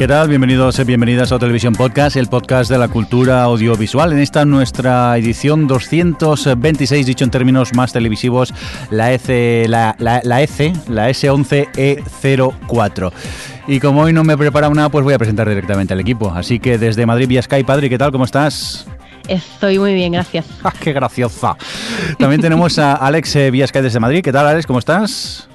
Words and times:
¿Qué 0.00 0.08
tal? 0.08 0.30
Bienvenidos 0.30 0.78
y 0.78 0.84
bienvenidas 0.84 1.30
a 1.30 1.38
Televisión 1.38 1.74
Podcast, 1.74 2.16
el 2.16 2.28
podcast 2.28 2.70
de 2.70 2.78
la 2.78 2.88
cultura 2.88 3.42
audiovisual. 3.42 4.14
En 4.14 4.20
esta 4.20 4.46
nuestra 4.46 5.14
edición 5.18 5.66
226, 5.66 7.04
dicho 7.04 7.22
en 7.22 7.30
términos 7.30 7.74
más 7.74 7.92
televisivos, 7.92 8.54
la 8.88 9.12
EC, 9.12 9.68
la, 9.68 9.94
la, 9.98 10.22
la 10.24 10.40
EC, 10.40 10.72
la 10.88 11.10
S11E04. 11.10 13.12
Y 13.66 13.78
como 13.78 14.00
hoy 14.00 14.14
no 14.14 14.24
me 14.24 14.32
he 14.32 14.38
preparado 14.38 14.72
nada, 14.72 14.88
pues 14.88 15.04
voy 15.04 15.12
a 15.12 15.18
presentar 15.18 15.46
directamente 15.46 15.92
al 15.92 16.00
equipo. 16.00 16.32
Así 16.34 16.60
que 16.60 16.78
desde 16.78 17.04
Madrid 17.04 17.28
vía 17.28 17.42
Skype, 17.42 17.66
Padre, 17.66 17.90
¿qué 17.90 17.98
tal? 17.98 18.10
¿Cómo 18.10 18.24
estás? 18.24 18.86
Estoy 19.28 19.78
muy 19.78 19.92
bien, 19.92 20.12
gracias. 20.12 20.46
¡Ah, 20.64 20.72
¡Qué 20.80 20.94
graciosa! 20.94 21.58
También 22.18 22.40
tenemos 22.40 22.78
a 22.78 22.94
Alex 22.94 23.36
eh, 23.36 23.50
desde 23.50 24.00
Madrid. 24.00 24.22
¿Qué 24.22 24.32
tal, 24.32 24.46
Alex? 24.46 24.66
¿Cómo 24.66 24.78
estás? 24.78 25.49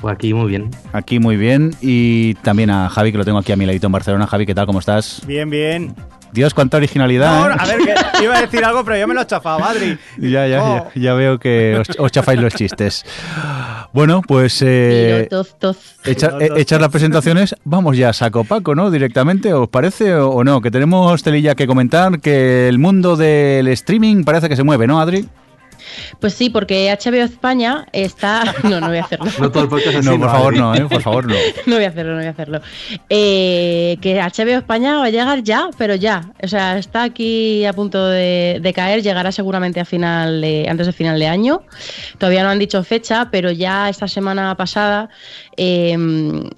Pues 0.00 0.14
aquí 0.14 0.32
muy 0.34 0.48
bien. 0.48 0.70
Aquí 0.92 1.18
muy 1.18 1.36
bien. 1.36 1.74
Y 1.80 2.34
también 2.34 2.70
a 2.70 2.88
Javi, 2.88 3.12
que 3.12 3.18
lo 3.18 3.24
tengo 3.24 3.38
aquí 3.38 3.52
a 3.52 3.56
mi 3.56 3.66
ladito 3.66 3.86
en 3.86 3.92
Barcelona. 3.92 4.26
Javi, 4.26 4.46
¿qué 4.46 4.54
tal? 4.54 4.66
¿Cómo 4.66 4.78
estás? 4.78 5.22
Bien, 5.26 5.48
bien. 5.50 5.94
Dios, 6.30 6.52
cuánta 6.52 6.76
originalidad. 6.76 7.48
No, 7.48 7.50
¿eh? 7.50 7.56
a 7.58 7.66
ver, 7.66 7.78
que 7.78 7.94
iba 8.24 8.36
a 8.36 8.40
decir 8.42 8.62
algo, 8.64 8.84
pero 8.84 8.98
yo 8.98 9.08
me 9.08 9.14
lo 9.14 9.22
he 9.22 9.26
chafado, 9.26 9.64
Adri. 9.64 9.98
Ya, 10.18 10.46
ya, 10.46 10.62
Oh. 10.62 10.90
ya, 10.94 11.00
ya 11.00 11.14
veo 11.14 11.38
que 11.38 11.78
os, 11.80 11.88
os 11.98 12.12
chafáis 12.12 12.38
los 12.38 12.54
chistes. 12.54 13.04
Bueno, 13.94 14.20
pues 14.20 14.60
eh, 14.64 15.26
Tiro, 15.30 15.42
dos, 15.58 15.96
hechas 16.04 16.34
dos. 16.38 16.80
las 16.80 16.90
presentaciones, 16.90 17.56
vamos 17.64 17.96
ya 17.96 18.10
a 18.10 18.12
saco 18.12 18.44
Paco, 18.44 18.74
¿no? 18.74 18.90
Directamente, 18.90 19.54
¿os 19.54 19.68
parece 19.68 20.14
o, 20.16 20.28
o 20.28 20.44
no? 20.44 20.60
Que 20.60 20.70
tenemos 20.70 21.22
telilla 21.22 21.54
que 21.54 21.66
comentar, 21.66 22.20
que 22.20 22.68
el 22.68 22.78
mundo 22.78 23.16
del 23.16 23.66
streaming 23.68 24.24
parece 24.24 24.50
que 24.50 24.56
se 24.56 24.64
mueve, 24.64 24.86
¿no, 24.86 25.00
Adri? 25.00 25.26
Pues 26.20 26.34
sí, 26.34 26.50
porque 26.50 26.90
HBO 27.00 27.22
España 27.24 27.86
está. 27.92 28.54
No, 28.68 28.80
no 28.80 28.88
voy 28.88 28.98
a 28.98 29.04
hacerlo. 29.04 29.26
No 29.38 29.50
todo 29.50 29.62
el 29.64 29.68
podcast 29.68 29.94
es 29.94 29.96
así. 30.06 30.08
No, 30.08 30.18
por 30.18 30.30
favor, 30.30 30.56
no, 30.56 30.74
¿eh? 30.74 30.86
Por 30.88 31.02
favor, 31.02 31.26
no. 31.26 31.34
No 31.66 31.74
voy 31.76 31.84
a 31.84 31.88
hacerlo, 31.88 32.12
no 32.12 32.18
voy 32.18 32.26
a 32.26 32.30
hacerlo. 32.30 32.60
Eh, 33.08 33.96
que 34.00 34.20
HBO 34.20 34.58
España 34.58 34.98
va 34.98 35.06
a 35.06 35.10
llegar 35.10 35.42
ya, 35.42 35.68
pero 35.78 35.94
ya. 35.94 36.32
O 36.42 36.48
sea, 36.48 36.76
está 36.78 37.02
aquí 37.04 37.64
a 37.64 37.72
punto 37.72 38.06
de, 38.08 38.58
de 38.60 38.72
caer, 38.72 39.02
llegará 39.02 39.32
seguramente 39.32 39.80
a 39.80 39.84
final 39.84 40.40
de- 40.40 40.66
antes 40.68 40.86
de 40.86 40.92
final 40.92 41.18
de 41.18 41.26
año. 41.26 41.62
Todavía 42.18 42.42
no 42.42 42.50
han 42.50 42.58
dicho 42.58 42.82
fecha, 42.84 43.28
pero 43.30 43.50
ya 43.50 43.88
esta 43.88 44.08
semana 44.08 44.54
pasada 44.56 45.08
eh, 45.58 45.92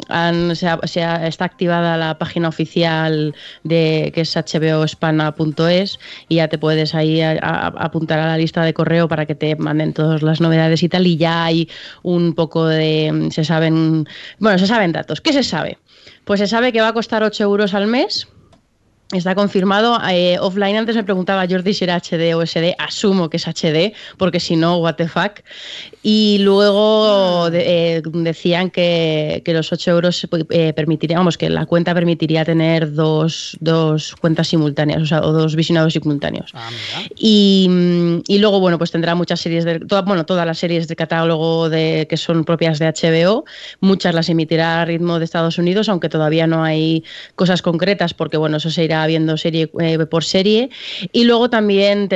han- 0.08 0.54
se 0.54 0.68
ha- 0.68 0.78
se 0.84 1.02
ha- 1.02 1.26
está 1.26 1.46
activada 1.46 1.96
la 1.96 2.18
página 2.18 2.48
oficial 2.48 3.34
de 3.64 4.12
que 4.14 4.20
es 4.20 4.34
hbohispana.es 4.36 5.98
y 6.28 6.36
ya 6.36 6.48
te 6.48 6.58
puedes 6.58 6.94
ahí 6.94 7.20
apuntar 7.22 8.18
a 8.20 8.26
la 8.26 8.36
lista 8.38 8.62
de 8.62 8.74
correo 8.74 9.08
para 9.08 9.26
que 9.26 9.34
te 9.34 9.56
manden 9.56 9.92
todas 9.94 10.22
las 10.22 10.40
novedades 10.40 10.82
y 10.82 10.88
tal. 10.88 11.06
Y 11.06 11.16
ya 11.16 11.44
hay 11.44 11.68
un 12.02 12.34
poco 12.34 12.66
de. 12.66 13.28
Se 13.32 13.44
saben. 13.44 14.06
Bueno, 14.38 14.58
se 14.58 14.66
saben 14.66 14.92
datos. 14.92 15.20
¿Qué 15.20 15.32
se 15.32 15.42
sabe? 15.42 15.78
Pues 16.24 16.38
se 16.40 16.46
sabe 16.46 16.72
que 16.72 16.80
va 16.80 16.88
a 16.88 16.92
costar 16.92 17.22
8 17.22 17.42
euros 17.44 17.74
al 17.74 17.86
mes. 17.86 18.28
Está 19.12 19.34
confirmado. 19.34 19.98
Eh, 20.08 20.38
offline 20.40 20.76
antes 20.76 20.94
me 20.94 21.02
preguntaba 21.02 21.44
Jordi 21.48 21.74
si 21.74 21.82
era 21.82 21.96
HD 21.96 22.32
o 22.36 22.42
SD. 22.46 22.76
Asumo 22.78 23.28
que 23.28 23.38
es 23.38 23.48
HD, 23.48 23.92
porque 24.16 24.38
si 24.38 24.54
no, 24.54 24.76
what 24.78 24.94
the 24.94 25.08
fuck. 25.08 25.40
Y 26.02 26.38
luego 26.42 27.50
de- 27.50 27.96
eh, 27.96 28.02
decían 28.04 28.70
que, 28.70 29.42
que 29.44 29.52
los 29.52 29.72
8 29.72 29.90
euros 29.90 30.26
eh, 30.50 30.72
permitirían, 30.74 31.18
vamos, 31.20 31.36
que 31.36 31.50
la 31.50 31.66
cuenta 31.66 31.92
permitiría 31.92 32.44
tener 32.44 32.92
dos, 32.94 33.56
dos 33.60 34.14
cuentas 34.14 34.46
simultáneas, 34.48 35.02
o 35.02 35.06
sea, 35.06 35.20
o 35.22 35.32
dos 35.32 35.56
visionados 35.56 35.92
simultáneos. 35.92 36.52
Ah, 36.54 36.70
y 38.28 38.38
luego, 38.38 38.60
bueno, 38.60 38.78
pues 38.78 38.92
tendrá 38.92 39.14
muchas 39.16 39.40
series, 39.40 39.64
de, 39.64 39.80
toda- 39.80 40.02
bueno, 40.02 40.24
todas 40.24 40.46
las 40.46 40.56
series 40.58 40.86
de 40.88 40.94
catálogo 40.96 41.68
de, 41.68 42.06
que 42.08 42.16
son 42.16 42.44
propias 42.44 42.78
de 42.78 42.86
HBO. 42.86 43.44
Muchas 43.80 44.14
las 44.14 44.28
emitirá 44.28 44.82
a 44.82 44.84
ritmo 44.84 45.18
de 45.18 45.24
Estados 45.24 45.58
Unidos, 45.58 45.88
aunque 45.88 46.08
todavía 46.08 46.46
no 46.46 46.62
hay 46.62 47.02
cosas 47.34 47.60
concretas, 47.60 48.14
porque, 48.14 48.36
bueno, 48.36 48.58
eso 48.58 48.70
se 48.70 48.84
irá 48.84 48.99
viendo 49.06 49.36
serie 49.36 49.70
eh, 49.80 49.98
por 50.06 50.24
serie. 50.24 50.70
Y 51.12 51.24
luego 51.24 51.50
también 51.50 52.08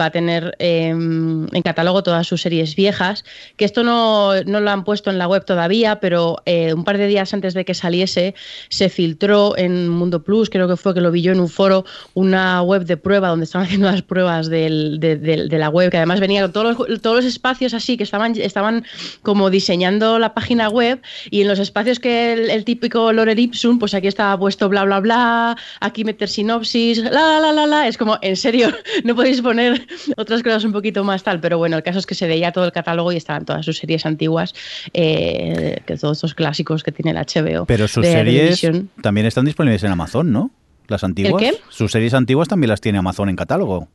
va 0.00 0.06
a 0.06 0.10
tener 0.10 0.56
eh, 0.58 0.88
en 0.88 1.62
catálogo 1.62 2.02
todas 2.02 2.26
sus 2.26 2.42
series 2.42 2.76
viejas, 2.76 3.24
que 3.56 3.64
esto 3.64 3.82
no, 3.82 4.42
no 4.44 4.60
lo 4.60 4.70
han 4.70 4.84
puesto 4.84 5.10
en 5.10 5.18
la 5.18 5.28
web 5.28 5.44
todavía, 5.44 6.00
pero 6.00 6.42
eh, 6.46 6.72
un 6.72 6.84
par 6.84 6.98
de 6.98 7.06
días 7.06 7.32
antes 7.34 7.54
de 7.54 7.64
que 7.64 7.74
saliese 7.74 8.34
se 8.68 8.88
filtró 8.88 9.56
en 9.56 9.88
Mundo 9.88 10.22
Plus, 10.22 10.50
creo 10.50 10.68
que 10.68 10.76
fue 10.76 10.94
que 10.94 11.00
lo 11.00 11.10
vi 11.10 11.22
yo 11.22 11.32
en 11.32 11.40
un 11.40 11.48
foro, 11.48 11.84
una 12.14 12.62
web 12.62 12.84
de 12.84 12.96
prueba 12.96 13.28
donde 13.28 13.44
estaban 13.44 13.66
haciendo 13.66 13.90
las 13.90 14.02
pruebas 14.02 14.48
de, 14.48 15.48
la 15.50 15.68
web, 15.68 15.90
que 15.90 15.96
además 15.96 16.20
venía 16.20 16.42
con 16.42 16.52
todos 16.52 16.78
los, 16.78 17.02
todos 17.02 17.16
los 17.16 17.24
espacios 17.24 17.74
así, 17.74 17.96
que 17.96 18.04
estaban, 18.04 18.34
estaban 18.36 18.84
como 19.22 19.50
diseñando 19.50 20.18
la 20.18 20.34
página 20.34 20.68
web 20.68 21.00
y 21.30 21.42
en 21.42 21.48
los 21.48 21.58
espacios 21.58 22.00
que 22.00 22.32
el, 22.32 22.64
típico 22.64 23.12
Lorem 23.12 23.38
Ipsum, 23.38 23.78
pues 23.78 23.94
aquí 23.94 24.06
estaba 24.06 24.38
puesto 24.38 24.68
bla 24.68 24.84
bla 24.84 25.00
bla, 25.00 25.56
aquí 25.80 26.04
meter 26.04 26.25
sinopsis, 26.28 26.98
la 26.98 27.10
la 27.10 27.40
la 27.40 27.52
la 27.52 27.66
la, 27.66 27.88
es 27.88 27.96
como, 27.98 28.18
en 28.22 28.36
serio, 28.36 28.68
no 29.04 29.14
podéis 29.14 29.40
poner 29.42 29.86
otras 30.16 30.42
cosas 30.42 30.64
un 30.64 30.72
poquito 30.72 31.04
más 31.04 31.22
tal, 31.22 31.40
pero 31.40 31.58
bueno, 31.58 31.76
el 31.76 31.82
caso 31.82 31.98
es 31.98 32.06
que 32.06 32.14
se 32.14 32.26
veía 32.26 32.52
todo 32.52 32.64
el 32.64 32.72
catálogo 32.72 33.12
y 33.12 33.16
estaban 33.16 33.44
todas 33.44 33.64
sus 33.64 33.78
series 33.78 34.06
antiguas, 34.06 34.54
eh, 34.92 35.80
que 35.86 35.96
todos 35.96 36.18
estos 36.18 36.34
clásicos 36.34 36.82
que 36.82 36.92
tiene 36.92 37.10
el 37.12 37.16
HBO. 37.18 37.66
Pero 37.66 37.88
sus 37.88 38.04
de 38.04 38.12
series 38.12 38.66
también 39.02 39.26
están 39.26 39.44
disponibles 39.44 39.82
en 39.84 39.92
Amazon, 39.92 40.32
¿no? 40.32 40.50
Las 40.88 41.02
antiguas. 41.04 41.42
qué? 41.42 41.54
Sus 41.68 41.90
series 41.92 42.14
antiguas 42.14 42.48
también 42.48 42.68
las 42.70 42.80
tiene 42.80 42.98
Amazon 42.98 43.28
en 43.28 43.36
catálogo. 43.36 43.88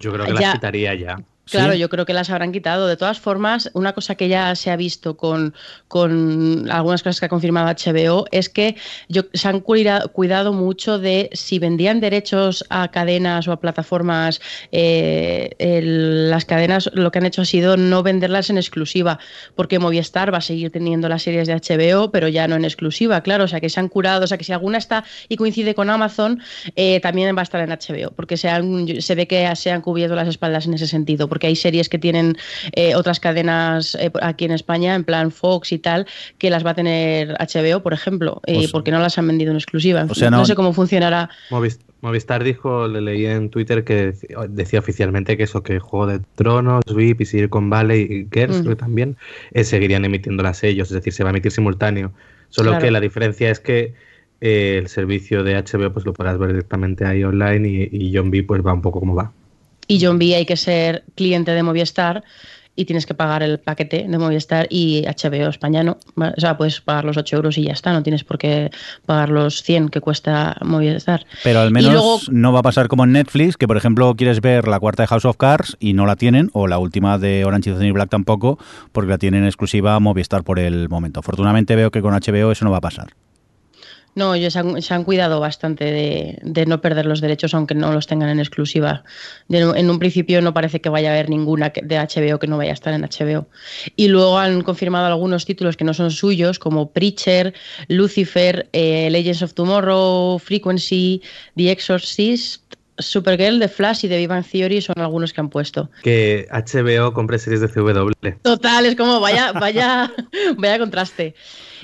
Yo 0.00 0.12
creo 0.12 0.26
que 0.26 0.32
Ya. 0.34 0.40
las 0.40 0.54
quitaría 0.54 0.94
ya. 0.94 1.16
Claro, 1.50 1.72
¿Sí? 1.72 1.78
yo 1.78 1.88
creo 1.88 2.04
que 2.06 2.12
las 2.12 2.30
habrán 2.30 2.52
quitado. 2.52 2.86
De 2.86 2.96
todas 2.96 3.18
formas, 3.20 3.70
una 3.74 3.92
cosa 3.92 4.14
que 4.14 4.28
ya 4.28 4.54
se 4.54 4.70
ha 4.70 4.76
visto 4.76 5.16
con, 5.16 5.54
con 5.88 6.70
algunas 6.70 7.02
cosas 7.02 7.20
que 7.20 7.26
ha 7.26 7.28
confirmado 7.28 7.68
HBO 7.68 8.26
es 8.30 8.48
que 8.48 8.76
yo, 9.08 9.22
se 9.32 9.48
han 9.48 9.60
cuida- 9.60 10.06
cuidado 10.08 10.52
mucho 10.52 10.98
de 10.98 11.30
si 11.32 11.58
vendían 11.58 12.00
derechos 12.00 12.64
a 12.70 12.88
cadenas 12.90 13.48
o 13.48 13.52
a 13.52 13.60
plataformas, 13.60 14.40
eh, 14.72 15.50
el- 15.58 16.30
las 16.30 16.44
cadenas 16.44 16.90
lo 16.94 17.10
que 17.10 17.18
han 17.18 17.26
hecho 17.26 17.42
ha 17.42 17.44
sido 17.44 17.76
no 17.76 18.02
venderlas 18.02 18.50
en 18.50 18.58
exclusiva, 18.58 19.18
porque 19.54 19.78
Movistar 19.78 20.32
va 20.32 20.38
a 20.38 20.42
seguir 20.42 20.70
teniendo 20.70 21.08
las 21.08 21.22
series 21.22 21.46
de 21.46 21.54
HBO, 21.54 22.10
pero 22.10 22.28
ya 22.28 22.48
no 22.48 22.56
en 22.56 22.64
exclusiva, 22.64 23.20
claro. 23.22 23.44
O 23.44 23.48
sea, 23.48 23.60
que 23.60 23.70
se 23.70 23.80
han 23.80 23.88
curado, 23.88 24.24
o 24.24 24.26
sea, 24.26 24.38
que 24.38 24.44
si 24.44 24.52
alguna 24.52 24.78
está 24.78 25.04
y 25.28 25.36
coincide 25.36 25.74
con 25.74 25.88
Amazon, 25.90 26.40
eh, 26.76 27.00
también 27.00 27.34
va 27.36 27.40
a 27.40 27.42
estar 27.44 27.60
en 27.60 27.70
HBO, 27.70 28.10
porque 28.14 28.36
se, 28.36 28.48
han- 28.48 29.00
se 29.00 29.14
ve 29.14 29.26
que 29.26 29.48
se 29.56 29.70
han 29.70 29.80
cubierto 29.82 30.14
las 30.14 30.28
espaldas 30.28 30.66
en 30.66 30.74
ese 30.74 30.86
sentido, 30.86 31.28
porque 31.28 31.37
hay 31.46 31.56
series 31.56 31.88
que 31.88 31.98
tienen 31.98 32.36
eh, 32.72 32.94
otras 32.94 33.20
cadenas 33.20 33.94
eh, 33.94 34.10
aquí 34.20 34.44
en 34.44 34.50
España, 34.52 34.94
en 34.94 35.04
plan 35.04 35.30
Fox 35.30 35.72
y 35.72 35.78
tal, 35.78 36.06
que 36.38 36.50
las 36.50 36.66
va 36.66 36.70
a 36.70 36.74
tener 36.74 37.34
HBO, 37.38 37.82
por 37.82 37.92
ejemplo, 37.92 38.40
eh, 38.46 38.54
Pues- 38.56 38.72
porque 38.72 38.90
no 38.90 38.98
las 38.98 39.16
han 39.18 39.26
vendido 39.26 39.50
en 39.52 39.56
exclusiva. 39.56 40.06
O 40.08 40.14
sea, 40.14 40.30
no- 40.30 40.38
no 40.38 40.44
sé 40.44 40.54
cómo 40.54 40.72
funcionará. 40.72 41.30
Movis- 41.50 41.78
Movistar 42.00 42.44
dijo, 42.44 42.86
le 42.86 43.00
leí 43.00 43.26
en 43.26 43.50
Twitter 43.50 43.82
que 43.82 44.12
dec- 44.14 44.48
decía 44.50 44.78
oficialmente 44.78 45.36
que 45.36 45.42
eso, 45.42 45.62
que 45.64 45.80
Juego 45.80 46.06
de 46.06 46.20
Tronos, 46.36 46.82
VIP 46.94 47.22
y 47.22 47.24
Silicon 47.26 47.70
Valley 47.70 48.02
y 48.02 48.28
Girls 48.32 48.58
Mm. 48.58 48.60
creo 48.62 48.76
que 48.76 48.80
también 48.80 49.16
eh, 49.52 49.64
seguirían 49.64 50.04
emitiéndolas 50.04 50.62
ellos, 50.62 50.88
es 50.88 50.94
decir, 50.94 51.12
se 51.12 51.24
va 51.24 51.30
a 51.30 51.32
emitir 51.32 51.50
simultáneo. 51.50 52.12
Solo 52.50 52.70
Claro. 52.70 52.84
que 52.84 52.90
la 52.92 53.00
diferencia 53.00 53.50
es 53.50 53.58
que 53.60 53.94
eh, 54.40 54.76
el 54.78 54.86
servicio 54.86 55.42
de 55.42 55.56
HBO 55.56 55.92
pues 55.92 56.06
lo 56.06 56.12
podrás 56.12 56.38
ver 56.38 56.50
directamente 56.50 57.04
ahí 57.04 57.24
online 57.24 57.68
y, 57.68 57.88
y 57.90 58.16
John 58.16 58.30
B 58.30 58.44
pues 58.44 58.64
va 58.64 58.72
un 58.72 58.80
poco 58.82 59.00
como 59.00 59.16
va. 59.16 59.32
Y 59.88 59.98
John 60.04 60.18
B 60.20 60.36
hay 60.36 60.46
que 60.46 60.56
ser 60.56 61.02
cliente 61.16 61.50
de 61.50 61.62
Movistar 61.64 62.22
y 62.76 62.84
tienes 62.84 63.06
que 63.06 63.14
pagar 63.14 63.42
el 63.42 63.58
paquete 63.58 64.06
de 64.08 64.18
Movistar 64.18 64.68
y 64.70 65.02
HBO 65.04 65.48
España 65.48 65.82
no. 65.82 65.98
O 66.14 66.40
sea, 66.40 66.56
puedes 66.56 66.80
pagar 66.80 67.04
los 67.04 67.16
8 67.16 67.34
euros 67.34 67.58
y 67.58 67.64
ya 67.64 67.72
está, 67.72 67.92
no 67.92 68.04
tienes 68.04 68.22
por 68.22 68.38
qué 68.38 68.70
pagar 69.04 69.30
los 69.30 69.64
100 69.64 69.88
que 69.88 70.00
cuesta 70.00 70.56
Movistar. 70.64 71.26
Pero 71.42 71.58
al 71.58 71.72
menos 71.72 71.90
luego- 71.90 72.20
no 72.30 72.52
va 72.52 72.60
a 72.60 72.62
pasar 72.62 72.86
como 72.86 73.02
en 73.02 73.10
Netflix, 73.10 73.56
que 73.56 73.66
por 73.66 73.76
ejemplo 73.76 74.14
quieres 74.14 74.40
ver 74.40 74.68
la 74.68 74.78
cuarta 74.78 75.02
de 75.02 75.08
House 75.08 75.24
of 75.24 75.36
Cards 75.36 75.76
y 75.80 75.94
no 75.94 76.06
la 76.06 76.14
tienen, 76.14 76.50
o 76.52 76.68
la 76.68 76.78
última 76.78 77.18
de 77.18 77.44
Orange 77.44 77.70
is 77.70 77.78
the 77.78 77.84
New 77.84 77.94
Black 77.94 78.10
tampoco, 78.10 78.60
porque 78.92 79.10
la 79.10 79.18
tienen 79.18 79.44
exclusiva 79.44 79.98
Movistar 79.98 80.44
por 80.44 80.60
el 80.60 80.88
momento. 80.88 81.18
Afortunadamente 81.18 81.74
veo 81.74 81.90
que 81.90 82.00
con 82.00 82.14
HBO 82.14 82.52
eso 82.52 82.64
no 82.64 82.70
va 82.70 82.76
a 82.76 82.82
pasar. 82.82 83.08
No, 84.18 84.34
ellos 84.34 84.54
se 84.54 84.94
han, 84.94 85.04
cuidado 85.04 85.38
bastante 85.38 85.84
de, 85.84 86.66
no 86.66 86.80
perder 86.80 87.06
los 87.06 87.20
derechos, 87.20 87.54
aunque 87.54 87.76
no 87.76 87.92
los 87.92 88.08
tengan 88.08 88.28
en 88.30 88.40
exclusiva. 88.40 89.04
En 89.48 89.88
un 89.88 89.98
principio 90.00 90.42
no 90.42 90.52
parece 90.52 90.80
que 90.80 90.88
vaya 90.88 91.10
a 91.10 91.12
haber 91.12 91.30
ninguna 91.30 91.68
de 91.68 91.98
HBO 91.98 92.40
que 92.40 92.48
no 92.48 92.56
vaya 92.56 92.72
a 92.72 92.74
estar 92.74 92.92
en 92.92 93.02
HBO. 93.02 93.46
Y 93.94 94.08
luego 94.08 94.36
han 94.36 94.62
confirmado 94.62 95.06
algunos 95.06 95.46
títulos 95.46 95.76
que 95.76 95.84
no 95.84 95.94
son 95.94 96.10
suyos, 96.10 96.58
como 96.58 96.90
Preacher, 96.90 97.54
Lucifer, 97.86 98.68
eh, 98.72 99.08
Legends 99.08 99.42
of 99.42 99.54
Tomorrow, 99.54 100.40
Frequency, 100.40 101.22
The 101.54 101.70
Exorcist, 101.70 102.74
Supergirl, 102.98 103.58
The 103.58 103.68
Flash 103.68 104.04
y 104.04 104.08
The 104.08 104.26
Bang 104.26 104.44
Theory 104.44 104.80
son 104.80 104.98
algunos 104.98 105.32
que 105.32 105.40
han 105.40 105.48
puesto. 105.48 105.90
Que 106.02 106.46
HBO 106.50 107.12
compre 107.12 107.38
series 107.38 107.60
de 107.60 107.68
CW. 107.68 108.12
Total, 108.42 108.86
es 108.86 108.96
como 108.96 109.20
vaya, 109.20 109.52
vaya, 109.60 110.12
vaya 110.56 110.78
contraste. 110.78 111.34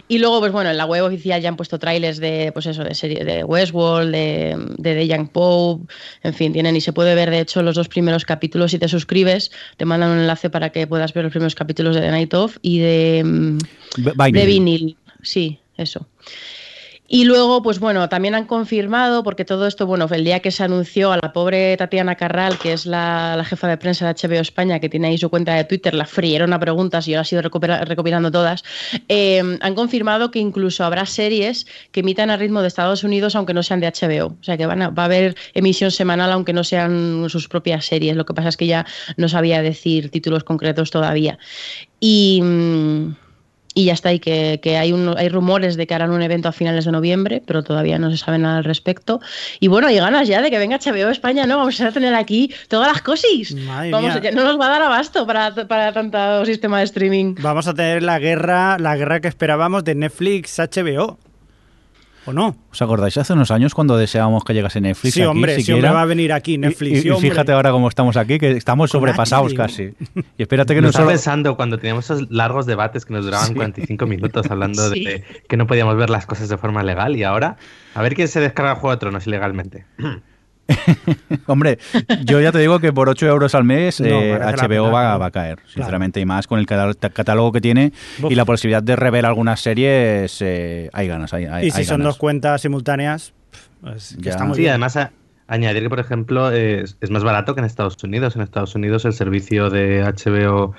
Y 0.08 0.18
luego, 0.18 0.40
pues 0.40 0.52
bueno, 0.52 0.70
en 0.70 0.76
la 0.76 0.86
web 0.86 1.04
oficial 1.04 1.40
ya 1.40 1.48
han 1.48 1.56
puesto 1.56 1.78
trailers 1.78 2.18
de, 2.18 2.50
pues 2.52 2.66
eso, 2.66 2.82
de 2.82 2.94
serie 2.94 3.24
de 3.24 3.44
Westworld, 3.44 4.12
de, 4.12 4.56
de 4.76 4.94
The 4.94 5.06
Young 5.06 5.28
Pope, 5.28 5.92
en 6.22 6.34
fin, 6.34 6.52
tienen 6.52 6.74
y 6.76 6.80
se 6.80 6.92
puede 6.92 7.14
ver 7.14 7.30
de 7.30 7.40
hecho 7.40 7.62
los 7.62 7.76
dos 7.76 7.88
primeros 7.88 8.24
capítulos 8.24 8.72
si 8.72 8.78
te 8.78 8.88
suscribes, 8.88 9.52
te 9.76 9.84
mandan 9.84 10.10
un 10.10 10.18
enlace 10.18 10.50
para 10.50 10.70
que 10.70 10.86
puedas 10.86 11.12
ver 11.14 11.24
los 11.24 11.30
primeros 11.30 11.54
capítulos 11.54 11.94
de 11.94 12.02
The 12.02 12.10
Night 12.10 12.34
Of 12.34 12.58
y 12.62 12.80
de, 12.80 13.22
mm, 13.24 13.58
Vinyl. 13.96 14.32
de 14.32 14.46
vinil. 14.46 14.96
Sí, 15.22 15.60
eso. 15.76 16.06
Y 17.14 17.22
luego, 17.26 17.62
pues 17.62 17.78
bueno, 17.78 18.08
también 18.08 18.34
han 18.34 18.44
confirmado, 18.44 19.22
porque 19.22 19.44
todo 19.44 19.68
esto, 19.68 19.86
bueno, 19.86 20.08
el 20.10 20.24
día 20.24 20.40
que 20.40 20.50
se 20.50 20.64
anunció 20.64 21.12
a 21.12 21.18
la 21.22 21.32
pobre 21.32 21.76
Tatiana 21.76 22.16
Carral, 22.16 22.58
que 22.58 22.72
es 22.72 22.86
la, 22.86 23.44
jefa 23.48 23.68
de 23.68 23.76
prensa 23.76 24.04
de 24.12 24.14
HBO 24.28 24.40
España, 24.40 24.80
que 24.80 24.88
tiene 24.88 25.06
ahí 25.06 25.16
su 25.16 25.30
cuenta 25.30 25.54
de 25.54 25.62
Twitter, 25.62 25.94
la 25.94 26.06
frieron 26.06 26.52
a 26.52 26.58
preguntas 26.58 27.06
y 27.06 27.12
yo 27.12 27.18
las 27.18 27.32
he 27.32 27.36
ido 27.36 27.42
recopila- 27.48 27.84
recopilando 27.84 28.32
todas, 28.32 28.64
eh, 29.08 29.40
han 29.60 29.74
confirmado 29.76 30.32
que 30.32 30.40
incluso 30.40 30.82
habrá 30.84 31.06
series 31.06 31.68
que 31.92 32.00
emitan 32.00 32.30
a 32.30 32.36
ritmo 32.36 32.62
de 32.62 32.66
Estados 32.66 33.04
Unidos, 33.04 33.36
aunque 33.36 33.54
no 33.54 33.62
sean 33.62 33.78
de 33.78 33.86
HBO. 33.86 34.36
O 34.40 34.42
sea, 34.42 34.56
que 34.56 34.66
van 34.66 34.82
a- 34.82 34.90
va 34.90 35.04
a 35.04 35.06
haber 35.06 35.36
emisión 35.54 35.92
semanal, 35.92 36.32
aunque 36.32 36.52
no 36.52 36.64
sean 36.64 37.26
sus 37.28 37.46
propias 37.46 37.84
series. 37.84 38.16
Lo 38.16 38.24
que 38.26 38.34
pasa 38.34 38.48
es 38.48 38.56
que 38.56 38.66
ya 38.66 38.86
no 39.16 39.28
sabía 39.28 39.62
decir 39.62 40.10
títulos 40.10 40.42
concretos 40.42 40.90
todavía. 40.90 41.38
Y. 42.00 42.40
mm, 42.42 43.23
y 43.74 43.86
ya 43.86 43.92
está, 43.92 44.12
y 44.12 44.20
que, 44.20 44.60
que 44.62 44.76
hay, 44.78 44.92
un- 44.92 45.14
hay 45.18 45.28
rumores 45.28 45.76
de 45.76 45.86
que 45.86 45.94
harán 45.94 46.12
un 46.12 46.22
evento 46.22 46.48
a 46.48 46.52
finales 46.52 46.84
de 46.84 46.92
noviembre, 46.92 47.42
pero 47.44 47.62
todavía 47.64 47.98
no 47.98 48.10
se 48.10 48.16
sabe 48.16 48.38
nada 48.38 48.58
al 48.58 48.64
respecto. 48.64 49.20
Y 49.60 49.66
bueno, 49.68 49.88
hay 49.88 49.96
ganas 49.96 50.28
ya 50.28 50.40
de 50.42 50.50
que 50.50 50.58
venga 50.58 50.78
HBO 50.78 51.10
España, 51.10 51.44
¿no? 51.46 51.58
Vamos 51.58 51.80
a 51.80 51.90
tener 51.90 52.14
aquí 52.14 52.52
todas 52.68 52.92
las 52.92 53.02
cosis. 53.02 53.54
Madre 53.54 53.90
Vamos, 53.90 54.12
mía. 54.14 54.22
ya 54.22 54.30
no 54.30 54.44
nos 54.44 54.60
va 54.60 54.66
a 54.66 54.70
dar 54.70 54.82
abasto 54.82 55.26
para, 55.26 55.52
para 55.66 55.92
tanto 55.92 56.44
sistema 56.46 56.78
de 56.78 56.84
streaming. 56.84 57.34
Vamos 57.40 57.66
a 57.66 57.74
tener 57.74 58.02
la 58.02 58.18
guerra, 58.18 58.78
la 58.78 58.96
guerra 58.96 59.20
que 59.20 59.28
esperábamos 59.28 59.82
de 59.84 59.94
Netflix 59.96 60.58
HBO. 60.58 61.18
¿O 62.26 62.32
no? 62.32 62.56
¿Os 62.72 62.80
acordáis 62.82 63.16
hace 63.18 63.32
unos 63.34 63.50
años 63.50 63.74
cuando 63.74 63.96
deseábamos 63.96 64.44
que 64.44 64.54
llegase 64.54 64.80
Netflix? 64.80 65.14
sí, 65.14 65.20
aquí, 65.20 65.28
hombre, 65.28 65.54
si 65.56 65.60
siquiera? 65.62 65.78
hombre 65.88 65.94
va 65.96 66.02
a 66.02 66.06
venir 66.06 66.32
aquí 66.32 66.56
Netflix. 66.58 66.92
Y- 66.92 66.98
y, 66.98 67.02
sí, 67.02 67.08
y 67.18 67.20
fíjate 67.30 67.52
ahora 67.52 67.70
cómo 67.70 67.88
estamos 67.88 68.16
aquí, 68.16 68.38
que 68.38 68.52
estamos 68.52 68.90
Con 68.90 69.00
sobrepasados 69.00 69.52
casi. 69.54 69.92
Y 70.38 70.42
espérate 70.42 70.74
que 70.74 70.80
Nos 70.80 70.84
no 70.86 70.90
estaba 70.90 71.04
solo... 71.06 71.14
pensando 71.14 71.56
cuando 71.56 71.78
teníamos 71.78 72.04
esos 72.06 72.30
largos 72.30 72.66
debates 72.66 73.04
que 73.04 73.12
nos 73.12 73.24
duraban 73.24 73.54
45 73.54 74.06
minutos 74.06 74.50
hablando 74.50 74.90
Sí. 74.90 75.04
de 75.04 75.24
que 75.48 75.56
no 75.56 75.66
podíamos 75.66 75.96
ver 75.96 76.10
las 76.10 76.26
cosas 76.26 76.48
de 76.48 76.56
forma 76.56 76.82
legal 76.82 77.14
y 77.16 77.22
ahora 77.24 77.56
a 77.94 78.02
ver 78.02 78.14
quién 78.14 78.28
se 78.28 78.40
descarga 78.40 78.72
el 78.72 78.78
Juego 78.78 78.92
de 78.96 79.00
Tronos 79.00 79.26
ilegalmente. 79.26 79.84
Hombre, 81.46 81.78
yo 82.24 82.40
ya 82.40 82.52
te 82.52 82.58
digo 82.58 82.80
que 82.80 82.92
por 82.92 83.08
8 83.08 83.26
euros 83.26 83.54
al 83.54 83.64
mes 83.64 84.00
No, 84.00 84.06
eh, 84.06 84.38
HBO 84.38 84.86
pena, 84.90 85.16
va, 85.18 85.26
a 85.26 85.30
caer, 85.30 85.58
sinceramente, 85.66 86.20
y 86.20 86.24
más 86.24 86.46
con 86.46 86.58
el 86.58 86.66
catálogo 86.66 87.52
que 87.52 87.60
tiene 87.60 87.92
y 88.28 88.34
la 88.34 88.44
posibilidad 88.44 88.82
de 88.82 88.96
rever 88.96 89.26
algunas 89.26 89.60
series, 89.60 90.40
eh, 90.40 90.88
hay 90.92 91.08
ganas. 91.08 91.34
Hay, 91.34 91.44
hay- 91.46 91.66
Y 91.66 91.70
si 91.70 91.80
hay 91.80 91.84
son 91.84 91.98
ganas. 91.98 92.14
dos 92.14 92.18
cuentas 92.18 92.60
simultáneas, 92.62 93.32
pues, 93.80 94.16
que 94.22 94.28
está 94.30 94.44
muy 94.44 94.54
Sí, 94.56 94.62
bien. 94.62 94.70
además 94.72 94.96
a- 94.96 95.12
añadir 95.46 95.82
que, 95.82 95.90
por 95.90 96.00
ejemplo, 96.00 96.50
es, 96.50 96.96
es 97.02 97.10
más 97.10 97.22
barato 97.22 97.54
que 97.54 97.60
en 97.60 97.66
Estados 97.66 98.02
Unidos. 98.02 98.34
En 98.34 98.40
Estados 98.40 98.74
Unidos 98.74 99.04
el 99.04 99.12
servicio 99.12 99.68
de 99.68 100.02
HBO 100.02 100.72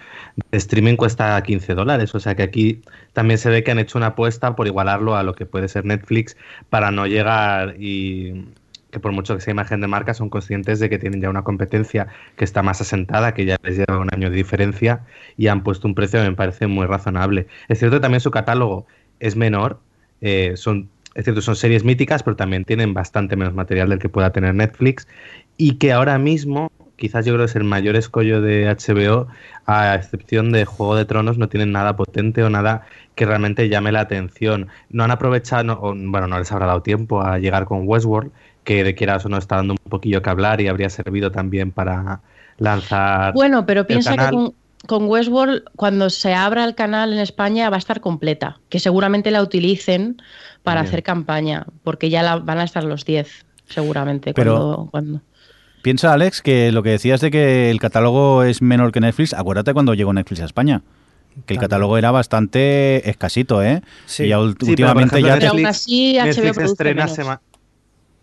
de 0.50 0.58
streaming 0.58 0.96
cuesta 0.96 1.40
15 1.44 1.76
dólares. 1.76 2.16
O 2.16 2.20
sea 2.20 2.34
que 2.36 2.42
aquí 2.42 2.82
también 3.14 3.38
se 3.38 3.50
ve 3.52 3.64
que 3.64 3.70
han 3.70 3.78
hecho 3.78 4.00
una 4.00 4.08
apuesta 4.08 4.56
por 4.56 4.66
igualarlo 4.66 5.16
a 5.16 5.22
lo 5.22 5.36
que 5.36 5.46
puede 5.46 5.68
ser 5.68 5.86
Netflix 5.86 6.36
para 6.72 6.90
no 6.90 7.06
llegar 7.06 7.76
y 7.80 8.46
que 8.95 9.00
por 9.01 9.12
mucho 9.12 9.36
que 9.36 9.42
sea 9.42 9.51
imagen 9.51 9.81
de 9.81 9.88
marca 9.88 10.13
son 10.15 10.30
conscientes 10.30 10.80
de 10.80 10.89
que 10.89 10.97
tienen 11.00 11.21
ya 11.21 11.30
una 11.30 11.44
competencia 11.44 12.07
que 12.38 12.45
está 12.45 12.63
más 12.63 12.81
asentada, 12.81 13.33
que 13.33 13.45
ya 13.45 13.57
les 13.63 13.77
lleva 13.77 14.00
un 14.00 14.09
año 14.13 14.30
de 14.30 14.36
diferencia 14.38 15.01
y 15.38 15.47
han 15.47 15.63
puesto 15.63 15.88
un 15.88 15.95
precio 15.95 16.21
que 16.21 16.30
me 16.30 16.36
parece 16.36 16.68
muy 16.68 16.86
razonable. 16.88 17.47
Es 17.68 17.80
cierto 17.80 17.97
que 17.97 18.01
también 18.01 18.21
su 18.21 18.31
catálogo 18.31 18.88
es 19.19 19.36
menor, 19.36 19.80
eh, 20.21 20.53
son, 20.57 20.89
es 21.13 21.24
cierto, 21.25 21.42
son 21.42 21.56
series 21.56 21.83
míticas, 21.83 22.24
pero 22.24 22.36
también 22.36 22.65
tienen 22.65 22.94
bastante 22.94 23.36
menos 23.36 23.53
material 23.53 23.89
del 23.89 24.00
que 24.00 24.09
pueda 24.09 24.31
tener 24.31 24.56
Netflix 24.56 25.07
y 25.57 25.75
que 25.77 25.94
ahora 25.94 26.18
mismo, 26.18 26.71
quizás 26.98 27.25
yo 27.25 27.33
creo 27.33 27.45
que 27.45 27.50
es 27.51 27.56
el 27.56 27.63
mayor 27.63 27.95
escollo 27.95 28.41
de 28.41 28.68
HBO, 28.68 29.27
a 29.65 29.95
excepción 29.95 30.51
de 30.51 30.65
Juego 30.65 30.95
de 30.95 31.06
Tronos, 31.06 31.38
no 31.38 31.50
tienen 31.50 31.71
nada 31.71 31.95
potente 31.95 32.44
o 32.44 32.50
nada 32.50 32.86
que 33.15 33.25
realmente 33.25 33.69
llame 33.69 33.91
la 33.91 34.01
atención. 34.01 34.68
No 34.89 35.03
han 35.03 35.12
aprovechado, 35.12 35.63
no- 35.63 35.80
bueno, 36.12 36.27
no 36.27 36.38
les 36.39 36.51
habrá 36.51 36.65
dado 36.68 36.81
tiempo 36.81 37.21
a 37.21 37.39
llegar 37.39 37.65
con 37.65 37.88
Westworld, 37.88 38.31
que 38.65 38.83
de 38.83 38.94
quieras 38.95 39.25
o 39.25 39.29
no 39.29 39.38
está 39.38 39.56
dando 39.56 39.73
un 39.73 39.89
poquillo 39.89 40.21
que 40.21 40.29
hablar 40.29 40.59
y 40.59 40.67
habría 40.67 40.89
servido 40.89 41.31
también 41.31 41.71
para 41.71 42.19
lanzar 42.57 43.33
Bueno, 43.33 43.65
pero 43.65 43.81
el 43.81 43.85
piensa 43.88 44.17
que 44.17 44.29
con, 44.31 44.53
con 44.88 45.06
Westworld, 45.07 45.63
cuando 45.75 46.09
se 46.09 46.33
abra 46.33 46.65
el 46.65 46.75
canal 46.75 47.13
en 47.13 47.19
España, 47.19 47.69
va 47.69 47.77
a 47.77 47.79
estar 47.79 48.01
completa. 48.01 48.59
Que 48.69 48.79
seguramente 48.79 49.31
la 49.31 49.41
utilicen 49.41 50.21
para 50.63 50.81
Bien. 50.81 50.88
hacer 50.89 51.03
campaña, 51.03 51.65
porque 51.83 52.09
ya 52.09 52.23
la, 52.23 52.38
van 52.38 52.57
a 52.59 52.63
estar 52.63 52.83
los 52.83 53.06
10, 53.06 53.45
seguramente. 53.69 54.33
Pero- 54.33 54.56
cuando, 54.56 54.88
cuando- 54.91 55.21
Piensa, 55.83 56.13
Alex, 56.13 56.41
que 56.41 56.71
lo 56.71 56.81
que 56.81 56.89
decías 56.89 57.21
de 57.21 57.29
que 57.29 57.69
el 57.69 57.79
catálogo 57.79 58.41
es 58.41 58.63
menor 58.63 58.91
que 58.91 59.00
Netflix, 59.00 59.35
acuérdate 59.35 59.71
cuando 59.73 59.94
llegó 59.94 60.12
Netflix 60.13 60.41
a 60.41 60.45
España. 60.45 60.81
Que 61.45 61.53
el 61.53 61.59
catálogo 61.59 61.97
era 62.00 62.09
bastante 62.09 63.07
escasito, 63.07 63.62
¿eh? 63.62 63.81
Sí. 64.07 64.23
Y 64.23 64.27
Sí, 64.27 64.31
pero, 64.31 64.56
por 64.57 64.69
últimamente 64.69 65.15
ejemplo, 65.19 65.27
ya... 65.27 65.33
Pero 65.35 65.39
te- 65.41 65.47
aún 65.47 65.57
Netflix- 65.57 65.69
así, 65.69 66.15
HBO 66.17 66.25
Netflix 66.25 66.53
produce 66.56 66.71
estrena 66.71 67.03
menos. 67.03 67.15
sema- 67.15 67.41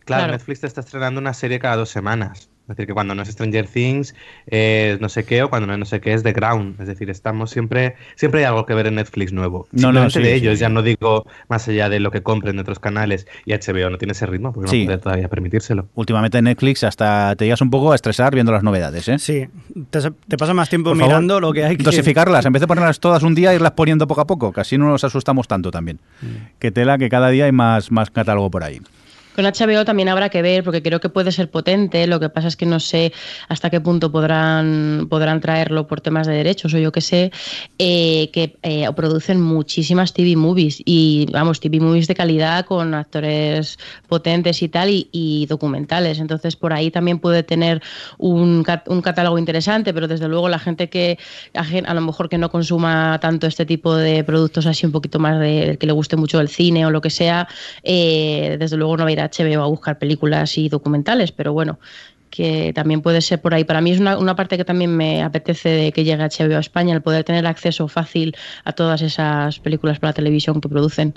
Claro, 0.05 0.23
Claro. 0.25 0.33
Netflix 0.33 0.61
te 0.61 0.67
está 0.67 0.81
estrenando 0.81 1.21
una 1.21 1.35
serie 1.35 1.59
cada 1.59 1.77
dos 1.77 1.91
semanas. 1.91 2.49
Es 2.63 2.77
decir, 2.77 2.87
que 2.87 2.95
cuando 2.95 3.15
no 3.17 3.23
es 3.23 3.29
Stranger 3.29 3.67
Things, 3.67 4.15
eh, 4.47 4.97
no 5.01 5.09
sé 5.09 5.25
qué, 5.25 5.43
o 5.43 5.51
cuando 5.51 5.67
no 5.67 5.73
es 5.73 5.79
no 5.81 5.85
sé 5.85 6.01
qué, 6.01 6.13
es 6.15 6.23
The 6.23 6.33
Ground. 6.33 6.81
Es 6.81 6.87
decir, 6.87 7.11
estamos 7.11 7.51
siempre, 7.51 7.97
siempre 8.15 8.41
hay 8.41 8.47
algo 8.47 8.65
que 8.67 8.73
ver 8.75 8.87
en 8.87 8.95
Netflix 8.95 9.33
nuevo. 9.33 9.67
No, 9.73 9.93
no, 9.93 10.09
sí, 10.09 10.21
de 10.21 10.27
sí, 10.27 10.31
ellos, 10.33 10.55
sí. 10.55 10.61
ya 10.61 10.69
no 10.69 10.81
digo 10.83 11.27
más 11.49 11.67
allá 11.67 11.89
de 11.89 11.99
lo 11.99 12.13
que 12.13 12.23
compren 12.23 12.55
de 12.55 12.63
otros 12.63 12.79
canales. 12.79 13.27
Y 13.47 13.53
HBO 13.53 13.91
no 13.91 13.99
tiene 13.99 14.13
ese 14.13 14.27
ritmo 14.27 14.53
porque 14.53 14.71
Sí. 14.71 14.81
no 14.83 14.87
puede 14.87 14.99
todavía 14.99 15.29
permitírselo. 15.29 15.89
Últimamente 15.95 16.41
Netflix 16.41 16.85
hasta 16.85 17.35
te 17.35 17.47
llegas 17.47 17.61
un 17.61 17.71
poco 17.71 17.91
a 17.93 17.97
estresar 17.97 18.33
viendo 18.33 18.53
las 18.53 18.63
novedades, 18.63 19.09
¿eh? 19.09 19.19
Sí, 19.19 19.49
te, 19.91 20.01
te 20.29 20.37
pasa 20.39 20.55
más 20.55 20.69
tiempo 20.71 20.91
Por 20.91 20.99
favor, 20.99 21.09
mirando 21.15 21.41
lo 21.41 21.53
que 21.53 21.65
hay 21.65 21.77
que... 21.77 21.83
Dosificarlas, 21.83 22.47
en 22.47 22.53
vez 22.53 22.61
de 22.61 22.67
ponerlas 22.69 23.01
todas 23.01 23.25
un 23.25 23.35
día, 23.35 23.53
irlas 23.53 23.73
poniendo 23.73 24.07
poco 24.07 24.21
a 24.21 24.27
poco, 24.27 24.53
que 24.53 24.61
así 24.61 24.79
no 24.79 24.87
nos 24.89 25.03
asustamos 25.03 25.49
tanto 25.49 25.73
también. 25.73 25.99
Mm. 26.23 26.27
Que 26.61 26.71
tela 26.71 26.97
que 26.97 27.09
cada 27.09 27.29
día 27.31 27.47
hay 27.47 27.53
más, 27.53 27.91
más 27.91 28.11
catálogo 28.11 28.51
por 28.53 28.63
ahí. 28.63 28.81
Con 29.35 29.47
HBO 29.47 29.85
también 29.85 30.09
habrá 30.09 30.29
que 30.29 30.43
ver, 30.43 30.63
porque 30.63 30.83
creo 30.83 31.01
que 31.01 31.09
puede 31.09 31.33
ser 31.33 31.51
potente. 31.51 32.07
Lo 32.07 32.21
que 32.21 32.29
pasa 32.29 32.49
es 32.49 32.57
que 32.57 32.67
no 32.67 32.81
sé 32.81 33.13
hasta 33.49 33.71
qué 33.71 33.81
punto 33.81 34.13
podrán, 34.13 35.07
podrán 35.09 35.41
traerlo 35.41 35.87
por 35.87 36.01
temas 36.01 36.27
de 36.27 36.35
derechos 36.35 36.75
o 36.75 36.79
yo 36.79 36.93
qué 36.93 37.01
sé, 37.01 37.33
eh, 37.79 38.31
que 38.33 38.59
eh, 38.63 38.87
producen 38.95 39.41
muchísimas 39.41 40.13
TV 40.13 40.37
movies 40.37 40.83
y, 40.85 41.27
vamos, 41.33 41.61
TV 41.61 41.81
movies 41.81 42.09
de 42.09 42.15
calidad 42.15 42.67
con 42.67 42.95
actores 42.95 43.79
potentes 44.07 44.63
y 44.63 44.69
tal 44.69 44.91
y, 44.91 45.47
documentales. 45.49 46.19
Entonces, 46.19 46.57
por 46.57 46.73
ahí 46.73 46.91
también 46.91 47.19
puede 47.19 47.43
tener 47.43 47.83
un, 48.19 48.65
un 48.87 49.03
catálogo 49.03 49.39
interesante, 49.39 49.95
pero 49.95 50.09
desde 50.09 50.29
luego 50.29 50.49
la 50.49 50.59
gente 50.59 50.89
que 50.89 51.19
a 51.55 51.95
lo 51.95 52.01
mejor 52.01 52.29
que 52.29 52.39
no 52.39 52.51
consuma 52.51 53.19
tanto 53.21 53.47
este 53.47 53.65
tipo 53.65 53.97
de 53.97 54.25
productos 54.25 54.67
así 54.67 54.87
un 54.87 54.93
poquito 54.93 55.19
más 55.19 55.41
de 55.41 55.77
que 55.79 55.87
le 55.87 55.93
guste 55.93 56.17
mucho 56.17 56.41
el 56.41 56.49
cine 56.49 56.85
o 56.87 56.91
lo 56.91 57.01
que 57.01 57.11
sea, 57.11 57.49
eh, 57.83 58.57
desde 58.59 58.77
luego 58.77 58.97
no 58.97 59.05
va 59.05 59.11
a 59.11 59.13
ir 59.13 59.22
HBO 59.29 59.63
a 59.63 59.67
buscar 59.67 59.99
películas 59.99 60.57
y 60.59 60.69
documentales, 60.69 61.33
pero 61.33 61.53
bueno, 61.53 61.79
que 62.31 62.73
también 62.75 63.03
puede 63.03 63.21
ser 63.21 63.41
por 63.41 63.55
ahí. 63.55 63.65
Para 63.65 63.81
mí 63.81 63.93
es 63.93 64.01
una, 64.01 64.19
una 64.19 64.35
parte 64.35 64.57
que 64.57 64.65
también 64.65 64.97
me 64.97 65.23
apetece 65.23 65.69
de 65.69 65.93
que 65.93 66.03
llegue 66.03 66.25
HBO 66.25 66.57
a 66.57 66.61
España, 66.61 66.95
el 66.95 67.03
poder 67.03 67.25
tener 67.25 67.47
acceso 67.47 67.89
fácil 67.89 68.35
a 68.65 68.73
todas 68.73 69.03
esas 69.03 69.61
películas 69.61 69.99
para 69.99 70.11
la 70.11 70.15
televisión 70.15 70.61
que 70.61 70.69
producen. 70.69 71.15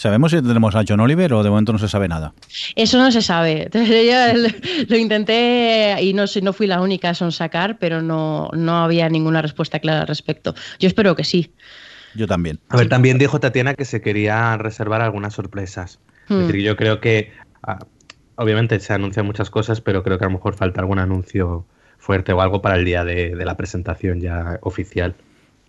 ¿Sabemos 0.00 0.30
si 0.30 0.40
tenemos 0.40 0.74
a 0.74 0.82
John 0.88 1.00
Oliver 1.00 1.34
o 1.34 1.42
de 1.42 1.50
momento 1.50 1.74
no 1.74 1.78
se 1.78 1.86
sabe 1.86 2.08
nada? 2.08 2.32
Eso 2.74 2.96
no 2.96 3.12
se 3.12 3.20
sabe. 3.20 3.68
Yo 3.74 4.48
lo 4.88 4.96
intenté 4.96 5.98
y 6.00 6.14
no, 6.14 6.24
no 6.40 6.52
fui 6.54 6.66
la 6.66 6.80
única 6.80 7.10
a 7.10 7.30
sacar, 7.30 7.78
pero 7.78 8.00
no, 8.00 8.48
no 8.54 8.78
había 8.78 9.10
ninguna 9.10 9.42
respuesta 9.42 9.78
clara 9.78 10.00
al 10.00 10.06
respecto. 10.06 10.54
Yo 10.78 10.88
espero 10.88 11.14
que 11.14 11.24
sí. 11.24 11.52
Yo 12.14 12.26
también. 12.26 12.60
A 12.70 12.78
ver, 12.78 12.88
también 12.88 13.18
dijo 13.18 13.40
Tatiana 13.40 13.74
que 13.74 13.84
se 13.84 14.00
quería 14.00 14.56
reservar 14.56 15.02
algunas 15.02 15.34
sorpresas. 15.34 16.00
Es 16.30 16.36
Hmm. 16.36 16.46
decir, 16.46 16.62
yo 16.62 16.76
creo 16.76 17.00
que 17.00 17.32
ah, 17.62 17.78
obviamente 18.36 18.78
se 18.80 18.92
anuncian 18.92 19.26
muchas 19.26 19.50
cosas, 19.50 19.80
pero 19.80 20.02
creo 20.02 20.18
que 20.18 20.24
a 20.24 20.28
lo 20.28 20.34
mejor 20.34 20.54
falta 20.54 20.80
algún 20.80 20.98
anuncio 20.98 21.66
fuerte 21.98 22.32
o 22.32 22.40
algo 22.40 22.62
para 22.62 22.76
el 22.76 22.84
día 22.84 23.04
de, 23.04 23.34
de 23.36 23.44
la 23.44 23.56
presentación 23.56 24.20
ya 24.20 24.58
oficial. 24.62 25.14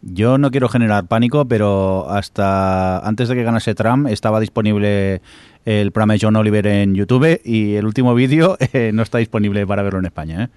Yo 0.03 0.38
no 0.38 0.50
quiero 0.50 0.68
generar 0.70 1.06
pánico, 1.08 1.46
pero 1.48 2.10
hasta 2.10 3.00
antes 3.00 3.27
de 3.30 3.36
que 3.36 3.44
ganase 3.44 3.75
Trump 3.75 4.08
estaba 4.08 4.39
disponible 4.39 5.22
el 5.65 5.91
programa 5.91 6.13
de 6.13 6.20
John 6.22 6.36
Oliver 6.38 6.65
en 6.65 6.96
YouTube 6.96 7.39
y 7.44 7.75
el 7.75 7.86
último 7.86 8.15
vídeo 8.15 8.58
eh, 8.74 8.91
no 8.94 9.03
está 9.03 9.18
disponible 9.20 9.68
para 9.68 9.84
verlo 9.84 10.00
en 10.00 10.06
España. 10.06 10.44
¿eh? 10.46 10.50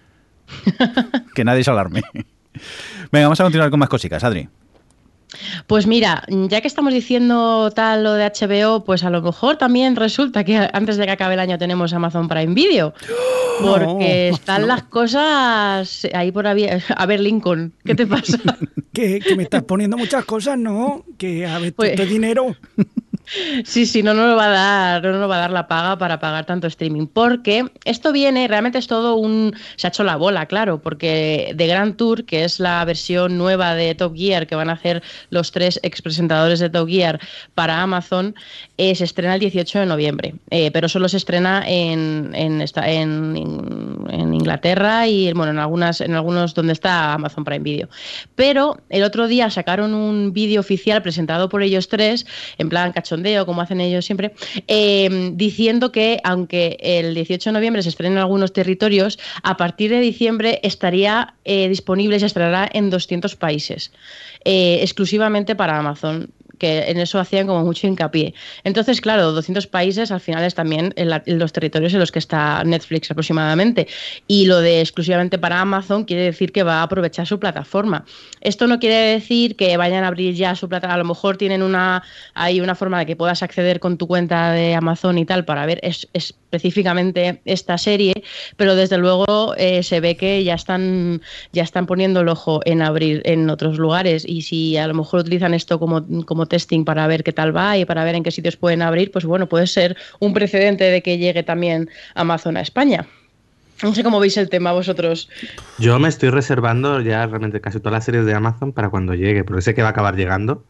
que 1.34 1.44
nadie 1.44 1.64
se 1.64 1.70
alarme. 1.70 2.02
Venga, 3.10 3.26
vamos 3.26 3.40
a 3.40 3.44
continuar 3.44 3.70
con 3.70 3.80
más 3.80 3.88
cositas, 3.88 4.22
Adri. 4.24 4.48
Pues 5.66 5.86
mira, 5.86 6.24
ya 6.28 6.60
que 6.60 6.68
estamos 6.68 6.92
diciendo 6.92 7.70
tal 7.70 8.04
lo 8.04 8.14
de 8.14 8.24
HBO, 8.24 8.84
pues 8.84 9.04
a 9.04 9.10
lo 9.10 9.22
mejor 9.22 9.56
también 9.56 9.96
resulta 9.96 10.44
que 10.44 10.56
antes 10.72 10.96
de 10.96 11.06
que 11.06 11.12
acabe 11.12 11.34
el 11.34 11.40
año 11.40 11.58
tenemos 11.58 11.92
Amazon 11.92 12.28
Prime 12.28 12.54
Video. 12.54 12.94
Porque 13.62 14.30
están 14.30 14.66
las 14.66 14.82
cosas 14.84 16.08
ahí 16.12 16.32
por 16.32 16.46
ahí. 16.46 16.66
A 16.96 17.06
ver, 17.06 17.20
Lincoln, 17.20 17.72
¿qué 17.84 17.94
te 17.94 18.06
pasa? 18.06 18.38
que, 18.92 19.20
me 19.36 19.44
estás 19.44 19.62
poniendo 19.62 19.96
muchas 19.96 20.24
cosas, 20.24 20.58
¿no? 20.58 21.04
Que 21.18 21.46
a 21.46 21.58
ver, 21.58 21.74
pues, 21.74 21.90
este 21.90 22.06
dinero. 22.06 22.56
Sí, 23.64 23.86
sí, 23.86 24.02
no 24.02 24.12
nos 24.12 24.36
va 24.38 24.46
a 24.46 24.50
dar, 24.50 25.04
no 25.04 25.28
va 25.28 25.36
a 25.36 25.40
dar 25.40 25.50
la 25.50 25.66
paga 25.66 25.96
para 25.96 26.20
pagar 26.20 26.44
tanto 26.44 26.66
streaming, 26.66 27.06
porque 27.06 27.64
esto 27.84 28.12
viene, 28.12 28.46
realmente 28.48 28.78
es 28.78 28.86
todo 28.86 29.16
un, 29.16 29.54
se 29.76 29.86
ha 29.86 29.88
hecho 29.88 30.04
la 30.04 30.16
bola, 30.16 30.46
claro, 30.46 30.82
porque 30.82 31.54
The 31.56 31.66
Grand 31.66 31.96
Tour, 31.96 32.24
que 32.24 32.44
es 32.44 32.60
la 32.60 32.84
versión 32.84 33.38
nueva 33.38 33.74
de 33.74 33.94
Top 33.94 34.14
Gear 34.14 34.46
que 34.46 34.54
van 34.54 34.68
a 34.68 34.74
hacer 34.74 35.02
los 35.30 35.52
tres 35.52 35.80
expresentadores 35.82 36.60
de 36.60 36.68
Top 36.68 36.88
Gear 36.88 37.18
para 37.54 37.80
Amazon, 37.80 38.34
eh, 38.76 38.94
se 38.94 39.04
estrena 39.04 39.34
el 39.34 39.40
18 39.40 39.80
de 39.80 39.86
noviembre, 39.86 40.34
eh, 40.50 40.70
pero 40.70 40.88
solo 40.88 41.08
se 41.08 41.16
estrena 41.16 41.64
en, 41.66 42.30
en, 42.34 42.62
en, 42.76 44.34
Inglaterra 44.34 45.06
y 45.06 45.32
bueno, 45.32 45.52
en 45.52 45.58
algunas, 45.58 46.00
en 46.00 46.14
algunos 46.14 46.54
donde 46.54 46.74
está 46.74 47.14
Amazon 47.14 47.44
Prime 47.44 47.60
Video. 47.60 47.88
Pero 48.34 48.78
el 48.90 49.02
otro 49.02 49.28
día 49.28 49.48
sacaron 49.48 49.94
un 49.94 50.32
vídeo 50.32 50.60
oficial 50.60 51.02
presentado 51.02 51.48
por 51.48 51.62
ellos 51.62 51.88
tres, 51.88 52.26
en 52.58 52.68
plan 52.68 52.92
cacho 52.92 53.13
como 53.46 53.60
hacen 53.60 53.80
ellos 53.80 54.04
siempre, 54.04 54.32
eh, 54.68 55.30
diciendo 55.34 55.92
que 55.92 56.20
aunque 56.24 56.76
el 56.80 57.14
18 57.14 57.50
de 57.50 57.54
noviembre 57.54 57.82
se 57.82 57.88
estrena 57.88 58.16
en 58.16 58.18
algunos 58.18 58.52
territorios, 58.52 59.18
a 59.42 59.56
partir 59.56 59.90
de 59.90 60.00
diciembre 60.00 60.60
estaría 60.62 61.34
eh, 61.44 61.68
disponible 61.68 62.16
y 62.16 62.20
se 62.20 62.26
estrenará 62.26 62.68
en 62.72 62.90
200 62.90 63.36
países, 63.36 63.92
eh, 64.44 64.78
exclusivamente 64.82 65.54
para 65.54 65.78
Amazon 65.78 66.30
que 66.64 66.90
en 66.90 66.98
eso 66.98 67.18
hacían 67.18 67.46
como 67.46 67.62
mucho 67.62 67.86
hincapié. 67.86 68.32
Entonces, 68.64 69.02
claro, 69.02 69.32
200 69.32 69.66
países 69.66 70.10
al 70.10 70.20
final 70.20 70.42
es 70.44 70.54
también 70.54 70.94
en, 70.96 71.10
los 71.38 71.52
territorios 71.52 71.92
en 71.92 72.00
los 72.00 72.10
que 72.10 72.18
está 72.18 72.64
Netflix 72.64 73.10
aproximadamente. 73.10 73.86
Y 74.26 74.46
lo 74.46 74.60
de 74.60 74.80
exclusivamente 74.80 75.38
para 75.38 75.60
Amazon 75.60 76.04
quiere 76.04 76.22
decir 76.22 76.52
que 76.52 76.62
va 76.62 76.76
a 76.80 76.84
aprovechar 76.84 77.26
su 77.26 77.38
plataforma. 77.38 78.06
Esto 78.40 78.66
no 78.66 78.78
quiere 78.78 78.96
decir 79.12 79.56
que 79.56 79.76
vayan 79.76 80.04
a 80.04 80.08
abrir 80.08 80.34
ya 80.34 80.54
su 80.54 80.66
plataforma. 80.66 80.94
A 80.94 80.98
lo 80.98 81.04
mejor 81.04 81.36
tienen 81.36 81.62
una, 81.62 82.02
hay 82.32 82.62
una 82.62 82.74
forma 82.74 82.98
de 82.98 83.04
que 83.04 83.14
puedas 83.14 83.42
acceder 83.42 83.78
con 83.78 83.98
tu 83.98 84.06
cuenta 84.06 84.52
de 84.52 84.74
Amazon 84.74 85.18
y 85.18 85.26
tal 85.26 85.44
para 85.44 85.66
ver 85.66 85.80
específicamente 85.82 87.42
esta 87.44 87.76
serie, 87.76 88.14
pero 88.56 88.74
desde 88.74 88.96
luego 88.96 89.54
eh, 89.56 89.82
se 89.82 90.00
ve 90.00 90.16
que 90.16 90.44
ya 90.44 90.54
están, 90.54 91.20
ya 91.52 91.62
están 91.62 91.84
poniendo 91.86 92.20
el 92.20 92.28
ojo 92.28 92.60
en 92.64 92.80
abrir 92.80 93.20
en 93.26 93.50
otros 93.50 93.78
lugares. 93.78 94.24
Y 94.26 94.42
si 94.42 94.78
a 94.78 94.86
lo 94.86 94.94
mejor 94.94 95.20
utilizan 95.20 95.52
esto 95.52 95.78
como, 95.78 96.06
como 96.24 96.46
testing 96.54 96.84
para 96.84 97.08
ver 97.08 97.24
qué 97.24 97.32
tal 97.32 97.50
va 97.54 97.76
y 97.76 97.84
para 97.84 98.04
ver 98.04 98.14
en 98.14 98.22
qué 98.22 98.30
sitios 98.30 98.56
pueden 98.56 98.80
abrir, 98.80 99.10
pues 99.10 99.24
bueno, 99.24 99.48
puede 99.48 99.66
ser 99.66 99.96
un 100.20 100.32
precedente 100.32 100.84
de 100.84 101.02
que 101.02 101.18
llegue 101.18 101.42
también 101.42 101.90
Amazon 102.14 102.56
a 102.56 102.60
España. 102.60 103.06
No 103.82 103.92
sé 103.92 104.04
cómo 104.04 104.20
veis 104.20 104.36
el 104.36 104.48
tema 104.48 104.70
vosotros. 104.70 105.28
Yo 105.78 105.98
me 105.98 106.08
estoy 106.08 106.30
reservando 106.30 107.00
ya 107.00 107.26
realmente 107.26 107.60
casi 107.60 107.80
todas 107.80 107.94
las 107.94 108.04
series 108.04 108.24
de 108.24 108.34
Amazon 108.34 108.72
para 108.72 108.88
cuando 108.88 109.14
llegue, 109.14 109.42
porque 109.42 109.62
sé 109.62 109.74
que 109.74 109.82
va 109.82 109.88
a 109.88 109.90
acabar 109.90 110.14
llegando. 110.14 110.64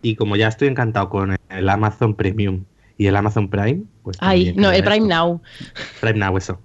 Y 0.00 0.16
como 0.16 0.36
ya 0.36 0.48
estoy 0.48 0.68
encantado 0.68 1.10
con 1.10 1.36
el 1.50 1.68
Amazon 1.68 2.14
Premium 2.14 2.64
y 2.96 3.08
el 3.08 3.16
Amazon 3.16 3.50
Prime, 3.50 3.82
pues. 4.02 4.16
Ay, 4.20 4.54
no, 4.56 4.72
el 4.72 4.82
Prime 4.82 5.06
Now. 5.06 5.42
Prime 6.00 6.18
Now, 6.18 6.38
eso. 6.38 6.62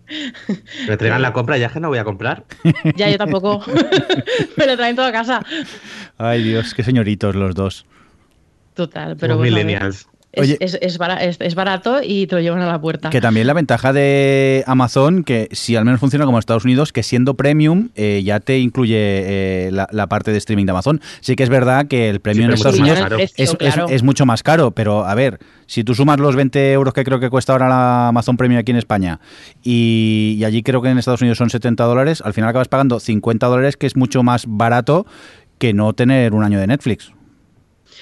Me 0.87 0.95
traigan 0.95 1.21
la 1.21 1.33
compra 1.33 1.57
ya 1.57 1.67
que 1.67 1.81
no 1.81 1.89
voy 1.89 1.97
a 1.97 2.05
comprar. 2.05 2.45
Ya, 2.95 3.09
yo 3.09 3.17
tampoco. 3.17 3.61
Me 4.57 4.65
lo 4.65 4.77
traen 4.77 4.95
todo 4.95 5.07
a 5.07 5.11
casa. 5.11 5.43
Ay, 6.17 6.41
Dios, 6.41 6.73
qué 6.73 6.83
señoritos 6.83 7.35
los 7.35 7.53
dos. 7.53 7.85
Total, 8.73 9.17
pero 9.17 9.37
bueno, 9.37 9.55
millennials. 9.55 10.07
Es, 10.33 10.77
es, 10.79 11.55
barato 11.55 11.99
y 12.01 12.25
te 12.25 12.35
lo 12.35 12.41
llevan 12.41 12.61
a 12.61 12.65
la 12.65 12.79
puerta. 12.79 13.09
Que 13.09 13.19
también 13.19 13.47
la 13.47 13.53
ventaja 13.53 13.91
de 13.91 14.63
Amazon, 14.65 15.25
que 15.25 15.49
si 15.51 15.75
al 15.75 15.83
menos 15.83 15.99
funciona 15.99 16.25
como 16.25 16.39
Estados 16.39 16.63
Unidos, 16.63 16.93
que 16.93 17.03
siendo 17.03 17.33
premium 17.33 17.89
eh, 17.95 18.21
ya 18.23 18.39
te 18.39 18.59
incluye 18.59 18.95
eh, 18.97 19.71
la, 19.71 20.07
parte 20.07 20.31
de 20.31 20.37
streaming 20.37 20.65
de 20.65 20.71
Amazon. 20.71 21.01
Sí 21.19 21.35
que 21.35 21.43
es 21.43 21.49
verdad 21.49 21.87
que 21.87 22.09
el 22.09 22.21
premium 22.21 22.47
en 22.47 22.53
Estados 22.53 22.79
Unidos 22.79 22.99
es, 23.35 24.03
mucho 24.03 24.25
más 24.25 24.41
caro, 24.41 24.71
pero 24.71 25.05
a 25.05 25.15
ver, 25.15 25.39
si 25.65 25.83
tú 25.83 25.95
sumas 25.95 26.19
los 26.19 26.35
20 26.37 26.71
euros 26.71 26.93
que 26.93 27.03
creo 27.03 27.19
que 27.19 27.29
cuesta 27.29 27.51
ahora 27.51 27.67
la 27.67 28.07
Amazon 28.07 28.37
Premium 28.37 28.59
aquí 28.59 28.71
en 28.71 28.77
España 28.77 29.19
y, 29.63 30.37
y 30.39 30.45
allí 30.45 30.63
creo 30.63 30.81
que 30.81 30.89
en 30.89 30.97
Estados 30.97 31.21
Unidos 31.21 31.37
son 31.37 31.49
70 31.49 31.83
dólares, 31.83 32.21
al 32.25 32.33
final 32.33 32.49
acabas 32.49 32.69
pagando 32.69 32.99
50 32.99 33.47
dólares, 33.47 33.75
que 33.75 33.85
es 33.85 33.97
mucho 33.97 34.23
más 34.23 34.45
barato 34.47 35.05
que 35.57 35.73
no 35.73 35.93
tener 35.93 36.33
un 36.33 36.43
año 36.43 36.59
de 36.59 36.67
Netflix. 36.67 37.11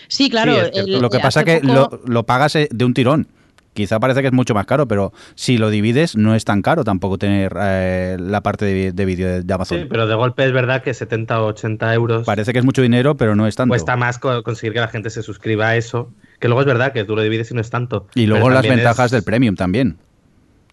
Sí, 0.10 0.30
claro. 0.30 0.54
lo 0.86 1.10
que 1.10 1.20
pasa 1.20 1.42
es 1.42 1.46
que 1.46 1.62
lo, 1.63 2.24
pagas 2.24 2.56
eh, 2.56 2.68
de 2.72 2.86
un 2.86 2.94
tirón. 2.94 3.28
Quizá 3.74 4.00
parece 4.00 4.22
que 4.22 4.28
es 4.28 4.34
mucho 4.34 4.54
más 4.54 4.66
caro, 4.66 4.88
pero 4.88 5.13
si 5.36 5.58
lo 5.58 5.70
divides 5.70 6.18
no 6.18 6.36
es 6.36 6.44
tan 6.44 6.62
caro 6.62 6.84
tampoco 6.84 7.18
tener 7.18 7.56
eh, 7.62 8.18
la 8.20 8.42
parte 8.42 8.66
de, 8.66 9.06
vídeo 9.06 9.42
de, 9.42 9.54
Amazon. 9.54 9.82
Sí, 9.82 9.86
pero 9.89 10.08
de 10.08 10.16
golpe 10.16 10.44
es 10.44 10.51
verdad 10.51 10.84
que 10.84 10.94
70 10.94 11.42
o 11.42 11.46
80 11.46 11.94
euros... 11.94 12.25
Parece 12.25 12.51
que 12.51 12.60
es 12.60 12.66
mucho 12.66 12.82
dinero, 12.82 13.16
pero 13.16 13.36
no 13.36 13.48
es 13.48 13.56
tanto. 13.56 13.72
Cuesta 13.72 13.96
más 13.96 14.18
conseguir 14.20 14.74
que 14.74 14.80
la 14.80 14.89
gente 14.89 15.10
se 15.10 15.24
suscriba 15.24 15.70
a 15.70 15.78
eso, 15.78 16.12
que 16.39 16.50
luego 16.50 16.62
es 16.62 16.68
verdad 16.68 16.92
que 16.92 17.06
tú 17.06 17.16
lo 17.16 17.22
divides 17.22 17.51
y 17.51 17.54
no 17.54 17.62
es 17.62 17.70
tanto. 17.70 18.08
Y 18.16 18.25
luego 18.25 18.50
las 18.50 18.68
ventajas 18.68 19.12
del 19.12 19.24
premium 19.24 19.56
también 19.56 19.98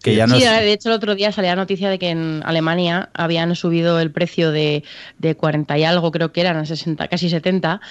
sí, 0.03 0.15
de 0.15 0.71
hecho 0.71 0.89
el 0.89 0.95
otro 0.95 1.15
día 1.15 1.31
salía 1.31 1.51
la 1.51 1.61
noticia 1.61 1.89
de 1.89 1.99
que 1.99 2.09
en 2.09 2.41
Alemania 2.45 3.09
habían 3.13 3.55
subido 3.55 3.99
el 3.99 4.11
precio 4.11 4.51
de, 4.51 4.83
de 5.17 5.35
40 5.35 5.77
y 5.77 5.83
algo, 5.83 6.11
creo 6.11 6.31
que 6.31 6.41
eran 6.41 6.65
60, 6.65 7.07
casi 7.07 7.29
70, 7.29 7.81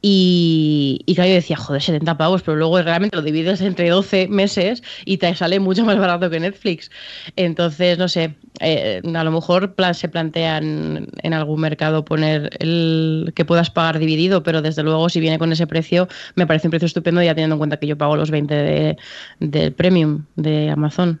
y, 0.00 1.02
y 1.06 1.14
claro, 1.14 1.28
yo 1.28 1.34
decía, 1.34 1.56
joder, 1.56 1.82
70 1.82 2.16
pavos, 2.16 2.42
pero 2.42 2.56
luego 2.56 2.80
realmente 2.80 3.16
lo 3.16 3.22
divides 3.22 3.60
entre 3.60 3.88
12 3.88 4.28
meses 4.28 4.82
y 5.04 5.18
te 5.18 5.34
sale 5.34 5.60
mucho 5.60 5.84
más 5.84 5.98
barato 5.98 6.30
que 6.30 6.40
Netflix. 6.40 6.90
Entonces, 7.36 7.98
no 7.98 8.08
sé, 8.08 8.34
eh, 8.60 9.02
a 9.14 9.24
lo 9.24 9.30
mejor 9.30 9.74
plan, 9.74 9.94
se 9.94 10.08
plantean 10.08 11.08
en 11.22 11.34
algún 11.34 11.60
mercado 11.60 12.04
poner 12.04 12.50
el 12.60 13.32
que 13.34 13.44
puedas 13.44 13.70
pagar 13.70 13.98
dividido, 13.98 14.42
pero 14.42 14.62
desde 14.62 14.82
luego 14.82 15.08
si 15.08 15.20
viene 15.20 15.38
con 15.38 15.52
ese 15.52 15.66
precio, 15.66 16.08
me 16.34 16.46
parece 16.46 16.68
un 16.68 16.70
precio 16.70 16.86
estupendo 16.86 17.22
ya 17.22 17.34
teniendo 17.34 17.54
en 17.54 17.58
cuenta 17.58 17.78
que 17.78 17.86
yo 17.86 17.98
pago 17.98 18.16
los 18.16 18.30
20 18.30 18.54
de, 18.54 18.96
del 19.40 19.72
premium 19.72 20.26
de 20.36 20.70
Amazon. 20.70 21.20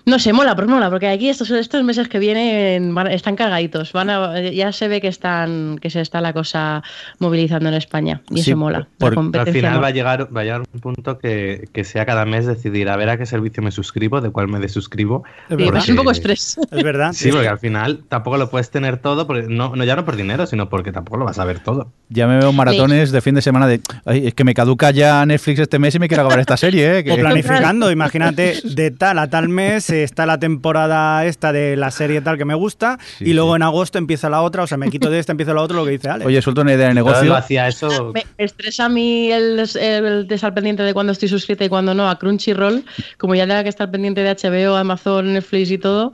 No 0.05 0.19
sé, 0.19 0.33
mola, 0.33 0.55
pues 0.55 0.67
mola, 0.67 0.89
porque 0.89 1.07
aquí 1.07 1.29
estos, 1.29 1.51
estos 1.51 1.83
meses 1.83 2.07
que 2.07 2.19
vienen 2.19 2.97
están 3.09 3.35
cargaditos. 3.35 3.93
Van 3.93 4.09
ya 4.53 4.71
se 4.71 4.87
ve 4.87 5.01
que 5.01 5.07
están 5.07 5.77
que 5.79 5.89
se 5.89 6.01
está 6.01 6.21
la 6.21 6.33
cosa 6.33 6.83
movilizando 7.19 7.69
en 7.69 7.75
España 7.75 8.21
y 8.29 8.39
eso 8.39 8.57
mola. 8.57 8.87
al 8.99 9.51
final 9.51 9.83
va 9.83 9.87
a 9.87 9.91
llegar 9.91 10.35
va 10.35 10.41
a 10.41 10.43
llegar 10.43 10.61
un 10.73 10.79
punto 10.79 11.17
que, 11.17 11.69
sea 11.83 12.05
cada 12.05 12.25
mes 12.25 12.45
decidir 12.45 12.89
a 12.89 12.95
ver 12.95 13.09
a 13.09 13.17
qué 13.17 13.25
servicio 13.25 13.61
me 13.63 13.71
suscribo, 13.71 14.21
de 14.21 14.29
cuál 14.29 14.47
me 14.47 14.59
desuscribo. 14.59 15.23
Es 15.49 15.89
un 15.89 15.95
poco 15.95 16.11
estrés. 16.11 16.57
Es 16.71 16.83
verdad. 16.83 17.11
Sí, 17.13 17.31
porque 17.31 17.47
al 17.47 17.59
final 17.59 18.03
tampoco 18.07 18.37
lo 18.37 18.49
puedes 18.49 18.69
tener 18.69 18.97
todo, 18.97 19.27
porque 19.27 19.47
no, 19.47 19.75
no 19.75 19.83
ya 19.83 19.95
no 19.95 20.05
por 20.05 20.15
dinero, 20.15 20.45
sino 20.45 20.69
porque 20.69 20.91
tampoco 20.91 21.17
lo 21.17 21.25
vas 21.25 21.39
a 21.39 21.45
ver 21.45 21.59
todo. 21.59 21.91
Ya 22.09 22.27
me 22.27 22.37
veo 22.37 22.53
maratones 22.53 23.11
de 23.11 23.21
fin 23.21 23.35
de 23.35 23.41
semana 23.41 23.67
de 23.67 23.81
es 24.05 24.33
que 24.33 24.43
me 24.43 24.53
caduca 24.53 24.91
ya 24.91 25.25
Netflix 25.25 25.59
este 25.59 25.79
mes 25.79 25.95
y 25.95 25.99
me 25.99 26.07
quiero 26.07 26.23
acabar 26.23 26.39
esta 26.39 26.57
serie. 26.57 26.99
¿eh? 26.99 27.05
O 27.11 27.15
planificando, 27.21 27.91
imagínate, 27.91 28.59
de 28.63 28.91
tal 28.91 29.19
a 29.19 29.29
tal 29.29 29.49
mes 29.49 29.90
está 29.91 30.25
la 30.25 30.39
temporada 30.39 31.25
esta 31.25 31.51
de 31.51 31.75
la 31.75 31.91
serie 31.91 32.21
tal 32.21 32.37
que 32.37 32.45
me 32.45 32.55
gusta 32.55 32.99
y 33.19 33.33
luego 33.33 33.55
en 33.55 33.63
agosto 33.63 33.97
empieza 33.97 34.29
la 34.29 34.41
otra, 34.41 34.63
o 34.63 34.67
sea, 34.67 34.77
me 34.77 34.89
quito 34.89 35.09
de 35.09 35.19
esta, 35.19 35.31
empieza 35.31 35.53
la 35.53 35.61
otra, 35.61 35.77
lo 35.77 35.85
que 35.85 35.91
dice 35.91 36.09
Alex. 36.09 36.25
Oye, 36.25 36.41
suelto 36.41 36.61
una 36.61 36.73
idea 36.73 36.87
de 36.87 36.93
negocio. 36.93 37.35
hacía 37.35 37.67
eso. 37.67 38.11
Me 38.13 38.25
estresa 38.37 38.85
a 38.85 38.89
mí 38.89 39.31
el, 39.31 39.59
el, 39.79 40.27
de 40.27 40.35
estar 40.35 40.53
pendiente 40.53 40.83
de 40.83 40.93
cuándo 40.93 41.11
estoy 41.11 41.29
suscrita 41.29 41.65
y 41.65 41.69
cuándo 41.69 41.93
no 41.93 42.09
a 42.09 42.17
Crunchyroll, 42.17 42.83
como 43.17 43.35
ya 43.35 43.47
tenga 43.47 43.63
que 43.63 43.69
estar 43.69 43.89
pendiente 43.91 44.21
de 44.21 44.35
HBO, 44.35 44.75
Amazon, 44.75 45.33
Netflix 45.33 45.71
y 45.71 45.77
todo. 45.77 46.13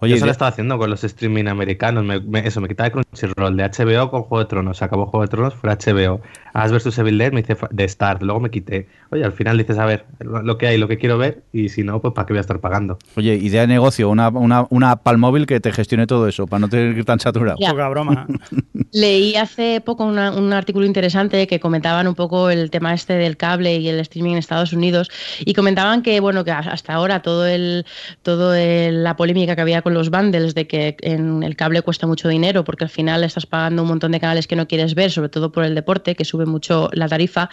Oye, 0.00 0.14
eso 0.14 0.26
lo 0.26 0.32
estaba 0.32 0.50
haciendo 0.50 0.78
con 0.78 0.90
los 0.90 1.02
streaming 1.02 1.46
americanos. 1.46 2.04
eso, 2.44 2.60
me 2.60 2.68
quitaba 2.68 2.88
de 2.88 2.92
Crunchyroll 2.92 3.56
de 3.56 3.64
HBO 3.64 4.10
con 4.10 4.22
Juego 4.22 4.44
de 4.44 4.48
Tronos. 4.48 4.80
Acabó 4.80 5.06
Juego 5.06 5.24
de 5.24 5.28
Tronos, 5.28 5.54
fue 5.54 5.70
HBO. 5.70 6.20
As 6.52 6.70
vs 6.70 6.96
Evil 6.98 7.18
Dead 7.18 7.32
me 7.32 7.40
hice 7.40 7.56
de 7.70 7.88
Start, 7.88 8.22
luego 8.22 8.38
me 8.38 8.50
quité. 8.50 8.86
Oye, 9.10 9.24
al 9.24 9.32
final 9.32 9.58
dices, 9.58 9.78
a 9.78 9.86
ver, 9.86 10.04
lo 10.20 10.56
que 10.56 10.68
hay, 10.68 10.78
lo 10.78 10.86
que 10.86 10.98
quiero 10.98 11.18
ver, 11.18 11.42
y 11.52 11.70
si 11.70 11.82
no, 11.82 12.00
pues 12.00 12.14
¿para 12.14 12.26
qué 12.26 12.34
voy 12.34 12.38
a 12.38 12.42
estar 12.42 12.60
pagando? 12.60 12.98
Oye, 13.16 13.34
idea 13.34 13.62
de 13.62 13.66
negocio, 13.66 14.08
una, 14.08 14.28
una, 14.28 14.66
una 14.70 14.92
app 14.92 15.08
al 15.08 15.18
móvil 15.18 15.46
que 15.46 15.58
te 15.58 15.72
gestione 15.72 16.06
todo 16.06 16.28
eso, 16.28 16.46
para 16.46 16.60
no 16.60 16.68
tener 16.68 16.92
que 16.92 17.00
ir 17.00 17.04
tan 17.04 17.18
saturado. 17.18 17.58
Poca 17.58 17.88
broma. 17.88 18.26
Leí 18.92 19.34
hace 19.34 19.80
poco 19.80 20.04
un 20.04 20.52
artículo 20.52 20.86
interesante 20.86 21.46
que 21.46 21.60
comentaban 21.60 22.06
un 22.06 22.14
poco 22.14 22.50
el 22.50 22.70
tema 22.70 22.94
este 22.94 23.14
del 23.14 23.36
cable 23.36 23.76
y 23.76 23.88
el 23.88 23.98
streaming 24.00 24.32
en 24.32 24.38
Estados 24.38 24.72
Unidos, 24.72 25.10
y 25.40 25.54
comentaban 25.54 26.02
que, 26.02 26.20
bueno, 26.20 26.44
que 26.44 26.52
hasta 26.52 26.94
ahora 26.94 27.20
todo 27.20 27.46
el, 27.46 27.84
todo 28.22 28.54
la 28.54 29.16
polémica 29.16 29.56
que 29.56 29.62
había 29.62 29.82
con 29.82 29.88
con 29.88 29.94
los 29.94 30.10
bundles 30.10 30.54
de 30.54 30.66
que 30.66 30.98
en 31.00 31.42
el 31.42 31.56
cable 31.56 31.80
cuesta 31.80 32.06
mucho 32.06 32.28
dinero 32.28 32.62
porque 32.62 32.84
al 32.84 32.90
final 32.90 33.24
estás 33.24 33.46
pagando 33.46 33.80
un 33.80 33.88
montón 33.88 34.12
de 34.12 34.20
canales 34.20 34.46
que 34.46 34.54
no 34.54 34.68
quieres 34.68 34.94
ver, 34.94 35.10
sobre 35.10 35.30
todo 35.30 35.50
por 35.50 35.64
el 35.64 35.74
deporte, 35.74 36.14
que 36.14 36.26
sube 36.26 36.37
mucho 36.46 36.90
la 36.92 37.08
tarifa. 37.08 37.48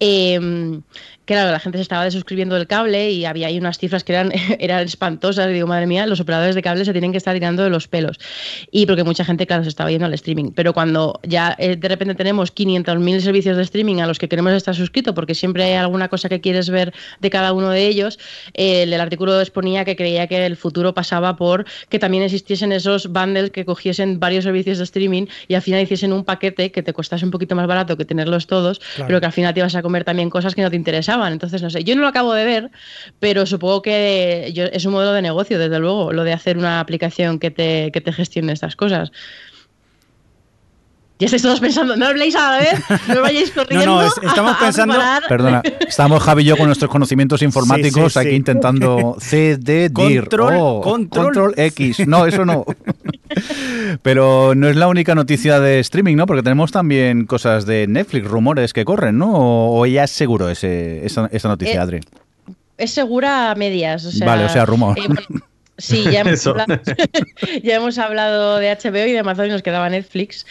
Eh, 0.00 0.80
claro, 1.24 1.50
la 1.50 1.58
gente 1.58 1.78
se 1.78 1.82
estaba 1.82 2.04
desuscribiendo 2.04 2.54
del 2.54 2.66
cable 2.66 3.10
y 3.10 3.24
había 3.24 3.48
ahí 3.48 3.58
unas 3.58 3.78
cifras 3.78 4.04
que 4.04 4.12
eran, 4.12 4.32
espantosas. 4.86 5.48
Y 5.50 5.54
digo, 5.54 5.66
madre 5.66 5.86
mía, 5.86 6.06
los 6.06 6.20
operadores 6.20 6.54
de 6.54 6.62
cable 6.62 6.84
se 6.84 6.92
tienen 6.92 7.12
que 7.12 7.18
estar 7.18 7.34
tirando 7.34 7.62
de 7.62 7.70
los 7.70 7.88
pelos. 7.88 8.18
Y 8.70 8.86
porque 8.86 9.04
mucha 9.04 9.24
gente, 9.24 9.46
claro, 9.46 9.62
se 9.62 9.68
estaba 9.68 9.90
yendo 9.90 10.06
al 10.06 10.14
streaming. 10.14 10.52
Pero 10.54 10.72
cuando 10.72 11.20
ya 11.22 11.54
eh, 11.58 11.76
de 11.76 11.88
repente 11.88 12.14
tenemos 12.14 12.54
500.000 12.54 13.20
servicios 13.20 13.56
de 13.56 13.62
streaming 13.62 14.00
a 14.00 14.06
los 14.06 14.18
que 14.18 14.28
queremos 14.28 14.52
estar 14.52 14.74
suscritos, 14.74 15.14
porque 15.14 15.34
siempre 15.34 15.64
hay 15.64 15.74
alguna 15.74 16.08
cosa 16.08 16.28
que 16.28 16.40
quieres 16.40 16.70
ver 16.70 16.92
de 17.20 17.30
cada 17.30 17.52
uno 17.52 17.70
de 17.70 17.86
ellos, 17.86 18.18
eh, 18.54 18.82
el 18.82 19.00
artículo 19.00 19.40
exponía 19.40 19.84
que 19.84 19.96
creía 19.96 20.26
que 20.26 20.44
el 20.46 20.56
futuro 20.56 20.94
pasaba 20.94 21.36
por 21.36 21.64
que 21.88 21.98
también 21.98 22.22
existiesen 22.22 22.72
esos 22.72 23.08
bundles 23.08 23.50
que 23.50 23.64
cogiesen 23.64 24.20
varios 24.20 24.44
servicios 24.44 24.78
de 24.78 24.84
streaming 24.84 25.26
y 25.48 25.54
al 25.54 25.62
final 25.62 25.82
hiciesen 25.82 26.12
un 26.12 26.24
paquete 26.24 26.70
que 26.70 26.82
te 26.82 26.92
costase 26.92 27.24
un 27.24 27.30
poquito 27.30 27.54
más 27.54 27.66
barato 27.66 27.96
que 27.96 28.04
tenerlos 28.24 28.46
todos, 28.46 28.80
pero 29.06 29.20
que 29.20 29.26
al 29.26 29.32
final 29.32 29.52
te 29.54 29.60
ibas 29.60 29.74
a 29.74 29.82
comer 29.82 30.04
también 30.04 30.30
cosas 30.30 30.54
que 30.54 30.62
no 30.62 30.70
te 30.70 30.76
interesaban 30.76 31.34
entonces, 31.34 31.62
no 31.62 31.70
sé, 31.70 31.84
yo 31.84 31.94
no 31.94 32.02
lo 32.02 32.08
acabo 32.08 32.32
de 32.32 32.44
ver, 32.44 32.70
pero 33.20 33.44
supongo 33.44 33.82
que 33.82 34.52
es 34.72 34.84
un 34.84 34.92
modelo 34.92 35.12
de 35.12 35.22
negocio, 35.22 35.58
desde 35.58 35.78
luego, 35.78 36.12
lo 36.12 36.24
de 36.24 36.32
hacer 36.32 36.56
una 36.56 36.80
aplicación 36.80 37.38
que 37.38 37.50
te, 37.50 37.90
que 37.92 38.00
te 38.00 38.12
gestione 38.12 38.52
estas 38.52 38.76
cosas. 38.76 39.12
Ya 41.18 41.26
estáis 41.26 41.42
todos 41.42 41.60
pensando, 41.60 41.96
no 41.96 42.06
habléis 42.06 42.34
a 42.34 42.50
la 42.50 42.58
vez, 42.58 42.80
no 43.06 43.20
vayáis 43.20 43.52
corriendo. 43.52 43.86
No, 43.94 44.02
no, 44.02 44.28
estamos 44.28 44.56
pensando. 44.56 44.96
Perdona, 45.28 45.62
estamos 45.88 46.22
Javi 46.22 46.42
y 46.42 46.46
yo 46.46 46.56
con 46.56 46.66
nuestros 46.66 46.90
conocimientos 46.90 47.40
informáticos 47.42 48.16
aquí 48.16 48.30
intentando 48.30 49.16
CD, 49.20 49.92
control, 49.92 50.80
control, 50.80 51.54
X. 51.56 52.06
No, 52.08 52.26
eso 52.26 52.44
no. 52.44 52.64
Pero 54.02 54.54
no 54.54 54.68
es 54.68 54.76
la 54.76 54.88
única 54.88 55.14
noticia 55.14 55.60
de 55.60 55.80
streaming, 55.80 56.16
¿no? 56.16 56.26
Porque 56.26 56.42
tenemos 56.42 56.72
también 56.72 57.26
cosas 57.26 57.66
de 57.66 57.86
Netflix, 57.86 58.26
rumores 58.26 58.72
que 58.72 58.84
corren, 58.84 59.18
¿no? 59.18 59.32
¿O, 59.32 59.86
ya 59.86 60.04
es 60.04 60.10
seguro 60.10 60.50
ese, 60.50 61.04
esa, 61.04 61.48
noticia, 61.48 61.74
eh, 61.74 61.78
Adri? 61.78 62.00
Es 62.78 62.92
segura 62.92 63.50
a 63.50 63.54
medias. 63.54 64.18
vale, 64.20 64.44
o 64.44 64.48
sea, 64.48 64.66
rumor. 64.66 64.98
Eh, 64.98 65.02
sí, 65.78 66.04
ya 66.10 66.20
hemos, 66.22 66.46
hablado, 66.46 66.80
ya 67.62 67.76
hemos, 67.76 67.98
hablado, 67.98 68.58
de 68.58 68.70
HBO 68.70 69.06
y 69.06 69.12
de 69.12 69.18
Amazon 69.18 69.46
y 69.46 69.50
nos 69.50 69.62
quedaba 69.62 69.88
Netflix. 69.88 70.46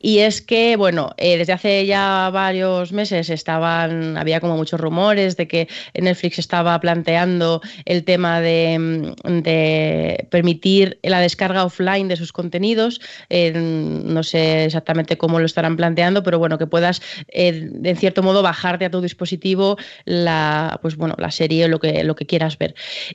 Y 0.00 0.18
es 0.18 0.42
que, 0.42 0.76
bueno, 0.76 1.14
eh, 1.16 1.38
desde 1.38 1.52
hace 1.52 1.86
ya 1.86 2.30
varios 2.32 2.92
meses 2.92 3.30
estaban, 3.30 4.16
había 4.16 4.40
como 4.40 4.56
muchos 4.56 4.80
rumores 4.80 5.36
de 5.36 5.48
que 5.48 5.68
Netflix 5.94 6.38
estaba 6.38 6.78
planteando 6.80 7.60
el 7.84 8.04
tema 8.04 8.40
de, 8.40 8.78
mm, 8.78 10.28
permitir 10.30 10.98
la 11.02 11.20
descarga 11.20 11.64
offline 11.64 12.08
de 12.08 12.16
sus 12.16 12.32
contenidos. 12.32 13.00
no 13.30 14.22
sé 14.22 14.64
exactamente 14.64 15.16
cómo 15.18 15.38
lo 15.38 15.46
estarán 15.46 15.76
planteando, 15.76 16.22
pero 16.22 16.38
bueno, 16.38 16.58
que 16.58 16.66
puedas, 16.66 17.02
eh, 17.28 17.70
en 17.82 17.96
cierto 17.96 18.22
modo, 18.22 18.42
bajarte 18.42 18.84
a 18.84 18.90
tu 18.90 19.00
dispositivo 19.00 19.76
la, 20.04 20.78
pues 20.82 20.96
bueno, 20.96 21.14
la 21.18 21.30
serie 21.30 21.64
o 21.64 21.68
lo 21.68 21.78
que, 21.80 22.04
lo 22.04 22.14
que 22.14 22.26
quieras 22.26 22.58
ver. 22.58 22.74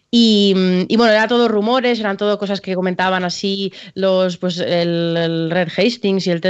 Y, 0.09 0.53
mm, 0.55 0.97
bueno, 0.97 1.13
eran 1.13 1.27
todos 1.27 1.49
rumores, 1.49 1.99
eran 1.99 2.17
todo 2.17 2.37
cosas 2.37 2.61
que 2.61 2.75
comentaban 2.75 3.23
así 3.23 3.73
los, 3.93 4.37
pues 4.37 4.57
el, 4.59 5.49
Red 5.51 5.69
Hastings 5.75 6.27
y 6.27 6.31
el 6.31 6.41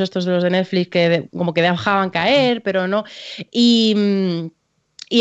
Estos 0.00 0.24
de 0.24 0.32
los 0.32 0.42
de 0.42 0.50
Netflix 0.50 0.88
que 0.88 1.28
como 1.36 1.52
que 1.54 1.62
dejaban 1.62 2.10
caer, 2.10 2.62
pero 2.62 2.86
no. 2.88 3.04
Y. 3.50 4.50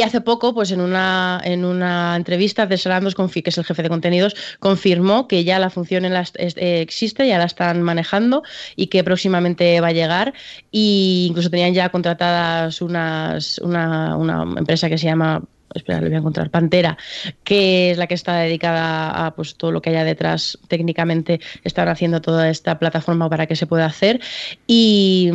Hace 0.03 0.21
poco, 0.21 0.55
pues 0.55 0.71
en 0.71 0.81
una, 0.81 1.39
en 1.43 1.63
una 1.63 2.15
entrevista, 2.15 2.65
de 2.65 2.77
Sarandos, 2.77 3.13
que 3.15 3.43
es 3.45 3.57
el 3.57 3.63
jefe 3.63 3.83
de 3.83 3.89
contenidos, 3.89 4.35
confirmó 4.59 5.27
que 5.27 5.43
ya 5.43 5.59
la 5.59 5.69
función 5.69 6.05
en 6.05 6.13
eh, 6.15 6.81
existe, 6.81 7.27
ya 7.27 7.37
la 7.37 7.45
están 7.45 7.83
manejando 7.83 8.41
y 8.75 8.87
que 8.87 9.03
próximamente 9.03 9.79
va 9.81 9.89
a 9.89 9.91
llegar. 9.91 10.33
Y 10.71 11.27
incluso 11.29 11.51
tenían 11.51 11.75
ya 11.75 11.89
contratadas 11.89 12.81
una, 12.81 13.37
una 13.61 14.43
empresa 14.57 14.89
que 14.89 14.97
se 14.97 15.05
llama 15.05 15.43
espera, 15.73 15.99
le 16.01 16.07
voy 16.07 16.15
a 16.15 16.19
encontrar, 16.19 16.49
Pantera, 16.49 16.97
que 17.43 17.91
es 17.91 17.97
la 17.97 18.07
que 18.07 18.13
está 18.13 18.37
dedicada 18.37 19.25
a 19.25 19.35
pues, 19.35 19.55
todo 19.55 19.71
lo 19.71 19.81
que 19.81 19.89
haya 19.89 20.03
detrás 20.03 20.57
técnicamente, 20.67 21.39
están 21.63 21.87
haciendo 21.87 22.21
toda 22.21 22.49
esta 22.49 22.79
plataforma 22.79 23.29
para 23.29 23.47
que 23.47 23.55
se 23.55 23.67
pueda 23.67 23.85
hacer. 23.85 24.21
Y, 24.67 25.29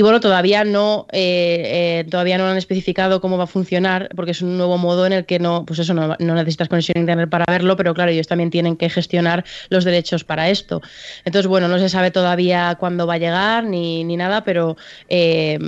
bueno, 0.00 0.20
todavía 0.20 0.64
no, 0.64 1.06
eh, 1.12 2.02
eh, 2.02 2.10
todavía 2.10 2.38
no 2.38 2.46
han 2.46 2.56
especificado 2.56 3.20
cómo 3.20 3.38
va 3.38 3.44
a 3.44 3.48
funcionar, 3.48 4.10
porque 4.14 4.32
es 4.32 4.42
un 4.42 4.56
nuevo 4.56 4.78
modo 4.78 5.06
en 5.06 5.12
el 5.12 5.26
que 5.26 5.38
no, 5.38 5.64
pues 5.64 5.78
eso, 5.78 5.94
no, 5.94 6.16
necesitas 6.18 6.68
conexión 6.68 6.98
a 6.98 7.00
internet 7.00 7.30
para 7.30 7.44
verlo, 7.48 7.76
pero 7.76 7.94
claro, 7.94 8.10
ellos 8.10 8.26
también 8.26 8.50
tienen 8.50 8.76
que 8.76 8.90
gestionar 8.90 9.44
los 9.70 9.84
derechos 9.84 10.24
para 10.24 10.50
esto. 10.50 10.82
Entonces, 11.24 11.46
bueno, 11.46 11.68
no 11.68 11.78
se 11.78 11.88
sabe 11.88 12.10
todavía 12.10 12.76
cuándo 12.78 13.06
va 13.06 13.14
a 13.14 13.18
llegar 13.18 13.64
ni, 13.64 14.04
ni 14.04 14.16
nada, 14.16 14.44
pero 14.44 14.76
eh, 15.08 15.58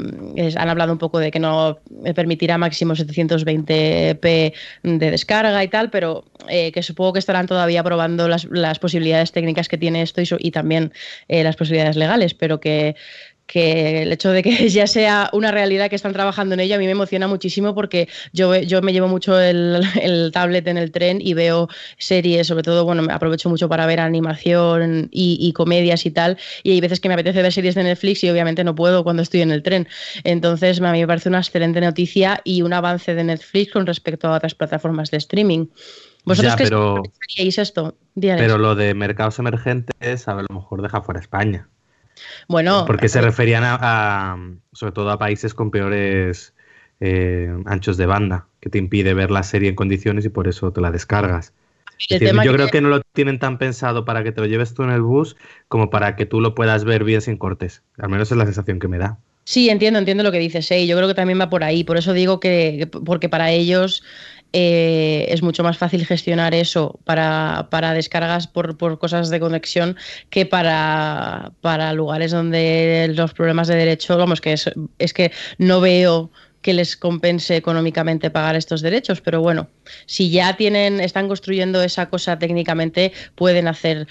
han 0.57 0.69
hablado 0.69 0.93
un 0.93 0.99
poco 0.99 1.19
de 1.19 1.31
que 1.31 1.41
no 1.41 1.79
permitirá 2.15 2.59
máximo 2.59 2.95
720 2.95 3.94
de 3.95 4.53
descarga 4.83 5.63
y 5.63 5.69
tal, 5.69 5.91
pero 5.91 6.25
eh, 6.49 6.73
que 6.73 6.83
supongo 6.83 7.15
que 7.15 7.19
estarán 7.19 7.47
todavía 7.47 7.83
probando 7.83 8.29
las, 8.29 8.79
posibilidades 8.79 9.33
técnicas 9.33 9.69
que 9.69 9.79
tiene 9.79 10.03
esto 10.03 10.21
y, 10.39 10.51
también 10.51 10.93
eh, 11.29 11.43
las 11.43 11.57
posibilidades 11.57 11.97
legales, 11.97 12.35
pero 12.35 12.61
que 12.61 12.97
que 13.47 14.03
el 14.03 14.13
hecho 14.13 14.31
de 14.31 14.43
que 14.43 14.69
ya 14.69 14.87
sea 14.87 15.31
una 15.33 15.51
realidad 15.51 15.91
que 15.91 15.97
están 15.97 16.13
trabajando 16.13 16.55
en 16.55 16.61
ello 16.61 16.77
a 16.77 16.79
mí 16.79 16.87
me 16.87 16.93
emociona 16.93 17.29
muchísimo 17.29 17.75
porque 17.75 18.09
yo, 18.33 18.57
yo 18.57 18.83
me 18.83 18.93
llevo 18.93 19.09
mucho 19.09 19.39
el, 19.39 19.83
tablet 20.33 20.67
en 20.67 20.79
el 20.79 20.91
tren 20.91 21.19
y 21.21 21.35
veo 21.35 21.69
series, 21.99 22.47
sobre 22.47 22.63
todo, 22.63 22.85
bueno, 22.85 23.03
me 23.03 23.13
aprovecho 23.13 23.49
mucho 23.49 23.69
para 23.69 23.87
ver 23.87 24.01
animación 24.01 25.09
y, 25.11 25.53
comedias 25.53 26.07
y 26.07 26.11
tal, 26.11 26.39
y 26.63 26.73
hay 26.73 26.81
veces 26.81 27.01
que 27.01 27.09
me 27.09 27.15
apetece 27.15 27.43
ver 27.43 27.53
series 27.53 27.75
de 27.75 27.85
Netflix 27.85 28.25
y 28.25 28.31
obviamente 28.31 28.65
no 28.65 28.75
puedo 28.75 29.05
cuando 29.05 29.23
estoy 29.23 29.43
en 29.43 29.51
el 29.51 29.63
tren. 29.63 29.87
Entonces, 30.25 30.81
a 30.81 30.93
mí 30.93 31.01
me 31.01 31.07
parece 31.07 31.29
una 31.29 31.39
excelente 31.39 31.81
noticia 31.81 32.41
y 32.45 32.63
un 32.63 32.73
avance 32.73 33.15
de 33.15 33.25
Netflix 33.25 33.73
con 33.73 33.87
respecto 33.87 34.29
a 34.29 34.37
otras 34.37 34.55
plataformas 34.55 35.11
de 35.11 35.19
streaming. 35.19 35.67
¿Vosotros 36.25 36.53
ya, 36.53 36.57
pero, 36.57 37.03
esto? 37.37 37.97
Pero 38.15 38.59
lo 38.59 38.75
de 38.75 38.95
mercados 38.95 39.39
emergentes 39.39 40.27
a 40.27 40.35
lo 40.35 40.47
mejor 40.55 40.83
deja 40.83 41.03
fuera 41.03 41.21
España. 41.21 41.69
Bueno. 42.49 42.85
Porque 42.87 43.09
se 43.09 43.19
eh, 43.19 43.23
referían 43.23 43.63
a, 43.65 44.37
sobre 44.73 44.93
todo 44.93 45.11
a 45.11 45.19
países 45.19 45.55
con 45.55 45.71
peores 45.71 46.55
eh, 47.01 47.53
anchos 47.67 47.97
de 47.97 48.07
banda, 48.07 48.47
que 48.61 48.71
te 48.71 48.79
impide 48.79 49.15
ver 49.15 49.31
la 49.31 49.43
serie 49.43 49.69
en 49.69 49.75
condiciones 49.75 50.25
y 50.25 50.29
por 50.29 50.49
eso 50.49 50.73
te 50.73 50.81
la 50.81 50.91
descargas. 50.91 51.53
yo 52.09 52.53
creo 52.53 52.69
que 52.69 52.81
no 52.81 52.89
lo 52.89 53.01
tienen 53.13 53.39
tan 53.39 53.59
pensado 53.59 54.05
para 54.05 54.23
que 54.23 54.33
te 54.33 54.41
lo 54.41 54.47
lleves 54.47 54.75
tú 54.75 54.83
en 54.83 54.91
el 54.91 55.03
bus 55.03 55.37
como 55.69 55.91
para 55.91 56.17
que 56.17 56.27
tú 56.27 56.41
lo 56.41 56.55
puedas 56.55 56.85
ver 56.85 57.05
bien 57.05 57.21
sin 57.21 57.37
cortes. 57.37 57.83
Al 57.99 58.11
menos 58.11 58.31
es 58.31 58.39
la 58.39 58.45
sensación 58.45 58.79
que 58.79 58.89
me 58.89 58.99
da. 58.99 59.19
Sí, 59.45 59.69
entiendo, 59.69 59.99
entiendo 59.99 60.23
lo 60.23 60.33
que 60.33 60.39
dices. 60.39 60.71
¿eh? 60.71 60.87
Yo 60.87 60.97
creo 60.97 61.07
que 61.07 61.15
también 61.15 61.39
va 61.39 61.51
por 61.51 61.65
ahí. 61.65 61.85
Por 61.85 61.99
eso 61.99 62.15
digo 62.15 62.41
que, 62.41 62.89
porque 63.05 63.29
para 63.29 63.51
ellos 63.51 64.03
eh, 64.57 65.27
es 65.31 65.43
mucho 65.43 65.65
más 65.65 65.79
fácil 65.79 66.07
gestionar 66.07 66.55
eso 66.55 67.01
para, 67.03 67.67
para 67.71 67.93
descargas 67.93 68.47
por, 68.47 68.77
por, 68.77 69.01
cosas 69.01 69.29
de 69.29 69.41
conexión 69.41 69.97
que 70.31 70.47
para, 70.47 71.51
para 71.61 71.93
lugares 71.93 72.31
donde 72.31 73.13
los 73.17 73.35
problemas 73.35 73.67
de 73.67 73.75
derecho, 73.75 74.17
vamos, 74.17 74.41
que 74.41 74.53
es, 74.53 74.71
es 75.01 75.13
que 75.13 75.33
no 75.59 75.81
veo 75.81 76.31
que 76.65 76.73
les 76.73 76.97
compense 76.97 77.57
económicamente 77.57 78.31
pagar 78.31 78.57
estos 78.57 78.81
derechos, 78.81 79.21
pero 79.21 79.43
bueno, 79.43 79.69
si 80.07 80.31
ya 80.31 80.57
tienen, 80.57 80.99
están 80.99 81.29
construyendo 81.29 81.83
esa 81.83 82.09
cosa 82.09 82.39
técnicamente, 82.39 83.13
pueden 83.35 83.69
hacer 83.69 84.09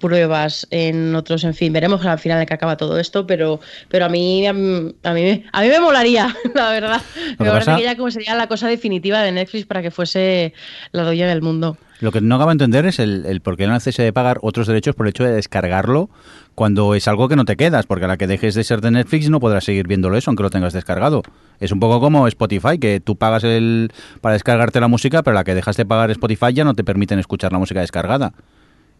pruebas 0.00 0.66
en 0.70 1.14
otros, 1.14 1.44
en 1.44 1.52
fin, 1.52 1.74
veremos 1.74 2.02
al 2.06 2.18
final 2.18 2.38
de 2.38 2.46
que 2.46 2.54
acaba 2.54 2.78
todo 2.78 2.98
esto, 2.98 3.26
pero, 3.26 3.60
pero 3.90 4.06
a 4.06 4.08
mí 4.08 4.46
a 4.46 4.54
mí, 4.54 4.94
a 5.04 5.12
mí 5.12 5.44
me 5.68 5.80
molaría, 5.80 6.34
la 6.54 6.70
verdad. 6.70 7.02
Me 7.38 7.50
parece 7.50 7.76
que 7.76 7.82
ya 7.82 7.96
como 7.98 8.10
sería 8.10 8.34
la 8.34 8.46
cosa 8.46 8.66
definitiva 8.66 9.20
de 9.20 9.32
Netflix 9.32 9.66
para 9.66 9.82
que 9.82 9.90
fuese 9.90 10.54
la 10.92 11.02
doña 11.02 11.28
del 11.28 11.42
mundo. 11.42 11.76
Lo 12.00 12.12
que 12.12 12.22
no 12.22 12.36
acabo 12.36 12.48
de 12.48 12.54
entender 12.54 12.86
es 12.86 12.98
el, 12.98 13.26
el 13.26 13.42
por 13.42 13.58
qué 13.58 13.66
no 13.66 13.74
haces 13.74 13.98
de 13.98 14.10
pagar 14.10 14.38
otros 14.40 14.66
derechos 14.66 14.94
por 14.94 15.04
el 15.04 15.10
hecho 15.10 15.24
de 15.24 15.32
descargarlo 15.32 16.08
cuando 16.54 16.94
es 16.94 17.08
algo 17.08 17.28
que 17.28 17.36
no 17.36 17.44
te 17.44 17.56
quedas, 17.56 17.86
porque 17.86 18.04
a 18.04 18.08
la 18.08 18.16
que 18.16 18.26
dejes 18.26 18.54
de 18.54 18.64
ser 18.64 18.80
de 18.80 18.90
Netflix 18.90 19.30
no 19.30 19.40
podrás 19.40 19.64
seguir 19.64 19.86
viéndolo 19.86 20.16
eso, 20.16 20.30
aunque 20.30 20.42
lo 20.42 20.50
tengas 20.50 20.72
descargado. 20.72 21.22
Es 21.58 21.72
un 21.72 21.80
poco 21.80 22.00
como 22.00 22.26
Spotify, 22.26 22.78
que 22.78 23.00
tú 23.00 23.16
pagas 23.16 23.44
el 23.44 23.92
para 24.20 24.34
descargarte 24.34 24.80
la 24.80 24.88
música, 24.88 25.22
pero 25.22 25.36
a 25.36 25.40
la 25.40 25.44
que 25.44 25.54
dejas 25.54 25.76
de 25.76 25.86
pagar 25.86 26.10
Spotify 26.10 26.52
ya 26.52 26.64
no 26.64 26.74
te 26.74 26.84
permiten 26.84 27.18
escuchar 27.18 27.52
la 27.52 27.58
música 27.58 27.80
descargada. 27.80 28.32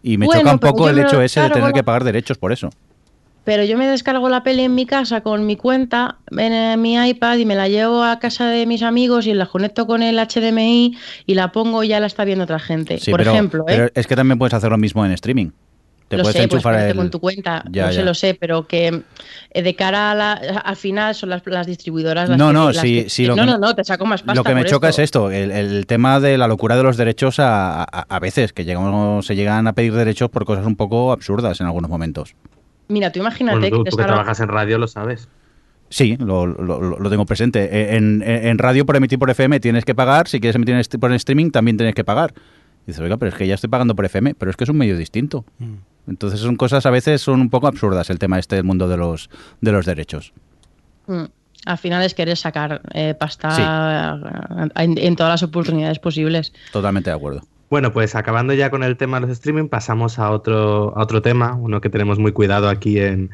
Y 0.03 0.17
me 0.17 0.27
choca 0.27 0.53
un 0.53 0.59
poco 0.59 0.89
el 0.89 0.99
hecho 0.99 1.21
ese 1.21 1.41
de 1.41 1.51
tener 1.51 1.73
que 1.73 1.85
pagar 1.85 2.05
derechos 2.05 2.39
por 2.39 2.53
eso. 2.53 2.71
Pero 3.45 3.65
yo 3.65 3.79
me 3.79 3.87
descargo 3.87 4.29
la 4.29 4.43
peli 4.43 4.65
en 4.65 4.75
mi 4.75 4.85
casa 4.87 5.23
con 5.23 5.47
mi 5.47 5.57
cuenta, 5.57 6.19
en 6.37 6.81
mi 6.81 6.95
iPad 6.95 7.39
y 7.39 7.47
me 7.47 7.55
la 7.55 7.69
llevo 7.69 8.05
a 8.05 8.19
casa 8.19 8.47
de 8.47 8.67
mis 8.67 8.83
amigos 8.83 9.27
y 9.27 9.35
la 9.35 9.47
conecto 9.47 9.87
con 9.87 10.03
el 10.03 10.19
HDMI 10.19 10.97
y 11.27 11.35
la 11.35 11.51
pongo 11.51 11.83
y 11.83 11.89
ya 11.89 12.01
la 12.01 12.07
está 12.07 12.25
viendo 12.25 12.45
otra 12.45 12.59
gente. 12.59 12.99
por 13.11 13.21
ejemplo. 13.21 13.63
¿eh? 13.63 13.65
Pero 13.67 13.91
es 13.95 14.07
que 14.07 14.15
también 14.15 14.39
puedes 14.39 14.53
hacer 14.53 14.71
lo 14.71 14.79
mismo 14.79 15.05
en 15.07 15.13
streaming. 15.13 15.51
Te 16.11 16.17
lo 16.17 16.25
puedes 16.25 16.37
sé, 16.37 16.43
enchufar 16.43 16.75
el- 16.81 16.97
con 16.97 17.09
tu 17.11 17.21
cuenta, 17.21 17.65
Ya, 17.71 17.87
no 17.87 17.93
ya. 17.93 17.99
se 18.01 18.05
lo 18.05 18.15
sé, 18.15 18.35
pero 18.35 18.67
que 18.67 19.03
eh, 19.53 19.63
de 19.63 19.75
cara 19.77 20.11
a 20.11 20.15
la, 20.15 20.33
al 20.33 20.77
final 20.77 21.15
son 21.15 21.31
las, 21.31 21.43
las 21.47 21.67
distribuidoras 21.67 22.29
las 22.29 22.37
No, 22.37 22.49
que- 22.49 22.53
no, 22.53 22.67
las 22.73 22.83
sí, 22.83 23.05
que- 23.05 23.09
sí, 23.11 23.27
lo 23.27 23.37
no, 23.37 23.43
que- 23.45 23.51
no, 23.53 23.59
no, 23.59 23.75
te 23.75 23.85
saco 23.85 24.05
más 24.07 24.23
pasta 24.23 24.35
Lo 24.41 24.45
que 24.45 24.55
me 24.55 24.65
choca 24.65 24.89
esto. 24.89 25.01
es 25.03 25.05
esto, 25.05 25.31
el, 25.31 25.51
el 25.53 25.87
tema 25.87 26.19
de 26.21 26.37
la 26.37 26.49
locura 26.49 26.77
de 26.77 26.83
los 26.83 26.97
derechos 26.97 27.39
a, 27.39 27.83
a- 27.85 28.07
a 28.09 28.19
veces, 28.19 28.53
que 28.53 28.65
llegamos, 28.65 29.25
se 29.25 29.37
llegan 29.37 29.67
a 29.69 29.73
pedir 29.73 29.95
derechos 29.95 30.29
por 30.31 30.45
cosas 30.45 30.67
un 30.67 30.75
poco 30.77 31.13
absurdas 31.13 31.61
en 31.61 31.67
algunos 31.67 31.89
momentos. 31.89 32.35
Mira, 32.89 33.13
tú 33.13 33.21
imagínate 33.21 33.59
Bueno, 33.61 33.77
tú, 33.79 33.85
que 33.85 33.91
tú 33.91 33.97
te 33.97 34.03
que 34.03 34.07
trabajas 34.09 34.41
en 34.41 34.49
radio 34.49 34.79
lo 34.79 34.89
sabes. 34.89 35.29
Sí, 35.91 36.17
lo, 36.21 36.47
lo- 36.47 36.81
lo 36.99 37.11
tengo 37.11 37.25
presente. 37.27 37.65
Eh, 37.71 37.97
En, 37.97 38.23
en- 38.23 38.47
en 38.49 38.59
radio 38.59 38.85
por 38.85 38.97
emitir 38.97 39.19
por 39.19 39.31
FM 39.31 39.59
tienes 39.61 39.85
que 39.85 39.95
pagar, 39.95 40.27
si 40.29 40.41
quieres 40.41 40.57
emitir 40.57 40.77
por 40.99 41.13
streaming 41.13 41.51
también 41.51 41.77
tienes 41.77 41.95
que 41.95 42.03
pagar. 42.05 42.33
Dices, 42.87 43.01
oiga, 43.03 43.17
pero 43.19 43.29
es 43.31 43.35
que 43.37 43.47
ya 43.47 43.55
estoy 43.55 43.69
pagando 43.69 43.95
por 43.95 44.05
FM, 44.07 44.35
pero 44.35 44.51
es 44.51 44.57
que 44.57 44.65
es 44.65 44.71
un 44.71 44.77
medio 44.79 44.97
distinto. 44.97 45.45
Mm. 45.59 45.75
Entonces 46.09 46.41
son 46.41 46.57
cosas 46.57 46.87
a 46.87 46.91
veces 46.91 47.21
son 47.21 47.41
un 47.41 47.51
poco 47.51 47.67
absurdas 47.67 48.11
el 48.11 48.19
tema 48.19 48.39
este 48.39 48.57
del 48.57 48.65
mundo 48.65 48.89
de 48.89 48.97
los, 48.97 49.31
de 49.61 49.73
los 49.73 49.87
derechos. 49.87 50.33
Mm. 51.07 51.25
Al 51.67 51.79
final 51.79 52.03
es 52.03 52.15
querer 52.15 52.39
sacar 52.39 52.81
eh, 52.95 53.15
pasta 53.15 54.19
en, 54.77 54.97
en 54.97 55.17
todas 55.17 55.31
las 55.31 55.43
oportunidades 55.43 55.99
posibles. 55.99 56.55
Totalmente 56.73 57.11
de 57.11 57.17
acuerdo. 57.17 57.43
Bueno, 57.71 57.93
pues 57.93 58.17
acabando 58.17 58.53
ya 58.53 58.69
con 58.69 58.83
el 58.83 58.97
tema 58.97 59.21
de 59.21 59.29
los 59.29 59.31
streaming, 59.31 59.69
pasamos 59.69 60.19
a 60.19 60.31
otro, 60.31 60.93
a 60.97 61.03
otro 61.03 61.23
tema, 61.23 61.55
uno 61.55 61.81
que 61.81 61.89
tenemos 61.89 62.19
muy 62.19 62.33
cuidado 62.33 62.69
aquí 62.69 62.99
en, 62.99 63.31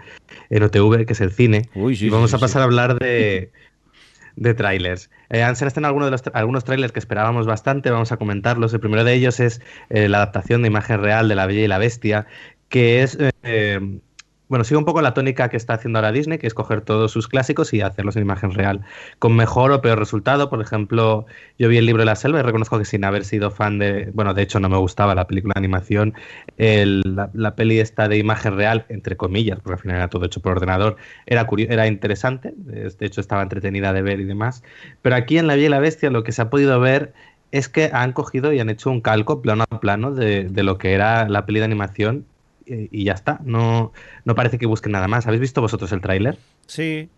en 0.50 0.62
OTV, 0.62 1.07
que 1.07 1.14
es 1.14 1.20
el 1.22 1.33
cine. 1.33 1.70
Uy, 1.74 1.96
sí, 1.96 2.07
y 2.07 2.11
vamos 2.11 2.31
sí, 2.31 2.37
a 2.37 2.38
pasar 2.38 2.61
a 2.61 2.66
hablar 2.66 2.98
de, 2.98 3.50
de 4.37 4.52
trailers. 4.52 5.09
Eh, 5.31 5.42
han 5.42 5.52
estrenado 5.52 5.87
algunos 5.87 6.09
de 6.09 6.11
los 6.11 6.22
algunos 6.35 6.64
trailers 6.64 6.92
que 6.92 6.98
esperábamos 6.98 7.46
bastante, 7.46 7.90
vamos 7.90 8.12
a 8.12 8.18
comentarlos. 8.18 8.74
El 8.74 8.81
primero 8.81 9.05
de 9.05 9.14
ellos 9.14 9.40
es 9.40 9.62
eh, 9.88 10.09
la 10.11 10.18
adaptación 10.18 10.61
de 10.61 10.68
imagen 10.68 11.00
real 11.00 11.29
de 11.29 11.35
La 11.35 11.46
Bella 11.46 11.62
y 11.62 11.68
la 11.68 11.79
Bestia, 11.79 12.26
que 12.68 13.02
es... 13.02 13.18
eh, 13.42 14.00
bueno, 14.48 14.64
sigue 14.64 14.79
un 14.79 14.85
poco 14.85 15.02
la 15.02 15.12
tónica 15.12 15.48
que 15.48 15.57
está 15.57 15.74
haciendo 15.74 15.98
ahora 15.98 16.12
Disney, 16.12 16.38
que 16.38 16.46
es 16.46 16.55
coger 16.55 16.81
todos 16.81 17.11
sus 17.11 17.26
clásicos 17.26 17.74
y 17.74 17.81
hacerlos 17.81 18.14
en 18.14 18.22
imagen 18.22 18.52
real, 18.52 18.83
con 19.18 19.35
mejor 19.35 19.72
o 19.72 19.81
peor 19.83 19.98
resultado. 19.98 20.50
Por 20.50 20.61
ejemplo, 20.61 21.26
yo 21.59 21.68
vi 21.68 21.79
el 21.79 21.87
libro 21.87 22.02
de 22.02 22.07
la 22.07 22.14
selva 22.14 22.38
y 22.38 22.42
reconozco 22.42 22.79
que 22.79 22.85
sin 22.85 23.05
haber 23.05 23.24
sido 23.24 23.50
fan 23.50 23.79
de, 23.79 24.11
bueno, 24.14 24.35
de 24.35 24.42
hecho 24.42 24.61
no 24.61 24.68
me 24.68 24.76
gustaba 24.76 25.16
la 25.16 25.26
película 25.26 25.55
de 25.55 25.59
animación, 25.59 26.14
la, 26.57 27.55
peli 27.57 27.81
esta 27.81 28.07
de 28.07 28.18
imagen 28.18 28.57
real, 28.57 28.87
entre 28.88 29.16
comillas, 29.16 29.59
porque 29.61 29.74
al 29.74 29.81
final 29.81 29.96
era 29.96 30.09
todo 30.09 30.26
hecho 30.26 30.40
por 30.40 30.52
ordenador, 30.52 30.96
era, 31.26 31.48
era 31.68 31.87
interesante, 31.88 32.52
de 32.57 32.94
hecho 33.00 33.20
estaba 33.20 33.42
entretenida 33.42 33.92
de 33.92 34.02
ver 34.02 34.20
y 34.20 34.24
demás. 34.24 34.62
Pero 35.02 35.16
aquí 35.16 35.38
en 35.38 35.48
La 35.48 35.55
Bella 35.55 35.66
y 35.66 35.70
la 35.70 35.81
Bestia 35.81 36.11
lo 36.11 36.22
que 36.22 36.31
se 36.31 36.42
ha 36.42 36.50
podido 36.50 36.79
ver 36.79 37.12
es 37.50 37.68
que 37.68 37.90
han 37.92 38.12
cogido 38.12 38.52
y 38.52 38.61
han 38.61 38.70
hecho 38.70 38.90
un 38.90 39.00
calco 39.00 39.42
plano 39.42 39.64
a 39.70 39.81
plano 39.81 40.12
de, 40.12 40.44
de 40.44 40.62
lo 40.62 40.79
que 40.79 40.92
era 40.92 41.29
la 41.29 41.46
peli 41.46 41.59
de 41.59 41.64
animación 41.64 42.26
y, 42.66 43.02
y 43.02 43.05
ya 43.05 43.12
está. 43.12 43.40
No, 43.44 43.92
no 44.24 44.35
parece 44.35 44.59
que 44.59 44.66
busquen 44.66 44.92
nada 44.92 45.09
más. 45.09 45.26
¿Habéis 45.26 45.40
visto 45.42 45.61
vosotros 45.61 45.92
el 45.92 46.00
tráiler? 46.00 46.38
Sí, 46.66 47.09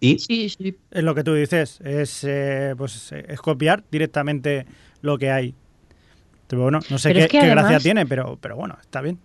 Y 0.00 0.18
Sí, 0.18 0.48
sí. 0.48 0.76
es 0.90 1.02
lo 1.02 1.14
que 1.14 1.24
tú 1.24 1.34
dices, 1.34 1.80
es, 1.82 2.24
eh, 2.24 2.74
pues, 2.76 3.12
eh, 3.12 3.24
es 3.28 3.40
copiar 3.40 3.84
directamente 3.90 4.66
lo 5.00 5.18
que 5.18 5.30
hay. 5.30 5.54
Pero 6.48 6.62
bueno, 6.62 6.80
no 6.90 6.98
sé 6.98 7.10
Pero 7.10 7.20
qué, 7.20 7.24
es 7.26 7.28
que 7.28 7.38
qué 7.40 7.48
gracia 7.48 7.80
tiene, 7.80 8.06
pero, 8.06 8.38
pero 8.40 8.56
bueno, 8.56 8.78
está 8.80 9.00
bien. 9.02 9.18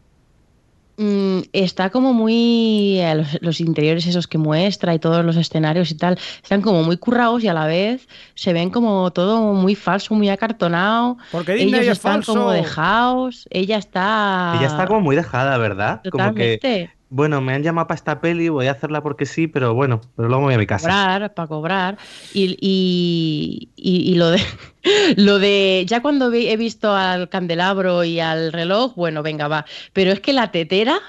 Mm, 0.97 1.39
está 1.53 1.89
como 1.89 2.13
muy. 2.13 2.99
eh, 2.99 3.15
Los, 3.15 3.37
los 3.41 3.59
interiores 3.59 4.05
esos 4.05 4.27
que 4.27 4.37
muestra 4.37 4.93
y 4.93 4.99
todos 4.99 5.25
los 5.25 5.35
escenarios 5.35 5.89
y 5.91 5.95
tal, 5.95 6.19
están 6.43 6.61
como 6.61 6.83
muy 6.83 6.97
currados 6.97 7.43
y 7.43 7.47
a 7.47 7.53
la 7.53 7.65
vez 7.65 8.07
se 8.35 8.53
ven 8.53 8.69
como 8.69 9.11
todo 9.11 9.53
muy 9.53 9.73
falso, 9.75 10.13
muy 10.13 10.29
acartonado. 10.29 11.17
Porque 11.31 11.53
Disney 11.53 11.73
Ellos 11.81 11.87
es 11.93 11.97
están 11.97 12.13
falso. 12.23 12.33
como 12.35 12.51
dejados. 12.51 13.47
Ella 13.49 13.77
está. 13.77 14.53
ella 14.57 14.67
está 14.67 14.85
como 14.87 15.01
muy 15.01 15.15
dejada, 15.15 15.57
¿verdad? 15.57 16.01
Como 16.11 16.33
que, 16.35 16.57
Totalmente. 16.59 16.91
Bueno, 17.13 17.41
me 17.41 17.53
han 17.53 17.63
llamado 17.63 17.87
para 17.87 17.95
esta 17.97 18.21
peli, 18.21 18.49
voy 18.49 18.67
a 18.67 18.71
hacerla 18.71 19.01
porque 19.03 19.25
sí, 19.25 19.47
pero 19.47 19.73
bueno, 19.73 20.01
pero 20.15 20.27
luego 20.29 20.41
me 20.43 20.47
voy 20.47 20.55
a 20.55 20.57
mi 20.59 20.67
casa. 20.67 20.89
cobrar, 20.89 21.33
para 21.33 21.47
cobrar. 21.47 21.97
Y, 22.31 22.57
y, 22.59 23.71
y- 23.75 24.11
y 24.11 24.15
lo 24.15 24.31
de 24.31 24.41
lo 25.17 25.39
de 25.39 25.85
ya 25.87 26.01
cuando 26.01 26.31
he 26.33 26.57
visto 26.57 26.93
al 26.93 27.29
candelabro 27.29 28.03
y 28.03 28.19
al 28.19 28.51
reloj, 28.53 28.95
bueno, 28.95 29.23
venga, 29.23 29.47
va. 29.47 29.65
Pero 29.93 30.11
es 30.11 30.19
que 30.19 30.33
la 30.33 30.51
tetera 30.51 30.99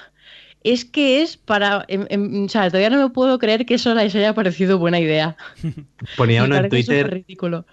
es 0.63 0.85
que 0.85 1.21
es 1.23 1.37
para. 1.37 1.85
em- 1.87 2.07
em, 2.09 2.45
o 2.45 2.49
sea, 2.49 2.67
todavía 2.69 2.89
no 2.91 3.01
me 3.03 3.09
puedo 3.11 3.39
creer 3.39 3.65
que 3.65 3.75
eso 3.75 3.93
les 3.95 4.15
haya 4.15 4.33
parecido 4.35 4.79
buena 4.79 4.99
idea. 4.99 5.37
Ponía 6.15 6.43
uno 6.45 6.55
en 6.57 6.67
Twitter, 6.69 7.09
ridículo. 7.09 7.65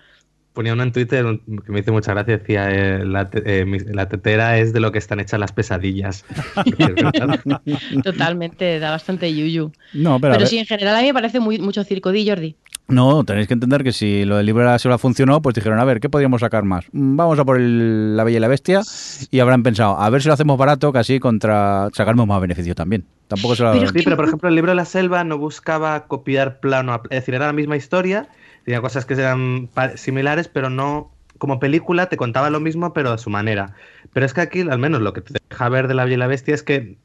Ponía 0.53 0.73
uno 0.75 0.83
en 0.83 0.93
Twitter 0.93 1.25
que 1.65 1.73
me 1.73 1.81
hizo 1.81 1.93
mucha 1.93 2.13
gracia, 2.15 2.39
decía, 2.39 2.71
eh, 2.71 3.05
la, 3.05 3.31
te- 3.31 3.61
eh, 3.61 3.65
mi- 3.65 3.79
la 3.79 4.09
tetera 4.09 4.59
es 4.59 4.73
de 4.73 4.81
lo 4.81 4.93
que 4.93 4.99
están 4.99 5.21
hechas 5.21 5.41
las 5.41 5.53
pesadillas. 5.53 6.25
Totalmente, 8.03 8.79
da 8.79 8.91
bastante 8.91 9.33
yuyu. 9.35 9.73
No, 9.93 10.21
pero, 10.21 10.35
Pero 10.35 10.47
sí, 10.47 10.59
en 10.59 10.67
general 10.67 10.97
a 10.97 11.01
mí 11.01 11.07
me 11.09 11.15
parece 11.15 11.41
muy, 11.41 11.59
mucho 11.59 11.85
circo, 11.85 12.13
Di 12.13 12.29
Jordi. 12.29 12.57
no, 12.89 13.25
tenéis 13.25 13.47
que 13.49 13.55
entender 13.55 13.83
que 13.85 13.93
si 13.93 14.25
lo 14.25 14.37
del 14.37 14.47
libro 14.47 14.65
de 14.65 14.71
la 14.71 14.79
selva 14.79 14.99
funcionó, 14.99 15.41
pues 15.41 15.55
dijeron, 15.55 15.79
a 15.79 15.85
ver, 15.85 16.01
¿qué 16.01 16.11
podríamos 16.11 16.41
sacar 16.41 16.65
más? 16.65 16.85
Mm, 16.93 17.17
Vamos 17.17 17.39
a 17.39 17.45
por 17.45 17.59
el- 17.59 18.17
la 18.17 18.25
bella 18.25 18.37
y 18.39 18.41
la 18.41 18.49
bestia 18.49 18.83
y 19.31 19.41
habrán 19.41 19.63
pensado, 19.63 19.99
a 19.99 20.11
ver 20.11 20.21
si 20.23 20.29
lo 20.29 20.35
hacemos 20.35 20.59
barato, 20.59 20.93
que 20.93 20.99
así 20.99 21.19
contra 21.21 21.89
sacarnos 21.95 22.27
más 22.27 22.41
beneficio 22.41 22.75
también. 22.75 23.05
Tampoco 23.29 23.55
se 23.57 23.63
lo 23.63 23.73
Pero 23.73 23.85
es 23.85 23.93
Sí, 23.93 24.01
pero 24.05 24.17
por 24.17 24.27
ejemplo, 24.27 24.49
el 24.49 24.55
libro 24.55 24.73
de 24.73 24.77
la 24.77 24.85
selva 24.85 25.25
no 25.25 25.39
buscaba 25.39 26.07
copiar 26.07 26.61
plano, 26.61 26.93
a- 26.93 27.03
es 27.05 27.21
decir, 27.21 27.35
era 27.35 27.47
la 27.47 27.53
misma 27.55 27.77
historia, 27.77 28.29
tenía 28.65 28.81
cosas 28.81 29.05
que 29.05 29.15
eran 29.15 29.69
similares, 29.97 30.49
pero 30.49 30.71
no 30.71 31.11
como 31.39 31.59
película 31.59 32.07
te 32.07 32.17
contaba 32.17 32.51
lo 32.51 32.61
mismo, 32.61 32.93
pero 32.93 33.11
a 33.11 33.19
su 33.19 33.29
manera. 33.29 33.75
Pero 34.13 34.25
es 34.27 34.33
que 34.33 34.43
aquí, 34.43 34.61
al 34.61 34.79
menos 34.79 35.01
lo 35.01 35.13
que 35.13 35.23
te 35.23 35.35
deja 35.51 35.69
ver 35.69 35.89
de 35.89 35.95
la 35.95 36.05
Bella 36.05 36.15
y 36.15 36.19
la 36.19 36.27
Bestia 36.29 36.55
es 36.55 36.63
que 36.63 36.99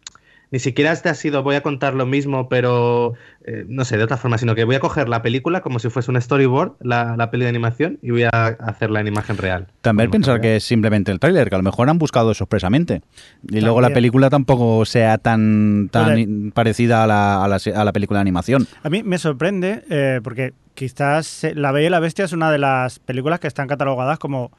ni 0.52 0.60
siquiera 0.60 0.92
este 0.92 1.10
ha 1.10 1.14
sido 1.14 1.44
voy 1.44 1.56
a 1.56 1.62
contar 1.62 1.94
lo 1.94 2.06
mismo, 2.06 2.48
pero 2.48 3.16
eh, 3.46 3.66
no 3.68 3.84
sé, 3.84 3.98
de 3.98 4.04
otra 4.04 4.18
forma, 4.18 4.38
sino 4.38 4.56
que 4.56 4.64
voy 4.64 4.76
a 4.76 4.80
coger 4.80 5.10
la 5.10 5.22
película 5.22 5.62
como 5.62 5.80
si 5.80 5.90
fuese 5.90 6.12
un 6.12 6.22
storyboard, 6.22 6.74
la, 6.82 7.16
la 7.18 7.32
peli 7.32 7.44
de 7.44 7.50
animación, 7.50 8.00
y 8.02 8.12
voy 8.12 8.24
a 8.24 8.30
hacerla 8.30 9.02
en 9.02 9.08
imagen 9.08 9.38
real. 9.38 9.68
También 9.82 10.10
pensar 10.10 10.36
real. 10.36 10.42
que 10.42 10.56
es 10.58 10.64
simplemente 10.64 11.12
el 11.12 11.20
tráiler, 11.20 11.50
que 11.50 11.56
a 11.56 11.58
lo 11.60 11.64
mejor 11.64 11.90
han 11.90 11.98
buscado 11.98 12.32
eso 12.32 12.46
expresamente. 12.46 13.02
Y 13.50 13.62
luego 13.62 13.82
la 13.82 13.90
película 13.90 14.30
tampoco 14.30 14.86
sea 14.86 15.18
tan, 15.18 15.90
tan 15.92 16.52
parecida 16.54 17.04
a 17.04 17.08
la, 17.08 17.44
a, 17.44 17.48
la, 17.48 17.60
a 17.76 17.84
la 17.84 17.92
película 17.92 18.20
de 18.20 18.22
animación. 18.22 18.68
A 18.84 18.90
mí 18.90 19.04
me 19.04 19.18
sorprende 19.18 19.84
eh, 19.90 20.22
porque 20.24 20.54
quizás 20.78 21.44
eh, 21.44 21.56
La 21.56 21.72
Bella 21.72 21.88
y 21.88 21.90
la 21.90 22.00
Bestia 22.00 22.26
es 22.26 22.34
una 22.34 22.52
de 22.52 22.60
las 22.60 23.00
películas 23.00 23.40
que 23.40 23.48
están 23.48 23.68
catalogadas 23.68 24.20
como, 24.20 24.52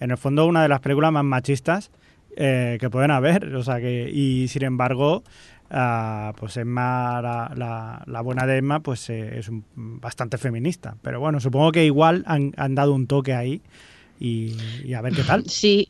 en 0.00 0.10
el 0.10 0.16
fondo, 0.16 0.46
una 0.46 0.62
de 0.62 0.68
las 0.68 0.80
películas 0.80 1.12
más 1.12 1.22
machistas 1.22 1.90
eh, 2.34 2.78
que 2.80 2.88
pueden 2.88 3.10
haber. 3.10 3.54
O 3.54 3.62
sea 3.62 3.78
que, 3.78 4.10
y 4.10 4.48
sin 4.48 4.64
embargo, 4.64 5.22
ah, 5.70 6.32
pues 6.38 6.56
Emma, 6.56 7.20
la, 7.20 8.20
buena 8.22 8.46
de 8.46 8.56
Emma, 8.56 8.80
pues 8.80 9.10
eh, 9.10 9.38
es 9.38 9.48
un- 9.50 9.64
bastante 10.00 10.38
feminista. 10.38 10.96
Pero 11.02 11.20
bueno, 11.20 11.40
supongo 11.40 11.72
que 11.72 11.84
igual 11.84 12.24
han, 12.26 12.54
han 12.56 12.74
dado 12.74 12.94
un 12.94 13.06
toque 13.06 13.34
ahí 13.34 13.60
y, 14.18 14.56
y 14.82 14.94
a 14.94 15.02
ver 15.02 15.12
qué 15.12 15.24
tal. 15.24 15.44
Sí, 15.44 15.88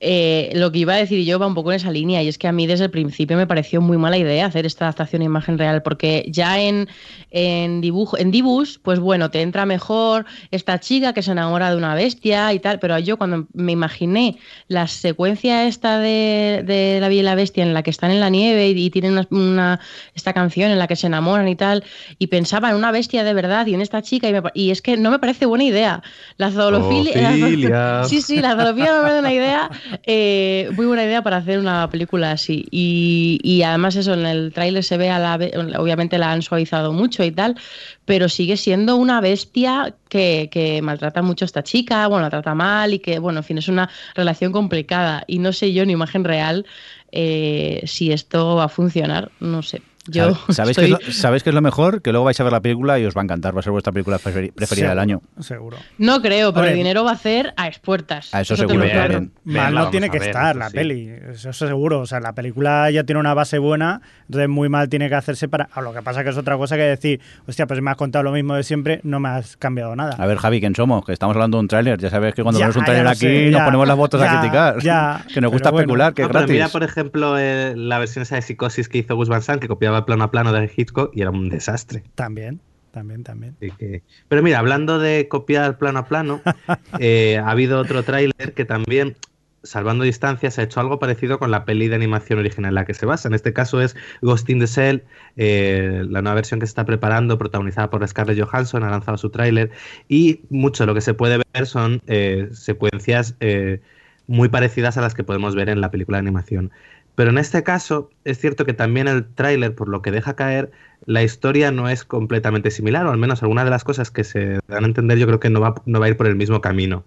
eh, 0.00 0.50
lo 0.54 0.70
que 0.72 0.78
iba 0.80 0.94
a 0.94 0.96
decir 0.96 1.24
yo 1.24 1.38
va 1.38 1.46
un 1.46 1.54
poco 1.54 1.72
en 1.72 1.76
esa 1.76 1.90
línea 1.90 2.22
y 2.22 2.28
es 2.28 2.38
que 2.38 2.48
a 2.48 2.52
mí 2.52 2.66
desde 2.66 2.84
el 2.86 2.90
principio 2.90 3.36
me 3.36 3.46
pareció 3.46 3.80
muy 3.80 3.96
mala 3.98 4.16
idea 4.18 4.46
hacer 4.46 4.66
esta 4.66 4.84
adaptación 4.86 5.22
a 5.22 5.24
imagen 5.26 5.58
real 5.58 5.82
porque 5.82 6.24
ya 6.30 6.60
en, 6.60 6.88
en 7.30 7.80
dibujo 7.80 8.16
en 8.18 8.30
dibus 8.30 8.78
pues 8.78 9.00
bueno 9.00 9.30
te 9.30 9.42
entra 9.42 9.66
mejor 9.66 10.26
esta 10.50 10.78
chica 10.80 11.12
que 11.12 11.22
se 11.22 11.32
enamora 11.32 11.70
de 11.70 11.76
una 11.76 11.94
bestia 11.94 12.52
y 12.52 12.60
tal 12.60 12.78
pero 12.78 12.98
yo 12.98 13.16
cuando 13.18 13.46
me 13.52 13.72
imaginé 13.72 14.38
la 14.68 14.86
secuencia 14.86 15.66
esta 15.66 15.98
de, 15.98 16.62
de 16.66 16.98
la 17.00 17.08
Bella 17.08 17.20
y 17.20 17.24
la 17.24 17.34
Bestia 17.34 17.62
en 17.64 17.74
la 17.74 17.82
que 17.82 17.90
están 17.90 18.10
en 18.10 18.20
la 18.20 18.30
nieve 18.30 18.68
y, 18.70 18.86
y 18.86 18.90
tienen 18.90 19.12
una, 19.12 19.26
una- 19.30 19.80
esta 20.14 20.32
canción 20.32 20.70
en 20.70 20.78
la 20.78 20.86
que 20.86 20.96
se 20.96 21.06
enamoran 21.06 21.48
y 21.48 21.56
tal 21.56 21.84
y 22.18 22.28
pensaba 22.28 22.70
en 22.70 22.76
una 22.76 22.92
bestia 22.92 23.24
de 23.24 23.34
verdad 23.34 23.66
y 23.66 23.74
en 23.74 23.80
esta 23.80 24.02
chica 24.02 24.28
y, 24.28 24.32
me 24.32 24.42
y 24.54 24.70
es 24.70 24.82
que 24.82 24.96
no 24.96 25.10
me 25.10 25.18
parece 25.18 25.46
buena 25.46 25.64
idea 25.64 26.02
la 26.36 26.50
zoofilia 26.50 27.12
Zoofilia. 27.38 27.72
Sí, 28.00 28.22
sí, 28.22 28.40
la 28.40 28.52
zoofilia 28.56 28.92
me 28.94 29.00
parece 29.00 29.18
una 29.20 29.32
idea, 29.32 29.57
eh, 30.04 30.70
muy 30.74 30.86
buena 30.86 31.04
idea 31.04 31.22
para 31.22 31.38
hacer 31.38 31.58
una 31.58 31.88
película 31.90 32.32
así. 32.32 32.66
Y, 32.70 33.62
además 33.62 33.96
eso, 33.96 34.14
en 34.14 34.26
el 34.26 34.52
tráiler 34.52 34.84
se 34.84 34.96
ve, 34.96 35.10
a 35.10 35.18
la, 35.18 35.34
obviamente 35.78 36.18
la 36.18 36.32
han 36.32 36.42
suavizado 36.42 36.92
mucho 36.92 37.24
y 37.24 37.30
tal, 37.30 37.56
pero 38.04 38.28
sigue 38.28 38.56
siendo 38.56 38.96
una 38.96 39.20
bestia 39.20 39.94
que, 40.08 40.48
que 40.50 40.80
maltrata 40.82 41.22
mucho 41.22 41.44
a 41.44 41.46
esta 41.46 41.62
chica, 41.62 42.06
bueno, 42.06 42.24
la 42.24 42.30
trata 42.30 42.54
mal 42.54 42.94
y 42.94 42.98
que, 42.98 43.18
bueno, 43.18 43.40
en 43.40 43.44
fin, 43.44 43.58
es 43.58 43.68
una 43.68 43.90
relación 44.14 44.52
complicada. 44.52 45.24
Y 45.26 45.38
no 45.38 45.52
sé 45.52 45.72
yo, 45.72 45.82
en 45.82 45.90
imagen 45.90 46.24
real, 46.24 46.66
eh, 47.12 47.82
si 47.86 48.12
esto 48.12 48.56
va 48.56 48.64
a 48.64 48.68
funcionar, 48.68 49.30
no 49.40 49.62
sé. 49.62 49.82
Yo 50.08 50.34
¿Sabéis, 50.50 50.78
estoy- 50.78 50.94
que 50.96 51.02
es 51.04 51.06
lo, 51.08 51.12
¿Sabéis 51.12 51.42
que 51.42 51.50
es 51.50 51.54
lo 51.54 51.60
mejor? 51.62 52.02
Que 52.02 52.10
luego 52.12 52.24
vais 52.24 52.38
a 52.40 52.44
ver 52.44 52.52
la 52.52 52.60
película 52.60 52.98
y 52.98 53.04
os 53.04 53.16
va 53.16 53.20
a 53.20 53.24
encantar. 53.24 53.54
Va 53.54 53.60
a 53.60 53.62
ser 53.62 53.72
vuestra 53.72 53.92
película 53.92 54.18
preferi- 54.18 54.52
preferida 54.52 54.90
del 54.90 54.98
año. 54.98 55.22
Seguro. 55.40 55.76
No 55.98 56.20
creo, 56.22 56.52
pero 56.52 56.66
el 56.66 56.74
dinero 56.74 57.04
va 57.04 57.10
a 57.10 57.14
hacer 57.14 57.52
a 57.56 57.68
expuertas. 57.68 58.34
A 58.34 58.40
eso 58.40 58.54
tenlo 58.56 58.84
seguro. 58.86 59.28
Mal 59.44 59.70
no 59.72 59.76
vamos 59.80 59.90
tiene 59.90 60.06
a 60.06 60.10
que 60.10 60.18
ver, 60.18 60.28
estar 60.28 60.50
eso 60.56 60.58
la 60.58 60.70
sí. 60.70 60.76
peli, 60.76 61.10
eso 61.30 61.52
seguro. 61.52 62.00
O 62.00 62.06
sea, 62.06 62.20
la 62.20 62.34
película 62.34 62.90
ya 62.90 63.04
tiene 63.04 63.20
una 63.20 63.34
base 63.34 63.58
buena, 63.58 64.00
entonces 64.26 64.48
muy 64.48 64.68
mal 64.68 64.88
tiene 64.88 65.08
que 65.08 65.14
hacerse 65.14 65.48
para. 65.48 65.68
a 65.72 65.80
lo 65.80 65.92
que 65.92 66.02
pasa 66.02 66.24
que 66.24 66.30
es 66.30 66.36
otra 66.36 66.56
cosa 66.56 66.76
que 66.76 66.82
decir, 66.82 67.20
hostia, 67.46 67.66
pues 67.66 67.80
me 67.80 67.90
has 67.90 67.96
contado 67.96 68.22
lo 68.22 68.32
mismo 68.32 68.54
de 68.54 68.62
siempre, 68.62 69.00
no 69.04 69.20
me 69.20 69.28
has 69.28 69.56
cambiado 69.56 69.94
nada. 69.96 70.14
A 70.18 70.26
ver, 70.26 70.38
Javi, 70.38 70.60
¿quién 70.60 70.74
somos? 70.74 71.04
Que 71.04 71.12
estamos 71.12 71.34
hablando 71.36 71.56
de 71.58 71.60
un 71.62 71.68
tráiler. 71.68 71.98
Ya 71.98 72.10
sabes 72.10 72.34
que 72.34 72.42
cuando 72.42 72.58
Ya, 72.58 72.66
vemos 72.66 72.76
un 72.76 72.84
tráiler 72.84 73.06
aquí 73.06 73.18
sé, 73.20 73.50
nos 73.50 73.62
ponemos 73.62 73.86
las 73.88 73.96
botas 73.96 74.20
ya, 74.20 74.30
a 74.32 74.40
criticar. 74.40 74.82
ya, 74.82 75.24
que 75.34 75.40
nos 75.40 75.50
gusta 75.52 75.70
bueno. 75.70 75.82
especular, 75.82 76.14
que 76.14 76.22
es 76.22 76.28
No, 76.28 76.32
pero 76.32 76.40
gratis. 76.40 76.52
mira, 76.54 76.68
por 76.68 76.82
ejemplo, 76.82 77.38
eh, 77.38 77.74
la 77.76 77.98
versión 77.98 78.22
esa 78.22 78.36
de 78.36 78.42
Psicosis 78.42 78.88
que 78.88 78.98
hizo 78.98 79.14
Gus 79.16 79.28
Van 79.28 79.42
Sant, 79.42 79.60
que 79.60 79.68
copiaba 79.68 79.97
plano 80.04 80.24
a 80.24 80.30
plano 80.30 80.52
de 80.52 80.70
Hitchcock 80.74 81.10
y 81.14 81.22
era 81.22 81.30
un 81.30 81.48
desastre. 81.48 82.02
También, 82.14 82.60
también, 82.90 83.22
también. 83.24 83.56
Que- 83.78 84.02
Pero 84.28 84.42
mira, 84.42 84.58
hablando 84.58 84.98
de 84.98 85.28
copiar 85.28 85.78
plano 85.78 86.00
a 86.00 86.06
plano, 86.06 86.40
eh, 86.98 87.38
ha 87.38 87.50
habido 87.50 87.78
otro 87.80 88.02
tráiler 88.02 88.52
que 88.54 88.64
también, 88.64 89.16
salvando 89.62 90.04
distancias, 90.04 90.58
ha 90.58 90.62
hecho 90.62 90.80
algo 90.80 90.98
parecido 90.98 91.38
con 91.38 91.50
la 91.50 91.64
peli 91.64 91.88
de 91.88 91.96
animación 91.96 92.38
original 92.38 92.70
en 92.70 92.74
la 92.76 92.84
que 92.84 92.94
se 92.94 93.06
basa. 93.06 93.28
En 93.28 93.34
este 93.34 93.52
caso 93.52 93.80
es 93.80 93.96
Ghost 94.22 94.48
in 94.50 94.60
the 94.60 94.66
Shell, 94.66 95.02
eh, 95.36 96.04
la 96.08 96.22
nueva 96.22 96.36
versión 96.36 96.60
que 96.60 96.66
se 96.66 96.70
está 96.70 96.84
preparando, 96.86 97.38
protagonizada 97.38 97.90
por 97.90 98.06
Scarlett 98.06 98.40
Johansson, 98.40 98.84
ha 98.84 98.90
lanzado 98.90 99.18
su 99.18 99.30
tráiler 99.30 99.70
y 100.08 100.40
mucho 100.48 100.84
de 100.84 100.86
lo 100.86 100.94
que 100.94 101.00
se 101.00 101.14
puede 101.14 101.42
ver 101.54 101.66
son 101.66 102.00
eh, 102.06 102.48
secuencias 102.52 103.34
eh, 103.40 103.80
muy 104.26 104.48
parecidas 104.48 104.96
a 104.96 105.00
las 105.00 105.14
que 105.14 105.24
podemos 105.24 105.54
ver 105.54 105.68
en 105.70 105.80
la 105.80 105.90
película 105.90 106.18
de 106.18 106.20
animación. 106.20 106.70
Pero 107.18 107.30
en 107.30 107.38
este 107.38 107.64
caso 107.64 108.10
es 108.24 108.38
cierto 108.38 108.64
que 108.64 108.74
también 108.74 109.08
el 109.08 109.26
tráiler, 109.26 109.74
por 109.74 109.88
lo 109.88 110.02
que 110.02 110.12
deja 110.12 110.36
caer, 110.36 110.70
la 111.04 111.24
historia 111.24 111.72
no 111.72 111.88
es 111.88 112.04
completamente 112.04 112.70
similar, 112.70 113.06
o 113.06 113.10
al 113.10 113.18
menos 113.18 113.42
alguna 113.42 113.64
de 113.64 113.70
las 113.70 113.82
cosas 113.82 114.12
que 114.12 114.22
se 114.22 114.60
dan 114.68 114.84
a 114.84 114.86
entender 114.86 115.18
yo 115.18 115.26
creo 115.26 115.40
que 115.40 115.50
no 115.50 115.60
va, 115.60 115.74
no 115.84 115.98
va 115.98 116.06
a 116.06 116.10
ir 116.10 116.16
por 116.16 116.28
el 116.28 116.36
mismo 116.36 116.60
camino. 116.60 117.02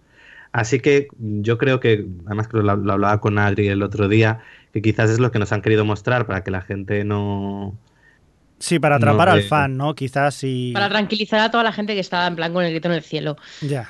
Así 0.51 0.81
que 0.81 1.07
yo 1.17 1.57
creo 1.57 1.79
que, 1.79 2.05
además 2.25 2.49
que 2.49 2.57
lo, 2.57 2.75
lo 2.75 2.91
hablaba 2.91 3.21
con 3.21 3.39
Adri 3.39 3.69
el 3.69 3.81
otro 3.83 4.09
día, 4.09 4.41
que 4.73 4.81
quizás 4.81 5.09
es 5.09 5.19
lo 5.19 5.31
que 5.31 5.39
nos 5.39 5.53
han 5.53 5.61
querido 5.61 5.85
mostrar 5.85 6.25
para 6.25 6.43
que 6.43 6.51
la 6.51 6.59
gente 6.59 7.05
no... 7.05 7.77
Sí, 8.59 8.79
para 8.79 8.97
No, 8.99 9.11
atrapar 9.11 9.29
al 9.29 9.39
eh, 9.39 9.43
fan, 9.43 9.77
¿no? 9.77 9.95
Quizás 9.95 10.35
sí. 10.35 10.71
Para 10.73 10.89
tranquilizar 10.89 11.39
a 11.39 11.51
toda 11.51 11.63
la 11.63 11.71
gente 11.71 11.93
que 11.93 12.01
estaba 12.01 12.27
en 12.27 12.35
plan 12.35 12.51
con 12.51 12.65
el 12.65 12.71
grito 12.71 12.89
en 12.89 12.95
el 12.95 13.01
cielo. 13.03 13.37
Ya. 13.61 13.89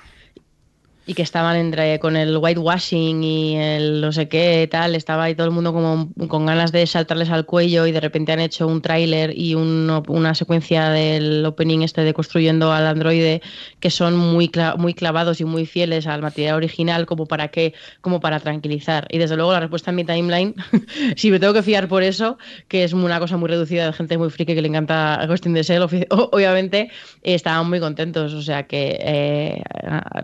Y 1.06 1.16
que 1.16 1.24
estaban 1.24 1.56
entre 1.58 2.00
con 2.00 2.16
el 2.16 2.38
whitewashing 2.38 3.24
y 3.24 3.58
el 3.58 4.02
no 4.02 4.12
sé 4.12 4.28
qué 4.30 4.68
tal, 4.72 4.96
estaba 4.96 5.24
ahí 5.24 5.36
todo 5.36 5.48
el 5.48 5.52
mundo 5.52 5.74
como 5.74 6.10
con 6.28 6.46
ganas 6.46 6.72
de 6.72 6.86
saltarles 6.86 7.30
al 7.32 7.46
cuello 7.46 7.88
y 7.88 7.92
de 7.92 8.00
repente 8.00 8.32
han 8.32 8.40
hecho 8.40 8.68
un 8.68 8.82
tráiler 8.82 9.34
y 9.38 9.56
un- 9.56 9.90
una 10.08 10.36
secuencia 10.36 10.90
del 10.90 11.44
opening 11.46 11.82
este 11.82 12.02
de 12.04 12.14
construyendo 12.14 12.72
al 12.72 12.86
androide 12.88 13.42
que 13.80 13.90
son 13.90 14.16
muy 14.16 14.50
muy 14.78 14.94
clavados 14.94 15.42
y 15.42 15.46
muy 15.46 15.66
fieles 15.66 16.06
al 16.08 16.22
material 16.22 16.56
original 16.56 17.06
como 17.06 17.26
para 17.26 17.48
qué, 17.50 17.74
como 18.02 18.20
para 18.20 18.40
tranquilizar. 18.40 19.08
Y 19.10 19.18
desde 19.18 19.36
luego 19.36 19.52
la 19.54 19.60
respuesta 19.62 19.90
en 19.92 19.96
mi 19.96 20.04
timeline, 20.04 20.54
si 21.16 21.32
me 21.32 21.40
tengo 21.40 21.54
que 21.54 21.64
fiar 21.64 21.88
por 21.88 22.04
eso, 22.04 22.38
que 22.68 22.84
es 22.84 22.94
una 22.94 23.20
cosa 23.20 23.38
muy 23.38 23.50
reducida 23.50 23.86
de 23.88 23.94
gente 23.94 24.18
muy 24.18 24.30
friki 24.30 24.54
que 24.54 24.62
le 24.62 24.68
encanta 24.68 25.26
Shell, 25.28 25.82
ofi- 25.84 26.08
o- 26.10 26.30
obviamente 26.32 26.90
eh, 27.24 27.34
estaban 27.36 27.68
muy 27.70 27.80
contentos, 27.80 28.34
o 28.34 28.42
sea 28.42 28.64
que 28.68 28.98
eh, 29.00 29.62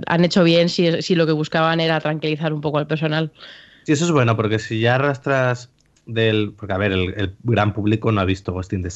han 0.08 0.24
hecho 0.26 0.44
bien 0.44 0.67
si, 0.70 1.16
lo 1.16 1.26
que 1.26 1.32
buscaban 1.32 1.80
era 1.80 2.00
tranquilizar 2.00 2.54
un 2.54 2.62
poco 2.62 2.78
al 2.78 2.88
personal. 2.88 3.32
Sí, 3.84 3.94
eso 3.94 4.06
es 4.06 4.12
bueno, 4.12 4.36
porque 4.36 4.60
si 4.60 4.80
ya 4.80 4.96
arrastras 4.96 5.70
del... 6.06 6.54
Porque, 6.58 6.74
a 6.74 6.78
ver, 6.78 6.92
el, 6.92 7.36
gran 7.44 7.74
público 7.74 8.12
no 8.12 8.22
ha 8.22 8.26
visto 8.26 8.54
Ghost 8.54 8.74
in 8.74 8.84
the 8.84 8.90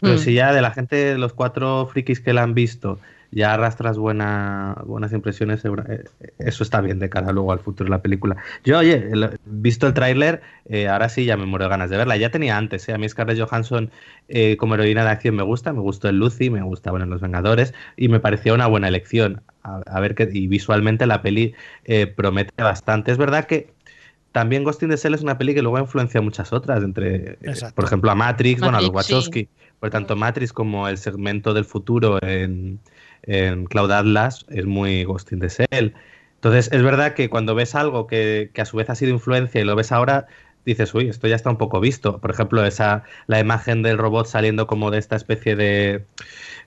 pero 0.00 0.14
Mm. 0.14 0.18
si 0.18 0.34
ya 0.34 0.52
de 0.52 0.62
la 0.62 0.70
gente, 0.72 1.16
los 1.18 1.32
cuatro 1.32 1.86
frikis 1.86 2.20
que 2.20 2.32
la 2.32 2.42
han 2.42 2.54
visto, 2.54 2.98
ya 3.32 3.52
arrastras 3.54 3.98
buena, 3.98 4.76
buenas 4.86 5.12
impresiones, 5.12 5.60
segura- 5.60 5.84
eh, 5.88 6.04
eso 6.38 6.62
está 6.62 6.80
bien 6.80 6.98
de 6.98 7.08
cara 7.10 7.32
luego 7.32 7.52
al 7.52 7.58
futuro 7.58 7.86
de 7.86 7.90
la 7.90 8.00
película. 8.02 8.36
Yo, 8.64 8.78
oye, 8.78 8.94
el- 9.12 9.38
visto 9.44 9.86
el 9.86 9.94
tráiler, 9.94 10.42
eh, 10.66 10.88
ahora 10.88 11.08
sí 11.08 11.24
ya 11.24 11.36
me 11.36 11.44
muero 11.46 11.64
de 11.64 11.70
ganas 11.70 11.90
de 11.90 11.96
verla. 11.96 12.16
Ya 12.16 12.30
tenía 12.30 12.56
antes, 12.56 12.88
¿eh? 12.88 12.92
a 12.94 12.98
mí 12.98 13.08
Scarlett 13.08 13.38
Johansson 13.40 13.90
eh, 14.28 14.56
como 14.56 14.74
heroína 14.74 15.04
de 15.04 15.10
acción 15.10 15.34
me 15.36 15.42
gusta, 15.42 15.72
me 15.72 15.80
gustó 15.80 16.08
en 16.08 16.18
Lucy, 16.18 16.50
me 16.50 16.62
gusta 16.62 16.90
bueno, 16.90 17.04
en 17.04 17.10
Los 17.10 17.20
Vengadores, 17.20 17.74
y 17.96 18.08
me 18.08 18.20
pareció 18.20 18.54
una 18.54 18.66
buena 18.68 18.88
elección. 18.88 19.42
A, 19.62 19.80
a 19.86 20.00
ver 20.00 20.14
que, 20.14 20.28
y 20.32 20.46
visualmente 20.46 21.06
la 21.06 21.22
peli 21.22 21.54
eh, 21.84 22.06
promete 22.06 22.62
bastante. 22.62 23.10
Es 23.12 23.18
verdad 23.18 23.46
que 23.46 23.74
también 24.36 24.64
Ghost 24.64 24.82
in 24.82 24.90
the 24.90 24.98
Shell 24.98 25.14
es 25.14 25.22
una 25.22 25.38
peli 25.38 25.54
que 25.54 25.62
luego 25.62 25.78
influencia 25.78 26.18
a 26.18 26.22
muchas 26.22 26.52
otras, 26.52 26.84
entre, 26.84 27.16
eh, 27.16 27.38
Exacto. 27.40 27.74
por 27.74 27.86
ejemplo, 27.86 28.10
a 28.10 28.14
Matrix, 28.14 28.60
bueno, 28.60 28.76
a 28.76 28.82
los 28.82 28.90
sí. 28.90 28.94
Wachowski. 28.94 29.48
Por 29.80 29.88
tanto, 29.88 30.14
Matrix 30.14 30.52
como 30.52 30.88
el 30.88 30.98
segmento 30.98 31.54
del 31.54 31.64
futuro 31.64 32.18
en, 32.22 32.78
en 33.22 33.64
Cloud 33.64 33.90
Atlas 33.90 34.44
es 34.50 34.66
muy 34.66 35.04
Ghost 35.04 35.32
in 35.32 35.40
the 35.40 35.48
Shell. 35.48 35.94
Entonces, 36.34 36.68
es 36.70 36.82
verdad 36.82 37.14
que 37.14 37.30
cuando 37.30 37.54
ves 37.54 37.74
algo 37.74 38.06
que, 38.06 38.50
que 38.52 38.60
a 38.60 38.66
su 38.66 38.76
vez 38.76 38.90
ha 38.90 38.94
sido 38.94 39.10
influencia 39.10 39.58
y 39.58 39.64
lo 39.64 39.74
ves 39.74 39.90
ahora, 39.90 40.26
dices, 40.66 40.92
uy, 40.92 41.08
esto 41.08 41.28
ya 41.28 41.36
está 41.36 41.48
un 41.48 41.56
poco 41.56 41.80
visto. 41.80 42.18
Por 42.18 42.30
ejemplo, 42.30 42.62
esa 42.66 43.04
la 43.28 43.40
imagen 43.40 43.82
del 43.82 43.96
robot 43.96 44.26
saliendo 44.26 44.66
como 44.66 44.90
de 44.90 44.98
esta 44.98 45.16
especie 45.16 45.56
de... 45.56 46.04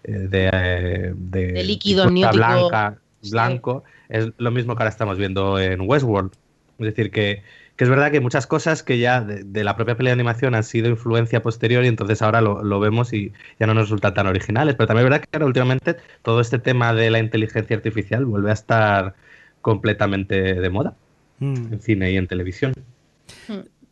eh, 0.05 0.11
de, 0.11 0.49
eh, 0.51 1.13
de, 1.15 1.51
De 1.51 1.63
líquido 1.63 2.09
blanca, 2.09 2.97
Sí. 3.21 3.29
blanco, 3.29 3.83
es 4.07 4.31
lo 4.37 4.49
mismo 4.49 4.75
que 4.75 4.81
ahora 4.81 4.89
estamos 4.89 5.19
viendo 5.19 5.59
en 5.59 5.81
Westworld. 5.81 6.31
Es 6.79 6.85
decir, 6.85 7.11
que, 7.11 7.43
que 7.75 7.83
es 7.83 7.89
verdad 7.89 8.09
que 8.11 8.17
hay 8.17 8.23
muchas 8.23 8.47
cosas 8.47 8.83
que 8.83 8.97
ya 8.99 9.21
de, 9.21 9.43
de 9.43 9.63
la 9.63 9.75
propia 9.75 9.95
peli 9.95 10.07
de 10.07 10.13
animación 10.13 10.55
han 10.55 10.63
sido 10.63 10.89
influencia 10.89 11.41
posterior 11.41 11.83
y 11.83 11.87
entonces 11.87 12.21
ahora 12.21 12.41
lo, 12.41 12.63
lo 12.63 12.79
vemos 12.79 13.13
y 13.13 13.31
ya 13.59 13.67
no 13.67 13.73
nos 13.73 13.83
resultan 13.83 14.13
tan 14.13 14.27
originales. 14.27 14.75
Pero 14.75 14.87
también 14.87 15.05
es 15.05 15.09
verdad 15.11 15.25
que 15.25 15.37
ahora 15.37 15.45
últimamente 15.45 15.97
todo 16.23 16.41
este 16.41 16.59
tema 16.59 16.93
de 16.93 17.09
la 17.09 17.19
inteligencia 17.19 17.75
artificial 17.75 18.25
vuelve 18.25 18.49
a 18.49 18.53
estar 18.53 19.15
completamente 19.61 20.55
de 20.55 20.69
moda 20.69 20.95
Mm. 21.39 21.73
en 21.73 21.81
cine 21.81 22.11
y 22.11 22.17
en 22.17 22.27
televisión. 22.27 22.73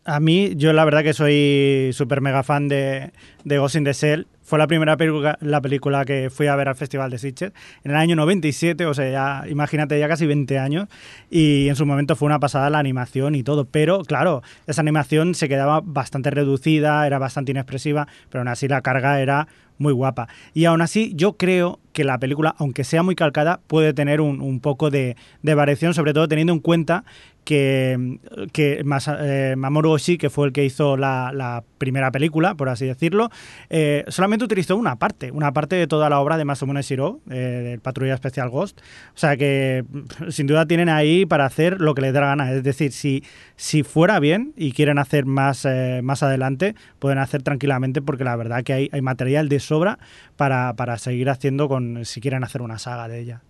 A 0.04 0.20
mí, 0.20 0.54
yo 0.56 0.74
la 0.74 0.86
verdad 0.86 1.04
que 1.04 1.14
soy 1.14 1.92
súper 1.94 2.22
mega 2.22 2.44
fan 2.44 2.68
de, 2.68 3.12
de 3.44 3.58
Ghost 3.58 3.76
in 3.76 3.84
the 3.84 3.94
Shell. 3.94 4.28
Fue 4.48 4.58
la 4.58 4.66
primera 4.66 4.96
película, 4.96 5.38
la 5.42 5.60
película 5.60 6.06
que 6.06 6.30
fui 6.30 6.48
a 6.48 6.56
ver 6.56 6.70
al 6.70 6.76
Festival 6.78 7.12
de 7.12 7.18
Sitges 7.18 7.52
en 7.84 7.92
el 7.92 7.98
año 7.98 8.16
97, 8.16 8.86
o 8.86 8.94
sea, 8.94 9.12
ya, 9.12 9.50
imagínate, 9.50 10.00
ya 10.00 10.08
casi 10.08 10.26
20 10.26 10.58
años. 10.58 10.88
Y 11.30 11.68
en 11.68 11.76
su 11.76 11.86
momento 11.86 12.16
fue 12.16 12.28
una 12.28 12.40
pasada 12.40 12.70
la 12.70 12.80
animación 12.80 13.36
y 13.36 13.44
todo. 13.44 13.66
Pero, 13.66 14.04
claro, 14.04 14.44
esa 14.66 14.80
animación 14.80 15.36
se 15.36 15.50
quedaba 15.50 15.82
bastante 15.84 16.32
reducida, 16.32 17.06
era 17.06 17.20
bastante 17.20 17.52
inexpresiva, 17.52 18.08
pero 18.30 18.40
aún 18.40 18.48
así 18.48 18.70
la 18.70 18.80
carga 18.80 19.20
era 19.20 19.50
muy 19.80 19.92
guapa. 19.92 20.30
Y 20.54 20.64
aún 20.64 20.82
así, 20.82 21.12
yo 21.14 21.34
creo 21.34 21.82
que 21.92 22.06
la 22.06 22.18
película, 22.18 22.56
aunque 22.58 22.86
sea 22.86 23.04
muy 23.04 23.16
calcada, 23.16 23.60
puede 23.68 23.94
tener 23.94 24.22
un, 24.22 24.40
un 24.40 24.62
poco 24.62 24.90
de, 24.90 25.18
de 25.42 25.56
variación, 25.56 25.94
sobre 25.94 26.14
todo 26.14 26.30
teniendo 26.30 26.54
en 26.54 26.60
cuenta 26.60 27.04
que, 27.48 28.20
que 28.52 28.84
Masa- 28.84 29.20
eh, 29.22 29.56
Mamoru 29.56 29.92
Oshii, 29.92 30.18
que 30.18 30.30
fue 30.30 30.48
el 30.48 30.52
que 30.52 30.66
hizo 30.66 30.98
la, 30.98 31.64
primera 31.78 32.12
película, 32.12 32.56
por 32.56 32.68
así 32.68 32.86
decirlo, 32.86 33.30
eh, 33.70 34.04
solamente 34.10 34.44
utilizó 34.44 34.76
una 34.76 34.98
parte, 34.98 35.32
una 35.32 35.54
parte 35.54 35.78
de 35.78 35.88
toda 35.88 36.10
la 36.10 36.20
obra 36.20 36.36
de 36.38 36.44
Masamune 36.44 36.82
Shiro, 36.82 37.22
eh, 37.30 37.36
del 37.64 37.80
Patrulla 37.80 38.16
Especial 38.16 38.50
Ghost. 38.50 38.82
O 38.82 39.18
sea 39.18 39.38
que 39.38 39.86
sin 40.30 40.46
duda 40.46 40.66
tienen 40.66 40.90
ahí 40.90 41.26
para 41.26 41.46
hacer 41.46 41.80
lo 41.80 41.96
que 41.96 42.02
les 42.02 42.12
dé 42.14 42.20
la 42.20 42.28
gana. 42.28 42.52
Es 42.52 42.64
decir, 42.64 42.92
si, 42.92 43.24
si 43.56 43.84
fuera 43.84 44.20
bien 44.20 44.52
y 44.58 44.74
quieren 44.74 45.00
hacer 45.00 45.26
más, 45.26 45.64
eh, 45.64 46.02
más 46.04 46.24
adelante, 46.24 46.76
pueden 47.00 47.18
hacer 47.20 47.44
tranquilamente 47.44 48.02
porque 48.02 48.26
la 48.26 48.36
verdad 48.36 48.64
que 48.66 48.74
hay, 48.74 48.90
hay 48.92 49.02
material 49.02 49.48
de 49.48 49.62
sobra 49.62 50.00
para, 50.36 50.74
para 50.74 50.98
seguir 50.98 51.30
haciendo 51.30 51.70
con 51.70 52.04
si 52.04 52.20
quieren 52.20 52.44
hacer 52.44 52.62
una 52.62 52.78
saga 52.78 53.08
de 53.08 53.20
ella. 53.22 53.42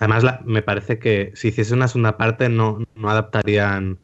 Además, 0.00 0.24
la- 0.24 0.40
me 0.44 0.62
parece 0.62 0.98
que 0.98 1.30
si 1.34 1.48
hiciese 1.48 1.72
una 1.74 1.86
segunda 1.86 2.16
parte 2.16 2.48
no, 2.48 2.82
no 2.96 3.10
adaptarían 3.10 3.98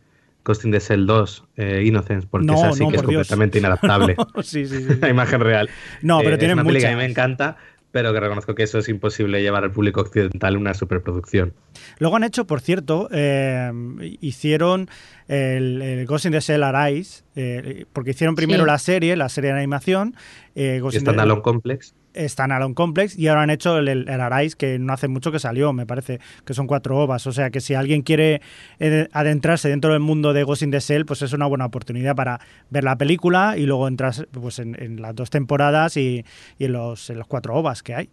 Ghost 0.44 0.64
in 0.64 0.70
the 0.70 0.78
Shell 0.78 1.06
2, 1.06 1.44
eh, 1.56 1.82
Innocence, 1.84 2.28
porque 2.30 2.46
No, 2.46 2.54
esa 2.54 2.70
sí 2.72 2.84
no, 2.84 2.90
que 2.90 2.96
es 2.96 3.02
Dios. 3.02 3.26
completamente 3.26 3.58
inadaptable. 3.58 4.14
sí, 4.44 4.66
sí, 4.66 4.78
sí. 4.78 4.84
sí. 4.88 4.98
la 5.00 5.08
imagen 5.08 5.40
real. 5.40 5.68
No, 6.02 6.20
pero 6.20 6.36
Eh, 6.36 6.38
tienen 6.38 6.58
es 6.58 6.62
una 6.62 6.68
peli 6.68 6.80
que 6.80 6.86
a 6.86 6.90
mí 6.90 6.94
muchas. 6.94 7.06
me 7.08 7.10
encanta, 7.10 7.56
pero 7.90 8.12
que 8.12 8.20
reconozco 8.20 8.54
que 8.54 8.62
eso 8.62 8.78
es 8.78 8.88
imposible 8.88 9.40
llevar 9.42 9.64
al 9.64 9.72
público 9.72 10.02
occidental 10.02 10.54
en 10.54 10.60
una 10.60 10.74
superproducción. 10.74 11.54
Luego 11.98 12.14
han 12.16 12.24
hecho, 12.24 12.46
por 12.46 12.60
cierto, 12.60 13.08
eh, 13.10 13.72
hicieron 14.20 14.88
el, 15.28 15.80
el 15.82 16.06
Ghost 16.06 16.26
in 16.26 16.32
the 16.32 16.40
Shell 16.40 16.62
Arise, 16.62 17.24
eh, 17.36 17.86
porque 17.92 18.10
hicieron 18.10 18.34
primero 18.34 18.64
Sí. 18.64 18.66
la 18.66 18.78
serie, 18.78 19.16
la 19.16 19.28
serie 19.30 19.50
de 19.52 19.56
animación, 19.58 20.14
eh, 20.54 20.78
Ghost 20.80 20.94
Y 20.94 20.98
in 20.98 21.04
the- 21.04 21.10
Standalone 21.10 21.42
Complex. 21.42 21.94
Standalone 22.16 22.74
Complex 22.74 23.18
y 23.18 23.28
ahora 23.28 23.42
han 23.42 23.50
hecho 23.50 23.78
el, 23.78 23.88
el, 23.88 24.08
el 24.08 24.20
Arise 24.20 24.56
que 24.56 24.78
no 24.78 24.92
hace 24.92 25.08
mucho 25.08 25.32
que 25.32 25.38
salió, 25.38 25.72
me 25.72 25.86
parece 25.86 26.20
que 26.44 26.54
son 26.54 26.66
cuatro 26.66 26.98
ovas. 26.98 27.26
O 27.26 27.32
sea 27.32 27.50
que 27.50 27.60
si 27.60 27.74
alguien 27.74 28.02
quiere 28.02 28.40
eh, 28.78 29.08
adentrarse 29.12 29.68
dentro 29.68 29.92
del 29.92 30.00
mundo 30.00 30.32
de 30.32 30.42
Ghost 30.42 30.62
in 30.62 30.70
the 30.70 30.80
Shell, 30.80 31.06
pues 31.06 31.22
es 31.22 31.32
una 31.32 31.46
buena 31.46 31.66
oportunidad 31.66 32.14
para 32.14 32.40
ver 32.70 32.84
la 32.84 32.96
película 32.96 33.56
y 33.56 33.66
luego 33.66 33.88
entrar 33.88 34.14
pues, 34.30 34.58
en, 34.58 34.80
en 34.82 35.00
las 35.00 35.14
dos 35.14 35.30
temporadas 35.30 35.96
y, 35.96 36.24
y 36.58 36.64
en, 36.64 36.72
los, 36.72 37.10
en 37.10 37.18
los 37.18 37.26
cuatro 37.26 37.54
ovas 37.54 37.82
que 37.82 37.94
hay. 37.94 38.10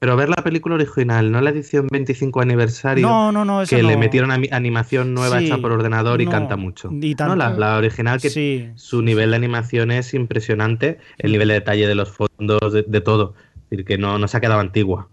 Pero 0.00 0.16
ver 0.16 0.30
la 0.30 0.36
película 0.42 0.74
original, 0.76 1.30
no 1.30 1.40
la 1.42 1.50
edición 1.50 1.86
25 1.92 2.40
aniversario. 2.40 3.06
No, 3.06 3.30
no, 3.32 3.44
no, 3.44 3.60
esa 3.62 3.76
Que 3.76 3.82
le 3.82 3.96
metieron 3.98 4.30
animación 4.32 5.12
nueva 5.14 5.38
Sí, 5.38 5.44
hecha 5.46 5.58
por 5.58 5.70
ordenador 5.72 6.20
y 6.22 6.26
canta 6.26 6.56
mucho. 6.56 6.88
y 6.90 7.14
tanto. 7.14 7.36
la, 7.36 7.50
la 7.50 7.76
original 7.76 8.18
que 8.20 8.30
Sí. 8.30 8.70
su 8.76 9.02
nivel 9.02 9.30
de 9.30 9.36
animación 9.36 9.90
es 9.90 10.14
impresionante, 10.14 10.98
el 11.18 11.32
nivel 11.32 11.48
de 11.48 11.54
detalle 11.54 11.86
de 11.86 11.94
los 11.94 12.10
fondos, 12.10 12.72
de, 12.72 12.82
de 12.82 13.00
todo. 13.02 13.34
Es 13.64 13.70
decir, 13.70 13.84
que 13.84 13.98
no, 13.98 14.18
no 14.18 14.26
se 14.26 14.36
ha 14.36 14.40
quedado 14.40 14.58
antigua. 14.60 15.08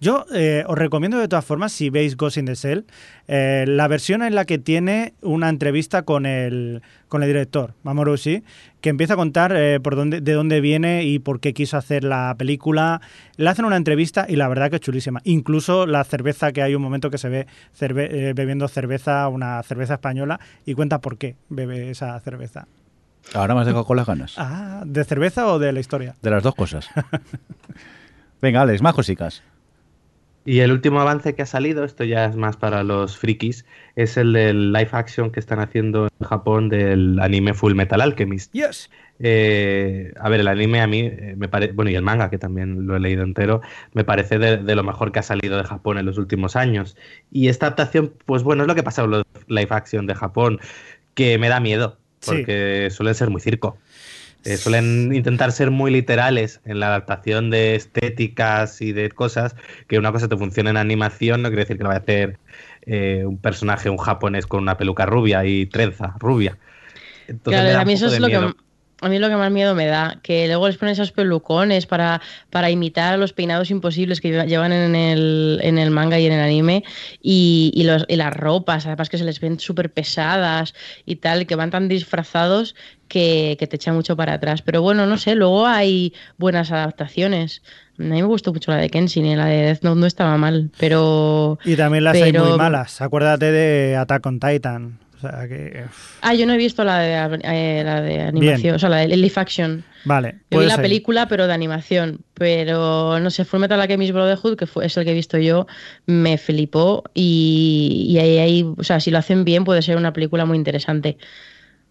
Yo 0.00 0.24
eh, 0.34 0.64
os 0.66 0.76
recomiendo 0.78 1.18
de 1.18 1.28
todas 1.28 1.44
formas, 1.44 1.72
si 1.72 1.90
veis 1.90 2.16
Ghost 2.16 2.36
in 2.38 2.46
the 2.46 2.54
Shell, 2.54 2.84
eh, 3.28 3.64
la 3.68 3.88
versión 3.88 4.22
en 4.22 4.34
la 4.34 4.44
que 4.44 4.58
tiene 4.58 5.14
una 5.22 5.48
entrevista 5.48 6.02
con 6.02 6.26
el, 6.26 6.82
con 7.08 7.22
el 7.22 7.28
director, 7.28 7.74
Mamoru 7.82 8.12
Oshii, 8.12 8.42
que 8.80 8.88
empieza 8.90 9.14
a 9.14 9.16
contar 9.16 9.52
eh, 9.54 9.78
por 9.80 9.94
dónde, 9.96 10.20
de 10.20 10.32
dónde 10.32 10.60
viene 10.60 11.04
y 11.04 11.18
por 11.18 11.40
qué 11.40 11.52
quiso 11.52 11.76
hacer 11.76 12.02
la 12.04 12.34
película. 12.38 13.00
Le 13.36 13.48
hacen 13.48 13.64
una 13.64 13.76
entrevista 13.76 14.26
y 14.28 14.36
la 14.36 14.48
verdad 14.48 14.70
que 14.70 14.76
es 14.76 14.82
chulísima. 14.82 15.20
Incluso 15.24 15.86
la 15.86 16.02
cerveza, 16.04 16.52
que 16.52 16.62
hay 16.62 16.74
un 16.74 16.82
momento 16.82 17.10
que 17.10 17.18
se 17.18 17.28
ve 17.28 17.46
cerve- 17.78 18.08
eh, 18.10 18.32
bebiendo 18.34 18.66
cerveza, 18.68 19.28
una 19.28 19.62
cerveza 19.62 19.94
española, 19.94 20.40
y 20.64 20.74
cuenta 20.74 21.00
por 21.00 21.18
qué 21.18 21.36
bebe 21.50 21.90
esa 21.90 22.18
cerveza. 22.20 22.66
Ahora 23.34 23.54
me 23.54 23.60
has 23.60 23.66
dejado 23.66 23.84
con 23.84 23.98
las 23.98 24.06
ganas. 24.06 24.34
Ah, 24.38 24.82
¿de 24.86 25.04
cerveza 25.04 25.46
o 25.52 25.58
de 25.58 25.72
la 25.72 25.80
historia? 25.80 26.14
De 26.22 26.30
las 26.30 26.42
dos 26.42 26.54
cosas. 26.54 26.88
Venga, 28.42 28.62
Alex, 28.62 28.80
más 28.82 28.94
cositas. 28.94 29.42
Y 30.44 30.60
el 30.60 30.72
último 30.72 31.00
avance 31.00 31.34
que 31.34 31.42
ha 31.42 31.46
salido, 31.46 31.84
esto 31.84 32.02
ya 32.04 32.24
es 32.24 32.34
más 32.34 32.56
para 32.56 32.82
los 32.82 33.18
frikis, 33.18 33.66
es 33.94 34.16
el 34.16 34.32
del 34.32 34.72
live 34.72 34.88
action 34.92 35.30
que 35.30 35.38
están 35.38 35.60
haciendo 35.60 36.08
en 36.18 36.26
Japón 36.26 36.68
del 36.70 37.20
anime 37.20 37.52
Full 37.52 37.74
Metal 37.74 38.00
Alchemist. 38.00 38.52
Yes. 38.52 38.90
Eh, 39.18 40.12
a 40.18 40.28
ver, 40.30 40.40
el 40.40 40.48
anime 40.48 40.80
a 40.80 40.86
mí 40.86 41.00
eh, 41.00 41.34
me 41.36 41.48
parece, 41.48 41.72
bueno, 41.74 41.90
y 41.90 41.94
el 41.94 42.02
manga, 42.02 42.30
que 42.30 42.38
también 42.38 42.86
lo 42.86 42.96
he 42.96 43.00
leído 43.00 43.22
entero, 43.22 43.60
me 43.92 44.02
parece 44.02 44.38
de, 44.38 44.56
de 44.56 44.74
lo 44.74 44.82
mejor 44.82 45.12
que 45.12 45.18
ha 45.18 45.22
salido 45.22 45.58
de 45.58 45.64
Japón 45.64 45.98
en 45.98 46.06
los 46.06 46.16
últimos 46.16 46.56
años. 46.56 46.96
Y 47.30 47.48
esta 47.48 47.66
adaptación, 47.66 48.14
pues 48.24 48.42
bueno, 48.42 48.62
es 48.62 48.66
lo 48.66 48.74
que 48.74 48.82
pasa 48.82 49.02
con 49.02 49.10
los 49.10 49.24
live 49.46 49.68
action 49.70 50.06
de 50.06 50.14
Japón, 50.14 50.58
que 51.14 51.36
me 51.38 51.48
da 51.50 51.60
miedo, 51.60 51.98
Sí. 52.20 52.30
porque 52.32 52.88
suelen 52.90 53.14
ser 53.14 53.30
muy 53.30 53.40
circo. 53.40 53.78
Eh, 54.44 54.56
suelen 54.56 55.14
intentar 55.14 55.52
ser 55.52 55.70
muy 55.70 55.90
literales 55.90 56.60
en 56.64 56.80
la 56.80 56.86
adaptación 56.86 57.50
de 57.50 57.74
estéticas 57.74 58.80
y 58.80 58.92
de 58.92 59.10
cosas, 59.10 59.54
que 59.86 59.98
una 59.98 60.12
cosa 60.12 60.28
te 60.28 60.36
funcione 60.36 60.70
en 60.70 60.78
animación 60.78 61.42
no 61.42 61.48
quiere 61.48 61.64
decir 61.64 61.76
que 61.76 61.82
lo 61.82 61.90
vaya 61.90 62.00
a 62.00 62.02
hacer 62.02 62.38
eh, 62.86 63.24
un 63.26 63.36
personaje, 63.36 63.90
un 63.90 63.98
japonés 63.98 64.46
con 64.46 64.62
una 64.62 64.78
peluca 64.78 65.04
rubia 65.04 65.44
y 65.44 65.66
trenza 65.66 66.14
rubia. 66.18 66.56
Entonces 67.28 67.62
Claro, 67.62 67.80
a 67.80 67.84
mí 67.84 67.92
eso 67.92 68.06
es 68.06 68.18
lo 68.18 68.28
que 68.28 68.38
miedo. 68.38 68.54
A 69.02 69.08
mí 69.08 69.18
lo 69.18 69.28
que 69.28 69.36
más 69.36 69.50
miedo 69.50 69.74
me 69.74 69.86
da, 69.86 70.18
que 70.22 70.46
luego 70.46 70.66
les 70.68 70.76
ponen 70.76 70.92
esos 70.92 71.10
pelucones 71.12 71.86
para, 71.86 72.20
para 72.50 72.70
imitar 72.70 73.14
a 73.14 73.16
los 73.16 73.32
peinados 73.32 73.70
imposibles 73.70 74.20
que 74.20 74.30
lleva- 74.30 74.44
llevan 74.44 74.72
en 74.72 74.94
el, 74.94 75.58
en 75.62 75.78
el 75.78 75.90
manga 75.90 76.18
y 76.18 76.26
en 76.26 76.32
el 76.32 76.40
anime 76.40 76.84
y, 77.22 77.72
y 77.74 77.84
los, 77.84 78.04
y 78.08 78.16
las 78.16 78.34
ropas, 78.36 78.86
además 78.86 79.08
que 79.08 79.18
se 79.18 79.24
les 79.24 79.40
ven 79.40 79.58
súper 79.58 79.90
pesadas 79.92 80.74
y 81.06 81.16
tal, 81.16 81.46
que 81.46 81.54
van 81.54 81.70
tan 81.70 81.88
disfrazados 81.88 82.74
que, 83.08 83.56
que 83.58 83.66
te 83.66 83.76
echan 83.76 83.94
mucho 83.94 84.16
para 84.16 84.34
atrás. 84.34 84.62
Pero 84.62 84.82
bueno, 84.82 85.06
no 85.06 85.16
sé, 85.18 85.34
luego 85.34 85.66
hay 85.66 86.12
buenas 86.38 86.70
adaptaciones. 86.70 87.62
A 87.98 88.02
mí 88.02 88.08
me 88.08 88.22
gustó 88.22 88.52
mucho 88.52 88.70
la 88.70 88.76
de 88.78 88.88
Kenshin 88.88 89.26
y 89.26 89.34
la 89.36 89.46
de 89.46 89.56
Death 89.62 89.82
Note 89.82 90.00
no 90.00 90.06
estaba 90.06 90.36
mal, 90.36 90.70
pero... 90.78 91.58
Y 91.64 91.74
también 91.76 92.04
las 92.04 92.14
hay 92.16 92.32
Pero- 92.32 92.44
muy 92.46 92.56
malas. 92.58 93.00
Acuérdate 93.00 93.50
de 93.50 93.96
Attack 93.96 94.24
on 94.26 94.40
Titan. 94.40 94.98
O 95.22 95.28
sea 95.28 95.46
que. 95.48 95.84
Ah, 96.22 96.34
yo 96.34 96.46
no 96.46 96.54
he 96.54 96.56
visto 96.56 96.82
la 96.82 96.98
de, 96.98 97.38
eh, 97.44 97.82
la 97.84 98.00
de 98.00 98.22
animación, 98.22 98.62
Bien. 98.62 98.74
o 98.74 98.78
sea, 98.78 98.88
la 98.88 98.96
de 98.98 99.16
live 99.16 99.32
action. 99.36 99.84
Vale. 100.04 100.36
Yo 100.50 100.60
vi 100.60 100.66
la 100.66 100.76
ser. 100.76 100.82
película, 100.82 101.28
pero 101.28 101.46
de 101.46 101.52
animación. 101.52 102.20
Pero 102.34 103.20
no 103.20 103.30
sé, 103.30 103.44
Full 103.44 103.60
Metal 103.60 103.80
Alchemist 103.80 104.12
Brotherhood, 104.12 104.56
que 104.56 104.66
fue, 104.66 104.86
es 104.86 104.96
el 104.96 105.04
que 105.04 105.10
he 105.10 105.14
visto 105.14 105.36
yo, 105.36 105.66
me 106.06 106.38
flipó. 106.38 107.04
Y, 107.12 108.06
y 108.08 108.18
ahí, 108.18 108.38
ahí, 108.38 108.74
o 108.76 108.82
sea, 108.82 108.98
si 109.00 109.10
lo 109.10 109.18
hacen 109.18 109.44
bien, 109.44 109.64
puede 109.64 109.82
ser 109.82 109.96
una 109.96 110.12
película 110.12 110.46
muy 110.46 110.56
interesante. 110.56 111.18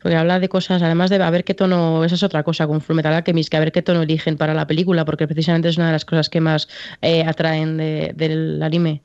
Porque 0.01 0.15
habla 0.15 0.39
de 0.39 0.47
cosas, 0.49 0.81
además 0.81 1.09
de 1.09 1.21
a 1.21 1.29
ver 1.29 1.43
qué 1.43 1.53
tono, 1.53 2.03
esa 2.05 2.15
es 2.15 2.23
otra 2.23 2.43
cosa 2.43 2.67
con 2.67 2.79
Full 2.81 2.95
Metal 2.95 3.13
Alchemist, 3.13 3.49
que 3.49 3.57
a 3.57 3.59
ver 3.59 3.71
qué 3.71 3.81
tono 3.81 4.01
eligen 4.01 4.37
para 4.37 4.53
la 4.53 4.65
película, 4.65 5.03
porque 5.05 5.27
precisamente 5.27 5.67
es 5.69 5.77
una 5.77 5.87
de 5.87 5.91
las 5.93 6.05
cosas 6.05 6.29
que 6.29 6.39
más 6.41 6.69
eh, 7.01 7.23
atraen 7.25 7.77
de- 7.77 8.13
del 8.15 8.61
anime. 8.63 9.01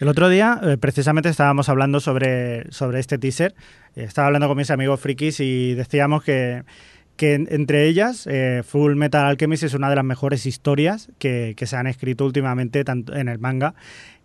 El 0.00 0.08
otro 0.08 0.28
día, 0.28 0.60
eh, 0.62 0.76
precisamente, 0.76 1.28
estábamos 1.28 1.68
hablando 1.68 2.00
sobre, 2.00 2.70
sobre 2.70 3.00
este 3.00 3.18
teaser. 3.18 3.54
Estaba 3.96 4.26
hablando 4.26 4.46
con 4.46 4.56
mis 4.58 4.70
amigos 4.70 5.00
frikis 5.00 5.40
y 5.40 5.74
decíamos 5.74 6.22
que, 6.22 6.62
que 7.16 7.34
en- 7.34 7.48
entre 7.50 7.86
ellas, 7.88 8.26
eh, 8.30 8.62
Full 8.64 8.94
Metal 8.94 9.24
Alchemist 9.24 9.62
es 9.62 9.74
una 9.74 9.88
de 9.88 9.96
las 9.96 10.04
mejores 10.04 10.46
historias 10.46 11.10
que, 11.18 11.54
se 11.56 11.76
han 11.76 11.86
escrito 11.86 12.24
últimamente 12.24 12.84
tanto 12.84 13.14
en 13.16 13.28
el 13.28 13.38
manga. 13.38 13.74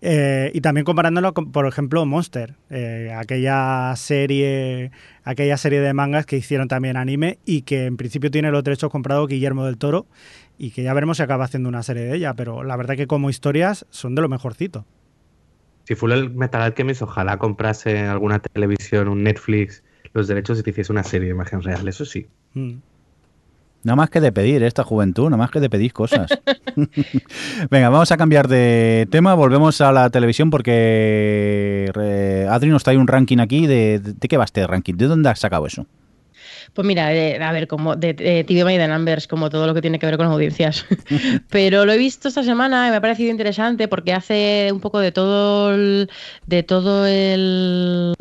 Eh, 0.02 0.52
y 0.54 0.62
también 0.62 0.84
comparándolo 0.84 1.34
con, 1.34 1.52
por 1.52 1.68
ejemplo, 1.68 2.06
Monster, 2.06 2.56
eh, 2.70 3.16
aquella 3.16 3.94
serie, 3.96 4.92
aquella 5.24 5.58
serie 5.58 5.80
de 5.80 5.94
mangas 5.94 6.26
que 6.26 6.38
hicieron 6.38 6.68
también 6.68 6.98
anime 6.98 7.38
y 7.46 7.62
que 7.62 7.86
en 7.86 7.98
principio 7.98 8.32
tiene 8.32 8.52
los 8.52 8.64
derechos 8.64 8.92
comprados 8.92 9.28
Guillermo 9.28 9.66
del 9.66 9.78
Toro 9.78 10.08
y 10.58 10.72
que 10.72 10.84
ya 10.84 10.94
veremos 10.94 11.18
si 11.18 11.24
acaba 11.24 11.46
haciendo 11.46 11.70
una 11.70 11.84
serie 11.84 12.04
de 12.04 12.16
ella, 12.16 12.34
pero 12.34 12.64
la 12.64 12.76
verdad 12.76 12.96
que 12.96 13.08
como 13.08 13.30
historias 13.30 13.86
son 13.90 14.16
de 14.16 14.22
lo 14.22 14.30
mejorcito. 14.30 14.86
Si 15.86 15.96
Full 15.96 16.30
Metal 16.34 16.62
Alchemist, 16.62 17.02
ojalá 17.02 17.38
comprase 17.38 18.00
alguna 18.00 18.40
televisión, 18.40 19.08
un 19.08 19.24
Netflix, 19.24 19.84
los 20.14 20.28
derechos 20.28 20.60
y 20.60 20.64
te 20.64 20.72
hiciese 20.72 20.92
una 20.92 21.04
serie 21.04 21.28
de 21.28 21.34
imagen 21.34 21.62
real, 21.62 21.88
eso 21.88 22.06
sí. 22.06 22.28
Mm. 22.54 22.76
Nada 23.84 23.96
más 23.96 24.12
que 24.12 24.22
de 24.22 24.32
pedir 24.32 24.62
esta 24.62 24.84
juventud, 24.84 25.26
nada 25.26 25.38
más 25.38 25.50
que 25.50 25.60
de 25.60 25.70
pedir 25.70 25.92
cosas. 25.92 26.30
Venga, 27.72 27.90
vamos 27.90 28.12
a 28.12 28.18
cambiar 28.18 28.48
de 28.48 29.08
tema, 29.10 29.34
volvemos 29.34 29.82
a 29.82 29.92
la 29.92 30.12
televisión 30.12 30.52
porque 30.52 31.92
eh, 32.00 32.48
Adri 32.48 32.70
nos 32.70 32.84
trae 32.84 32.98
un 32.98 33.08
ranking 33.08 33.40
aquí. 33.40 33.66
De, 33.66 34.00
de, 34.00 34.14
¿De 34.14 34.28
qué 34.28 34.38
va 34.38 34.44
este 34.44 34.68
ranking? 34.68 34.94
¿De 34.94 35.08
dónde 35.08 35.30
has 35.30 35.40
sacado 35.40 35.66
eso? 35.66 35.88
Pues 36.74 36.88
mira, 36.88 37.14
eh, 37.14 37.42
a 37.42 37.52
ver, 37.52 37.68
como 37.68 37.96
de, 37.96 38.14
de 38.14 38.44
TV 38.44 38.76
y 38.76 38.78
de 38.78 38.88
Numbers, 38.88 39.28
como 39.28 39.50
todo 39.50 39.68
lo 39.68 39.74
que 39.74 39.82
tiene 39.82 40.00
que 40.00 40.06
ver 40.06 40.18
con 40.18 40.28
audiencias. 40.28 40.86
Pero 41.50 41.86
lo 41.86 41.92
he 41.92 41.98
visto 41.98 42.28
esta 42.28 42.44
semana 42.44 42.88
y 42.88 42.92
me 42.92 42.98
ha 42.98 43.02
parecido 43.02 43.32
interesante 43.32 43.88
porque 43.88 44.14
hace 44.14 44.70
un 44.72 44.80
poco 44.80 45.00
de 45.00 45.12
todo 45.12 45.74
el, 45.74 46.10
de 46.46 46.64
todo 46.64 47.08
el 47.08 48.14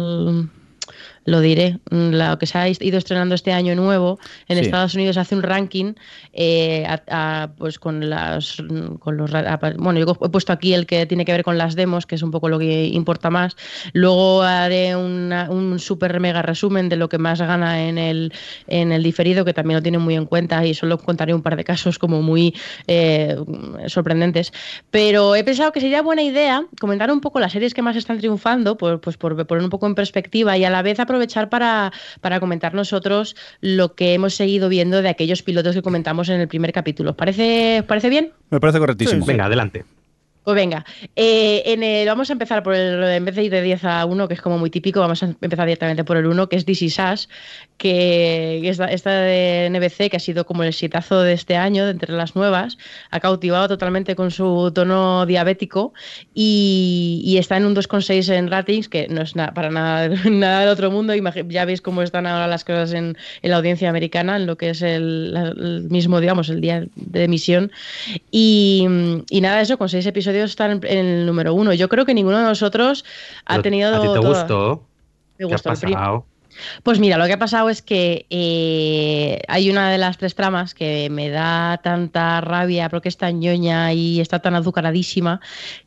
lo 1.27 1.41
diré, 1.41 1.79
lo 1.91 2.39
que 2.39 2.47
se 2.47 2.57
ha 2.59 2.69
ido 2.69 2.97
estrenando 2.99 3.35
este 3.35 3.53
año 3.53 3.75
nuevo 3.75 4.19
en 4.49 4.57
Sí. 4.59 4.65
Estados 4.65 4.95
Unidos 4.95 5.17
hace 5.19 5.35
un 5.37 5.43
ranking 5.43 5.93
eh, 6.33 6.87
a- 6.87 7.03
a, 7.43 7.53
pues 7.57 7.79
con 7.79 8.09
las 8.09 8.57
con 9.01 9.17
los 9.17 9.35
a- 9.35 9.59
bueno 9.79 10.01
yo 10.01 10.17
he 10.25 10.29
puesto 10.31 10.53
aquí 10.53 10.73
el 10.75 10.87
que 10.87 11.05
tiene 11.07 11.25
que 11.25 11.33
ver 11.33 11.45
con 11.45 11.59
las 11.59 11.75
demos 11.77 12.07
que 12.07 12.15
es 12.15 12.23
un 12.23 12.31
poco 12.31 12.49
lo 12.49 12.59
que 12.59 12.87
importa 12.87 13.29
más 13.31 13.57
luego 13.93 14.43
haré 14.43 14.97
una- 14.97 15.51
un 15.51 15.79
super 15.79 16.19
mega 16.21 16.41
resumen 16.43 16.89
de 16.89 16.97
lo 16.97 17.09
que 17.09 17.19
más 17.19 17.41
gana 17.41 17.87
en 17.87 17.99
el 17.99 18.33
en 18.67 18.91
el 18.93 19.03
diferido 19.03 19.45
que 19.45 19.53
también 19.53 19.77
lo 19.79 19.83
tiene 19.83 19.99
muy 19.99 20.15
en 20.15 20.25
cuenta 20.27 20.65
y 20.65 20.73
solo 20.75 20.99
contaré 20.99 21.35
un 21.35 21.43
par 21.43 21.57
de 21.57 21.65
casos 21.65 21.99
como 21.99 22.23
muy 22.23 22.55
eh, 22.87 23.37
sorprendentes 23.87 24.53
pero 24.91 25.35
he 25.35 25.45
pensado 25.45 25.73
que 25.73 25.81
sería 25.81 26.03
buena 26.03 26.23
idea 26.23 26.65
comentar 26.81 27.11
un 27.11 27.21
poco 27.21 27.41
las 27.41 27.53
series 27.53 27.75
que 27.75 27.83
más 27.83 27.97
están 27.97 28.19
triunfando 28.19 28.77
por, 28.77 29.01
pues 29.01 29.17
por 29.17 29.47
poner 29.47 29.65
un 29.65 29.71
poco 29.71 29.87
en 29.87 29.95
perspectiva 29.95 30.57
y 30.57 30.65
a 30.65 30.71
la 30.71 30.83
vez 30.83 30.99
aprovechar 31.11 31.49
para, 31.49 31.93
para 32.21 32.41
comentar 32.41 32.73
nosotros 32.75 33.37
lo 33.61 33.95
que 33.95 34.15
hemos 34.15 34.35
seguido 34.35 34.69
viendo 34.69 35.03
de 35.03 35.09
aquellos 35.09 35.43
pilotos 35.43 35.75
que 35.75 35.83
comentamos 35.83 36.29
en 36.29 36.41
el 36.41 36.49
primer 36.49 36.73
capítulo. 36.73 37.11
¿Os 37.11 37.17
¿Parece, 37.17 37.81
os 37.81 37.87
parece 37.87 38.09
bien? 38.09 38.33
Me 38.51 38.61
parece 38.61 38.79
correctísimo. 38.79 39.27
Venga, 39.27 39.47
adelante. 39.47 39.85
Pues 40.43 40.57
venga, 40.57 40.87
eh, 41.17 41.63
en 41.67 41.83
el- 41.83 42.07
vamos 42.07 42.31
a 42.31 42.33
empezar 42.33 42.63
por 42.63 42.75
el, 42.75 43.03
en 43.05 43.25
vez 43.27 43.35
de 43.35 43.45
ir 43.45 43.51
de 43.51 43.61
10 43.61 43.85
a 43.85 44.07
1, 44.07 44.27
que 44.27 44.35
es 44.35 44.41
como 44.41 44.59
muy 44.59 44.71
típico, 44.71 45.01
vamos 45.01 45.23
a 45.23 45.27
empezar 45.27 45.67
directamente 45.67 46.03
por 46.03 46.17
el 46.17 46.27
1, 46.27 46.49
que 46.49 46.57
es 46.57 46.65
DC 46.65 46.89
Sass, 46.89 47.29
que 47.77 48.67
esta, 48.67 48.87
esta 48.87 49.11
de 49.11 49.67
NBC, 49.67 50.09
que 50.09 50.17
ha 50.17 50.21
sido 50.21 50.47
como 50.47 50.63
el 50.63 50.71
exitazo 50.71 51.21
de 51.23 51.35
este 51.35 51.57
año, 51.57 51.85
de 51.85 51.91
entre 51.91 52.15
las 52.15 52.37
nuevas, 52.37 52.79
ha 53.11 53.21
cautivado 53.21 53.69
totalmente 53.69 54.17
con 54.17 54.31
su 54.31 54.73
tono 54.75 55.27
diabético 55.27 55.93
y, 56.35 57.37
está 57.39 57.57
en 57.57 57.67
un 57.67 57.75
2,6 57.75 58.29
en 58.31 58.51
ratings, 58.51 58.89
que 58.89 59.09
no 59.09 59.23
es 59.23 59.35
para 59.55 59.71
nada, 59.71 60.09
nada 60.31 60.61
del 60.61 60.69
otro 60.71 60.91
mundo, 60.91 61.15
ya 61.49 61.65
veis 61.65 61.83
cómo 61.83 62.03
están 62.03 62.27
ahora 62.27 62.47
las 62.47 62.65
cosas 62.65 62.93
en, 62.93 63.17
la 63.43 63.57
audiencia 63.57 63.91
americana, 63.91 64.37
en 64.37 64.47
lo 64.47 64.57
que 64.57 64.71
es 64.71 64.83
el, 64.83 65.87
mismo, 65.91 66.21
digamos, 66.21 66.49
el 66.49 66.61
día 66.61 66.87
de 66.97 67.25
emisión. 67.25 67.73
Y, 68.31 68.87
y 69.29 69.41
nada, 69.41 69.61
eso, 69.61 69.77
con 69.79 69.89
seis 69.89 70.07
episodios 70.07 70.30
están 70.37 70.71
en, 70.73 70.81
en 70.85 71.07
el 71.07 71.27
número 71.27 71.55
uno. 71.55 71.73
Yo 71.75 71.89
creo 71.89 72.05
que 72.07 72.15
ninguno 72.15 72.39
de 72.39 72.45
nosotros 72.45 73.05
ha 73.47 73.61
tenido. 73.63 73.95
¿A 73.97 74.01
ti 74.01 74.09
te 74.09 74.15
toda- 74.15 74.29
gustó? 74.29 74.87
Me 75.39 75.47
¿Qué 75.49 75.55
has 75.55 75.63
gustó 75.63 75.81
prim- 75.87 75.95
pasado? 75.95 76.27
Pues 76.83 76.99
mira, 76.99 77.19
lo 77.19 77.27
que 77.27 77.33
ha 77.33 77.39
pasado 77.39 77.69
es 77.69 77.83
que 77.83 78.27
eh, 78.31 79.41
hay 79.49 79.71
una 79.71 79.91
de 79.91 79.99
las 79.99 80.19
tres 80.19 80.35
tramas 80.35 80.75
que 80.75 81.09
me 81.11 81.31
da 81.31 81.79
tanta 81.83 82.41
rabia 82.41 82.89
porque 82.89 83.09
es 83.09 83.17
tan 83.17 83.41
ñoña 83.41 83.93
y 83.93 84.21
está 84.21 84.41
tan 84.41 84.55
azucaradísima 84.55 85.41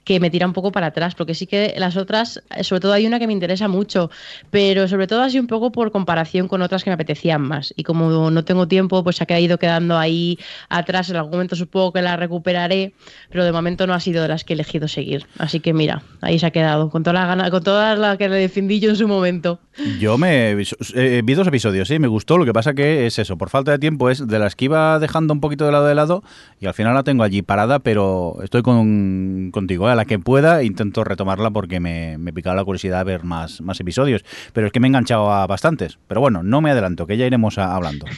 que 0.04 0.20
me 0.20 0.30
tira 0.30 0.46
un 0.46 0.54
poco 0.54 0.72
para 0.72 0.88
atrás, 0.88 1.16
porque 1.16 1.34
sí 1.34 1.48
que 1.48 1.74
las 1.78 1.96
otras, 1.96 2.44
sobre 2.62 2.82
todo 2.82 2.94
hay 2.94 3.06
una 3.06 3.20
que 3.20 3.28
me 3.28 3.34
interesa 3.34 3.68
mucho, 3.68 4.12
pero 4.52 4.88
sobre 4.88 5.08
todo 5.08 5.22
así 5.22 5.40
un 5.40 5.48
poco 5.48 5.72
por 5.72 5.92
comparación 5.92 6.48
con 6.48 6.62
otras 6.62 6.84
que 6.84 6.90
me 6.90 6.96
apetecían 6.96 7.42
más. 7.42 7.74
Y 7.78 7.84
como 7.84 8.30
no 8.30 8.44
tengo 8.44 8.68
tiempo, 8.68 9.04
pues 9.04 9.16
se 9.16 9.26
ha 9.28 9.40
ido 9.40 9.58
quedando 9.58 9.98
ahí 9.98 10.38
atrás. 10.70 11.10
En 11.10 11.16
algún 11.16 11.32
momento 11.32 11.56
supongo 11.56 11.94
que 11.94 12.02
la 12.02 12.18
recuperaré, 12.18 12.94
pero 13.30 13.46
de 13.46 13.52
momento 13.52 13.88
no 13.88 13.94
ha 13.94 14.00
sido 14.00 14.22
de 14.22 14.28
las 14.28 14.44
que 14.44 14.54
he 14.54 14.56
elegido 14.56 14.88
seguir. 14.88 15.26
Así 15.38 15.60
que 15.60 15.74
mira, 15.74 16.04
ahí 16.22 16.40
se 16.40 16.46
ha 16.46 16.52
quedado, 16.52 16.90
con 16.90 17.04
toda 17.04 17.14
la 17.14 17.26
gana, 17.26 17.50
con 17.50 17.64
todas 17.64 17.98
las 17.98 18.18
que 18.18 18.30
le 18.30 18.36
defendí 18.36 18.80
yo 18.80 18.90
en 18.90 18.96
su 18.96 19.08
momento. 19.08 19.60
Yo 20.00 20.18
me 20.18 20.54
eh, 20.95 21.21
vi 21.23 21.34
dos 21.34 21.47
episodios, 21.47 21.88
sí, 21.88 21.99
me 21.99 22.08
gustó. 22.08 22.38
Lo 22.38 22.45
que 22.45 22.54
pasa 22.54 22.73
que 22.73 23.06
es 23.06 23.19
eso, 23.19 23.38
por 23.38 23.49
falta 23.49 23.71
de 23.71 23.80
tiempo, 23.80 24.10
es 24.10 24.28
de 24.28 24.39
las 24.39 24.56
que 24.56 24.65
iba 24.65 24.99
dejando 24.99 25.34
un 25.34 25.39
poquito 25.39 25.65
de 25.65 25.71
lado 25.71 25.86
de 25.86 25.95
lado 25.95 26.23
y 26.60 26.65
al 26.65 26.73
final 26.73 26.93
la 26.93 27.04
tengo 27.04 27.23
allí 27.23 27.41
parada, 27.41 27.80
pero 27.80 28.38
estoy 28.43 28.62
con, 28.62 29.52
contigo. 29.52 29.89
¿eh? 29.89 29.91
A 29.91 29.95
la 29.95 30.06
que 30.06 30.19
pueda 30.19 30.63
intento 30.63 31.04
retomarla 31.04 31.52
porque 31.52 31.80
me, 31.80 32.17
me 32.17 32.34
picaba 32.34 32.56
la 32.56 32.63
curiosidad 32.63 33.06
ver 33.06 33.23
más, 33.23 33.62
más 33.62 33.80
episodios. 33.80 34.23
Pero 34.53 34.68
es 34.68 34.74
que 34.74 34.80
me 34.80 34.88
he 34.88 34.89
enganchado 34.89 35.32
a 35.32 35.47
bastantes. 35.47 35.99
Pero 36.07 36.22
bueno, 36.22 36.43
no 36.43 36.61
me 36.61 36.72
adelanto, 36.72 37.07
que 37.07 37.18
ya 37.18 37.26
iremos 37.26 37.57
hablando. 37.57 38.05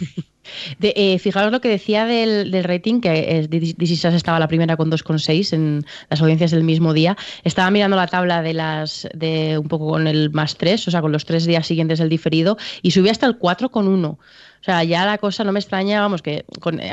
De, 0.79 0.93
eh, 0.95 1.19
fijaros 1.19 1.51
lo 1.51 1.61
que 1.61 1.69
decía 1.69 2.05
del, 2.05 2.51
del 2.51 2.63
rating, 2.63 3.01
que 3.01 3.39
es, 3.39 3.49
This 3.49 4.05
estaba 4.05 4.39
la 4.39 4.47
primera 4.47 4.77
con 4.77 4.91
2,6 4.91 5.53
en 5.53 5.85
las 6.09 6.21
audiencias 6.21 6.51
del 6.51 6.63
mismo 6.63 6.93
día. 6.93 7.17
Estaba 7.43 7.71
mirando 7.71 7.95
la 7.97 8.07
tabla 8.07 8.41
de 8.41 8.53
las 8.53 9.07
de 9.13 9.57
un 9.57 9.67
poco 9.67 9.89
con 9.89 10.07
el 10.07 10.31
más 10.31 10.57
3, 10.57 10.87
o 10.87 10.91
sea, 10.91 11.01
con 11.01 11.11
los 11.11 11.25
tres 11.25 11.45
días 11.45 11.65
siguientes 11.65 11.99
del 11.99 12.09
diferido, 12.09 12.34
y 12.81 12.91
subía 12.91 13.11
hasta 13.11 13.27
el 13.27 13.39
4,1. 13.39 14.17
O 14.65 14.65
sea, 14.65 14.83
ya 14.83 15.05
la 15.05 15.19
cosa 15.19 15.43
no 15.43 15.51
me 15.51 15.59
extraña, 15.59 16.01
vamos, 16.01 16.23
que 16.23 16.43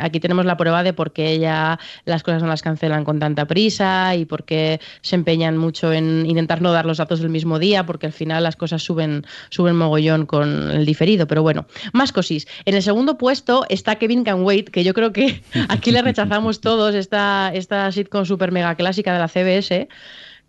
aquí 0.03 0.21
tenemos 0.21 0.45
la 0.45 0.59
prueba 0.59 0.83
de 0.83 0.93
por 0.93 1.15
qué 1.15 1.39
ya 1.39 1.79
las 2.05 2.23
cosas 2.23 2.43
no 2.43 2.49
las 2.49 2.61
cancelan 2.61 3.03
con 3.03 3.19
tanta 3.19 3.47
prisa 3.47 4.15
y 4.15 4.27
por 4.27 4.45
qué 4.45 4.79
se 5.01 5.17
empeñan 5.17 5.57
mucho 5.57 5.91
en 5.91 6.27
intentar 6.27 6.61
no 6.61 6.71
dar 6.71 6.85
los 6.85 6.99
datos 6.99 7.21
del 7.21 7.31
mismo 7.31 7.59
día, 7.59 7.87
porque 7.87 8.05
al 8.05 8.13
final 8.13 8.43
las 8.43 8.57
cosas 8.57 8.83
suben, 8.83 9.25
suben 9.49 9.75
mogollón 9.75 10.27
con 10.27 10.71
el 10.71 10.85
diferido. 10.85 11.27
Pero 11.27 11.41
bueno, 11.41 11.65
más 11.95 12.13
cosis. 12.13 12.47
En 12.67 12.75
el 12.75 12.83
segundo 12.83 13.17
puesto 13.17 13.65
está 13.71 13.97
Kevin 13.97 14.23
Can 14.23 14.43
Wait, 14.43 14.69
que 14.69 14.85
yo 14.85 14.93
creo 14.93 15.15
que 15.15 15.43
aquí 15.71 15.93
le 15.93 16.03
rechazamos 16.03 16.61
todos 16.61 16.95
esta, 16.95 17.53
esta 17.55 17.91
sitcom 17.91 18.27
super 18.27 18.53
mega 18.53 18.75
clásica 18.75 19.15
de 19.15 19.19
la 19.19 19.29
CBS. 19.29 19.89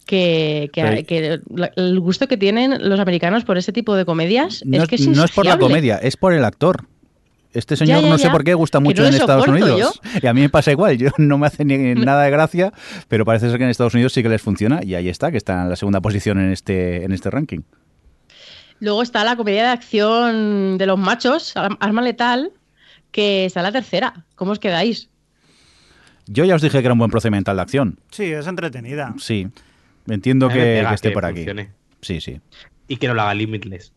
Que, 0.05 0.69
que, 0.73 1.39
el 1.75 1.99
gusto 2.01 2.27
que 2.27 2.35
tienen 2.35 2.89
los 2.89 2.99
americanos 2.99 3.45
por 3.45 3.57
ese 3.57 3.71
tipo 3.71 3.95
de 3.95 4.03
comedias 4.03 4.61
es 4.69 4.87
que 4.87 4.95
es 4.95 5.07
No 5.07 5.23
es 5.23 5.31
por 5.31 5.45
la 5.45 5.57
comedia, 5.57 5.97
es 5.97 6.17
por 6.17 6.33
el 6.33 6.43
actor. 6.43 6.87
Este 7.53 7.75
señor 7.75 8.03
no 8.03 8.17
sé 8.17 8.29
por 8.29 8.43
qué 8.43 8.53
gusta 8.55 8.79
mucho 8.79 9.05
en 9.05 9.13
Estados 9.13 9.47
Unidos. 9.47 10.01
Y 10.21 10.27
a 10.27 10.33
mí 10.33 10.41
me 10.41 10.49
pasa 10.49 10.71
igual, 10.71 10.97
yo 10.97 11.09
no 11.17 11.37
me 11.37 11.47
hace 11.47 11.63
ni 11.63 11.77
nada 11.95 12.23
de 12.23 12.31
gracia, 12.31 12.73
pero 13.07 13.25
parece 13.25 13.49
ser 13.49 13.57
que 13.57 13.63
en 13.63 13.69
Estados 13.69 13.93
Unidos 13.93 14.13
sí 14.13 14.23
que 14.23 14.29
les 14.29 14.41
funciona 14.41 14.81
y 14.83 14.95
ahí 14.95 15.07
está, 15.07 15.31
que 15.31 15.37
está 15.37 15.61
en 15.61 15.69
la 15.69 15.75
segunda 15.75 16.01
posición 16.01 16.39
en 16.39 16.51
este, 16.51 17.03
en 17.03 17.11
este 17.11 17.29
ranking. 17.29 17.61
Luego 18.79 19.03
está 19.03 19.23
la 19.23 19.35
comedia 19.35 19.63
de 19.63 19.69
acción 19.69 20.77
de 20.77 20.85
los 20.85 20.97
machos, 20.99 21.53
Arma 21.55 22.01
Letal, 22.01 22.51
que 23.11 23.45
está 23.45 23.61
en 23.61 23.65
la 23.65 23.71
tercera. 23.71 24.25
¿Cómo 24.35 24.51
os 24.51 24.59
quedáis? 24.59 25.09
Yo 26.25 26.45
ya 26.45 26.55
os 26.55 26.61
dije 26.61 26.79
que 26.79 26.85
era 26.85 26.93
un 26.93 26.99
buen 26.99 27.11
procedimental 27.11 27.55
de 27.55 27.61
acción. 27.61 27.99
Sí, 28.11 28.25
es 28.25 28.47
entretenida. 28.47 29.13
Sí, 29.19 29.47
entiendo 30.07 30.49
que, 30.49 30.81
esté 30.81 31.11
por 31.11 31.25
aquí. 31.25 31.45
Sí, 32.01 32.21
sí. 32.21 32.41
Y 32.87 32.97
que 32.97 33.07
no 33.07 33.13
lo 33.13 33.21
haga 33.21 33.33
Limitless. 33.33 33.93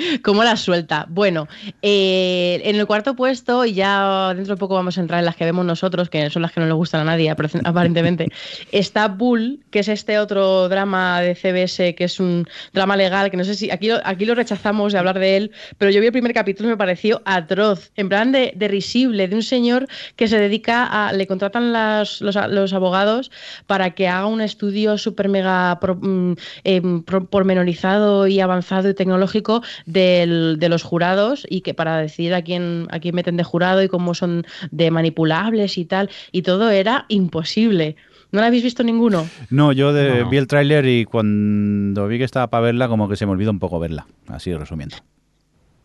¿Cómo 0.22 0.44
la 0.44 0.56
suelta? 0.56 1.06
Bueno, 1.08 1.48
eh, 1.82 2.60
en 2.64 2.76
el 2.76 2.86
cuarto 2.86 3.14
puesto, 3.14 3.64
y 3.64 3.74
ya 3.74 4.32
dentro 4.34 4.54
de 4.54 4.58
poco 4.58 4.74
vamos 4.74 4.98
a 4.98 5.00
entrar 5.00 5.20
en 5.20 5.24
las 5.24 5.36
que 5.36 5.44
vemos 5.44 5.64
nosotros, 5.64 6.10
que 6.10 6.30
son 6.30 6.42
las 6.42 6.52
que 6.52 6.60
no 6.60 6.66
le 6.66 6.72
gustan 6.72 7.02
a 7.02 7.04
nadie, 7.04 7.30
aparentemente, 7.64 8.28
está 8.72 9.08
Bull, 9.08 9.60
que 9.70 9.80
es 9.80 9.88
este 9.88 10.18
otro 10.18 10.68
drama 10.68 11.20
de 11.20 11.34
CBS, 11.34 11.94
que 11.94 12.04
es 12.04 12.20
un 12.20 12.46
drama 12.72 12.96
legal, 12.96 13.30
que 13.30 13.36
no 13.36 13.44
sé 13.44 13.54
si 13.54 13.70
aquí, 13.70 13.90
aquí 14.04 14.24
lo 14.24 14.34
rechazamos 14.34 14.92
de 14.92 14.98
hablar 14.98 15.18
de 15.18 15.36
él, 15.36 15.52
pero 15.78 15.90
yo 15.90 16.00
vi 16.00 16.06
el 16.06 16.12
primer 16.12 16.32
capítulo 16.32 16.68
y 16.68 16.72
me 16.72 16.76
pareció 16.76 17.22
atroz, 17.24 17.90
en 17.96 18.08
plan 18.08 18.32
de, 18.32 18.54
risible, 18.68 19.28
de 19.28 19.36
un 19.36 19.42
señor 19.42 19.88
que 20.16 20.28
se 20.28 20.38
dedica 20.38 20.84
a, 20.84 21.12
le 21.12 21.26
contratan 21.26 21.72
los, 21.72 22.20
los, 22.20 22.36
abogados 22.70 23.30
para 23.66 23.90
que 23.90 24.06
haga 24.06 24.26
un 24.26 24.40
estudio 24.40 24.96
súper 24.96 25.28
mega 25.28 25.78
mm, 25.82 26.32
em, 26.64 27.02
pormenorizado 27.02 28.28
y 28.28 28.40
avanzado 28.40 28.88
y 28.88 28.94
tecnológico 28.94 29.62
de 29.92 30.68
los 30.68 30.82
jurados 30.82 31.46
y 31.48 31.60
que 31.62 31.74
para 31.74 31.98
decidir 31.98 32.34
a 32.34 32.42
quién, 32.42 32.86
a 32.90 33.00
quién 33.00 33.14
meten 33.14 33.36
de 33.36 33.44
jurado 33.44 33.82
y 33.82 33.88
cómo 33.88 34.14
son 34.14 34.46
de 34.70 34.90
manipulables 34.90 35.78
y 35.78 35.84
tal, 35.84 36.10
y 36.32 36.42
todo 36.42 36.70
era 36.70 37.06
imposible. 37.08 37.96
¿No 38.32 38.40
la 38.40 38.46
habéis 38.46 38.62
visto 38.62 38.84
ninguno? 38.84 39.28
No, 39.50 39.72
yo 39.72 39.92
vi 40.28 40.36
el 40.36 40.46
tráiler 40.46 40.86
y 40.86 41.04
cuando 41.04 42.06
vi 42.06 42.18
que 42.18 42.24
estaba 42.24 42.48
para 42.48 42.62
verla, 42.62 42.88
como 42.88 43.08
que 43.08 43.16
se 43.16 43.26
me 43.26 43.32
olvidó 43.32 43.50
un 43.50 43.58
poco 43.58 43.80
verla, 43.80 44.06
así 44.28 44.54
resumiendo. 44.54 44.96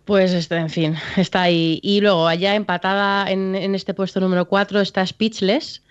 Pues 0.06 0.34
está, 0.34 0.60
en 0.60 0.70
fin, 0.70 0.96
está 1.18 1.42
ahí. 1.44 1.80
Y 1.82 2.02
luego, 2.02 2.28
allá 2.28 2.54
empatada 2.54 3.30
en, 3.32 3.56
en 3.56 3.74
este 3.74 3.96
puesto 3.96 4.20
número 4.20 4.46
4 4.46 4.82
está 4.82 5.06
Speechless, 5.06 5.82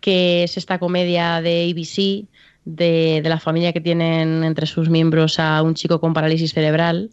que 0.00 0.44
es 0.44 0.56
esta 0.56 0.78
comedia 0.78 1.40
de 1.42 1.68
ABC 1.70 2.28
de, 2.64 3.20
de, 3.22 3.28
la 3.28 3.40
familia 3.40 3.72
que 3.72 3.80
tienen 3.80 4.44
entre 4.44 4.66
sus 4.66 4.88
miembros 4.88 5.40
a 5.40 5.62
un 5.62 5.74
chico 5.74 6.00
con 6.00 6.14
parálisis 6.14 6.52
cerebral 6.52 7.10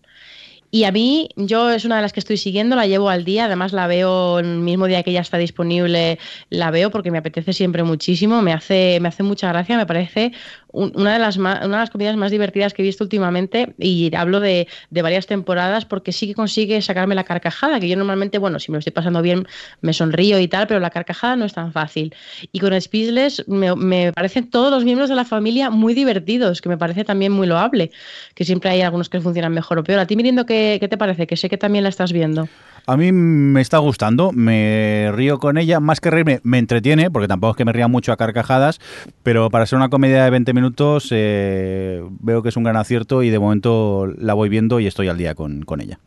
y 0.73 0.85
a 0.85 0.91
mí, 0.91 1.29
yo 1.35 1.69
es 1.69 1.85
una 1.85 1.97
de 1.97 2.01
las 2.01 2.13
que 2.13 2.19
estoy 2.19 2.35
siguiendo, 2.35 2.75
la 2.75 2.87
llevo 2.87 3.09
al 3.09 3.25
día, 3.25 3.45
además 3.45 3.73
la 3.73 3.85
veo 3.85 4.39
el 4.39 4.57
mismo 4.57 4.87
día 4.87 5.03
que 5.03 5.11
ya 5.11 5.21
está 5.21 5.37
disponible, 5.37 6.17
la 6.49 6.71
veo 6.71 6.89
porque 6.89 7.11
me 7.11 7.19
apetece 7.19 7.53
siempre 7.53 7.83
muchísimo, 7.83 8.41
me 8.41 8.53
hace, 8.53 8.97
me 8.99 9.07
hace 9.07 9.21
mucha 9.21 9.49
gracia, 9.49 9.77
me 9.77 9.85
parece 9.85 10.31
una 10.73 11.13
de, 11.13 11.19
las 11.19 11.37
una 11.37 11.59
de 11.59 11.67
las 11.69 11.89
comedias 11.91 12.17
más 12.17 12.31
divertidas 12.31 12.73
que 12.73 12.81
he 12.81 12.85
visto 12.85 13.03
últimamente 13.03 13.73
y 13.77 14.13
hablo 14.15 14.39
de, 14.39 14.67
varias 14.89 15.27
temporadas 15.27 15.85
porque 15.85 16.11
sí 16.11 16.27
que 16.27 16.33
consigue 16.33 16.81
sacarme 16.81 17.15
la 17.15 17.23
carcajada, 17.23 17.79
que 17.79 17.87
yo 17.87 17.95
normalmente, 17.95 18.39
bueno, 18.39 18.59
si 18.59 18.71
me 18.71 18.75
lo 18.75 18.79
estoy 18.79 18.93
pasando 18.93 19.21
bien 19.21 19.47
me 19.81 19.93
sonrío 19.93 20.39
y 20.39 20.47
tal, 20.47 20.67
pero 20.67 20.79
la 20.79 20.89
carcajada 20.89 21.35
no 21.35 21.45
es 21.45 21.53
tan 21.53 21.71
fácil. 21.71 22.13
Y 22.51 22.59
con 22.59 22.79
Speechless 22.79 23.47
me, 23.47 23.75
me 23.75 24.11
parecen 24.11 24.49
todos 24.49 24.71
los 24.71 24.83
miembros 24.83 25.09
de 25.09 25.15
la 25.15 25.25
familia 25.25 25.69
muy 25.69 25.93
divertidos, 25.93 26.61
que 26.61 26.69
me 26.69 26.77
parece 26.77 27.03
también 27.03 27.31
muy 27.31 27.47
loable, 27.47 27.91
que 28.33 28.43
siempre 28.43 28.71
hay 28.71 28.81
algunos 28.81 29.09
que 29.09 29.21
funcionan 29.21 29.53
mejor 29.53 29.77
o 29.77 29.83
peor. 29.83 29.99
A 29.99 30.07
ti, 30.07 30.15
Mirindo, 30.15 30.45
¿qué, 30.45 30.77
qué 30.79 30.87
te 30.87 30.97
parece? 30.97 31.27
Que 31.27 31.37
sé 31.37 31.49
que 31.49 31.57
también 31.57 31.83
la 31.83 31.89
estás 31.89 32.11
viendo. 32.11 32.47
A 32.85 32.97
mí 32.97 33.13
me 33.13 33.61
está 33.61 33.77
gustando, 33.77 34.31
me 34.33 35.09
río 35.13 35.39
con 35.39 35.57
ella, 35.57 35.79
más 35.79 36.01
que 36.01 36.09
reírme, 36.09 36.41
me 36.43 36.59
entretiene, 36.59 37.09
porque 37.09 37.29
tampoco 37.29 37.51
es 37.51 37.57
que 37.57 37.65
me 37.65 37.71
ría 37.71 37.87
mucho 37.87 38.11
a 38.11 38.17
carcajadas, 38.17 38.79
pero 39.23 39.49
para 39.49 39.65
ser 39.65 39.77
una 39.77 39.89
comedia 39.89 40.25
de 40.25 40.29
20 40.29 40.53
minutos 40.53 41.07
eh, 41.11 42.03
veo 42.19 42.43
que 42.43 42.49
es 42.49 42.57
un 42.57 42.63
gran 42.63 42.75
acierto 42.75 43.23
y 43.23 43.29
de 43.29 43.39
momento 43.39 44.07
la 44.17 44.33
voy 44.33 44.49
viendo 44.49 44.81
y 44.81 44.87
estoy 44.87 45.07
al 45.07 45.17
día 45.17 45.33
con, 45.33 45.63
ella. 45.79 45.99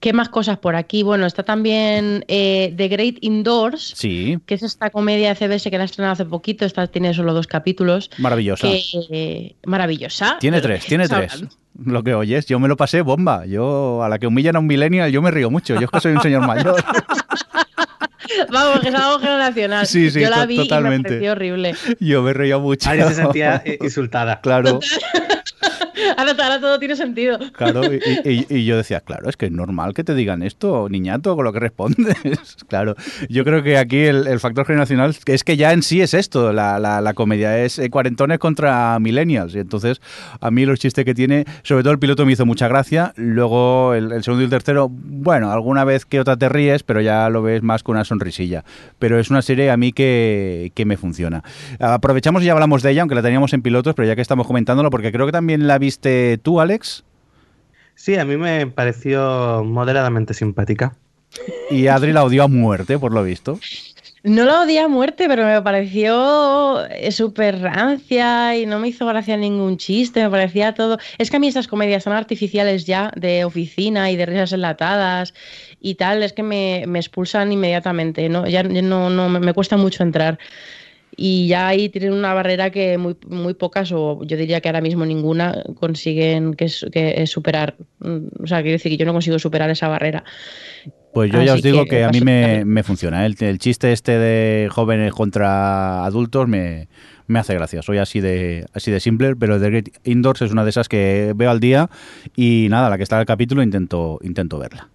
¿Qué 0.00 0.12
más 0.12 0.28
cosas 0.28 0.58
por 0.58 0.74
aquí? 0.74 1.04
Bueno, 1.04 1.24
está 1.24 1.44
también 1.44 2.24
eh, 2.26 2.74
The 2.76 2.88
Great 2.88 3.16
Indoors, 3.20 3.94
sí. 3.96 4.38
que 4.44 4.54
es 4.54 4.64
esta 4.64 4.90
comedia 4.90 5.32
de 5.32 5.34
CBS 5.36 5.70
que 5.70 5.78
la 5.78 5.84
ha 5.84 5.86
estrenado 5.86 6.14
hace 6.14 6.24
poquito, 6.24 6.64
esta 6.64 6.86
tiene 6.88 7.14
solo 7.14 7.32
dos 7.32 7.46
capítulos. 7.46 8.10
Maravillosa. 8.18 8.68
maravillosa. 9.64 10.36
Tiene 10.40 10.60
tres, 10.60 10.84
tiene 10.84 11.08
tres 11.08 11.44
lo 11.84 12.02
que 12.02 12.14
oyes. 12.14 12.46
Yo 12.46 12.58
me 12.58 12.68
lo 12.68 12.76
pasé 12.76 13.02
bomba. 13.02 13.46
Yo, 13.46 14.02
a 14.02 14.08
la 14.08 14.18
que 14.18 14.26
humillan 14.26 14.56
a 14.56 14.58
un 14.60 14.66
millennial, 14.66 15.10
yo 15.10 15.22
me 15.22 15.30
río 15.30 15.50
mucho. 15.50 15.74
Yo 15.74 15.82
es 15.82 15.90
que 15.90 16.00
soy 16.00 16.12
un 16.12 16.22
señor 16.22 16.46
mayor. 16.46 16.82
Vamos, 18.50 18.80
que 18.80 18.88
es 18.88 18.94
algo 18.94 19.18
generacional. 19.18 19.86
Sí, 19.86 20.10
sí, 20.10 20.20
Yo 20.20 20.30
la 20.30 20.46
vi 20.46 20.56
totalmente. 20.56 21.08
y 21.08 21.12
me 21.12 21.18
pareció 21.18 21.32
horrible. 21.32 21.74
Yo 22.00 22.22
me 22.22 22.32
reía 22.32 22.58
mucho. 22.58 22.90
Ahora 22.90 23.08
se 23.08 23.14
sentía 23.14 23.62
insultada. 23.80 24.40
Claro. 24.40 24.80
Ahora, 26.16 26.60
todo 26.60 26.78
tiene 26.78 26.96
sentido. 26.96 27.38
Claro, 27.52 27.82
y, 28.24 28.64
yo 28.64 28.76
decía, 28.76 29.00
claro, 29.00 29.28
es 29.28 29.36
que 29.36 29.46
es 29.46 29.52
normal 29.52 29.94
que 29.94 30.04
te 30.04 30.14
digan 30.14 30.42
esto, 30.42 30.88
niñato, 30.88 31.34
con 31.36 31.44
lo 31.44 31.52
que 31.52 31.60
respondes. 31.60 32.16
claro, 32.68 32.94
yo 33.28 33.44
creo 33.44 33.62
que 33.62 33.78
aquí 33.78 33.98
el, 33.98 34.38
factor 34.40 34.66
generacional 34.66 35.16
es 35.26 35.44
que 35.44 35.56
ya 35.56 35.72
en 35.72 35.82
sí 35.82 36.02
es 36.02 36.14
esto, 36.14 36.52
la, 36.52 36.78
la, 36.78 37.14
comedia 37.14 37.58
es 37.58 37.78
eh, 37.78 37.88
cuarentones 37.88 38.38
contra 38.38 38.98
millennials. 38.98 39.54
Y 39.54 39.60
entonces, 39.60 40.00
a 40.40 40.50
mí 40.50 40.66
los 40.66 40.78
chistes 40.78 41.04
que 41.04 41.14
tiene, 41.14 41.44
sobre 41.62 41.82
todo 41.82 41.92
el 41.92 41.98
piloto 41.98 42.26
me 42.26 42.32
hizo 42.32 42.44
mucha 42.44 42.68
gracia. 42.68 43.12
Luego 43.16 43.94
el, 43.94 44.22
segundo 44.22 44.42
y 44.42 44.44
el 44.44 44.50
tercero, 44.50 44.88
bueno, 44.90 45.50
alguna 45.50 45.84
vez 45.84 46.04
que 46.04 46.20
otra 46.20 46.36
te 46.36 46.48
ríes, 46.48 46.82
pero 46.82 47.00
ya 47.00 47.30
lo 47.30 47.42
ves 47.42 47.62
más 47.62 47.82
con 47.82 47.96
una 47.96 48.04
sonrisilla. 48.04 48.64
Pero 48.98 49.18
es 49.18 49.30
una 49.30 49.42
serie 49.42 49.70
a 49.70 49.76
mí 49.76 49.92
que, 49.92 50.72
que 50.74 50.84
me 50.84 50.96
funciona. 50.96 51.42
Aprovechamos 51.80 52.42
y 52.42 52.46
ya 52.46 52.52
hablamos 52.52 52.82
de 52.82 52.90
ella, 52.90 53.02
aunque 53.02 53.14
la 53.14 53.22
teníamos 53.22 53.52
en 53.54 53.62
pilotos, 53.62 53.94
pero 53.94 54.06
ya 54.06 54.14
que 54.14 54.22
estamos 54.22 54.46
comentándolo, 54.46 54.90
porque 54.90 55.12
creo 55.12 55.26
que 55.26 55.32
también 55.32 55.66
la 55.66 55.78
viste 55.86 56.38
tú, 56.38 56.60
Alex? 56.60 57.04
Sí, 57.94 58.16
a 58.16 58.24
mí 58.24 58.36
me 58.36 58.66
pareció 58.66 59.62
moderadamente 59.64 60.34
simpática. 60.34 60.96
Y 61.70 61.86
Adri 61.86 62.12
la 62.12 62.24
odió 62.24 62.42
a 62.42 62.48
muerte, 62.48 62.98
por 62.98 63.12
lo 63.12 63.22
visto. 63.22 63.60
No 64.24 64.44
la 64.44 64.62
odié 64.62 64.80
a 64.80 64.88
muerte, 64.88 65.26
pero 65.28 65.44
me 65.44 65.62
pareció 65.62 66.84
eh, 66.86 67.12
súper 67.12 67.60
rancia 67.60 68.56
y 68.56 68.66
no 68.66 68.80
me 68.80 68.88
hizo 68.88 69.06
gracia 69.06 69.36
ningún 69.36 69.76
chiste, 69.76 70.24
me 70.24 70.30
parecía 70.30 70.74
todo... 70.74 70.98
Es 71.18 71.30
que 71.30 71.36
a 71.36 71.38
mí 71.38 71.46
estas 71.46 71.68
comedias 71.68 72.02
tan 72.02 72.14
artificiales 72.14 72.86
ya, 72.86 73.12
de 73.14 73.44
oficina 73.44 74.10
y 74.10 74.16
de 74.16 74.26
risas 74.26 74.52
enlatadas 74.52 75.32
y 75.80 75.94
tal, 75.94 76.24
es 76.24 76.32
que 76.32 76.42
me, 76.42 76.82
expulsan 76.98 77.52
inmediatamente, 77.52 78.28
¿no? 78.28 78.48
Ya 78.48 78.64
no, 78.64 79.10
no 79.10 79.28
me, 79.28 79.54
cuesta 79.54 79.76
mucho 79.76 80.02
entrar. 80.02 80.40
Y 81.16 81.48
ya 81.48 81.68
ahí 81.68 81.88
tienen 81.88 82.12
una 82.12 82.34
barrera 82.34 82.70
que 82.70 82.98
muy, 82.98 83.16
muy 83.26 83.54
pocas, 83.54 83.90
o 83.92 84.22
yo 84.24 84.36
diría 84.36 84.60
que 84.60 84.68
ahora 84.68 84.82
mismo 84.82 85.06
ninguna, 85.06 85.64
consiguen 85.80 86.54
que, 86.54 86.70
que 86.92 87.26
superar. 87.26 87.76
Mm, 88.00 88.44
o 88.44 88.46
sea, 88.46 88.60
quiero 88.60 88.74
decir 88.74 88.92
que 88.92 88.98
yo 88.98 89.06
no 89.06 89.14
consigo 89.14 89.38
superar 89.38 89.70
esa 89.70 89.88
barrera. 89.88 90.24
Pues 91.16 91.32
yo 91.32 91.42
ya 91.42 91.54
os 91.54 91.62
digo 91.62 91.86
que, 91.86 92.04
a 92.04 92.10
mí 92.10 92.20
me, 92.20 92.82
funciona. 92.82 93.26
¿eh? 93.26 93.34
El, 93.40 93.58
chiste 93.58 93.90
este 93.92 94.18
de 94.18 94.68
jóvenes 94.70 95.14
contra 95.14 96.04
adultos 96.04 96.46
me, 96.46 96.88
hace 97.34 97.54
gracia. 97.54 97.80
Soy 97.80 97.96
así 97.96 98.20
de 98.20 98.66
así 98.74 98.90
de 98.90 99.00
simple, 99.00 99.34
pero 99.34 99.58
The 99.58 99.70
Great 99.70 99.88
Indoors 100.04 100.42
es 100.42 100.52
una 100.52 100.64
de 100.64 100.68
esas 100.68 100.90
que 100.90 101.32
veo 101.34 101.50
al 101.50 101.58
día 101.58 101.88
y 102.36 102.66
nada, 102.68 102.90
la 102.90 102.98
que 102.98 103.02
está 103.02 103.16
en 103.16 103.20
el 103.20 103.26
capítulo 103.26 103.62
intento, 103.62 104.18
intento 104.20 104.58
verla. 104.58 104.90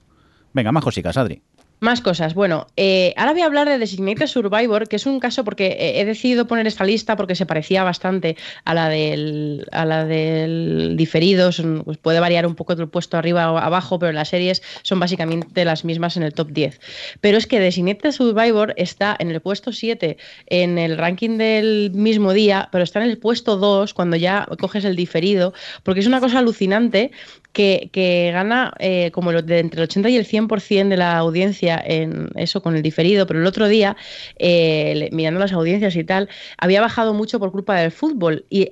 Venga, 0.53 0.71
más 0.71 0.83
cositas, 0.83 1.17
Adri. 1.17 1.41
Más 1.83 1.99
cosas. 1.99 2.35
Bueno, 2.35 2.67
eh, 2.77 3.11
ahora 3.17 3.31
voy 3.31 3.41
a 3.41 3.45
hablar 3.45 3.67
de 3.67 3.79
Designated 3.79 4.27
Survivor, 4.27 4.87
que 4.87 4.97
es 4.97 5.07
un 5.07 5.19
caso 5.19 5.43
porque 5.43 5.99
he 5.99 6.05
decidido 6.05 6.45
poner 6.45 6.67
esta 6.67 6.83
lista 6.83 7.15
porque 7.15 7.33
se 7.33 7.47
parecía 7.47 7.83
bastante 7.83 8.37
a 8.65 8.75
la 8.75 8.87
del, 8.87 9.65
a 9.71 9.83
la 9.85 10.05
del 10.05 10.93
diferido. 10.95 11.49
pues 11.83 11.97
puede 11.97 12.19
variar 12.19 12.45
un 12.45 12.53
poco 12.53 12.75
del 12.75 12.87
puesto 12.87 13.17
arriba 13.17 13.51
o 13.51 13.57
abajo, 13.57 13.97
pero 13.97 14.11
las 14.11 14.29
series 14.29 14.61
son 14.83 14.99
básicamente 14.99 15.65
las 15.65 15.83
mismas 15.83 16.17
en 16.17 16.21
el 16.21 16.35
top 16.35 16.49
10. 16.51 16.79
Pero 17.19 17.39
es 17.39 17.47
que 17.47 17.59
Designated 17.59 18.11
Survivor 18.11 18.75
está 18.77 19.15
en 19.17 19.31
el 19.31 19.41
puesto 19.41 19.73
7 19.73 20.17
en 20.45 20.77
el 20.77 20.99
ranking 20.99 21.39
del 21.39 21.89
mismo 21.95 22.31
día, 22.33 22.69
pero 22.71 22.83
está 22.83 23.03
en 23.03 23.09
el 23.09 23.17
puesto 23.17 23.57
2 23.57 23.95
cuando 23.95 24.17
ya 24.17 24.47
coges 24.59 24.85
el 24.85 24.95
diferido, 24.95 25.55
porque 25.81 26.01
es 26.01 26.05
una 26.05 26.19
cosa 26.19 26.37
alucinante 26.37 27.09
que, 27.53 28.31
gana 28.33 28.73
eh, 28.79 29.11
como 29.11 29.31
de 29.31 29.59
entre 29.59 29.81
el 29.81 29.83
80 29.83 30.09
y 30.09 30.17
el 30.17 30.25
100% 30.25 30.89
de 30.89 30.97
la 30.97 31.17
audiencia 31.17 31.81
en 31.83 32.29
eso 32.35 32.61
con 32.61 32.75
el 32.75 32.81
diferido, 32.81 33.27
pero 33.27 33.39
el 33.39 33.45
otro 33.45 33.67
día, 33.67 33.97
eh, 34.37 35.09
mirando 35.11 35.39
las 35.39 35.51
audiencias 35.53 35.95
y 35.95 36.03
tal, 36.03 36.29
había 36.57 36.81
bajado 36.81 37.13
mucho 37.13 37.39
por 37.39 37.51
culpa 37.51 37.79
del 37.79 37.91
fútbol. 37.91 38.45
Y, 38.49 38.71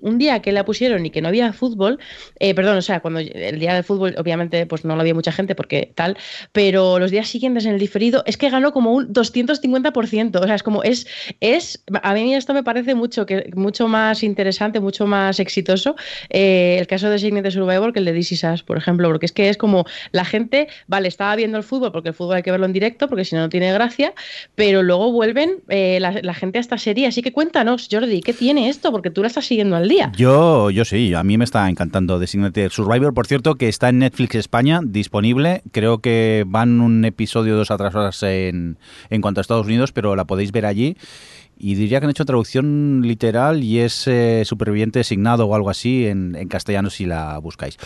un 0.00 0.18
día 0.18 0.40
que 0.40 0.52
la 0.52 0.64
pusieron 0.64 1.04
y 1.06 1.10
que 1.10 1.20
no 1.20 1.28
había 1.28 1.52
fútbol, 1.52 1.98
eh, 2.38 2.54
perdón, 2.54 2.78
o 2.78 2.82
sea, 2.82 3.00
cuando 3.00 3.20
el 3.20 3.58
día 3.58 3.74
del 3.74 3.84
fútbol, 3.84 4.14
obviamente, 4.18 4.66
pues 4.66 4.84
no 4.84 4.94
lo 4.94 5.00
había 5.00 5.14
mucha 5.14 5.32
gente 5.32 5.54
porque 5.54 5.92
tal, 5.94 6.16
pero 6.52 6.98
los 6.98 7.10
días 7.10 7.28
siguientes 7.28 7.66
en 7.66 7.74
el 7.74 7.78
diferido 7.78 8.22
es 8.26 8.36
que 8.36 8.50
ganó 8.50 8.72
como 8.72 8.92
un 8.92 9.12
250%. 9.12 10.40
O 10.40 10.44
sea, 10.44 10.54
es 10.54 10.62
como, 10.62 10.82
es, 10.82 11.06
es 11.40 11.82
a 12.02 12.14
mí 12.14 12.34
esto 12.34 12.54
me 12.54 12.62
parece 12.62 12.94
mucho, 12.94 13.26
que, 13.26 13.50
mucho 13.54 13.88
más 13.88 14.22
interesante, 14.22 14.80
mucho 14.80 15.06
más 15.06 15.40
exitoso 15.40 15.96
el 16.30 16.86
caso 16.86 17.10
de 17.10 17.18
Signet 17.18 17.50
Survivor 17.50 17.92
que 17.92 17.98
el 17.98 18.04
de 18.04 18.13
This 18.14 18.44
por 18.66 18.76
ejemplo, 18.76 19.08
porque 19.08 19.26
es 19.26 19.32
que 19.32 19.48
es 19.48 19.56
como 19.56 19.84
la 20.12 20.24
gente, 20.24 20.68
vale, 20.86 21.08
estaba 21.08 21.34
viendo 21.36 21.56
el 21.56 21.64
fútbol 21.64 21.92
porque 21.92 22.10
el 22.10 22.14
fútbol 22.14 22.36
hay 22.36 22.42
que 22.42 22.50
verlo 22.50 22.66
en 22.66 22.72
directo, 22.72 23.08
porque 23.08 23.24
si 23.24 23.34
no, 23.34 23.42
no 23.42 23.48
tiene 23.48 23.72
gracia, 23.72 24.12
pero 24.54 24.82
luego 24.82 25.12
vuelven 25.12 25.62
eh, 25.68 25.98
la, 26.00 26.34
gente 26.34 26.58
a 26.58 26.60
esta 26.60 26.78
serie. 26.78 27.06
Así 27.06 27.22
que 27.22 27.32
cuéntanos, 27.32 27.88
Jordi, 27.90 28.20
¿qué 28.20 28.32
tiene 28.32 28.68
esto? 28.68 28.90
Porque 28.90 29.10
tú 29.10 29.22
la 29.22 29.28
estás 29.28 29.46
siguiendo 29.46 29.76
al 29.76 29.88
día. 29.88 30.12
Yo, 30.16 30.70
yo 30.70 30.84
sí, 30.84 31.14
a 31.14 31.22
mí 31.22 31.38
me 31.38 31.44
está 31.44 31.68
encantando 31.68 32.18
Designated 32.18 32.70
Survivor, 32.70 33.14
por 33.14 33.26
cierto, 33.26 33.54
que 33.54 33.68
está 33.68 33.88
en 33.88 34.00
Netflix 34.00 34.34
España, 34.34 34.80
disponible. 34.84 35.62
Creo 35.72 35.98
que 35.98 36.44
van 36.46 36.80
un 36.80 37.04
episodio 37.04 37.56
dos 37.56 37.70
atrasadas 37.70 38.22
en, 38.22 38.78
en 39.10 39.20
cuanto 39.20 39.40
a 39.40 39.42
Estados 39.42 39.66
Unidos, 39.66 39.92
pero 39.92 40.16
la 40.16 40.24
podéis 40.24 40.52
ver 40.52 40.66
allí 40.66 40.96
y 41.58 41.74
diría 41.74 42.00
que 42.00 42.06
han 42.06 42.10
hecho 42.10 42.24
traducción 42.24 43.02
literal 43.04 43.62
y 43.62 43.80
es 43.80 44.06
eh, 44.06 44.42
superviviente 44.44 44.98
designado 44.98 45.46
o 45.46 45.54
algo 45.54 45.70
así 45.70 46.06
en, 46.06 46.32
castellano 46.48 46.90
si 46.90 47.06
la 47.06 47.38
buscáis. 47.38 47.78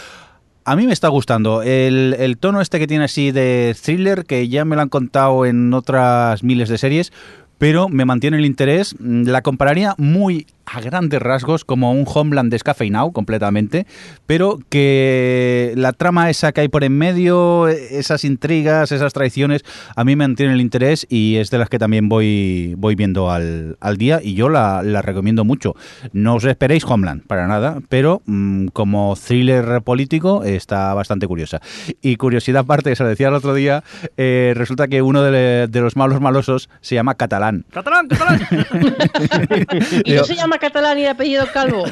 A 0.64 0.76
mí 0.76 0.86
me 0.86 0.92
está 0.92 1.08
gustando 1.08 1.62
el, 1.62 2.14
el, 2.18 2.36
tono 2.36 2.60
este 2.60 2.78
que 2.78 2.86
tiene 2.86 3.04
así 3.04 3.30
de 3.30 3.74
thriller, 3.82 4.26
que 4.26 4.48
ya 4.48 4.64
me 4.64 4.76
lo 4.76 4.82
han 4.82 4.90
contado 4.90 5.46
en 5.46 5.72
otras 5.72 6.42
miles 6.42 6.68
de 6.68 6.76
series, 6.76 7.12
pero 7.56 7.88
me 7.88 8.04
mantiene 8.04 8.36
el 8.38 8.44
interés. 8.44 8.94
La 9.00 9.42
compararía 9.42 9.94
muy 9.98 10.46
a 10.72 10.80
grandes 10.80 11.20
rasgos 11.20 11.64
como 11.64 11.92
un 11.92 12.04
Homeland 12.06 12.50
descafeinado 12.50 13.12
completamente, 13.12 13.86
pero 14.26 14.58
que 14.68 15.72
la 15.76 15.92
trama 15.92 16.30
esa 16.30 16.52
que 16.52 16.62
hay 16.62 16.68
por 16.68 16.84
en 16.84 16.96
medio, 16.96 17.68
esas 17.68 18.24
intrigas, 18.24 18.92
esas 18.92 19.12
traiciones, 19.12 19.64
a 19.96 20.04
mí 20.04 20.16
me 20.16 20.26
mantienen 20.26 20.54
el 20.54 20.60
interés 20.60 21.06
y 21.08 21.36
es 21.36 21.50
de 21.50 21.58
las 21.58 21.68
que 21.68 21.78
también 21.78 22.08
voy, 22.08 22.74
voy 22.76 22.94
viendo 22.94 23.30
al, 23.30 23.76
día 23.96 24.20
y 24.22 24.34
yo 24.34 24.48
la, 24.48 24.82
recomiendo 25.02 25.44
mucho. 25.44 25.74
No 26.12 26.36
os 26.36 26.44
esperéis 26.44 26.84
Homeland, 26.84 27.26
para 27.26 27.46
nada, 27.46 27.78
pero 27.88 28.22
mm, 28.26 28.68
como 28.68 29.16
thriller 29.16 29.82
político 29.82 30.44
está 30.44 30.92
bastante 30.94 31.26
curiosa. 31.26 31.60
Y 32.02 32.16
curiosidad 32.16 32.60
aparte, 32.60 32.94
se 32.94 33.02
lo 33.02 33.08
decía 33.08 33.28
el 33.28 33.34
otro 33.34 33.54
día, 33.54 33.82
eh, 34.16 34.52
resulta 34.56 34.88
que 34.88 35.02
uno 35.02 35.22
de, 35.22 35.68
los 35.72 35.96
malos 35.96 36.20
malosos 36.20 36.68
se 36.80 36.94
llama 36.94 37.14
Catalán. 37.14 37.64
¡Catalán, 37.72 38.08
catalán! 38.08 38.40
y 40.04 40.12
no 40.12 40.24
se 40.24 40.34
llama 40.34 40.57
catalán 40.58 40.98
y 40.98 41.02
de 41.02 41.08
apellido 41.08 41.46
Calvo. 41.52 41.84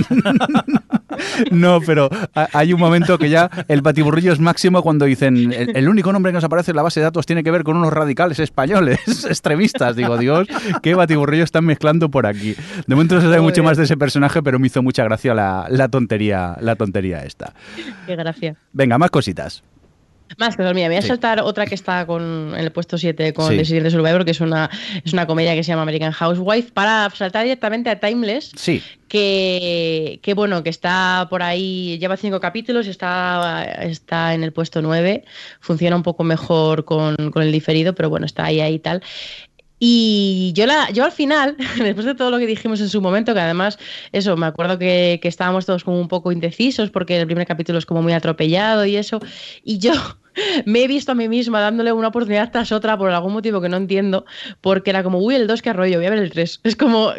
no, 1.50 1.80
pero 1.80 2.08
hay 2.52 2.72
un 2.72 2.80
momento 2.80 3.18
que 3.18 3.28
ya 3.28 3.50
el 3.68 3.82
batiburrillo 3.82 4.32
es 4.32 4.40
máximo 4.40 4.82
cuando 4.82 5.04
dicen 5.04 5.52
el, 5.52 5.88
único 5.88 6.12
nombre 6.12 6.30
que 6.30 6.34
nos 6.34 6.44
aparece 6.44 6.72
en 6.72 6.76
la 6.76 6.82
base 6.82 7.00
de 7.00 7.04
datos 7.04 7.26
tiene 7.26 7.42
que 7.42 7.50
ver 7.50 7.64
con 7.64 7.76
unos 7.76 7.92
radicales 7.92 8.38
españoles, 8.38 9.00
extremistas. 9.28 9.96
Digo, 9.96 10.18
Dios, 10.18 10.48
qué 10.82 10.94
batiburrillo 10.94 11.44
están 11.44 11.64
mezclando 11.64 12.10
por 12.10 12.26
aquí. 12.26 12.54
De 12.86 12.94
momento 12.94 13.16
no 13.16 13.20
se 13.20 13.28
sabe 13.28 13.40
mucho 13.40 13.62
más 13.62 13.76
de 13.76 13.84
ese 13.84 13.96
personaje, 13.96 14.42
pero 14.42 14.58
me 14.58 14.66
hizo 14.66 14.82
mucha 14.82 15.04
gracia 15.04 15.34
la, 15.34 15.66
la 15.70 15.88
tontería, 15.88 16.56
la 16.60 16.76
tontería 16.76 17.24
esta. 17.24 17.52
Qué 18.06 18.16
gracia. 18.16 18.56
Venga, 18.72 18.98
más 18.98 19.10
cositas. 19.10 19.62
Más 20.38 20.56
cosas, 20.56 20.74
mira, 20.74 20.88
voy 20.88 20.96
a 20.96 21.02
saltar 21.02 21.40
otra 21.40 21.66
que 21.66 21.74
está 21.74 22.04
con, 22.06 22.52
en 22.54 22.60
el 22.60 22.72
puesto 22.72 22.98
7 22.98 23.32
con 23.32 23.48
sí. 23.64 23.80
The 23.80 23.90
Survivor, 23.90 24.24
que 24.24 24.32
es 24.32 24.40
una, 24.40 24.68
es 25.04 25.12
una 25.12 25.26
comedia 25.26 25.54
que 25.54 25.62
se 25.62 25.68
llama 25.68 25.82
American 25.82 26.12
Housewife, 26.12 26.72
para 26.72 27.08
saltar 27.10 27.44
directamente 27.44 27.90
a 27.90 28.00
Timeless, 28.00 28.50
sí. 28.56 28.82
que, 29.08 30.18
que 30.22 30.34
bueno, 30.34 30.62
que 30.62 30.70
está 30.70 31.28
por 31.30 31.42
ahí, 31.42 31.98
lleva 31.98 32.16
cinco 32.16 32.40
capítulos, 32.40 32.86
está, 32.86 33.64
está 33.82 34.34
en 34.34 34.42
el 34.42 34.52
puesto 34.52 34.82
9, 34.82 35.24
funciona 35.60 35.96
un 35.96 36.02
poco 36.02 36.24
mejor 36.24 36.84
con, 36.84 37.14
con 37.30 37.42
el 37.42 37.52
diferido, 37.52 37.94
pero 37.94 38.10
bueno, 38.10 38.26
está 38.26 38.44
ahí, 38.46 38.60
ahí 38.60 38.74
y 38.74 38.78
tal. 38.80 39.02
Y 39.78 40.52
yo, 40.54 40.66
la, 40.66 40.90
yo 40.90 41.04
al 41.04 41.12
final, 41.12 41.56
después 41.78 42.06
de 42.06 42.14
todo 42.14 42.30
lo 42.30 42.38
que 42.38 42.46
dijimos 42.46 42.80
en 42.80 42.88
su 42.88 43.00
momento, 43.00 43.34
que 43.34 43.40
además, 43.40 43.78
eso, 44.12 44.36
me 44.36 44.46
acuerdo 44.46 44.78
que, 44.78 45.18
que, 45.20 45.28
estábamos 45.28 45.66
todos 45.66 45.84
como 45.84 46.00
un 46.00 46.08
poco 46.08 46.32
indecisos 46.32 46.90
porque 46.90 47.20
el 47.20 47.26
primer 47.26 47.46
capítulo 47.46 47.78
es 47.78 47.86
como 47.86 48.02
muy 48.02 48.12
atropellado 48.12 48.86
y 48.86 48.96
eso, 48.96 49.20
y 49.64 49.78
yo 49.78 49.92
me 50.66 50.84
he 50.84 50.88
visto 50.88 51.12
a 51.12 51.14
mí 51.14 51.28
misma 51.28 51.60
dándole 51.60 51.92
una 51.92 52.08
oportunidad 52.08 52.50
tras 52.50 52.72
otra 52.72 52.96
por 52.96 53.10
algún 53.10 53.32
motivo 53.32 53.60
que 53.60 53.68
no 53.68 53.76
entiendo, 53.76 54.24
porque 54.60 54.90
era 54.90 55.02
como, 55.02 55.18
uy, 55.18 55.34
el 55.34 55.46
2 55.46 55.62
que 55.62 55.70
arroyo, 55.70 55.98
voy 55.98 56.06
a 56.06 56.10
ver 56.10 56.18
el 56.20 56.30
3. 56.30 56.60
Es 56.64 56.76
como, 56.76 57.12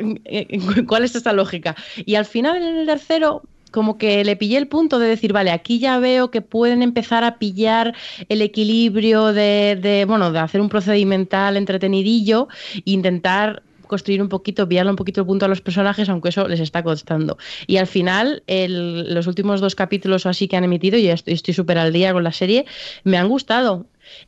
¿cuál 0.87 1.03
es 1.03 1.15
esta 1.15 1.33
lógica? 1.33 1.75
Y 2.05 2.15
al 2.15 2.25
final 2.25 2.57
en 2.57 2.77
el 2.77 2.85
tercero 2.85 3.43
como 3.77 3.99
que 3.99 4.23
le 4.23 4.35
pillé 4.35 4.57
el 4.57 4.67
punto 4.67 4.97
de 4.97 5.07
decir, 5.07 5.33
vale, 5.33 5.51
aquí 5.51 5.77
ya 5.77 5.99
veo 5.99 6.31
que 6.31 6.41
pueden 6.41 6.81
empezar 6.81 7.23
a 7.23 7.37
pillar 7.37 7.93
el 8.27 8.41
equilibrio 8.41 9.33
de, 9.33 9.77
de 9.79 10.05
bueno, 10.05 10.31
de 10.31 10.39
hacer 10.39 10.61
un 10.61 10.67
procedimental 10.67 11.55
entretenidillo 11.57 12.47
e 12.73 12.81
intentar 12.85 13.61
construir 13.85 14.19
un 14.19 14.29
poquito, 14.29 14.67
pillarle 14.67 14.89
un 14.89 14.95
poquito 14.95 15.21
el 15.21 15.27
punto 15.27 15.45
a 15.45 15.47
los 15.47 15.61
personajes, 15.61 16.09
aunque 16.09 16.29
eso 16.29 16.47
les 16.47 16.59
está 16.59 16.81
costando. 16.81 17.37
Y 17.67 17.77
al 17.77 17.85
final, 17.85 18.41
los 18.47 19.27
últimos 19.27 19.61
dos 19.61 19.75
capítulos 19.75 20.25
o 20.25 20.29
así 20.29 20.47
que 20.47 20.57
han 20.57 20.63
emitido, 20.63 20.97
y 20.97 21.07
estoy 21.09 21.53
súper 21.53 21.77
al 21.77 21.93
día 21.93 22.13
con 22.13 22.23
la 22.23 22.31
serie, 22.31 22.65
me 23.03 23.19
han 23.19 23.27
gustado. 23.29 23.85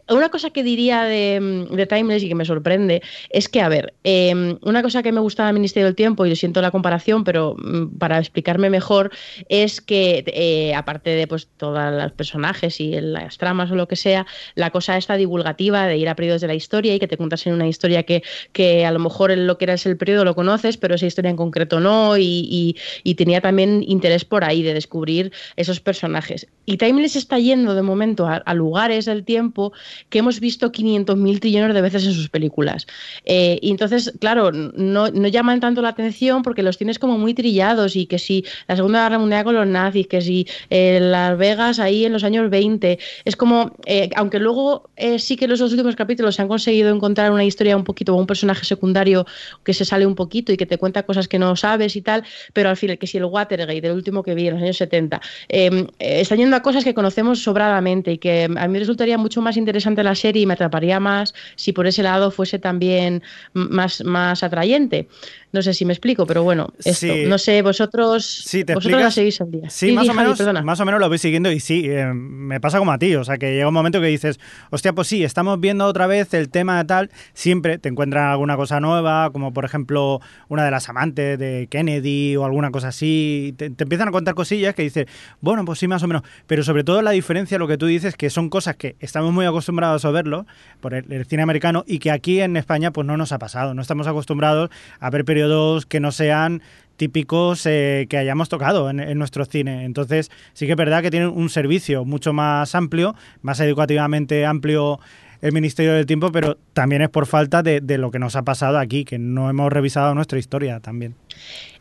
Una 0.09 0.29
cosa 0.29 0.49
que 0.49 0.63
diría 0.63 1.03
de, 1.03 1.67
de, 1.69 1.85
Timeless 1.85 2.23
y 2.23 2.29
que 2.29 2.35
me 2.35 2.45
sorprende 2.45 3.01
es 3.29 3.47
que, 3.49 3.61
a 3.61 3.69
ver, 3.69 3.93
em, 4.03 4.57
una 4.61 4.81
cosa 4.81 5.03
que 5.03 5.11
me 5.11 5.19
gusta 5.19 5.45
del 5.45 5.53
Ministerio 5.53 5.85
del 5.85 5.95
Tiempo, 5.95 6.25
y 6.25 6.29
lo 6.29 6.35
siento 6.35 6.61
la 6.61 6.71
comparación, 6.71 7.23
pero 7.23 7.55
mm, 7.57 7.97
para 7.97 8.17
explicarme 8.17 8.69
mejor, 8.69 9.11
es 9.49 9.81
que, 9.81 10.23
eh, 10.27 10.73
aparte 10.75 11.11
de 11.11 11.27
pues 11.27 11.47
todos 11.57 11.93
los 11.93 12.11
personajes 12.13 12.79
y 12.79 12.99
las 13.01 13.37
tramas 13.37 13.71
o 13.71 13.75
lo 13.75 13.87
que 13.87 13.95
sea, 13.95 14.25
la 14.55 14.71
cosa 14.71 14.97
esta 14.97 15.15
divulgativa 15.15 15.85
de 15.85 15.97
ir 15.97 16.09
a 16.09 16.15
periodos 16.15 16.41
de 16.41 16.47
la 16.47 16.55
historia 16.55 16.95
y 16.95 16.99
que 16.99 17.07
te 17.07 17.17
cuentas 17.17 17.45
en 17.47 17.53
una 17.53 17.67
historia 17.67 18.03
que, 18.03 18.23
que 18.51 18.85
a 18.85 18.91
lo 18.91 18.99
mejor 18.99 19.35
lo 19.37 19.57
que 19.57 19.65
era 19.65 19.75
el 19.83 19.97
periodo 19.97 20.25
lo 20.25 20.35
conoces, 20.35 20.77
pero 20.77 20.95
esa 20.95 21.05
historia 21.05 21.29
en 21.29 21.37
concreto 21.37 21.79
no, 21.79 22.17
y, 22.17 22.75
y, 23.03 23.15
tenía 23.15 23.41
también 23.41 23.83
interés 23.85 24.23
por 24.23 24.45
ahí 24.45 24.63
de 24.63 24.73
descubrir 24.73 25.33
esos 25.57 25.81
personajes. 25.81 26.47
Y 26.65 26.77
Timeless 26.77 27.17
está 27.17 27.37
yendo 27.37 27.75
de 27.75 27.81
momento 27.81 28.27
a 28.27 28.53
lugares 28.53 29.05
del 29.05 29.25
tiempo 29.25 29.68
que 30.09 30.19
hemos 30.19 30.39
visto 30.39 30.71
500.000 30.71 31.39
trillones 31.39 31.73
de 31.73 31.81
veces 31.81 32.05
en 32.05 32.13
sus 32.13 32.29
películas. 32.29 32.87
Eh, 33.25 33.59
y 33.61 33.71
entonces, 33.71 34.13
claro, 34.19 34.51
no, 34.51 35.09
no, 35.09 35.27
llaman 35.27 35.59
tanto 35.59 35.81
la 35.81 35.89
atención 35.89 36.41
porque 36.41 36.63
los 36.63 36.77
tienes 36.77 36.99
como 36.99 37.17
muy 37.17 37.33
trillados 37.33 37.95
y 37.95 38.05
que 38.05 38.19
si 38.19 38.45
la 38.67 38.75
Segunda 38.75 39.03
Guerra 39.03 39.19
Mundial 39.19 39.43
con 39.43 39.55
los 39.55 39.67
nazis, 39.67 40.07
que 40.07 40.21
si 40.21 40.47
eh, 40.69 40.99
Las 41.01 41.37
Vegas 41.37 41.79
ahí 41.79 42.05
en 42.05 42.13
los 42.13 42.23
años 42.23 42.49
20, 42.49 42.99
es 43.25 43.35
como, 43.35 43.75
eh, 43.85 44.09
aunque 44.15 44.39
luego 44.39 44.89
sí 45.17 45.35
que 45.35 45.45
en 45.45 45.51
los 45.51 45.59
dos 45.59 45.71
últimos 45.71 45.95
capítulos 45.95 46.35
se 46.35 46.41
han 46.41 46.47
conseguido 46.47 46.93
encontrar 46.93 47.31
una 47.31 47.43
historia 47.43 47.77
un 47.77 47.83
poquito, 47.83 48.15
un 48.15 48.27
personaje 48.27 48.65
secundario 48.65 49.25
que 49.63 49.73
se 49.73 49.85
sale 49.85 50.05
un 50.05 50.15
poquito 50.15 50.51
y 50.51 50.57
que 50.57 50.65
te 50.65 50.77
cuenta 50.77 51.03
cosas 51.03 51.27
que 51.27 51.39
no 51.39 51.55
sabes 51.55 51.95
y 51.95 52.01
tal, 52.01 52.23
pero 52.53 52.69
al 52.69 52.77
final, 52.77 52.97
que 52.97 53.07
si 53.07 53.17
el 53.17 53.25
Watergate, 53.25 53.87
el 53.87 53.93
último 53.93 54.23
que 54.23 54.35
vi 54.35 54.47
en 54.47 54.55
los 54.55 54.63
años 54.63 54.77
70, 54.77 55.21
em, 55.47 55.87
está 55.99 56.35
yendo 56.35 56.55
a 56.55 56.61
cosas 56.61 56.83
que 56.83 56.93
conocemos 56.93 57.41
sobradamente 57.43 58.13
y 58.13 58.17
que 58.17 58.49
a 58.55 58.67
mí 58.67 58.79
resultaría 58.79 59.17
mucho 59.17 59.41
más 59.41 59.57
interesante 59.59 60.03
la 60.03 60.15
serie 60.15 60.41
y 60.41 60.45
me 60.45 60.53
atraparía 60.53 60.99
más 60.99 61.33
si 61.55 61.73
por 61.73 61.87
ese 61.87 62.03
lado 62.03 62.31
fuese 62.31 62.59
también 62.59 63.21
más, 63.53 64.03
más 64.03 64.43
atrayente. 64.43 65.07
No 65.51 65.63
sé 65.63 65.73
si 65.73 65.83
me 65.83 65.93
explico, 65.93 66.27
pero 66.27 66.43
bueno, 66.43 66.71
esto. 66.85 67.07
No 67.27 67.39
sé, 67.39 67.63
vosotros, 67.63 68.23
sí, 68.23 68.63
¿te 68.63 68.75
vosotros 68.75 69.01
la 69.01 69.09
seguís 69.09 69.41
al 69.41 69.49
día. 69.49 69.69
Sí, 69.69 69.91
más, 69.93 70.07
o 70.07 70.13
menos, 70.13 70.39
más 70.63 70.79
o 70.79 70.85
menos 70.85 70.99
lo 70.99 71.09
voy 71.09 71.17
siguiendo 71.17 71.51
y 71.51 71.59
sí, 71.59 71.85
eh, 71.87 72.13
me 72.13 72.59
pasa 72.59 72.77
como 72.77 72.91
a 72.91 72.99
ti. 72.99 73.15
O 73.15 73.23
sea, 73.23 73.39
que 73.39 73.53
llega 73.53 73.67
un 73.67 73.73
momento 73.73 73.99
que 73.99 74.07
dices, 74.07 74.39
hostia, 74.69 74.93
pues 74.93 75.07
sí, 75.07 75.23
estamos 75.23 75.59
viendo 75.59 75.85
otra 75.85 76.05
vez 76.05 76.33
el 76.35 76.49
tema 76.49 76.77
de 76.77 76.85
tal. 76.85 77.09
Siempre 77.33 77.79
te 77.79 77.89
encuentran 77.89 78.29
alguna 78.29 78.57
cosa 78.57 78.79
nueva, 78.79 79.31
como 79.31 79.51
por 79.51 79.65
ejemplo 79.65 80.21
una 80.49 80.63
de 80.63 80.71
las 80.71 80.87
amantes 80.87 81.39
de 81.39 81.67
Kennedy 81.71 82.35
o 82.35 82.45
alguna 82.45 82.69
cosa 82.69 82.89
así. 82.89 83.55
Te, 83.57 83.65
empiezan 83.65 84.09
a 84.09 84.11
contar 84.11 84.35
cosillas 84.35 84.75
que 84.75 84.83
dices, 84.83 85.07
bueno, 85.41 85.65
pues 85.65 85.79
sí, 85.79 85.87
más 85.87 86.03
o 86.03 86.07
menos. 86.07 86.21
Pero 86.45 86.63
sobre 86.63 86.83
todo 86.83 87.01
la 87.01 87.11
diferencia, 87.11 87.57
lo 87.57 87.67
que 87.67 87.77
tú 87.77 87.87
dices, 87.87 88.15
que 88.15 88.29
son 88.29 88.49
cosas 88.49 88.75
que 88.75 88.97
estamos 88.99 89.33
muy 89.33 89.47
acostumbrados 89.47 90.05
a 90.05 90.11
verlo 90.11 90.45
por 90.79 90.93
el, 90.93 91.11
el 91.11 91.25
cine 91.25 91.41
americano 91.41 91.83
y 91.87 91.97
que 91.97 92.11
aquí 92.11 92.39
en 92.39 92.55
España 92.55 92.91
pues 92.91 93.07
no 93.07 93.17
nos 93.17 93.31
ha 93.31 93.39
pasado. 93.39 93.73
No 93.73 93.81
estamos 93.81 94.05
acostumbrados 94.05 94.69
a 94.99 95.09
ver 95.09 95.25
periodos 95.39 95.85
que 95.85 96.01
no 96.01 96.11
sean 96.11 96.61
típicos 96.97 97.65
eh, 97.65 98.07
que 98.09 98.17
hayamos 98.17 98.49
tocado 98.49 98.89
en, 98.89 99.17
nuestro 99.17 99.45
cine. 99.45 99.85
Entonces, 99.85 100.29
sí 100.51 100.65
que 100.65 100.73
es 100.73 100.77
verdad 100.77 101.01
que 101.01 101.11
tienen 101.11 101.29
un 101.29 101.49
servicio 101.49 102.03
mucho 102.03 102.33
más 102.33 102.75
amplio, 102.75 103.15
más 103.41 103.61
educativamente 103.61 104.45
amplio 104.45 104.99
el 105.41 105.53
Ministerio 105.53 105.93
del 105.93 106.05
Tiempo, 106.05 106.29
pero 106.33 106.57
también 106.73 107.01
es 107.01 107.07
por 107.07 107.25
falta 107.25 107.63
de, 107.63 107.97
lo 107.97 108.11
que 108.11 108.19
nos 108.19 108.35
ha 108.35 108.41
pasado 108.41 108.79
aquí, 108.79 109.05
que 109.05 109.17
no 109.17 109.49
hemos 109.49 109.71
revisado 109.71 110.13
nuestra 110.13 110.39
historia 110.39 110.81
también. 110.81 111.15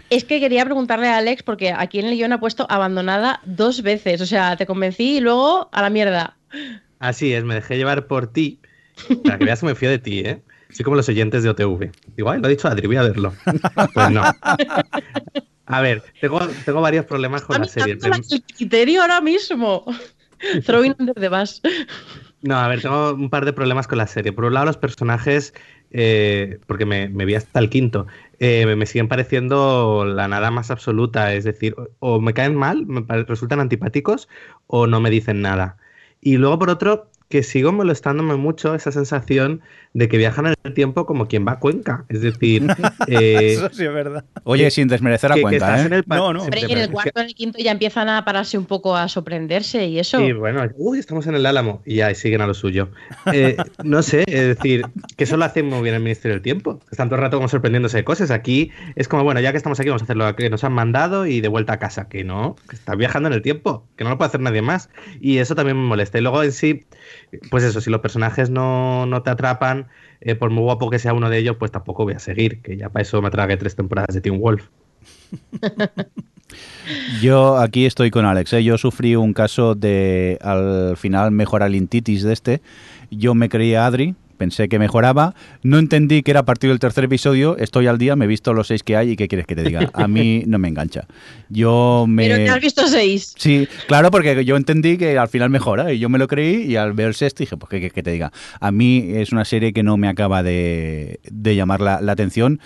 Es 0.09 0.23
que 0.23 0.39
quería 0.39 0.65
preguntarle 0.65 1.09
a 1.09 1.17
Alex, 1.17 1.43
porque 1.43 1.73
aquí 1.77 1.99
en 1.99 2.07
el 2.07 2.15
guion 2.15 2.33
ha 2.33 2.39
puesto 2.39 2.65
abandonada 2.71 3.41
dos 3.45 3.83
veces. 3.83 4.21
O 4.21 4.27
sea, 4.27 4.57
te 4.57 4.67
convencí 4.67 5.17
y 5.17 5.21
luego 5.21 5.69
a 5.73 5.83
la 5.83 5.91
mierda. 5.91 6.37
Así 7.01 7.33
es, 7.33 7.43
me 7.43 7.57
dejé 7.57 7.77
llevar 7.77 8.07
por 8.07 8.33
ti. 8.33 8.61
Para 9.25 9.39
que 9.39 9.47
veas 9.47 9.61
que 9.61 9.67
me 9.67 9.75
fío 9.75 9.91
de 9.91 9.99
ti, 9.99 10.21
¿eh? 10.21 10.43
Así 10.71 10.85
como 10.85 10.97
los 10.97 11.09
oyentes 11.09 11.43
de 11.43 11.51
OTV. 11.51 11.91
Igual, 12.17 12.41
lo 12.41 12.47
ha 12.47 12.51
dicho 12.51 12.69
Adri, 12.69 12.87
voy 12.87 12.97
a 12.97 13.03
verlo. 13.03 13.33
Pues 13.95 14.11
no. 14.11 14.23
A 15.69 15.83
ver, 15.83 16.03
tengo, 16.21 16.41
tengo 16.65 16.81
varios 16.81 17.05
problemas 17.05 17.43
con 17.43 17.61
la 17.61 17.69
serie. 17.69 17.99
El 18.03 18.43
criterio 18.57 19.03
ahora 19.03 19.21
mismo. 19.21 19.85
Throwing 20.65 20.95
under 20.99 21.15
the 21.15 21.29
bus. 21.29 21.61
No, 22.41 22.57
a 22.57 22.69
ver, 22.69 22.81
tengo 22.81 23.13
un 23.13 23.29
par 23.29 23.45
de 23.45 23.53
problemas 23.53 23.87
con 23.87 23.99
la 23.99 24.07
serie. 24.07 24.33
Por 24.33 24.45
un 24.45 24.55
lado, 24.55 24.67
los 24.67 24.77
personajes, 24.79 25.53
eh, 25.91 26.59
porque 26.67 26.87
me, 26.87 27.09
vi 27.09 27.35
hasta 27.35 27.59
el 27.59 27.69
quinto, 27.69 28.07
eh, 28.39 28.65
me 28.77 28.87
siguen 28.87 29.09
pareciendo 29.09 30.05
la 30.07 30.29
nada 30.29 30.51
más 30.51 30.71
absoluta. 30.71 31.35
Es 31.35 31.45
decir, 31.45 31.75
o 31.99 32.21
me 32.21 32.33
caen 32.33 32.55
mal, 32.55 32.87
me 32.87 33.03
resultan 33.25 33.61
antipáticos, 33.61 34.29
o 34.69 34.87
no 34.87 35.01
me 35.01 35.11
dicen 35.11 35.43
nada. 35.43 35.77
Y 36.21 36.37
luego, 36.39 36.59
por 36.59 36.71
otro, 36.71 37.11
que 37.29 37.43
sigo 37.43 37.73
molestándome 37.73 38.37
mucho 38.37 38.75
esa 38.75 38.91
sensación 38.91 39.61
de 39.95 40.09
que 40.09 40.17
viajan 40.17 40.47
en 40.47 40.55
el 40.65 40.75
tiempo 40.75 41.07
como 41.07 41.29
quien 41.29 41.47
va 41.47 41.53
a 41.53 41.59
Cuenca. 41.59 42.05
Es 42.09 42.23
decir, 42.23 42.67
eh, 43.09 43.55
eso 43.55 43.69
sí 43.73 43.85
es 43.85 43.93
verdad. 43.93 44.25
Oye, 44.45 44.71
sin 44.71 44.89
desmerecer 44.89 45.33
a 45.33 45.41
Cuenca, 45.41 45.85
¿eh? 45.85 46.03
no, 46.07 46.33
no. 46.33 46.47
en 46.47 46.79
el 46.79 46.91
cuarto, 46.91 47.21
en 47.21 47.27
el 47.27 47.35
quinto 47.35 47.59
ya 47.59 47.73
empiezan 47.73 48.09
a 48.09 48.25
pararse 48.25 48.57
un 48.57 48.65
poco 48.65 48.97
a 48.97 49.09
sorprenderse 49.09 49.87
y 49.87 49.99
eso. 49.99 50.19
Sí, 50.19 50.33
bueno, 50.33 50.63
uy, 50.77 50.99
estamos 50.99 51.27
en 51.27 51.35
el 51.35 51.45
Álamo 51.47 51.83
y 51.85 51.97
ya 51.97 52.15
siguen 52.15 52.41
a 52.41 52.47
lo 52.47 52.55
suyo. 52.55 52.89
Eh, 53.33 53.57
no 53.85 54.03
sé, 54.03 54.25
es 54.27 54.57
decir, 54.57 54.87
que 55.17 55.25
eso 55.25 55.37
lo 55.37 55.45
hace 55.45 55.63
muy 55.63 55.83
bien 55.83 55.95
el 55.95 56.03
Ministerio 56.03 56.35
del 56.35 56.43
Tiempo. 56.43 56.81
Están 56.91 57.09
todo 57.09 57.17
el 57.17 57.23
rato 57.23 57.37
como 57.37 57.49
sorprendiéndose 57.49 57.99
de 57.99 58.05
cosas. 58.05 58.31
Aquí 58.31 58.71
es 58.97 59.07
como, 59.07 59.25
bueno, 59.25 59.41
ya 59.41 59.51
que 59.51 59.59
estamos 59.59 59.79
aquí, 59.79 59.89
vamos 59.89 60.03
a 60.03 60.05
hacer 60.05 60.17
lo 60.17 60.35
que 60.35 60.49
nos 60.49 60.65
han 60.65 60.73
mandado 60.73 61.27
y 61.27 61.41
de 61.41 61.49
vuelta 61.49 61.75
a 61.75 61.79
casa. 61.79 62.09
Que 62.09 62.25
no, 62.25 62.57
que 62.69 62.77
está 62.77 62.95
viajando 62.95 63.29
en 63.29 63.35
el 63.35 63.43
tiempo, 63.43 63.87
que 63.97 64.05
no 64.05 64.11
lo 64.11 64.19
puede 64.19 64.29
hacer 64.29 64.41
nadie 64.41 64.63
más. 64.63 64.89
Y 65.21 65.39
eso 65.39 65.55
también 65.55 65.77
me 65.77 65.87
molesta. 65.87 66.19
Y 66.19 66.23
luego 66.23 66.43
en 66.43 66.53
sí 66.53 66.87
pues 67.51 67.65
eso, 67.65 67.81
si 67.81 67.91
los 67.91 68.01
personajes 68.01 68.51
no, 68.51 69.23
te 69.25 69.31
atrapan, 69.31 69.89
eh, 70.21 70.35
por 70.35 70.51
muy 70.51 70.63
guapo 70.63 70.91
que 70.91 70.99
sea 70.99 71.13
uno 71.13 71.31
de 71.31 71.39
ellos, 71.39 71.57
pues 71.59 71.71
tampoco 71.71 72.05
voy 72.05 72.15
a 72.15 72.19
seguir, 72.19 72.61
que 72.63 72.77
ya 72.77 72.89
para 72.89 73.03
eso 73.03 73.21
me 73.23 73.31
trague 73.31 73.57
tres 73.57 73.77
temporadas 73.77 74.15
de 74.15 74.21
Team 74.21 74.39
Wolf. 74.39 74.69
Yo 77.21 77.59
aquí 77.59 77.85
estoy 77.85 78.11
con 78.11 78.25
Alex. 78.25 78.55
¿eh? 78.55 78.65
Yo 78.65 78.79
sufrí 78.79 79.17
un 79.17 79.35
caso 79.35 79.75
de 79.75 80.39
al 80.41 80.97
final 80.97 81.31
mejorar 81.31 81.71
lintitis 81.71 82.23
de 82.23 82.33
este. 82.33 82.63
Yo 83.11 83.35
me 83.35 83.49
creía 83.49 83.87
Adri, 83.87 84.15
pensé 84.39 84.69
que 84.69 84.79
mejoraba, 84.79 85.35
no 85.63 85.79
entendí 85.79 86.23
que 86.23 86.31
era 86.31 86.41
a 86.41 86.45
partir 86.45 86.71
del 86.71 86.79
tercer 86.79 87.05
episodio, 87.05 87.59
estoy 87.59 87.87
al 87.87 87.99
día, 87.99 88.17
me 88.17 88.25
he 88.25 88.29
visto 88.29 88.55
los 88.55 88.69
seis 88.69 88.83
que 88.83 88.97
hay 88.97 89.11
y 89.11 89.17
qué 89.17 89.29
quieres 89.29 89.47
que 89.47 89.55
te 89.55 89.63
diga. 89.63 89.91
A 89.93 90.09
mí 90.09 90.45
no 90.47 90.59
me 90.59 90.69
engancha. 90.69 91.07
Yo 91.51 92.07
me... 92.09 92.29
Pero 92.29 92.37
te 92.37 92.49
has 92.49 92.61
visto 92.61 92.87
seis. 92.89 93.35
Sí, 93.37 93.69
claro, 93.87 94.11
porque 94.11 94.45
yo 94.45 94.57
entendí 94.57 94.97
que 94.97 95.19
al 95.19 95.29
final 95.29 95.51
mejora 95.51 95.93
y 95.93 95.99
yo 95.99 96.09
me 96.09 96.19
lo 96.19 96.27
creí 96.29 96.63
y 96.63 96.77
al 96.77 96.95
ver 96.95 97.09
el 97.09 97.15
sexto 97.15 97.43
dije, 97.43 97.57
pues 97.57 97.69
qué 97.69 97.79
quieres 97.79 97.93
que 97.93 98.03
te 98.03 98.13
diga. 98.13 98.33
A 98.61 98.73
mí 98.73 99.05
es 99.15 99.33
una 99.33 99.45
serie 99.45 99.73
que 99.73 99.83
no 99.83 99.97
me 99.97 100.09
acaba 100.09 100.43
de, 100.43 101.21
llamar 101.33 101.81
la, 101.81 101.99
atención. 102.11 102.61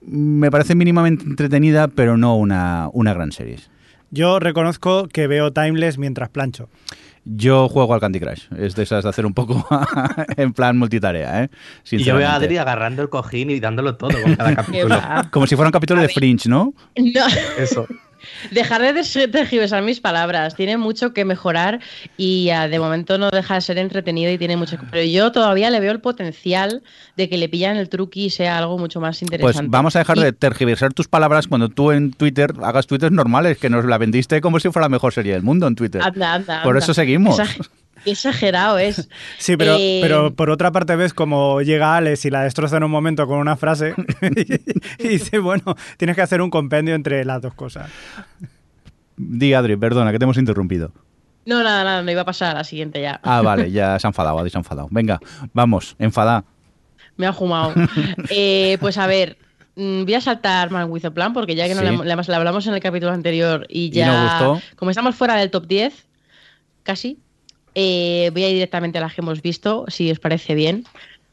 Me 0.00 0.50
parece 0.50 0.74
mínimamente 0.74 1.24
entretenida, 1.24 1.88
pero 1.88 2.16
no 2.16 2.36
una, 2.36 2.88
una 2.92 3.12
gran 3.12 3.32
serie. 3.32 3.58
Yo 4.10 4.40
reconozco 4.40 5.06
que 5.06 5.26
veo 5.26 5.52
Timeless 5.52 5.98
mientras 5.98 6.30
plancho. 6.30 6.68
Yo 7.24 7.68
juego 7.68 7.94
al 7.94 8.00
Candy 8.00 8.18
Crush. 8.18 8.44
Es 8.56 8.74
de 8.74 8.82
esas 8.82 9.04
de 9.04 9.10
hacer 9.10 9.26
un 9.26 9.34
poco 9.34 9.66
en 10.36 10.52
plan 10.52 10.76
multitarea, 10.78 11.44
¿eh? 11.44 11.50
Y 11.90 12.02
yo 12.02 12.16
veo 12.16 12.28
a 12.28 12.34
Adri 12.34 12.56
agarrando 12.56 13.02
el 13.02 13.08
cojín 13.08 13.50
y 13.50 13.60
dándolo 13.60 13.96
todo 13.96 14.20
con 14.22 14.34
cada 14.36 14.54
capítulo. 14.56 14.96
Como 15.30 15.46
si 15.46 15.54
fuera 15.56 15.68
un 15.68 15.72
capítulo 15.72 16.00
de 16.00 16.08
Fringe, 16.08 16.48
¿no? 16.48 16.72
No. 16.96 17.26
Eso. 17.58 17.86
Dejar 18.50 18.82
de 18.82 19.28
tergiversar 19.28 19.82
mis 19.82 20.00
palabras. 20.00 20.54
Tiene 20.54 20.76
mucho 20.76 21.12
que 21.12 21.24
mejorar 21.24 21.80
y 22.16 22.50
de 22.70 22.78
momento 22.78 23.18
no 23.18 23.30
deja 23.30 23.54
de 23.54 23.60
ser 23.60 23.78
entretenido 23.78 24.30
y 24.30 24.38
tiene 24.38 24.56
mucho 24.56 24.78
que... 24.78 24.86
Pero 24.90 25.04
yo 25.04 25.32
todavía 25.32 25.70
le 25.70 25.80
veo 25.80 25.92
el 25.92 26.00
potencial 26.00 26.82
de 27.16 27.28
que 27.28 27.36
le 27.36 27.48
pillan 27.48 27.76
el 27.76 27.88
truqui 27.88 28.26
y 28.26 28.30
sea 28.30 28.58
algo 28.58 28.78
mucho 28.78 29.00
más 29.00 29.16
pues 29.16 29.22
interesante. 29.22 29.58
Pues 29.58 29.70
vamos 29.70 29.96
a 29.96 30.00
dejar 30.00 30.18
de 30.18 30.32
tergiversar 30.32 30.92
tus 30.92 31.08
palabras 31.08 31.46
cuando 31.46 31.68
tú 31.68 31.92
en 31.92 32.12
Twitter 32.12 32.52
hagas 32.62 32.86
tweets 32.86 33.10
normales, 33.10 33.58
que 33.58 33.70
nos 33.70 33.84
la 33.84 33.98
vendiste 33.98 34.40
como 34.40 34.60
si 34.60 34.70
fuera 34.70 34.86
la 34.86 34.90
mejor 34.90 35.12
serie 35.12 35.32
del 35.32 35.42
mundo 35.42 35.66
en 35.66 35.74
Twitter. 35.74 36.02
Anda, 36.02 36.34
anda, 36.34 36.62
Por 36.62 36.76
eso 36.76 36.94
seguimos. 36.94 37.40
Qué 38.04 38.12
exagerado 38.12 38.78
es. 38.78 39.08
Sí, 39.38 39.56
pero, 39.56 39.76
eh, 39.78 40.00
pero 40.02 40.34
por 40.34 40.50
otra 40.50 40.70
parte 40.70 40.96
ves 40.96 41.14
como 41.14 41.62
llega 41.62 41.96
Alex 41.96 42.24
y 42.24 42.30
la 42.30 42.42
destroza 42.42 42.76
en 42.76 42.84
un 42.84 42.90
momento 42.90 43.26
con 43.26 43.38
una 43.38 43.56
frase 43.56 43.94
y, 44.98 45.08
dice, 45.08 45.38
bueno, 45.38 45.76
tienes 45.96 46.16
que 46.16 46.22
hacer 46.22 46.42
un 46.42 46.50
compendio 46.50 46.94
entre 46.94 47.24
las 47.24 47.40
dos 47.40 47.54
cosas. 47.54 47.90
Di, 49.16 49.54
Adri, 49.54 49.76
perdona, 49.76 50.12
que 50.12 50.18
te 50.18 50.24
hemos 50.24 50.38
interrumpido. 50.38 50.92
No, 51.46 51.62
nada, 51.62 51.84
nada, 51.84 52.02
no 52.02 52.10
iba 52.10 52.22
a 52.22 52.24
pasar 52.24 52.54
a 52.54 52.58
la 52.58 52.64
siguiente 52.64 53.00
ya. 53.00 53.20
Ah, 53.22 53.42
vale, 53.42 53.70
ya 53.72 53.98
se 53.98 54.06
ha 54.06 54.10
enfadado, 54.10 54.38
Adri 54.38 54.50
se 54.50 54.58
ha 54.58 54.60
enfadado. 54.60 54.88
Venga, 54.90 55.20
vamos, 55.52 55.96
enfada. 55.98 56.44
Me 57.16 57.26
ha 57.26 57.32
jumado. 57.32 57.74
Eh, 58.30 58.78
pues 58.80 58.98
a 58.98 59.06
ver, 59.06 59.36
mm, 59.76 60.04
voy 60.04 60.14
a 60.14 60.20
saltar 60.20 60.70
Man 60.70 60.90
With 60.90 61.04
a 61.04 61.10
Plan 61.10 61.32
porque 61.32 61.54
ya 61.54 61.66
que 61.66 61.74
no 61.74 61.82
le, 61.82 62.34
hablamos 62.34 62.66
en 62.66 62.74
el 62.74 62.80
capítulo 62.80 63.12
anterior 63.12 63.66
y 63.68 63.90
ya... 63.90 64.60
Como 64.76 64.90
estamos 64.90 65.14
fuera 65.14 65.34
del 65.36 65.50
top 65.50 65.66
10, 65.66 66.06
casi, 66.82 67.18
eh, 67.82 68.30
voy 68.34 68.44
a 68.44 68.48
ir 68.48 68.54
directamente 68.54 68.98
a 68.98 69.00
las 69.00 69.14
que 69.14 69.22
hemos 69.22 69.40
visto, 69.40 69.86
si 69.88 70.10
os 70.10 70.18
parece 70.18 70.54
bien, 70.54 70.84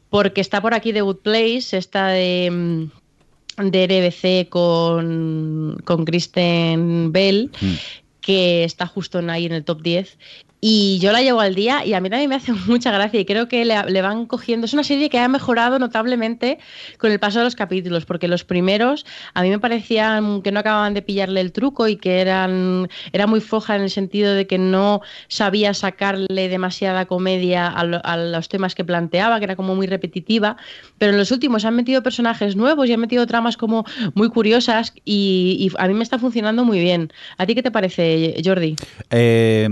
porque 0.08 0.40
está 0.40 0.62
por 0.62 0.72
aquí 0.72 0.94
The 0.94 1.02
Good 1.02 1.18
Place, 1.18 1.76
está 1.76 2.08
de, 2.08 2.48
mm, 2.50 3.68
de 3.68 3.86
RBC 3.86 4.48
con, 4.48 5.76
con 5.84 6.06
Kristen 6.06 7.12
Bell, 7.12 7.50
mm. 7.60 7.74
que 8.22 8.64
está 8.64 8.86
justo 8.86 9.18
ahí 9.28 9.44
en 9.44 9.52
el 9.52 9.64
top 9.64 9.82
10. 9.82 10.16
Y 10.60 10.98
yo 10.98 11.12
la 11.12 11.22
llevo 11.22 11.40
al 11.40 11.54
día 11.54 11.86
y 11.86 11.94
a 11.94 12.00
mí 12.00 12.10
también 12.10 12.28
me 12.28 12.36
hace 12.36 12.52
mucha 12.66 12.90
gracia 12.90 13.20
y 13.20 13.24
creo 13.24 13.48
que 13.48 13.64
le, 13.64 14.02
van 14.02 14.26
cogiendo. 14.26 14.66
Es 14.66 14.72
una 14.72 14.84
serie 14.84 15.08
que 15.08 15.18
ha 15.18 15.28
mejorado 15.28 15.78
notablemente 15.78 16.58
con 16.98 17.12
el 17.12 17.20
paso 17.20 17.38
de 17.38 17.44
los 17.44 17.54
capítulos, 17.54 18.04
porque 18.04 18.26
los 18.26 18.44
primeros 18.44 19.06
a 19.34 19.42
mí 19.42 19.50
me 19.50 19.58
parecían 19.58 20.42
que 20.42 20.50
no 20.50 20.60
acababan 20.60 20.94
de 20.94 21.02
pillarle 21.02 21.40
el 21.40 21.52
truco 21.52 21.86
y 21.86 21.96
que 21.96 22.20
eran 22.20 22.88
era 23.12 23.26
muy 23.26 23.40
floja 23.40 23.76
en 23.76 23.82
el 23.82 23.90
sentido 23.90 24.34
de 24.34 24.46
que 24.46 24.58
no 24.58 25.00
sabía 25.28 25.74
sacarle 25.74 26.48
demasiada 26.48 27.06
comedia 27.06 27.68
a, 27.68 28.16
los 28.16 28.48
temas 28.48 28.74
que 28.74 28.84
planteaba, 28.84 29.38
que 29.38 29.44
era 29.44 29.56
como 29.56 29.76
muy 29.76 29.86
repetitiva. 29.86 30.56
Pero 30.98 31.12
en 31.12 31.18
los 31.18 31.30
últimos 31.30 31.64
han 31.64 31.76
metido 31.76 32.02
personajes 32.02 32.56
nuevos 32.56 32.88
y 32.88 32.92
han 32.92 33.00
metido 33.00 33.26
tramas 33.26 33.56
como 33.56 33.84
muy 34.14 34.28
curiosas 34.28 34.92
y, 35.04 35.70
a 35.78 35.86
mí 35.86 35.94
me 35.94 36.02
está 36.02 36.18
funcionando 36.18 36.64
muy 36.64 36.80
bien. 36.80 37.12
¿A 37.36 37.46
ti 37.46 37.54
qué 37.54 37.62
te 37.62 37.70
parece, 37.70 38.34
Jordi? 38.44 38.74
Eh 39.10 39.68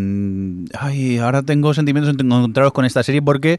mm, 0.00 0.64
ay, 0.78 1.18
ahora 1.18 1.42
tengo 1.42 1.74
sentimientos 1.74 2.14
encontrados 2.18 2.72
con 2.72 2.84
esta 2.84 3.02
serie 3.02 3.22
porque 3.22 3.58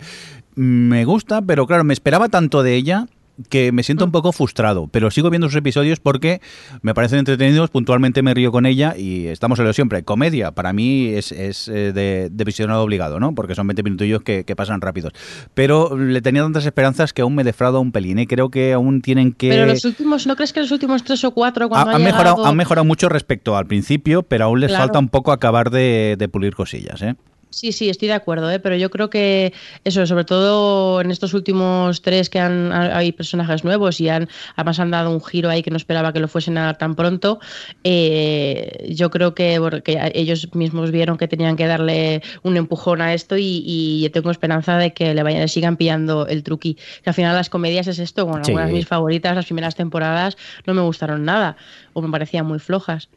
me 0.56 1.06
gusta, 1.06 1.42
pero 1.42 1.68
claro, 1.68 1.84
me 1.84 1.94
esperaba 1.94 2.30
tanto 2.30 2.64
de 2.64 2.76
ella 2.76 3.08
que 3.50 3.72
me 3.72 3.84
siento 3.84 4.06
un 4.06 4.12
poco 4.12 4.32
frustrado, 4.32 4.88
pero 4.88 5.12
sigo 5.12 5.30
viendo 5.30 5.48
sus 5.48 5.58
episodios 5.58 6.00
porque 6.00 6.42
me 6.82 6.94
parecen 6.94 7.20
entretenidos, 7.20 7.70
puntualmente 7.70 8.22
me 8.22 8.34
río 8.34 8.52
con 8.52 8.66
ella 8.66 8.96
y 8.98 9.28
estamos 9.28 9.60
en 9.60 9.66
lo 9.66 9.74
siempre. 9.74 10.04
Comedia, 10.04 10.52
para 10.52 10.74
mí 10.74 11.08
es, 11.08 11.32
es 11.32 11.68
eh, 11.68 11.94
de, 11.94 12.30
de, 12.32 12.44
visionado 12.44 12.84
obligado, 12.84 13.20
¿no? 13.20 13.34
Porque 13.34 13.56
son 13.56 13.68
20 13.68 13.84
minutillos 13.84 14.22
que, 14.24 14.44
que, 14.44 14.56
pasan 14.56 14.82
rápidos. 14.82 15.14
Pero 15.54 15.98
le 15.98 16.22
tenía 16.22 16.44
tantas 16.44 16.66
esperanzas 16.66 17.14
que 17.14 17.22
aún 17.22 17.36
me 17.36 17.44
defrauda 17.44 17.80
un 17.80 17.92
pelín 17.92 18.20
y 18.20 18.24
¿eh? 18.24 18.28
creo 18.28 18.50
que 18.50 18.74
aún 18.74 19.02
tienen 19.02 19.34
que... 19.34 19.50
Pero 19.50 19.66
los 19.66 19.86
últimos, 19.86 20.28
¿no 20.28 20.36
crees 20.36 20.54
que 20.54 20.60
los 20.60 20.72
últimos 20.72 21.04
tres 21.04 21.24
o 21.24 21.32
cuatro 21.32 21.70
cuando 21.70 21.92
ha, 21.92 21.96
han, 21.96 22.04
mejorado, 22.04 22.46
han 22.46 22.56
mejorado 22.56 22.86
mucho 22.86 23.10
respecto 23.10 23.58
al 23.58 23.68
principio, 23.68 24.24
pero 24.24 24.46
aún 24.46 24.60
les 24.60 24.70
claro. 24.70 24.86
falta 24.86 25.00
un 25.00 25.10
poco 25.10 25.32
acabar 25.32 25.70
de, 25.70 26.16
de 26.18 26.28
pulir 26.30 26.56
cosillas, 26.56 27.02
¿eh? 27.02 27.16
Sí, 27.52 27.74
sí, 27.74 27.90
estoy 27.90 28.08
de 28.08 28.14
acuerdo, 28.14 28.50
¿eh? 28.50 28.60
pero 28.60 28.78
yo 28.78 28.90
creo 28.90 29.10
que 29.10 29.52
eso, 29.84 30.08
sobre 30.08 30.24
todo 30.24 31.02
en 31.02 31.12
estos 31.12 31.34
últimos 31.34 32.02
tres 32.02 32.30
que 32.30 32.40
han 32.40 32.72
hay 32.72 33.12
personajes 33.12 33.66
nuevos 33.66 34.00
y 34.00 34.08
han 34.08 34.30
además 34.56 34.80
han 34.80 34.90
dado 34.90 35.12
un 35.12 35.22
giro 35.22 35.50
ahí 35.50 35.62
que 35.62 35.70
no 35.70 35.76
esperaba 35.76 36.14
que 36.14 36.22
lo 36.22 36.30
fuesen 36.30 36.58
a 36.58 36.64
dar 36.64 36.78
tan 36.78 36.96
pronto. 36.96 37.40
Eh, 37.84 38.94
yo 38.96 39.10
creo 39.12 39.36
que, 39.36 39.58
porque 39.60 40.00
ellos 40.14 40.48
mismos 40.56 40.92
vieron 40.92 41.18
que 41.18 41.28
tenían 41.28 41.58
que 41.58 41.68
darle 41.68 42.24
un 42.42 42.56
empujón 42.56 43.02
a 43.02 43.14
esto 43.14 43.38
y, 43.38 43.64
y 43.66 44.02
yo 44.04 44.12
tengo 44.12 44.32
esperanza 44.32 44.78
de 44.78 44.94
que 44.94 45.14
le 45.14 45.22
vayan 45.22 45.48
sigan 45.50 45.76
pillando 45.76 46.28
el 46.28 46.44
truqui. 46.44 46.76
Que 47.04 47.10
al 47.10 47.14
final 47.14 47.36
las 47.36 47.50
comedias 47.50 47.88
es 47.88 48.00
esto, 48.00 48.26
bueno, 48.26 48.46
sí. 48.46 48.52
algunas 48.52 48.70
de 48.70 48.76
mis 48.76 48.88
favoritas, 48.88 49.36
las 49.36 49.46
primeras 49.46 49.76
temporadas 49.76 50.38
no 50.66 50.74
me 50.74 50.82
gustaron 50.82 51.26
nada 51.26 51.58
o 51.92 52.02
me 52.02 52.10
parecían 52.10 52.46
muy 52.46 52.60
flojas. 52.60 53.10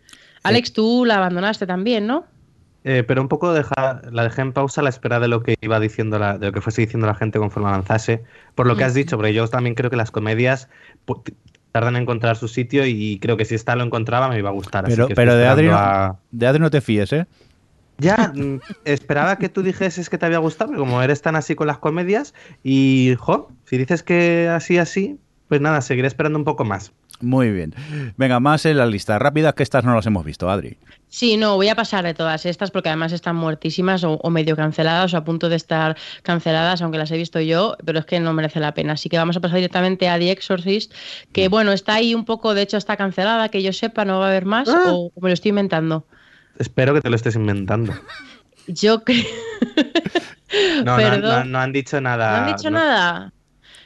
Alex, 0.42 0.72
tú 0.72 1.04
la 1.06 1.16
abandonaste 1.16 1.66
también, 1.66 2.06
¿no? 2.06 2.26
Eh, 2.84 3.02
pero 3.02 3.22
un 3.22 3.28
poco 3.28 3.52
deja, 3.54 4.02
la 4.10 4.24
dejé 4.24 4.42
en 4.42 4.52
pausa 4.52 4.82
a 4.82 4.84
la 4.84 4.90
espera 4.90 5.18
de 5.18 5.28
lo 5.28 5.42
que 5.42 5.56
iba 5.62 5.80
diciendo 5.80 6.18
la, 6.18 6.36
de 6.36 6.46
lo 6.46 6.52
que 6.52 6.60
fuese 6.60 6.82
diciendo 6.82 7.06
la 7.06 7.14
gente 7.14 7.38
conforme 7.38 7.70
avanzase. 7.70 8.22
Por 8.54 8.66
lo 8.66 8.76
que 8.76 8.84
has 8.84 8.92
dicho, 8.92 9.16
porque 9.16 9.32
yo 9.32 9.48
también 9.48 9.74
creo 9.74 9.90
que 9.90 9.96
las 9.96 10.10
comedias 10.10 10.68
tardan 11.72 11.96
en 11.96 12.02
encontrar 12.02 12.36
su 12.36 12.46
sitio 12.46 12.86
y 12.86 13.18
creo 13.20 13.36
que 13.36 13.46
si 13.46 13.54
esta 13.54 13.74
lo 13.74 13.84
encontraba 13.84 14.28
me 14.28 14.38
iba 14.38 14.50
a 14.50 14.52
gustar. 14.52 14.84
Pero, 14.86 15.08
pero 15.08 15.34
de, 15.34 15.46
Adri 15.46 15.66
no, 15.66 15.74
a... 15.74 16.18
de 16.30 16.46
Adri 16.46 16.60
no 16.60 16.70
te 16.70 16.80
fíes, 16.80 17.12
¿eh? 17.12 17.26
Ya, 17.98 18.32
esperaba 18.84 19.38
que 19.38 19.48
tú 19.48 19.62
dijeses 19.62 20.10
que 20.10 20.18
te 20.18 20.26
había 20.26 20.38
gustado, 20.38 20.74
como 20.74 21.00
eres 21.00 21.22
tan 21.22 21.36
así 21.36 21.54
con 21.54 21.68
las 21.68 21.78
comedias, 21.78 22.34
y, 22.64 23.14
jo, 23.18 23.50
si 23.64 23.78
dices 23.78 24.02
que 24.02 24.48
así, 24.48 24.78
así, 24.78 25.18
pues 25.48 25.60
nada, 25.60 25.80
seguiré 25.80 26.08
esperando 26.08 26.38
un 26.38 26.44
poco 26.44 26.64
más. 26.64 26.92
Muy 27.24 27.50
bien. 27.50 27.74
Venga, 28.16 28.38
más 28.40 28.66
en 28.66 28.78
la 28.78 28.86
lista 28.86 29.18
rápida, 29.18 29.52
que 29.54 29.62
estas 29.62 29.84
no 29.84 29.94
las 29.94 30.06
hemos 30.06 30.24
visto, 30.24 30.50
Adri. 30.50 30.76
Sí, 31.08 31.36
no, 31.36 31.54
voy 31.54 31.68
a 31.68 31.76
pasar 31.76 32.04
de 32.04 32.12
todas 32.12 32.44
estas 32.44 32.70
porque 32.72 32.88
además 32.88 33.12
están 33.12 33.36
muertísimas 33.36 34.02
o, 34.02 34.14
o, 34.14 34.30
medio 34.30 34.56
canceladas 34.56 35.14
o 35.14 35.16
a 35.16 35.24
punto 35.24 35.48
de 35.48 35.56
estar 35.56 35.96
canceladas, 36.22 36.82
aunque 36.82 36.98
las 36.98 37.10
he 37.12 37.16
visto 37.16 37.40
yo, 37.40 37.76
pero 37.84 38.00
es 38.00 38.04
que 38.04 38.18
no 38.18 38.32
merece 38.32 38.58
la 38.58 38.74
pena. 38.74 38.94
Así 38.94 39.08
que 39.08 39.16
vamos 39.16 39.36
a 39.36 39.40
pasar 39.40 39.56
directamente 39.56 40.08
a 40.08 40.18
The 40.18 40.32
Exorcist, 40.32 40.92
que 41.32 41.48
bueno, 41.48 41.72
está 41.72 41.94
ahí 41.94 42.14
un 42.14 42.24
poco, 42.24 42.54
de 42.54 42.62
hecho 42.62 42.76
está 42.76 42.96
cancelada, 42.96 43.48
que 43.48 43.62
yo 43.62 43.72
sepa, 43.72 44.04
no 44.04 44.18
va 44.18 44.26
a 44.26 44.28
haber 44.30 44.44
más, 44.44 44.68
ah. 44.68 44.92
o 44.92 45.12
me 45.20 45.28
lo 45.28 45.34
estoy 45.34 45.50
inventando. 45.50 46.04
Espero 46.58 46.94
que 46.94 47.00
te 47.00 47.10
lo 47.10 47.16
estés 47.16 47.36
inventando. 47.36 47.92
Yo 48.66 49.04
creo. 49.04 49.24
no, 50.84 50.98
no, 50.98 51.18
no, 51.18 51.44
no, 51.44 51.58
han 51.58 51.72
dicho 51.72 52.00
nada. 52.00 52.40
¿No 52.40 52.46
han 52.46 52.56
dicho 52.56 52.70
nada? 52.70 53.32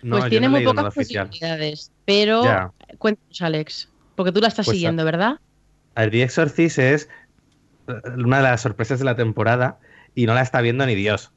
Pues 0.09 0.29
tiene 0.29 0.49
muy 0.49 0.65
pocas 0.65 0.95
posibilidades. 0.95 1.91
Pero 2.05 2.45
ya. 2.45 2.73
Cuéntanos, 2.97 3.43
Alex, 3.43 3.89
porque 4.15 4.33
tú 4.33 4.41
la 4.41 4.49
estás 4.49 4.67
pues 4.67 4.77
siguiendo, 4.77 5.03
a, 5.03 5.05
¿verdad? 5.05 5.41
A 5.95 6.01
ver, 6.03 6.11
The 6.11 6.23
Exorcist 6.23 6.79
es 6.79 7.09
una 8.17 8.39
de 8.39 8.43
las 8.45 8.63
sorpresas 8.63 8.99
de 8.99 9.05
la 9.05 9.17
temporada 9.17 9.79
y 10.15 10.27
no 10.27 10.35
la 10.35 10.43
está 10.43 10.61
viendo 10.61 10.87
ni 10.87 10.95
Dios. 10.95 11.33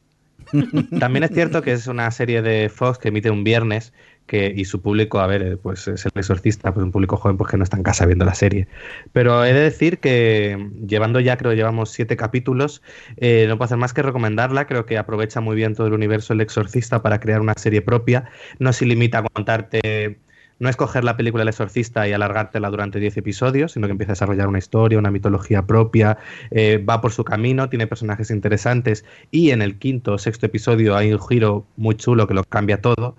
También 0.99 1.23
es 1.23 1.31
cierto 1.31 1.61
que 1.61 1.71
es 1.71 1.87
una 1.87 2.09
serie 2.11 2.41
de 2.41 2.69
Fox 2.69 2.97
que 2.97 3.09
emite 3.09 3.29
un 3.29 3.43
viernes 3.43 3.93
que, 4.25 4.53
y 4.55 4.65
su 4.65 4.81
público, 4.81 5.19
a 5.19 5.27
ver, 5.27 5.57
pues 5.57 5.87
es 5.87 6.05
el 6.05 6.11
exorcista, 6.15 6.73
pues 6.73 6.83
un 6.83 6.91
público 6.91 7.17
joven 7.17 7.37
pues 7.37 7.51
que 7.51 7.57
no 7.57 7.63
está 7.63 7.77
en 7.77 7.83
casa 7.83 8.05
viendo 8.05 8.25
la 8.25 8.33
serie. 8.33 8.67
Pero 9.11 9.43
he 9.45 9.53
de 9.53 9.61
decir 9.61 9.99
que 9.99 10.69
llevando 10.87 11.19
ya, 11.19 11.37
creo 11.37 11.51
que 11.51 11.57
llevamos 11.57 11.89
siete 11.91 12.17
capítulos, 12.17 12.81
eh, 13.17 13.45
no 13.47 13.57
puedo 13.57 13.65
hacer 13.65 13.77
más 13.77 13.93
que 13.93 14.01
recomendarla, 14.01 14.67
creo 14.67 14.85
que 14.85 14.97
aprovecha 14.97 15.41
muy 15.41 15.55
bien 15.55 15.75
todo 15.75 15.87
el 15.87 15.93
universo 15.93 16.33
del 16.33 16.41
exorcista 16.41 17.01
para 17.01 17.19
crear 17.19 17.41
una 17.41 17.53
serie 17.55 17.81
propia, 17.81 18.25
no 18.59 18.73
se 18.73 18.85
limita 18.85 19.19
a 19.19 19.23
contarte 19.23 20.19
no 20.61 20.69
es 20.69 20.75
coger 20.75 21.03
la 21.03 21.17
película 21.17 21.41
El 21.41 21.49
Exorcista 21.49 22.07
y 22.07 22.13
alargártela 22.13 22.69
durante 22.69 22.99
10 22.99 23.17
episodios, 23.17 23.71
sino 23.71 23.87
que 23.87 23.93
empieza 23.93 24.11
a 24.11 24.13
desarrollar 24.13 24.47
una 24.47 24.59
historia, 24.59 24.99
una 24.99 25.09
mitología 25.09 25.65
propia, 25.65 26.19
eh, 26.51 26.77
va 26.77 27.01
por 27.01 27.11
su 27.11 27.23
camino, 27.23 27.67
tiene 27.67 27.87
personajes 27.87 28.29
interesantes 28.29 29.03
y 29.31 29.49
en 29.49 29.63
el 29.63 29.79
quinto 29.79 30.13
o 30.13 30.17
sexto 30.19 30.45
episodio 30.45 30.95
hay 30.95 31.13
un 31.13 31.19
giro 31.19 31.65
muy 31.77 31.95
chulo 31.95 32.27
que 32.27 32.35
lo 32.35 32.43
cambia 32.43 32.79
todo. 32.79 33.15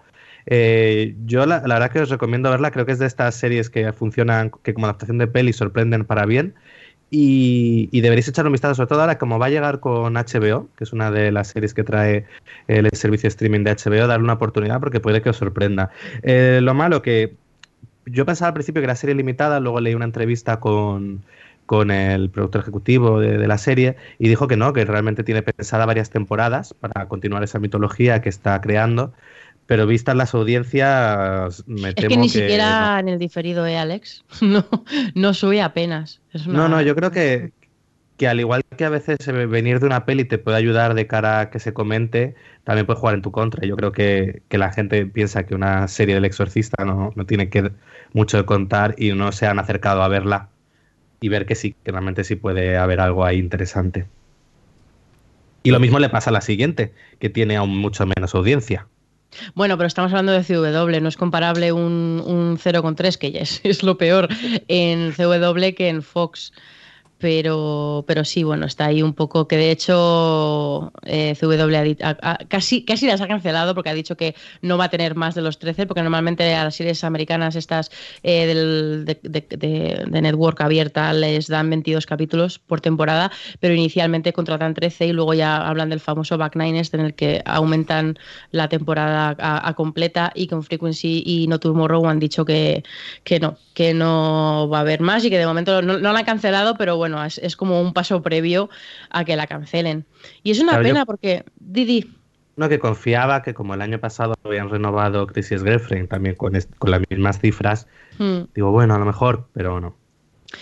Eh, 0.46 1.16
yo 1.26 1.44
la, 1.44 1.62
la, 1.66 1.74
verdad 1.74 1.90
que 1.90 2.00
os 2.00 2.10
recomiendo 2.10 2.48
verla, 2.48 2.70
creo 2.70 2.86
que 2.86 2.92
es 2.92 3.00
de 3.00 3.06
estas 3.06 3.34
series 3.34 3.70
que 3.70 3.92
funcionan, 3.92 4.52
que 4.62 4.72
como 4.72 4.86
adaptación 4.86 5.18
de 5.18 5.26
peli 5.26 5.52
sorprenden 5.52 6.04
para 6.04 6.26
bien. 6.26 6.54
Y, 7.14 7.90
y, 7.92 8.00
deberéis 8.00 8.26
echar 8.28 8.46
un 8.46 8.52
vistazo, 8.52 8.74
sobre 8.74 8.88
todo 8.88 9.02
ahora 9.02 9.18
como 9.18 9.38
va 9.38 9.44
a 9.46 9.50
llegar 9.50 9.80
con 9.80 10.14
HBO, 10.14 10.68
que 10.78 10.84
es 10.84 10.94
una 10.94 11.10
de 11.10 11.30
las 11.30 11.48
series 11.48 11.74
que 11.74 11.84
trae 11.84 12.24
el 12.68 12.88
servicio 12.92 13.28
streaming 13.28 13.64
de 13.64 13.76
HBO, 13.76 14.06
darle 14.06 14.24
una 14.24 14.32
oportunidad 14.32 14.80
porque 14.80 14.98
puede 14.98 15.20
que 15.20 15.28
os 15.28 15.36
sorprenda. 15.36 15.90
Eh, 16.22 16.60
lo 16.62 16.72
malo 16.72 17.02
que 17.02 17.34
yo 18.06 18.24
pensaba 18.24 18.48
al 18.48 18.54
principio 18.54 18.80
que 18.80 18.84
era 18.84 18.96
serie 18.96 19.14
limitada, 19.14 19.60
luego 19.60 19.78
leí 19.80 19.94
una 19.94 20.06
entrevista 20.06 20.58
con, 20.58 21.22
con 21.66 21.90
el 21.90 22.30
productor 22.30 22.62
ejecutivo 22.62 23.20
de, 23.20 23.36
de, 23.36 23.46
la 23.46 23.58
serie 23.58 23.96
y 24.18 24.28
dijo 24.30 24.48
que 24.48 24.56
no, 24.56 24.72
que 24.72 24.86
realmente 24.86 25.22
tiene 25.22 25.42
pensada 25.42 25.84
varias 25.84 26.08
temporadas 26.08 26.72
para 26.72 27.08
continuar 27.08 27.44
esa 27.44 27.58
mitología 27.58 28.22
que 28.22 28.30
está 28.30 28.58
creando. 28.62 29.12
Pero 29.66 29.86
vistas 29.86 30.16
las 30.16 30.34
audiencias, 30.34 31.64
me 31.66 31.90
es 31.90 31.94
temo 31.94 32.08
que 32.08 32.16
ni 32.16 32.26
que 32.26 32.40
siquiera 32.40 32.98
en 32.98 33.08
el 33.08 33.18
diferido, 33.18 33.66
¿eh, 33.66 33.78
Alex? 33.78 34.24
No, 34.42 34.66
no 35.14 35.34
sube 35.34 35.62
apenas. 35.62 36.20
Es 36.32 36.46
una... 36.46 36.58
No, 36.58 36.68
no, 36.68 36.82
yo 36.82 36.94
creo 36.94 37.10
que, 37.12 37.52
que 38.16 38.28
al 38.28 38.40
igual 38.40 38.62
que 38.76 38.84
a 38.84 38.90
veces 38.90 39.18
venir 39.48 39.80
de 39.80 39.86
una 39.86 40.04
peli 40.04 40.24
te 40.24 40.38
puede 40.38 40.56
ayudar 40.56 40.94
de 40.94 41.06
cara 41.06 41.40
a 41.40 41.50
que 41.50 41.58
se 41.58 41.72
comente, 41.72 42.34
también 42.64 42.86
puede 42.86 43.00
jugar 43.00 43.14
en 43.14 43.22
tu 43.22 43.30
contra. 43.30 43.66
Yo 43.66 43.76
creo 43.76 43.92
que, 43.92 44.42
que 44.48 44.58
la 44.58 44.72
gente 44.72 45.06
piensa 45.06 45.44
que 45.44 45.54
una 45.54 45.88
serie 45.88 46.14
del 46.16 46.24
exorcista 46.24 46.84
no, 46.84 47.12
no 47.14 47.24
tiene 47.26 47.48
que 47.48 47.72
mucho 48.12 48.36
de 48.36 48.44
contar 48.44 48.94
y 48.98 49.12
no 49.12 49.32
se 49.32 49.46
han 49.46 49.58
acercado 49.58 50.02
a 50.02 50.08
verla 50.08 50.48
y 51.20 51.28
ver 51.28 51.46
que 51.46 51.54
sí, 51.54 51.74
que 51.84 51.92
realmente 51.92 52.24
sí 52.24 52.36
puede 52.36 52.76
haber 52.76 53.00
algo 53.00 53.24
ahí 53.24 53.38
interesante. 53.38 54.06
Y 55.62 55.70
lo 55.70 55.80
mismo 55.80 55.98
le 56.00 56.08
pasa 56.08 56.30
a 56.30 56.32
la 56.32 56.40
siguiente, 56.40 56.92
que 57.20 57.30
tiene 57.30 57.56
aún 57.56 57.78
mucho 57.78 58.04
menos 58.06 58.34
audiencia. 58.34 58.88
Bueno, 59.54 59.76
pero 59.76 59.86
estamos 59.86 60.12
hablando 60.12 60.32
de 60.32 60.44
CW, 60.44 61.00
no 61.00 61.08
es 61.08 61.16
comparable 61.16 61.72
un, 61.72 62.22
un 62.24 62.58
0,3, 62.58 63.16
que 63.16 63.32
ya 63.32 63.40
es, 63.40 63.60
es, 63.64 63.82
lo 63.82 63.96
peor 63.96 64.28
en 64.68 65.12
CW 65.12 65.74
que 65.76 65.88
en 65.88 66.02
Fox. 66.02 66.52
Pero, 67.22 68.02
pero 68.08 68.24
sí, 68.24 68.42
bueno, 68.42 68.66
está 68.66 68.86
ahí 68.86 69.00
un 69.00 69.14
poco 69.14 69.46
que 69.46 69.56
de 69.56 69.70
hecho 69.70 70.92
eh, 71.04 71.36
CW 71.38 72.02
ha, 72.02 72.38
casi, 72.48 72.84
casi 72.84 73.06
las 73.06 73.20
ha 73.20 73.28
cancelado 73.28 73.76
porque 73.76 73.90
ha 73.90 73.94
dicho 73.94 74.16
que 74.16 74.34
no 74.60 74.76
va 74.76 74.86
a 74.86 74.88
tener 74.88 75.14
más 75.14 75.36
de 75.36 75.42
los 75.42 75.60
13, 75.60 75.86
porque 75.86 76.02
normalmente 76.02 76.52
a 76.52 76.64
las 76.64 76.74
series 76.74 77.04
americanas 77.04 77.54
estas 77.54 77.92
eh, 78.24 78.48
del, 78.48 79.04
de, 79.04 79.20
de, 79.22 80.20
network 80.20 80.60
abierta 80.62 81.12
les 81.12 81.46
dan 81.46 81.70
22 81.70 82.06
capítulos 82.06 82.58
por 82.58 82.80
temporada, 82.80 83.30
pero 83.60 83.72
inicialmente 83.72 84.32
contratan 84.32 84.74
13 84.74 85.06
y 85.06 85.12
luego 85.12 85.32
ya 85.34 85.58
hablan 85.58 85.90
del 85.90 86.00
famoso 86.00 86.36
back 86.38 86.56
nines 86.56 86.92
en 86.92 87.00
el 87.02 87.14
que 87.14 87.40
aumentan 87.44 88.18
la 88.50 88.68
temporada 88.68 89.36
a, 89.38 89.68
a 89.68 89.74
completa 89.74 90.32
y 90.34 90.48
con 90.48 90.64
Frequency 90.64 91.22
y 91.24 91.46
No 91.46 91.60
Tomorrow 91.60 92.04
han 92.08 92.18
dicho 92.18 92.44
que, 92.44 92.82
que 93.22 93.38
no, 93.38 93.58
que 93.74 93.94
no 93.94 94.68
va 94.68 94.78
a 94.78 94.80
haber 94.80 95.00
más 95.00 95.24
y 95.24 95.30
que 95.30 95.38
de 95.38 95.46
momento 95.46 95.82
no, 95.82 95.98
no 95.98 96.12
la 96.12 96.18
han 96.18 96.24
cancelado, 96.24 96.76
pero 96.76 96.96
bueno, 96.96 97.11
es, 97.24 97.38
es, 97.38 97.56
como 97.56 97.80
un 97.80 97.92
paso 97.92 98.22
previo 98.22 98.70
a 99.10 99.24
que 99.24 99.36
la 99.36 99.46
cancelen. 99.46 100.04
Y 100.42 100.52
es 100.52 100.60
una 100.60 100.72
claro, 100.72 100.84
pena 100.84 101.00
yo... 101.00 101.06
porque, 101.06 101.44
Didi. 101.56 102.14
No, 102.56 102.68
que 102.68 102.78
confiaba 102.78 103.42
que 103.42 103.54
como 103.54 103.74
el 103.74 103.82
año 103.82 103.98
pasado 103.98 104.34
habían 104.44 104.68
renovado 104.68 105.26
Crisis 105.26 105.62
Girlfriend 105.62 106.08
también 106.08 106.34
con, 106.34 106.52
con 106.78 106.90
las 106.90 107.00
mismas 107.08 107.40
cifras, 107.40 107.86
hmm. 108.18 108.42
digo, 108.54 108.70
bueno, 108.70 108.94
a 108.94 108.98
lo 108.98 109.06
mejor, 109.06 109.48
pero 109.54 109.80
no. 109.80 109.96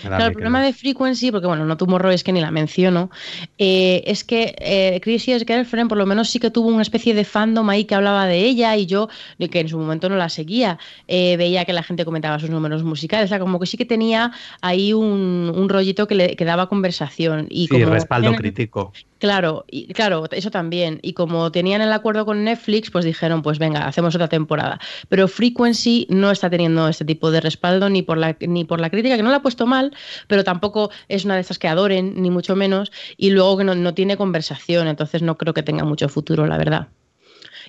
Claro, 0.02 0.26
el 0.26 0.32
problema 0.32 0.62
de 0.62 0.72
Frequency, 0.72 1.30
porque 1.30 1.46
bueno, 1.46 1.64
no 1.64 1.76
Tomorrow 1.76 2.10
es 2.12 2.24
que 2.24 2.32
ni 2.32 2.40
la 2.40 2.50
menciono, 2.50 3.10
eh, 3.58 4.02
es 4.06 4.24
que 4.24 4.54
eh, 4.58 5.00
Crisis 5.02 5.44
Girlfriend 5.46 5.88
por 5.88 5.98
lo 5.98 6.06
menos 6.06 6.30
sí 6.30 6.38
que 6.38 6.50
tuvo 6.50 6.68
una 6.68 6.82
especie 6.82 7.14
de 7.14 7.24
fandom 7.24 7.68
ahí 7.68 7.84
que 7.84 7.94
hablaba 7.94 8.26
de 8.26 8.44
ella 8.44 8.76
y 8.76 8.86
yo, 8.86 9.08
que 9.50 9.60
en 9.60 9.68
su 9.68 9.78
momento 9.78 10.08
no 10.08 10.16
la 10.16 10.28
seguía, 10.28 10.78
eh, 11.08 11.36
veía 11.36 11.64
que 11.64 11.72
la 11.72 11.82
gente 11.82 12.04
comentaba 12.04 12.38
sus 12.38 12.50
números 12.50 12.82
musicales, 12.82 13.26
o 13.26 13.28
sea, 13.28 13.38
como 13.38 13.58
que 13.58 13.66
sí 13.66 13.76
que 13.76 13.84
tenía 13.84 14.32
ahí 14.60 14.92
un, 14.92 15.52
un 15.54 15.68
rollito 15.68 16.06
que 16.06 16.14
le 16.14 16.36
que 16.36 16.44
daba 16.44 16.68
conversación. 16.68 17.46
Y 17.50 17.66
sí, 17.66 17.68
como 17.68 17.86
respaldo 17.86 18.34
crítico. 18.34 18.92
Claro, 19.20 19.66
y 19.70 19.92
claro, 19.92 20.24
eso 20.30 20.50
también. 20.50 20.98
Y 21.02 21.12
como 21.12 21.52
tenían 21.52 21.82
el 21.82 21.92
acuerdo 21.92 22.24
con 22.24 22.42
Netflix, 22.42 22.90
pues 22.90 23.04
dijeron, 23.04 23.42
pues 23.42 23.58
venga, 23.58 23.86
hacemos 23.86 24.14
otra 24.14 24.28
temporada. 24.28 24.80
Pero 25.10 25.28
Frequency 25.28 26.06
no 26.08 26.30
está 26.30 26.48
teniendo 26.48 26.88
este 26.88 27.04
tipo 27.04 27.30
de 27.30 27.42
respaldo 27.42 27.90
ni 27.90 28.00
por 28.00 28.16
la, 28.16 28.34
ni 28.40 28.64
por 28.64 28.80
la 28.80 28.88
crítica, 28.88 29.16
que 29.16 29.22
no 29.22 29.28
la 29.28 29.36
ha 29.36 29.42
puesto 29.42 29.66
mal, 29.66 29.79
pero 30.26 30.44
tampoco 30.44 30.90
es 31.08 31.24
una 31.24 31.34
de 31.34 31.40
estas 31.42 31.58
que 31.58 31.68
adoren, 31.68 32.20
ni 32.22 32.30
mucho 32.30 32.56
menos, 32.56 32.92
y 33.16 33.30
luego 33.30 33.58
que 33.58 33.64
no, 33.64 33.74
no 33.74 33.94
tiene 33.94 34.16
conversación, 34.16 34.88
entonces 34.88 35.22
no 35.22 35.36
creo 35.38 35.54
que 35.54 35.62
tenga 35.62 35.84
mucho 35.84 36.08
futuro, 36.08 36.46
la 36.46 36.58
verdad. 36.58 36.88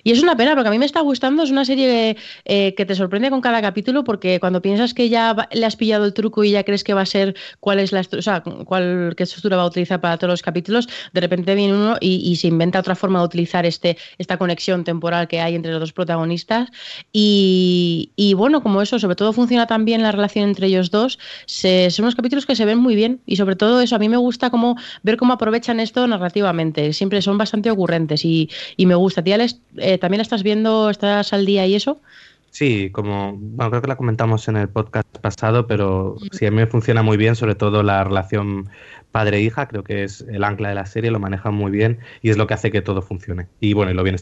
Y 0.04 0.10
es 0.10 0.22
una 0.22 0.36
pena 0.36 0.54
porque 0.54 0.68
a 0.68 0.70
mí 0.70 0.78
me 0.78 0.86
está 0.86 1.00
gustando, 1.00 1.42
es 1.42 1.50
una 1.50 1.64
serie 1.64 2.16
eh, 2.44 2.74
que 2.74 2.86
te 2.86 2.94
sorprende 2.94 3.30
con 3.30 3.40
cada 3.40 3.62
capítulo 3.62 4.04
porque 4.04 4.40
cuando 4.40 4.60
piensas 4.60 4.94
que 4.94 5.08
ya 5.08 5.48
le 5.52 5.66
has 5.66 5.76
pillado 5.76 6.04
el 6.04 6.12
truco 6.12 6.44
y 6.44 6.50
ya 6.50 6.64
crees 6.64 6.82
que 6.82 6.94
va 6.94 7.02
a 7.02 7.06
ser 7.06 7.36
cuál 7.60 7.78
es 7.78 7.92
la 7.92 8.00
o 8.00 8.22
sea, 8.22 8.42
cuál, 8.42 9.14
qué 9.16 9.22
estructura 9.22 9.56
va 9.56 9.62
a 9.62 9.66
utilizar 9.66 10.00
para 10.00 10.18
todos 10.18 10.30
los 10.30 10.42
capítulos, 10.42 10.88
de 11.12 11.20
repente 11.20 11.54
viene 11.54 11.74
uno 11.74 11.96
y, 12.00 12.36
se 12.36 12.48
inventa 12.48 12.80
otra 12.80 12.94
forma 12.94 13.20
de 13.20 13.26
utilizar 13.26 13.66
este, 13.66 13.96
esta 14.18 14.38
conexión 14.38 14.84
temporal 14.84 15.28
que 15.28 15.40
hay 15.40 15.54
entre 15.54 15.70
los 15.70 15.80
dos 15.80 15.92
protagonistas. 15.92 16.70
Y, 17.12 18.34
bueno, 18.36 18.62
como 18.62 18.82
eso, 18.82 18.98
sobre 18.98 19.16
todo 19.16 19.32
funciona 19.32 19.66
tan 19.66 19.84
bien 19.84 20.02
la 20.02 20.12
relación 20.12 20.48
entre 20.48 20.66
ellos 20.66 20.90
dos, 20.90 21.18
son 21.46 22.04
unos 22.04 22.14
capítulos 22.14 22.46
que 22.46 22.56
se 22.56 22.64
ven 22.64 22.78
muy 22.78 22.96
bien 22.96 23.20
y 23.26 23.36
sobre 23.36 23.54
todo 23.54 23.80
eso, 23.80 23.96
a 23.96 23.98
mí 23.98 24.08
me 24.08 24.16
gusta 24.16 24.50
como 24.50 24.76
ver 25.02 25.16
cómo 25.16 25.34
aprovechan 25.34 25.78
esto 25.78 26.06
narrativamente, 26.06 26.92
siempre 26.92 27.22
son 27.22 27.38
bastante 27.38 27.70
ocurrentes 27.70 28.24
y, 28.24 28.48
me 28.78 28.94
gusta. 28.96 29.22
Tía, 29.22 29.38
eh, 29.76 29.91
¿también 29.98 30.18
la 30.18 30.22
estás 30.22 30.42
viendo, 30.42 30.90
estás 30.90 31.32
al 31.32 31.46
día 31.46 31.66
y 31.66 31.74
eso? 31.74 32.00
Sí, 32.50 32.90
como, 32.92 33.32
bueno, 33.38 33.70
creo 33.70 33.80
que 33.80 33.88
la 33.88 33.96
comentamos 33.96 34.46
en 34.48 34.56
el 34.56 34.68
podcast 34.68 35.08
pasado, 35.22 35.66
pero 35.66 36.16
sí, 36.32 36.44
a 36.44 36.50
mí 36.50 36.58
me 36.58 36.66
funciona 36.66 37.02
muy 37.02 37.16
bien, 37.16 37.34
sobre 37.34 37.54
todo 37.54 37.82
la 37.82 38.04
relación 38.04 38.68
padre-hija, 39.10 39.68
creo 39.68 39.84
que 39.84 40.04
es 40.04 40.20
el 40.20 40.44
ancla 40.44 40.68
de 40.68 40.74
la 40.74 40.84
serie, 40.84 41.10
lo 41.10 41.18
manejan 41.18 41.54
muy 41.54 41.70
bien 41.70 42.00
y 42.20 42.28
es 42.28 42.36
lo 42.36 42.46
que 42.46 42.52
hace 42.54 42.70
que 42.70 42.82
todo 42.82 43.00
funcione. 43.00 43.48
Y 43.58 43.72
bueno, 43.72 43.90
y 43.90 43.94
lo 43.94 44.02
bien 44.02 44.16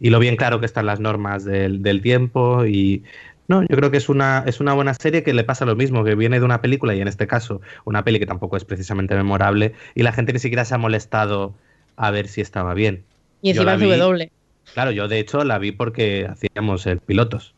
y 0.00 0.08
lo 0.10 0.18
bien 0.18 0.36
claro 0.36 0.60
que 0.60 0.66
están 0.66 0.86
las 0.86 0.98
normas 0.98 1.44
del, 1.44 1.82
del 1.82 2.00
tiempo 2.00 2.64
y 2.64 3.04
no, 3.48 3.62
yo 3.62 3.76
creo 3.76 3.90
que 3.90 3.96
es 3.98 4.08
una, 4.08 4.44
es 4.46 4.60
una 4.60 4.72
buena 4.72 4.94
serie 4.94 5.22
que 5.22 5.34
le 5.34 5.44
pasa 5.44 5.66
lo 5.66 5.76
mismo, 5.76 6.04
que 6.04 6.14
viene 6.14 6.38
de 6.38 6.44
una 6.46 6.62
película 6.62 6.94
y 6.94 7.00
en 7.02 7.08
este 7.08 7.26
caso 7.26 7.60
una 7.84 8.02
peli 8.02 8.18
que 8.18 8.26
tampoco 8.26 8.56
es 8.56 8.64
precisamente 8.64 9.14
memorable 9.14 9.74
y 9.94 10.02
la 10.02 10.12
gente 10.12 10.32
ni 10.32 10.38
siquiera 10.38 10.64
se 10.64 10.74
ha 10.74 10.78
molestado 10.78 11.54
a 11.96 12.10
ver 12.10 12.28
si 12.28 12.40
estaba 12.40 12.72
bien. 12.72 13.04
Y 13.42 13.50
encima 13.50 13.76
vi- 13.76 13.90
W. 13.90 14.30
Claro, 14.74 14.90
yo 14.90 15.08
de 15.08 15.18
hecho 15.18 15.44
la 15.44 15.58
vi 15.58 15.72
porque 15.72 16.28
hacíamos 16.30 16.86
el 16.86 17.00
pilotos. 17.00 17.54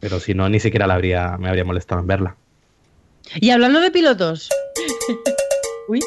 Pero 0.00 0.20
si 0.20 0.34
no, 0.34 0.48
ni 0.48 0.60
siquiera 0.60 0.86
la 0.86 0.94
habría, 0.94 1.36
me 1.38 1.48
habría 1.48 1.64
molestado 1.64 2.00
en 2.00 2.06
verla. 2.06 2.36
Y 3.36 3.50
hablando 3.50 3.80
de 3.80 3.90
pilotos. 3.90 4.48
Uy. 5.88 6.00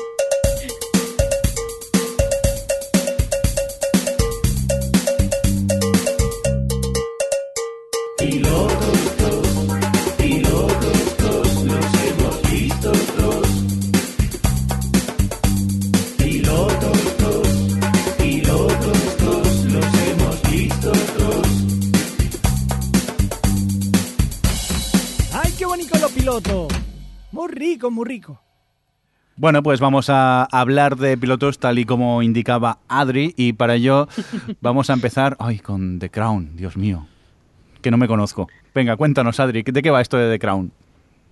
Muy 27.31 27.51
rico, 27.51 27.91
muy 27.91 28.05
rico. 28.05 28.41
Bueno, 29.37 29.61
pues 29.61 29.81
vamos 29.81 30.09
a 30.09 30.43
hablar 30.43 30.95
de 30.95 31.17
pilotos 31.17 31.59
tal 31.59 31.77
y 31.77 31.85
como 31.85 32.21
indicaba 32.21 32.79
Adri 32.87 33.33
y 33.35 33.53
para 33.53 33.75
ello 33.75 34.07
vamos 34.61 34.89
a 34.89 34.93
empezar 34.93 35.35
ay, 35.39 35.59
con 35.59 35.99
The 35.99 36.09
Crown, 36.09 36.55
Dios 36.55 36.77
mío, 36.77 37.05
que 37.81 37.91
no 37.91 37.97
me 37.97 38.07
conozco. 38.07 38.47
Venga, 38.73 38.95
cuéntanos, 38.95 39.39
Adri, 39.39 39.63
¿de 39.63 39.81
qué 39.81 39.91
va 39.91 39.99
esto 39.99 40.15
de 40.15 40.31
The 40.31 40.39
Crown? 40.39 40.71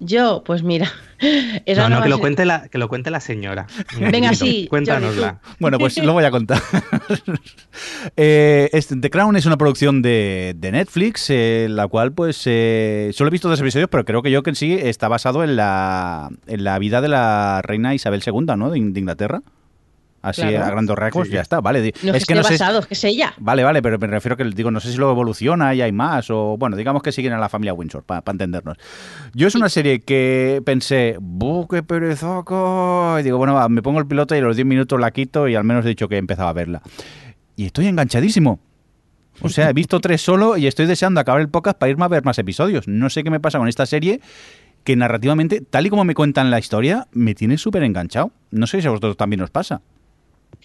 Yo, 0.06 0.44
pues 0.46 0.64
mira. 0.64 0.92
esa 1.66 1.84
No, 1.84 1.90
no, 1.90 1.90
nueva 1.90 2.04
que 2.04 2.10
lo 2.10 2.20
cuente 2.20 2.46
la, 2.46 2.68
que 2.68 2.78
lo 2.78 2.90
cuente 2.90 3.10
la 3.12 3.20
señora. 3.20 3.68
Venga, 4.00 4.34
sí, 4.34 4.68
Cuéntanosla. 4.70 5.40
Bueno, 5.60 5.78
pues 5.80 5.98
lo 5.98 6.14
voy 6.14 6.26
a 6.26 6.32
contar. 6.32 6.62
Eh, 8.16 8.70
este, 8.74 8.96
The 8.96 9.10
Crown 9.10 9.36
es 9.36 9.46
una 9.46 9.58
producción 9.58 10.02
de, 10.02 10.54
de 10.56 10.72
Netflix, 10.72 11.30
eh, 11.30 11.68
la 11.70 11.88
cual 11.88 12.12
pues 12.12 12.44
eh, 12.46 13.12
solo 13.14 13.30
he 13.30 13.32
visto 13.32 13.50
dos 13.50 13.60
episodios, 13.60 13.90
pero 13.90 14.06
creo 14.06 14.22
que 14.22 14.30
yo 14.30 14.44
que 14.44 14.52
en 14.52 14.56
sí 14.56 14.74
está 14.74 15.08
basado 15.08 15.44
en 15.44 15.56
la, 15.56 16.30
en 16.48 16.64
la 16.64 16.78
vida 16.80 17.02
de 17.02 17.08
la 17.08 17.62
reina 17.64 17.96
Isabel 17.96 18.22
II, 18.26 18.56
¿no? 18.56 18.70
De 18.70 18.78
Inglaterra. 18.78 19.42
Así 20.24 20.42
Claro. 20.42 20.64
a 20.66 20.70
grandes 20.72 20.96
rasgos, 20.96 21.28
Sí. 21.28 21.34
ya 21.34 21.42
está, 21.42 21.60
vale. 21.62 21.94
No 22.02 22.14
es 22.16 22.26
que, 22.26 22.34
esté 22.34 22.54
basado, 22.54 22.80
es 22.80 22.88
que 22.88 22.94
es 22.96 23.04
ella. 23.04 23.34
Vale, 23.40 23.64
vale, 23.64 23.82
pero 23.82 24.00
me 24.00 24.08
refiero 24.08 24.36
que 24.38 24.46
digo, 24.46 24.72
no 24.72 24.80
sé 24.80 24.92
si 24.92 24.98
luego 24.98 25.12
evoluciona 25.12 25.76
y 25.76 25.82
hay 25.82 25.92
más, 25.92 26.30
o 26.32 26.56
bueno, 26.58 26.78
digamos 26.78 27.04
que 27.04 27.12
siguen 27.12 27.34
a 27.34 27.38
la 27.38 27.50
familia 27.50 27.74
Windsor, 27.74 28.04
para 28.04 28.24
entendernos. 28.32 28.78
Yo 29.34 29.48
es 29.50 29.56
una 29.56 29.68
serie 29.70 30.00
que 30.00 30.62
pensé, 30.66 31.18
¡buh, 31.20 31.68
qué 31.68 31.84
perezoco! 31.84 33.18
Y 33.20 33.24
digo, 33.24 33.38
bueno, 33.38 33.54
va, 33.54 33.68
me 33.70 33.82
pongo 33.82 34.00
el 34.00 34.08
piloto 34.08 34.34
y 34.36 34.40
a 34.40 34.42
los 34.42 34.56
10 34.56 34.66
minutos 34.66 35.00
la 35.00 35.12
quito 35.12 35.48
y 35.48 35.56
al 35.56 35.64
menos 35.66 35.86
he 35.86 35.90
dicho 35.90 36.08
que 36.08 36.18
empezaba 36.18 36.50
a 36.50 36.54
verla. 36.54 36.82
Y 37.56 37.66
estoy 37.66 37.88
enganchadísimo. 37.88 38.60
O 39.42 39.50
sea, 39.50 39.70
he 39.70 39.74
visto 39.74 40.00
tres 40.00 40.22
solo 40.22 40.58
y 40.58 40.68
estoy 40.68 40.86
deseando 40.86 41.20
acabar 41.20 41.42
el 41.42 41.50
podcast 41.50 41.78
para 41.78 41.90
irme 41.90 42.06
a 42.06 42.08
ver 42.08 42.24
más 42.24 42.38
episodios. 42.40 42.88
No 42.88 43.10
sé 43.10 43.24
qué 43.24 43.30
me 43.30 43.40
pasa 43.40 43.58
con 43.58 43.68
esta 43.68 43.86
serie, 43.86 44.22
que 44.84 44.96
narrativamente, 44.96 45.60
tal 45.62 45.86
y 45.86 45.90
como 45.90 46.04
me 46.06 46.14
cuentan 46.14 46.50
la 46.52 46.60
historia, 46.60 47.08
me 47.12 47.34
tiene 47.36 47.58
súper 47.58 47.84
enganchado. 47.84 48.32
No 48.52 48.68
sé 48.68 48.82
si 48.82 48.88
a 48.88 48.92
vosotros 48.92 49.18
también 49.18 49.42
os 49.42 49.50
pasa. 49.50 49.82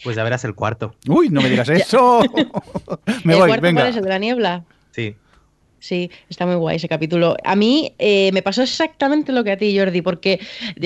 Pues 0.04 0.16
ya 0.16 0.22
verás 0.24 0.44
el 0.44 0.54
cuarto. 0.54 0.94
Uy, 1.08 1.28
no 1.28 1.40
me 1.40 1.48
digas 1.50 1.68
eso. 1.70 2.20
me 3.24 3.32
¿El 3.34 3.38
voy, 3.40 3.48
cuarto 3.48 3.62
venga. 3.62 3.80
cuál 3.82 3.90
es 3.90 3.96
el 3.96 4.02
de 4.04 4.08
la 4.08 4.18
niebla? 4.18 4.64
Sí. 4.92 5.16
Sí, 5.80 6.10
está 6.28 6.44
muy 6.44 6.56
guay 6.56 6.76
ese 6.76 6.88
capítulo. 6.88 7.36
A 7.44 7.54
mí 7.54 7.94
eh, 7.98 8.30
me 8.32 8.42
pasó 8.42 8.62
exactamente 8.62 9.32
lo 9.32 9.44
que 9.44 9.52
a 9.52 9.56
ti, 9.56 9.78
Jordi, 9.78 10.02
porque 10.02 10.40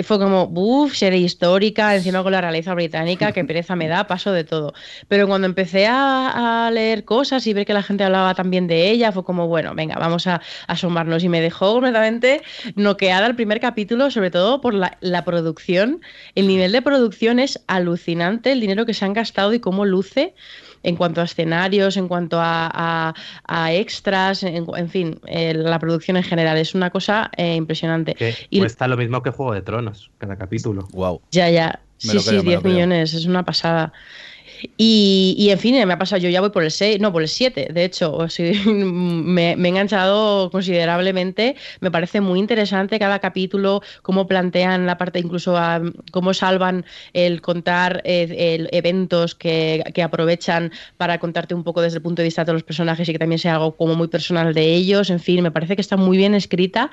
fue 0.05 0.19
como, 0.19 0.51
uff, 0.55 0.95
serie 0.95 1.21
histórica, 1.21 1.97
encima 1.97 2.23
con 2.23 2.33
la 2.33 2.43
realeza 2.43 2.75
británica, 2.75 3.33
qué 3.33 3.43
pereza 3.45 3.75
me 3.75 3.89
da, 3.89 4.07
paso 4.07 4.33
de 4.33 4.45
todo. 4.45 4.75
Pero 5.09 5.27
cuando 5.27 5.47
empecé 5.47 5.87
a, 5.89 6.71
leer 6.73 7.05
cosas 7.05 7.47
y 7.47 7.55
ver 7.55 7.65
que 7.67 7.73
la 7.73 7.83
gente 7.83 8.05
hablaba 8.05 8.35
también 8.35 8.67
de 8.67 8.91
ella, 8.91 9.13
fue 9.13 9.25
como, 9.25 9.49
bueno, 9.49 9.75
venga, 9.75 9.97
vamos 9.97 10.27
a, 10.27 10.37
a 10.37 10.41
asomarnos. 10.67 11.25
Y 11.25 11.29
me 11.29 11.41
dejó 11.41 11.73
completamente 11.73 12.43
noqueada 12.77 13.27
el 13.27 13.35
primer 13.35 13.61
capítulo, 13.61 14.11
sobre 14.11 14.31
todo 14.31 14.61
por 14.61 14.75
la, 14.75 14.99
la 15.01 15.25
producción. 15.25 16.03
El 16.35 16.47
nivel 16.47 16.73
de 16.73 16.83
producción 16.83 17.39
es 17.39 17.63
alucinante, 17.67 18.53
el 18.53 18.61
dinero 18.61 18.85
que 18.85 18.95
se 18.95 19.05
han 19.05 19.15
gastado 19.15 19.55
y 19.55 19.61
cómo 19.61 19.85
luce 19.85 20.35
en 20.83 20.97
cuanto 20.97 21.21
a 21.21 21.25
escenarios, 21.25 21.97
en 21.97 22.09
cuanto 22.09 22.41
a, 22.41 22.71
a- 22.73 23.15
a 23.47 23.73
extras, 23.73 24.43
en, 24.43 24.67
en 24.77 24.89
fin, 24.89 25.21
eh, 25.27 25.55
la 25.55 25.79
producción 25.79 26.17
en 26.17 26.23
general. 26.25 26.57
Es 26.59 26.75
una 26.75 26.91
cosa 26.91 27.31
eh, 27.37 27.55
impresionante. 27.55 28.15
Que 28.15 28.35
Y- 28.51 28.59
cuesta 28.61 28.89
lo 28.89 28.97
mismo 28.97 29.23
que 29.23 29.31
Juego 29.31 29.55
de 29.55 29.63
Tronos, 29.63 30.11
cada 30.19 30.37
capítulo. 30.37 30.89
Wow. 30.93 31.21
Ya, 31.31 31.49
ya. 31.51 31.81
Me 32.05 32.13
Sí, 32.15 32.19
sí, 32.19 32.29
creo, 32.31 32.43
me 32.43 32.45
lo 32.45 32.51
10 32.51 32.61
creo. 32.63 32.73
millones, 32.75 33.15
es 33.15 33.27
una 33.27 33.45
pasada. 33.45 33.93
Y, 34.77 35.35
y, 35.39 35.51
en 35.51 35.59
fin, 35.59 35.75
me 35.87 35.93
ha 35.95 35.99
pasado, 35.99 36.21
yo 36.23 36.29
ya 36.29 36.41
voy 36.41 36.51
por 36.51 36.63
el 36.65 36.71
6, 36.71 37.01
no, 37.01 37.13
por 37.13 37.23
el 37.23 37.29
7, 37.29 37.69
de 37.73 37.85
hecho, 37.85 38.15
o 38.15 38.29
sea, 38.29 38.53
me, 38.67 39.57
me 39.57 39.69
he 39.69 39.71
enganchado 39.71 40.51
considerablemente, 40.51 41.57
me 41.81 41.91
parece 41.91 42.21
muy 42.21 42.39
interesante 42.39 42.99
cada 42.99 43.19
capítulo, 43.19 43.83
cómo 44.03 44.27
plantean 44.27 44.87
la 44.87 44.99
parte, 44.99 45.19
incluso 45.19 45.57
a, 45.57 45.81
cómo 46.13 46.35
salvan 46.35 46.85
el 47.13 47.41
contar 47.41 48.03
eh, 48.05 48.57
el- 48.57 48.69
eventos 48.73 49.35
que, 49.35 49.83
que 49.95 50.03
aprovechan 50.03 50.71
para 50.97 51.19
contarte 51.19 51.55
un 51.55 51.65
poco 51.65 51.81
desde 51.83 51.97
el 51.99 52.03
punto 52.03 52.23
de 52.23 52.27
vista 52.29 52.45
de 52.45 52.53
los 52.53 52.63
personajes 52.63 53.09
y 53.09 53.13
que 53.13 53.19
también 53.19 53.39
sea 53.39 53.55
algo 53.55 53.77
como 53.77 53.95
muy 53.95 54.09
personal 54.09 54.55
de 54.55 54.75
ellos, 54.75 55.11
en 55.11 55.21
fin, 55.21 55.43
me 55.43 55.51
parece 55.51 55.75
que 55.77 55.83
está 55.83 55.97
muy 55.97 56.17
bien 56.17 56.35
escrita 56.35 56.91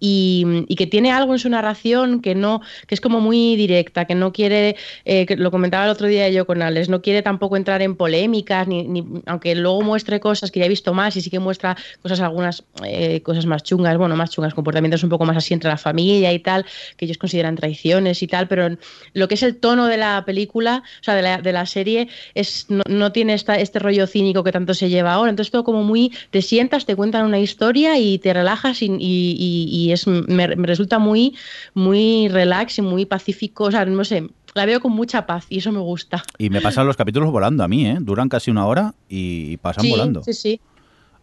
y, 0.00 0.64
y 0.68 0.76
que 0.76 0.86
tiene 0.86 1.10
algo 1.12 1.32
en 1.32 1.38
su 1.38 1.48
narración 1.48 2.20
que 2.20 2.34
no, 2.34 2.60
que 2.86 2.94
es 2.94 3.00
como 3.00 3.20
muy 3.20 3.56
directa, 3.56 4.04
que 4.06 4.14
no 4.14 4.32
quiere, 4.32 4.76
eh, 5.04 5.26
que 5.26 5.36
lo 5.36 5.50
comentaba 5.50 5.84
el 5.84 5.90
otro 5.90 6.06
día 6.06 6.28
yo 6.30 6.46
con 6.46 6.62
Alex, 6.62 6.88
no 6.88 7.02
quiere 7.02 7.11
tampoco 7.20 7.56
entrar 7.58 7.82
en 7.82 7.96
polémicas, 7.96 8.66
ni, 8.66 8.84
ni- 8.84 9.04
aunque 9.26 9.54
luego 9.54 9.82
muestre 9.82 10.20
cosas 10.20 10.50
que 10.50 10.60
ya 10.60 10.66
he 10.66 10.68
visto 10.70 10.94
más 10.94 11.16
y 11.16 11.20
sí 11.20 11.28
que 11.28 11.40
muestra 11.40 11.76
cosas 12.00 12.20
algunas 12.20 12.64
eh, 12.84 13.20
cosas 13.22 13.44
más 13.44 13.62
chungas, 13.64 13.98
bueno, 13.98 14.16
más 14.16 14.30
chungas, 14.30 14.54
comportamientos 14.54 15.02
un 15.02 15.10
poco 15.10 15.24
más 15.26 15.36
así 15.36 15.52
entre 15.52 15.68
la 15.68 15.76
familia 15.76 16.32
y 16.32 16.38
tal, 16.38 16.64
que 16.96 17.04
ellos 17.04 17.18
consideran 17.18 17.56
traiciones 17.56 18.22
y 18.22 18.26
tal, 18.28 18.48
pero 18.48 18.68
lo 19.12 19.28
que 19.28 19.34
es 19.34 19.42
el 19.42 19.56
tono 19.56 19.86
de 19.88 19.96
la 19.96 20.22
película, 20.24 20.82
o 21.00 21.04
sea, 21.04 21.14
de 21.16 21.22
la, 21.22 21.42
de 21.42 21.52
la 21.52 21.66
serie, 21.66 22.08
es, 22.34 22.66
no, 22.70 22.82
no 22.88 23.10
tiene 23.12 23.34
esta, 23.34 23.56
este 23.56 23.80
rollo 23.80 24.06
cínico 24.06 24.44
que 24.44 24.52
tanto 24.52 24.72
se 24.74 24.88
lleva 24.88 25.12
ahora, 25.14 25.30
entonces 25.30 25.50
todo 25.50 25.64
como 25.64 25.82
muy, 25.82 26.12
te 26.30 26.40
sientas, 26.40 26.86
te 26.86 26.94
cuentan 26.94 27.26
una 27.26 27.40
historia 27.40 27.98
y 27.98 28.18
te 28.18 28.32
relajas 28.32 28.78
y 28.82 29.90
es, 29.92 30.06
me, 30.06 30.22
me 30.56 30.66
resulta 30.66 30.98
muy, 30.98 31.34
muy 31.74 32.28
relax 32.28 32.78
y 32.78 32.82
muy 32.82 33.06
pacífico, 33.06 33.64
o 33.64 33.70
sea, 33.70 33.84
no 33.84 34.04
sé, 34.04 34.28
la 34.54 34.66
veo 34.66 34.80
con 34.80 34.92
mucha 34.92 35.26
paz 35.26 35.46
y 35.48 35.58
eso 35.58 35.72
me 35.72 35.78
gusta. 35.80 36.22
Y 36.38 36.50
me 36.50 36.60
pasan 36.60 36.86
los 36.86 36.96
capítulos 36.96 37.30
volando 37.30 37.64
a 37.64 37.68
mí, 37.68 37.86
¿eh? 37.86 37.98
Duran 38.00 38.28
casi 38.28 38.50
una 38.50 38.66
hora 38.66 38.94
y 39.08 39.56
pasan 39.58 39.84
sí, 39.84 39.90
volando. 39.90 40.22
sí, 40.22 40.32
sí. 40.34 40.60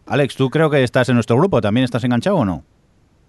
Alex, 0.06 0.34
¿tú 0.36 0.50
creo 0.50 0.70
que 0.70 0.82
estás 0.82 1.08
en 1.08 1.14
nuestro 1.14 1.36
grupo? 1.36 1.60
¿También 1.60 1.84
estás 1.84 2.02
enganchado 2.04 2.36
o 2.36 2.44
no? 2.44 2.64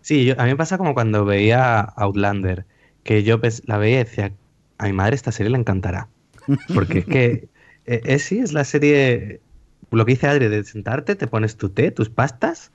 Sí, 0.01 0.25
yo- 0.25 0.35
a 0.39 0.43
mí 0.45 0.49
me 0.51 0.55
pasa 0.57 0.77
como 0.77 0.93
cuando 0.93 1.25
veía 1.25 1.79
Outlander, 1.81 2.65
que 3.03 3.23
yo 3.23 3.39
la 3.65 3.77
veía 3.77 4.01
y 4.01 4.03
decía, 4.03 4.31
a 4.79 4.85
mi 4.85 4.93
madre 4.93 5.15
esta 5.15 5.31
serie 5.31 5.51
le 5.51 5.57
encantará. 5.59 6.07
Porque 6.73 6.99
es 6.99 7.05
que 7.05 7.49
eh, 7.85 8.01
es, 8.05 8.23
sí, 8.23 8.39
es 8.39 8.51
la 8.53 8.63
serie, 8.63 9.41
lo 9.91 10.05
que 10.05 10.13
dice 10.13 10.27
Adri, 10.27 10.47
de 10.47 10.63
sentarte, 10.63 11.15
te 11.15 11.27
pones 11.27 11.55
tu 11.57 11.69
té, 11.69 11.91
tus 11.91 12.09
pastas 12.09 12.71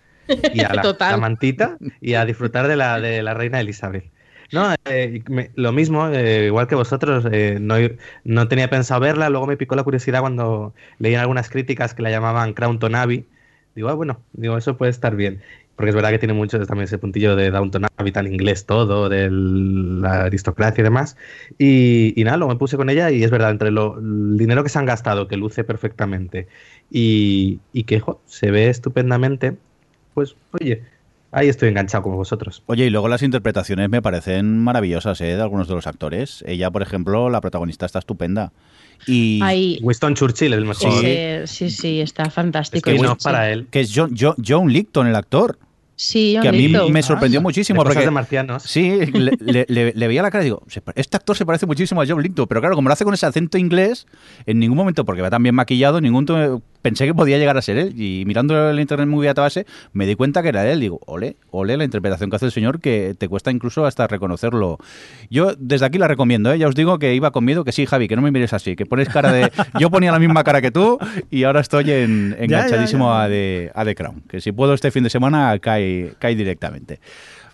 y 0.52 0.62
a 0.62 0.72
la, 0.72 0.82
Total. 0.82 1.12
la 1.12 1.16
mantita 1.18 1.76
y 2.00 2.14
a 2.14 2.24
disfrutar 2.24 2.68
de 2.68 2.76
la, 2.76 3.00
de 3.00 3.22
la 3.22 3.34
reina 3.34 3.58
Elizabeth. 3.60 4.12
No, 4.53 4.74
eh, 4.84 5.22
lo 5.57 5.72
mismo, 5.72 6.09
eh, 6.09 6.47
igual 6.47 6.68
que 6.68 6.74
vosotros, 6.74 7.26
eh, 7.32 7.59
no, 7.61 7.76
no 8.24 8.49
tenía 8.49 8.70
pensado 8.70 9.01
verla, 9.01 9.28
luego 9.28 9.47
me 9.47 9.57
picó 9.57 9.74
la 9.74 9.82
curiosidad 9.82 10.20
cuando 10.20 10.74
leí 10.99 11.14
algunas 11.14 11.51
críticas 11.51 11.94
que 11.94 12.03
la 12.03 12.11
llamaban 12.11 12.55
Crownton 12.55 12.94
Abbey. 12.94 13.26
Digo, 13.74 13.88
ah, 13.88 13.94
bueno, 13.94 14.22
digo, 14.32 14.57
eso 14.57 14.76
puede 14.76 14.90
estar 14.90 15.16
bien. 15.16 15.42
Porque 15.74 15.90
es 15.90 15.94
verdad 15.94 16.11
que 16.11 16.18
tiene 16.18 16.32
mucho 16.32 16.59
también 16.66 16.84
ese 16.84 16.97
puntillo 16.99 17.36
de 17.36 17.51
Downton 17.51 17.84
Abbey, 17.97 18.11
tan 18.12 18.26
inglés 18.26 18.64
todo, 18.64 19.11
de 19.11 19.28
la 19.30 20.22
aristocracia 20.24 20.80
y 20.80 20.84
demás. 20.84 21.16
Y, 21.59 22.14
nada, 22.24 22.38
luego 22.38 22.55
me 22.55 22.59
puse 22.59 22.76
con 22.78 22.88
ella 22.88 23.11
y 23.11 23.22
es 23.22 23.30
verdad, 23.30 23.51
entre 23.51 23.70
lo, 23.70 23.99
el 23.99 24.38
dinero 24.38 24.62
que 24.62 24.70
se 24.70 24.78
han 24.78 24.86
gastado, 24.86 25.28
que 25.28 25.36
luce 25.36 25.64
perfectamente, 25.64 26.49
y, 26.90 27.61
y 27.72 27.84
que 27.84 28.03
se 28.24 28.51
ve 28.51 28.70
estupendamente, 28.70 29.59
pues 30.14 30.36
oye, 30.53 30.82
ahí 31.37 31.49
estoy 31.49 31.68
enganchado 31.68 32.03
como 32.03 32.16
vosotros. 32.16 32.62
Oye, 32.66 32.87
y 32.87 32.91
luego 32.91 33.09
las 33.09 33.22
interpretaciones 33.22 33.89
me 33.89 34.03
parecen 34.03 34.59
maravillosas, 34.59 35.20
¿eh? 35.20 35.37
De 35.37 35.43
algunos 35.43 35.68
de 35.68 35.74
los 35.74 35.87
actores. 35.87 36.43
Ella, 36.47 36.70
por 36.70 36.82
ejemplo, 36.82 37.30
la 37.30 37.41
protagonista 37.41 37.87
está 37.87 37.99
estupenda. 38.01 38.53
Y 39.07 39.41
Ahí, 39.43 39.78
Winston 39.82 40.14
Churchill, 40.14 40.53
el 40.55 40.64
mejor. 40.64 41.05
ese- 41.05 41.47
sí, 41.47 41.70
sí, 41.70 42.01
está 42.01 42.24
Es 42.24 42.34
fantástico. 42.34 42.91
que 42.91 42.99
no 42.99 43.16
para 43.16 43.51
él. 43.51 43.66
que 43.70 43.80
es 43.80 43.93
John, 43.95 44.14
John, 44.18 44.34
John 44.45 44.72
Licton, 44.72 45.07
el 45.07 45.14
actor. 45.14 45.59
Sí, 45.99 46.32
John 46.34 46.43
que 46.43 46.49
a 46.49 46.53
mí 46.53 46.68
me 46.91 47.03
sorprendió 47.03 47.41
Ah, 47.41 47.43
muchísimo. 47.43 47.82
De 47.82 47.89
porque, 47.89 48.05
de 48.05 48.11
marcianos. 48.11 48.62
Sí, 48.64 49.07
le, 49.12 49.32
le- 49.41 49.64
le- 49.66 49.93
le 49.95 50.09
veía 50.09 50.20
la 50.22 50.30
cara 50.30 50.45
y 50.45 50.49
digo, 50.49 50.62
"Se 50.68 50.82
pa- 50.82 50.93
este 50.95 51.16
actor 51.16 51.34
se 51.37 51.47
parece 51.47 51.64
muchísimo 51.64 52.03
a 52.03 52.07
John 52.07 52.22
Lithgow, 52.22 52.47
pero 52.47 52.61
claro, 52.61 52.74
como 52.74 52.89
lo 52.89 52.93
hace 52.93 53.05
con 53.05 53.14
ese 53.14 53.24
acento 53.24 53.57
inglés, 53.57 54.07
en 54.45 54.59
ningún 54.59 54.76
momento, 54.76 55.07
porque 55.07 55.22
va 55.22 55.30
tan 55.30 55.43
bien 55.43 55.55
maquillado, 55.55 55.97
en 55.99 56.05
ningún 56.05 56.26
pensé 56.87 57.05
que 57.05 57.14
podía 57.14 57.37
llegar 57.37 57.57
a 57.57 57.62
ser 57.62 57.78
él. 57.78 58.01
Y 58.01 58.22
mirando 58.26 58.70
el 58.70 58.78
Internet 58.78 59.09
Movie 59.09 59.26
Database, 59.26 59.66
me 59.93 60.07
di 60.07 60.14
cuenta 60.14 60.41
que 60.41 60.51
era 60.51 60.70
él. 60.70 60.78
Digo, 60.78 61.01
ole, 61.07 61.37
ole 61.51 61.76
la 61.76 61.82
interpretación 61.82 62.30
que 62.30 62.37
hace 62.37 62.47
el 62.47 62.53
señor, 62.53 62.80
que 62.80 63.16
te 63.18 63.28
cuesta 63.28 63.51
incluso 63.51 63.87
hasta 63.87 64.07
reconocerlo. 64.07 64.78
Yo 65.28 65.55
desde 65.59 65.84
aquí 65.84 65.99
la 65.99 66.07
recomiendo, 66.07 66.53
¿eh? 66.53 66.59
ya 66.59 66.68
os 66.68 66.76
digo 66.76 67.01
que 67.01 67.12
iba 67.12 67.32
con 67.32 67.45
miedo, 67.45 67.64
que 67.64 67.72
sí, 67.72 67.87
Javi, 67.87 68.07
que 68.07 68.14
no 68.14 68.22
me 68.22 68.30
mires 68.30 68.53
así, 68.53 68.76
que 68.76 68.87
pones 68.87 69.09
cara 69.09 69.32
de... 69.32 69.51
Yo 69.80 69.91
ponía 69.91 70.12
la 70.12 70.20
misma 70.20 70.45
cara 70.45 70.62
que 70.62 70.70
tú 70.70 70.97
y 71.28 71.43
ahora 71.43 71.59
estoy 71.59 71.91
en, 71.91 72.37
ya, 72.39 72.45
enganchadísimo 72.45 73.07
ya. 73.07 73.22
A, 73.22 73.28
de, 73.28 73.72
a 73.74 73.84
The 73.84 73.95
Crown, 73.97 74.22
que 74.28 74.41
si 74.41 74.53
puedo 74.53 74.72
este 74.72 74.93
fin 74.93 75.03
de 75.03 75.11
semana 75.11 75.59
cae, 75.59 76.12
cae 76.20 76.37
directamente. 76.37 77.01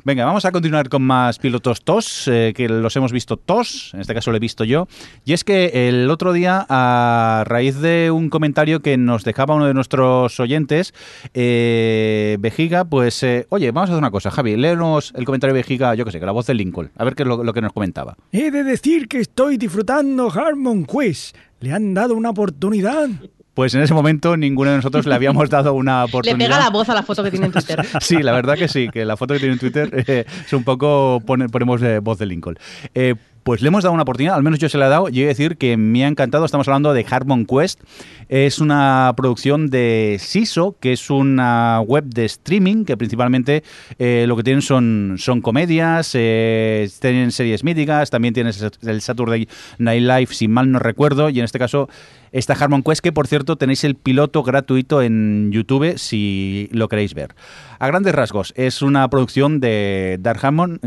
Venga, 0.05 0.25
vamos 0.25 0.45
a 0.45 0.51
continuar 0.51 0.89
con 0.89 1.03
más 1.03 1.39
pilotos 1.39 1.85
TOS, 1.85 2.27
eh, 2.27 2.53
que 2.57 2.69
los 2.69 2.97
hemos 2.97 3.13
visto 3.13 3.37
TOS, 3.37 3.93
en 3.95 4.01
este 4.01 4.15
caso 4.15 4.33
lo 4.33 4.37
he 4.37 4.41
visto 4.41 4.65
yo. 4.65 4.89
Y 5.25 5.33
es 5.33 5.45
que 5.45 5.89
el 5.89 6.11
otro 6.11 6.33
día, 6.33 6.67
a 6.69 7.45
raíz 7.47 7.79
de 7.81 8.11
un 8.11 8.29
comentario 8.29 8.83
que 8.83 8.97
nos 8.97 9.23
dejaba 9.23 9.55
uno 9.55 9.67
de 9.67 9.75
nuestros 9.75 10.41
oyentes, 10.41 10.93
eh, 11.35 12.37
Vejiga, 12.41 12.85
pues, 12.85 13.23
eh, 13.23 13.47
oye, 13.51 13.71
vamos 13.71 13.91
a 13.91 13.93
hacer 13.93 13.99
una 14.01 14.11
cosa, 14.11 14.33
Javi, 14.33 14.57
léenos 14.57 15.13
el 15.15 15.25
comentario 15.25 15.55
de 15.55 15.61
Vejiga, 15.61 15.95
yo 15.95 16.05
que 16.05 16.11
sé, 16.11 16.19
que 16.19 16.27
la 16.27 16.33
voz 16.33 16.49
de 16.49 16.55
Lincoln, 16.55 16.91
a 16.97 17.05
ver 17.05 17.15
qué 17.15 17.23
es 17.23 17.29
lo, 17.29 17.45
lo 17.45 17.53
que 17.53 17.61
nos 17.61 17.73
comentaba. 17.73 18.17
He 18.33 18.51
de 18.51 18.65
decir 18.65 19.07
que 19.07 19.21
estoy 19.21 19.57
disfrutando 19.57 20.33
Harmon 20.33 20.85
Quest. 20.85 21.37
Le 21.61 21.73
han 21.73 21.95
dado 21.95 22.17
una 22.17 22.31
oportunidad. 22.31 23.09
Pues 23.55 23.75
en 23.75 23.83
ese 23.83 23.93
momento 23.93 24.37
ninguno 24.37 24.71
de 24.71 24.77
nosotros 24.77 25.05
le 25.07 25.15
habíamos 25.15 25.51
dado 25.51 25.75
una 25.75 26.01
Le 26.05 26.09
oportunidad. 26.09 26.39
pega 26.49 26.59
la 26.59 26.71
voz 26.71 26.89
a 26.89 26.95
la 26.95 27.03
foto 27.03 27.23
que 27.23 27.31
tiene 27.31 27.47
en 27.47 27.53
Twitter. 27.53 27.85
Sí, 28.01 28.23
la 28.23 28.33
verdad 28.33 28.55
que 28.57 28.69
sí, 28.69 28.89
que 28.89 29.05
la 29.05 29.17
foto 29.17 29.35
que 29.35 29.41
tiene 29.41 29.55
en 29.55 29.59
Twitter 29.61 30.05
eh, 30.07 30.25
es 30.47 30.53
un 30.53 30.65
poco, 30.65 31.21
pone- 31.27 31.49
ponemos 31.49 31.83
eh, 31.83 31.99
voz 31.99 32.19
de 32.19 32.27
Lincoln. 32.27 32.59
Eh, 32.95 33.15
pues 33.43 33.61
le 33.61 33.69
hemos 33.69 33.83
dado 33.83 33.93
una 33.93 34.05
oportunidad, 34.05 34.37
al 34.37 34.45
menos 34.45 34.61
yo 34.61 34.69
se 34.69 34.79
la 34.79 34.87
he 34.87 34.89
dado, 34.89 35.09
y 35.09 35.19
he 35.19 35.23
de 35.23 35.27
decir 35.27 35.57
que 35.57 35.77
me 35.77 36.05
ha 36.05 36.09
encantado, 36.09 36.45
estamos 36.45 36.69
hablando 36.69 36.95
de 36.95 37.05
Harmon 37.11 37.45
Quest, 37.45 37.81
es 38.29 38.61
una 38.61 39.13
producción 39.17 39.69
de 39.69 40.17
Siso, 40.21 40.77
que 40.79 40.93
es 40.93 41.11
una 41.11 41.81
web 41.81 42.05
de 42.05 42.25
streaming, 42.25 42.85
que 42.85 42.97
principalmente 42.97 43.65
eh, 43.99 44.27
lo 44.29 44.37
que 44.37 44.45
tienen 44.45 44.63
son, 44.63 45.17
son 45.19 45.41
comedias, 45.41 46.13
eh, 46.15 46.89
tienen 47.01 47.33
series 47.33 47.65
míticas, 47.65 48.11
también 48.11 48.33
tienes 48.33 48.65
el 48.87 49.01
Saturday 49.01 49.49
Night 49.79 50.03
Live, 50.05 50.27
si 50.35 50.47
mal 50.47 50.71
no 50.71 50.79
recuerdo, 50.79 51.29
y 51.29 51.41
en 51.41 51.45
este 51.45 51.59
caso 51.59 51.89
esta 52.33 52.55
Harmon 52.55 52.83
Quest, 52.83 53.03
que 53.03 53.13
por 53.13 53.27
cierto 53.27 53.57
tenéis 53.57 53.85
el 53.85 53.95
piloto 53.95 54.43
gratuito 54.43 55.03
en 55.03 55.51
YouTube 55.53 55.99
si 55.99 56.69
lo 56.73 56.89
queréis 56.89 57.15
ver. 57.15 57.35
A 57.79 57.89
grandes 57.89 58.15
rasgos, 58.15 58.53
es 58.57 58.81
una 58.81 59.09
producción 59.09 59.59
de 59.59 60.17
Dark 60.21 60.39
Harmon, 60.45 60.81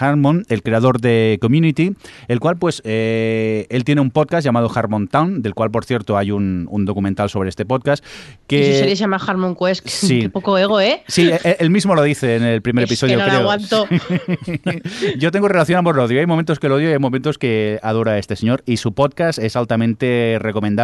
Harmon 0.00 0.44
el 0.48 0.62
creador 0.62 1.00
de 1.00 1.38
Community, 1.40 1.94
el 2.26 2.40
cual 2.40 2.56
pues 2.56 2.82
eh, 2.84 3.66
él 3.70 3.84
tiene 3.84 4.00
un 4.00 4.10
podcast 4.10 4.44
llamado 4.44 4.70
Harmon 4.74 5.06
Town, 5.06 5.40
del 5.42 5.54
cual 5.54 5.70
por 5.70 5.84
cierto 5.84 6.18
hay 6.18 6.32
un, 6.32 6.66
un 6.68 6.84
documental 6.84 7.30
sobre 7.30 7.48
este 7.48 7.64
podcast. 7.64 8.04
Que, 8.48 8.72
su 8.72 8.78
serie 8.80 8.96
se 8.96 9.00
llama 9.00 9.18
Harmon 9.24 9.54
Quest. 9.54 9.86
Sí. 9.86 10.22
Qué 10.22 10.30
poco 10.30 10.58
ego, 10.58 10.80
¿eh? 10.80 11.04
Sí, 11.06 11.30
él, 11.30 11.56
él 11.60 11.70
mismo 11.70 11.94
lo 11.94 12.02
dice 12.02 12.36
en 12.36 12.42
el 12.42 12.60
primer 12.60 12.84
Es 12.84 12.90
episodio, 12.90 13.18
que 13.18 13.22
no 13.22 13.28
creo. 13.28 13.40
aguanto. 13.40 13.86
Yo 15.18 15.30
tengo 15.30 15.46
relación 15.48 15.78
amor-odio. 15.78 16.18
Hay 16.18 16.26
momentos 16.26 16.58
que 16.58 16.68
lo 16.68 16.74
odio 16.74 16.90
y 16.90 16.92
hay 16.92 16.98
momentos 16.98 17.38
que 17.38 17.78
adora 17.82 18.12
a 18.12 18.18
este 18.18 18.34
señor. 18.34 18.62
Y 18.66 18.78
su 18.78 18.92
podcast 18.94 19.38
es 19.38 19.54
altamente 19.54 20.38
recomendable. 20.40 20.81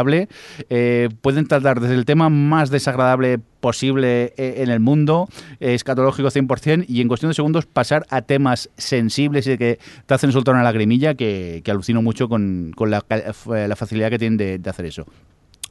Eh, 0.69 1.09
pueden 1.21 1.47
tratar 1.47 1.81
desde 1.81 1.95
el 1.95 2.05
tema 2.05 2.29
más 2.29 2.71
desagradable 2.71 3.39
posible 3.61 4.35
eh, 4.37 4.63
en 4.63 4.71
el 4.71 4.81
mundo, 4.81 5.29
eh, 5.61 5.75
escatológico 5.75 6.29
100%, 6.29 6.85
y 6.89 7.01
en 7.01 7.09
cuestión 7.09 7.31
de 7.31 7.35
segundos 7.35 7.67
pasar 7.67 8.07
a 8.11 8.23
temas 8.23 8.71
sensibles 8.77 9.47
y 9.47 9.59
que 9.59 9.79
te 10.07 10.15
hacen 10.15 10.33
soltar 10.33 10.55
una 10.55 10.65
lagrimilla 10.65 11.15
que, 11.15 11.63
que 11.65 11.71
alucino 11.71 12.03
mucho 12.03 12.29
con, 12.29 12.73
con 12.77 12.91
la, 12.91 13.05
la 13.47 13.77
facilidad 13.77 14.11
que 14.11 14.19
tienen 14.19 14.37
de, 14.37 14.59
de 14.59 14.71
hacer 14.71 14.87
eso. 14.87 15.07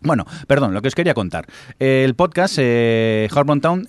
Bueno, 0.01 0.25
perdón, 0.45 0.73
lo 0.73 0.81
que 0.81 0.89
os 0.89 0.95
quería 0.95 1.13
contar. 1.13 1.47
El 1.79 2.13
podcast, 2.13 2.57
eh, 2.59 3.27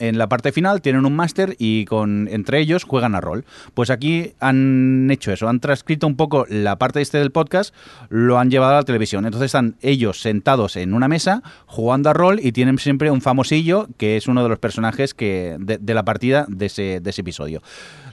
en 0.01 0.19
la 0.19 0.29
parte 0.29 0.53
final 0.53 0.81
tienen 0.81 1.05
un 1.05 1.15
máster 1.15 1.55
y 1.59 1.85
con 1.85 2.29
entre 2.31 2.61
ellos 2.61 2.85
juegan 2.85 3.15
a 3.15 3.21
rol. 3.21 3.45
Pues 3.75 3.91
aquí 3.91 4.33
han 4.41 5.11
hecho 5.11 5.33
eso, 5.33 5.49
han 5.49 5.61
transcrito 5.61 6.07
un 6.07 6.17
poco 6.17 6.47
la 6.49 6.77
parte 6.77 7.01
este 7.01 7.19
del 7.19 7.31
podcast, 7.31 7.75
lo 8.09 8.39
han 8.39 8.51
llevado 8.51 8.73
a 8.73 8.77
la 8.77 8.83
televisión. 8.85 9.27
Entonces 9.27 9.47
están 9.47 9.77
ellos 9.83 10.21
sentados 10.21 10.77
en 10.77 10.95
una 10.95 11.09
mesa 11.09 11.43
jugando 11.67 12.11
a 12.11 12.15
rol 12.15 12.41
y 12.43 12.53
tienen 12.53 12.79
siempre 12.79 13.11
un 13.11 13.21
famosillo 13.21 13.89
que 13.99 14.17
es 14.17 14.29
uno 14.29 14.43
de 14.43 14.49
los 14.49 14.59
personajes 14.59 15.15
que 15.15 15.57
de, 15.59 15.79
de 15.79 15.95
la 15.95 16.05
partida 16.05 16.47
de 16.49 16.67
ese, 16.67 17.01
de 17.01 17.11
ese 17.11 17.21
episodio. 17.21 17.63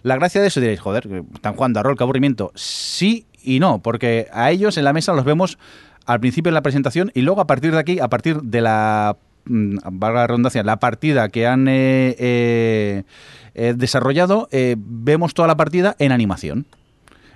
La 0.04 0.16
gracia 0.16 0.41
de 0.41 0.48
eso 0.48 0.60
diréis, 0.60 0.80
joder, 0.80 1.08
están 1.34 1.56
jugando 1.56 1.80
a 1.80 1.84
rol, 1.84 1.98
qué. 1.98 2.06
Sí 2.56 3.26
y 3.46 3.60
no, 3.60 3.80
porque 3.80 4.28
a 4.34 4.52
ellos 4.52 4.78
en 4.78 4.84
la 4.84 4.93
mesa 4.93 5.14
los 5.14 5.24
vemos 5.24 5.58
al 6.06 6.20
principio 6.20 6.51
de 6.51 6.53
la 6.53 6.62
presentación 6.62 7.12
y 7.14 7.22
luego 7.22 7.41
a 7.41 7.47
partir 7.47 7.72
de 7.72 7.80
aquí, 7.80 7.99
a 7.99 8.08
partir 8.08 8.41
de 8.41 8.62
la 8.62 9.18
mm, 9.45 9.78
valga 9.91 10.22
la 10.22 10.28
la 10.64 10.78
partida 10.78 11.30
que 11.30 11.47
han 11.47 11.68
eh, 11.68 12.16
eh, 12.20 13.03
eh, 13.58 13.74
desarrollado, 13.76 14.49
eh, 14.51 14.76
vemos 14.78 15.34
toda 15.34 15.47
la 15.47 15.56
partida 15.56 15.95
en 15.99 16.12
animación. 16.12 16.66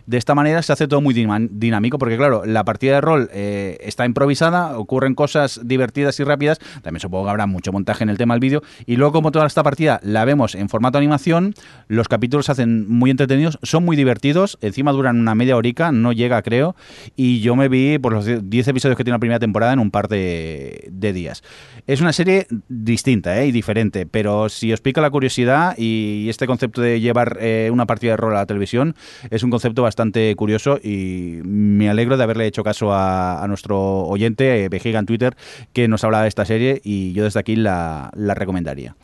De 0.09 0.17
esta 0.17 0.33
manera 0.33 0.63
se 0.63 0.73
hace 0.73 0.87
todo 0.87 1.01
muy 1.01 1.13
dinámico, 1.13 1.99
porque 1.99 2.17
claro, 2.17 2.41
la 2.43 2.65
partida 2.65 2.95
de 2.95 3.01
rol 3.01 3.29
eh, 3.31 3.77
está 3.81 4.07
improvisada, 4.07 4.75
ocurren 4.79 5.13
cosas 5.13 5.61
divertidas 5.63 6.19
y 6.19 6.23
rápidas, 6.23 6.57
también 6.81 6.99
supongo 6.99 7.25
que 7.25 7.29
habrá 7.29 7.45
mucho 7.45 7.71
montaje 7.71 8.05
en 8.05 8.09
el 8.09 8.17
tema 8.17 8.33
del 8.33 8.41
vídeo, 8.41 8.63
y 8.87 8.95
luego 8.95 9.11
como 9.11 9.31
toda 9.31 9.45
esta 9.45 9.61
partida 9.61 9.99
la 10.01 10.25
vemos 10.25 10.55
en 10.55 10.67
formato 10.67 10.97
animación, 10.97 11.53
los 11.87 12.07
capítulos 12.07 12.47
se 12.47 12.53
hacen 12.53 12.89
muy 12.89 13.11
entretenidos, 13.11 13.59
son 13.61 13.85
muy 13.85 13.95
divertidos, 13.95 14.57
encima 14.61 14.93
duran 14.93 15.19
una 15.19 15.35
media 15.35 15.55
horica, 15.55 15.91
no 15.91 16.11
llega 16.11 16.41
creo, 16.41 16.75
y 17.15 17.41
yo 17.41 17.55
me 17.55 17.69
vi 17.69 17.99
por 17.99 18.11
los 18.11 18.25
10 18.25 18.67
episodios 18.67 18.97
que 18.97 19.03
tiene 19.03 19.13
la 19.17 19.19
primera 19.19 19.39
temporada 19.39 19.73
en 19.73 19.79
un 19.79 19.91
par 19.91 20.07
de, 20.07 20.89
días. 20.89 21.43
Es 21.85 22.01
una 22.01 22.13
serie 22.13 22.47
distinta 22.67 23.39
¿eh? 23.39 23.45
y 23.45 23.51
diferente, 23.51 24.07
pero 24.07 24.49
si 24.49 24.73
os 24.73 24.81
pica 24.81 25.01
la 25.01 25.11
curiosidad 25.11 25.75
y 25.77 26.25
este 26.29 26.47
concepto 26.47 26.81
de 26.81 26.99
llevar 26.99 27.37
eh, 27.39 27.69
una 27.71 27.85
partida 27.85 28.13
de 28.13 28.17
rol 28.17 28.33
a 28.35 28.39
la 28.39 28.45
televisión, 28.47 28.95
es 29.29 29.43
un 29.43 29.51
concepto 29.51 29.83
bastante 29.83 29.98
bastante 29.99 30.33
curioso 30.37 30.79
y 30.81 31.41
me 31.43 31.89
alegro 31.89 32.15
de 32.15 32.23
haberle 32.23 32.47
hecho 32.47 32.63
caso 32.63 32.93
a, 32.93 33.43
nuestro 33.49 34.03
oyente, 34.03 34.63
eh, 34.63 34.69
Vejiga 34.69 34.97
en 34.97 35.05
Twitter, 35.05 35.35
que 35.73 35.89
nos 35.89 36.05
hablaba 36.05 36.23
de 36.23 36.29
esta 36.29 36.45
serie 36.45 36.79
y 36.85 37.11
yo 37.11 37.25
desde 37.25 37.41
aquí 37.41 37.57
la, 37.57 38.09
la 38.15 38.33
recomendaría. 38.33 38.95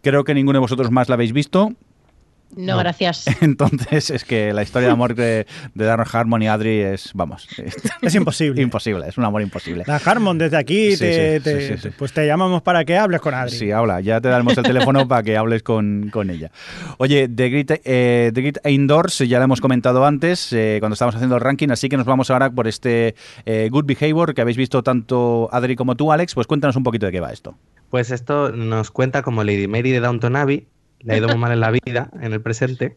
Creo 0.00 0.24
que 0.24 0.32
ninguno 0.32 0.56
de 0.56 0.60
vosotros 0.60 0.90
más 0.90 1.10
la 1.10 1.16
habéis 1.16 1.34
visto. 1.34 1.74
No, 2.56 2.72
no, 2.74 2.78
gracias. 2.78 3.26
Entonces 3.42 4.10
es 4.10 4.24
que 4.24 4.52
la 4.52 4.62
historia 4.62 4.88
de 4.88 4.92
amor 4.94 5.14
de, 5.14 5.46
de 5.74 5.84
Darren 5.84 6.06
Harmon 6.10 6.42
y 6.42 6.48
Adri 6.48 6.80
es, 6.80 7.10
vamos, 7.14 7.46
es, 7.58 7.76
es 8.02 8.14
imposible. 8.14 8.62
imposible, 8.62 9.06
es 9.08 9.18
un 9.18 9.24
amor 9.24 9.42
imposible. 9.42 9.84
La 9.86 9.96
Harmon, 9.96 10.38
desde 10.38 10.56
aquí, 10.56 10.92
Sí, 10.92 10.98
te, 10.98 11.38
sí, 11.38 11.44
te- 11.44 11.60
sí, 11.60 11.74
sí, 11.74 11.82
sí. 11.82 11.88
pues 11.96 12.12
te 12.12 12.26
llamamos 12.26 12.62
para 12.62 12.84
que 12.84 12.96
hables 12.96 13.20
con 13.20 13.34
Adri. 13.34 13.56
Sí, 13.56 13.70
habla, 13.70 14.00
ya 14.00 14.20
te 14.20 14.28
daremos 14.28 14.56
el 14.56 14.64
teléfono 14.64 15.06
para 15.06 15.22
que 15.22 15.36
hables 15.36 15.62
con, 15.62 16.08
con 16.10 16.30
ella. 16.30 16.50
Oye, 16.96 17.28
The 17.28 17.48
Great, 17.50 17.70
eh, 17.84 18.30
The 18.32 18.40
Great 18.40 18.66
Indoors 18.66 19.18
ya 19.18 19.38
la 19.38 19.44
hemos 19.44 19.60
comentado 19.60 20.04
antes 20.06 20.52
eh, 20.52 20.78
cuando 20.80 20.94
estábamos 20.94 21.16
haciendo 21.16 21.34
el 21.36 21.42
ranking, 21.42 21.68
así 21.70 21.88
que 21.88 21.96
nos 21.96 22.06
vamos 22.06 22.30
ahora 22.30 22.50
por 22.50 22.66
este 22.66 23.14
eh, 23.46 23.68
Good 23.70 23.84
Behavior 23.84 24.34
que 24.34 24.40
habéis 24.40 24.56
visto 24.56 24.82
tanto 24.82 25.48
Adri 25.52 25.76
como 25.76 25.96
tú, 25.96 26.12
Alex. 26.12 26.34
Pues 26.34 26.46
cuéntanos 26.46 26.76
un 26.76 26.82
poquito 26.82 27.06
de 27.06 27.12
qué 27.12 27.20
va 27.20 27.30
esto. 27.32 27.56
Pues 27.90 28.10
esto 28.10 28.50
nos 28.52 28.90
cuenta 28.90 29.22
como 29.22 29.44
Lady 29.44 29.66
Mary 29.68 29.90
de 29.90 30.00
Downton 30.00 30.36
Abbey, 30.36 30.66
le 31.00 31.14
ha 31.14 31.16
ido 31.18 31.28
muy 31.28 31.38
mal 31.38 31.52
en 31.52 31.60
la 31.60 31.70
vida, 31.70 32.10
en 32.20 32.32
el 32.32 32.40
presente, 32.40 32.94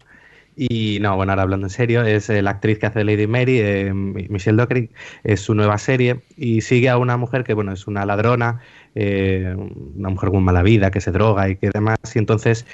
Y 0.56 1.00
no, 1.02 1.16
bueno, 1.16 1.32
ahora 1.32 1.44
hablando 1.44 1.68
en 1.68 1.70
serio, 1.70 2.04
es 2.04 2.30
eh, 2.30 2.42
la 2.42 2.52
actriz 2.52 2.78
que 2.78 2.86
hace 2.86 3.04
Lady 3.06 3.26
Mary, 3.26 3.60
eh, 3.60 3.94
Michelle 3.94 4.58
Dockery, 4.58 4.90
es 5.24 5.40
su 5.40 5.56
nueva 5.56 5.78
serie 5.78 6.22
y 6.36 6.62
sigue 6.62 6.90
a 6.90 6.98
una 6.98 7.16
mujer 7.18 7.44
que, 7.46 7.54
bueno, 7.54 7.72
es 7.72 7.88
una 7.88 8.06
ladrona, 8.06 8.60
eh, 8.96 9.56
una 9.96 10.10
mujer 10.10 10.30
con 10.30 10.44
mala 10.44 10.62
vida, 10.62 10.92
que 10.92 11.00
se 11.00 11.12
droga 11.12 11.50
y 11.50 11.56
que 11.56 11.70
demás. 11.74 11.98
Y 12.14 12.20
entonces 12.20 12.66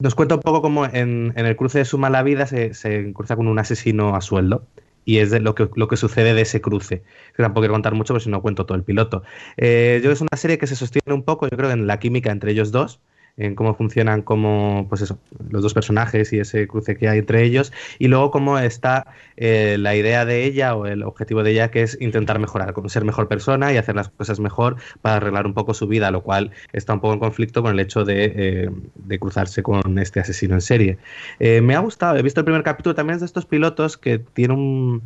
nos 0.00 0.14
cuenta 0.14 0.34
un 0.34 0.42
poco 0.42 0.60
cómo 0.60 0.84
en, 0.86 1.32
el 1.36 1.56
cruce 1.56 1.78
de 1.78 1.84
su 1.86 1.98
mala 1.98 2.22
vida 2.22 2.46
se, 2.46 3.12
cruza 3.14 3.36
con 3.36 3.48
un 3.48 3.58
asesino 3.58 4.14
a 4.14 4.20
sueldo 4.20 4.66
y 5.06 5.18
es 5.18 5.30
de 5.30 5.40
lo 5.40 5.54
que, 5.54 5.68
lo 5.76 5.88
que 5.88 5.96
sucede 5.96 6.34
de 6.34 6.42
ese 6.42 6.60
cruce. 6.60 7.02
Tampoco 7.36 7.62
quiero 7.62 7.74
contar 7.74 7.94
mucho, 7.94 8.12
pero 8.14 8.20
si 8.20 8.30
no 8.30 8.42
cuento 8.42 8.66
todo 8.66 8.76
el 8.76 8.84
piloto. 8.84 9.22
yo 9.56 9.64
creo 9.64 10.02
que 10.02 10.12
es 10.12 10.20
una 10.20 10.36
serie 10.36 10.58
que 10.58 10.66
se 10.66 10.76
sostiene 10.76 11.14
un 11.14 11.22
poco, 11.22 11.48
yo 11.48 11.56
creo, 11.56 11.70
en 11.70 11.86
la 11.86 11.98
química 11.98 12.30
entre 12.30 12.52
ellos 12.52 12.70
dos 12.70 13.00
en 13.36 13.54
cómo 13.54 13.74
funcionan 13.74 14.22
como, 14.22 14.86
pues 14.88 15.02
eso, 15.02 15.18
los 15.50 15.62
dos 15.62 15.74
personajes 15.74 16.32
y 16.32 16.38
ese 16.38 16.66
cruce 16.68 16.96
que 16.96 17.08
hay 17.08 17.18
entre 17.18 17.42
ellos, 17.42 17.72
y 17.98 18.08
luego 18.08 18.30
cómo 18.30 18.58
está 18.58 19.06
eh, 19.36 19.76
la 19.78 19.96
idea 19.96 20.24
de 20.24 20.44
ella 20.44 20.74
o 20.76 20.86
el 20.86 21.02
objetivo 21.02 21.42
de 21.42 21.52
ella 21.52 21.70
que 21.70 21.82
es 21.82 21.98
intentar 22.00 22.38
mejorar, 22.38 22.74
ser 22.86 23.04
mejor 23.04 23.28
persona 23.28 23.72
y 23.72 23.76
hacer 23.76 23.96
las 23.96 24.08
cosas 24.08 24.40
mejor 24.40 24.76
para 25.02 25.16
arreglar 25.16 25.46
un 25.46 25.54
poco 25.54 25.74
su 25.74 25.88
vida, 25.88 26.10
lo 26.10 26.22
cual 26.22 26.52
está 26.72 26.94
un 26.94 27.00
poco 27.00 27.14
en 27.14 27.20
conflicto 27.20 27.62
con 27.62 27.72
el 27.72 27.80
hecho 27.80 28.04
de, 28.04 28.32
eh, 28.36 28.70
de 28.94 29.18
cruzarse 29.18 29.62
con 29.62 29.98
este 29.98 30.20
asesino 30.20 30.54
en 30.54 30.60
serie. 30.60 30.98
Eh, 31.40 31.60
me 31.60 31.74
ha 31.74 31.80
gustado, 31.80 32.16
he 32.16 32.22
visto 32.22 32.40
el 32.40 32.44
primer 32.44 32.62
capítulo 32.62 32.94
también 32.94 33.18
de 33.18 33.26
estos 33.26 33.46
pilotos 33.46 33.96
que 33.96 34.18
tiene 34.18 34.54
un 34.54 35.02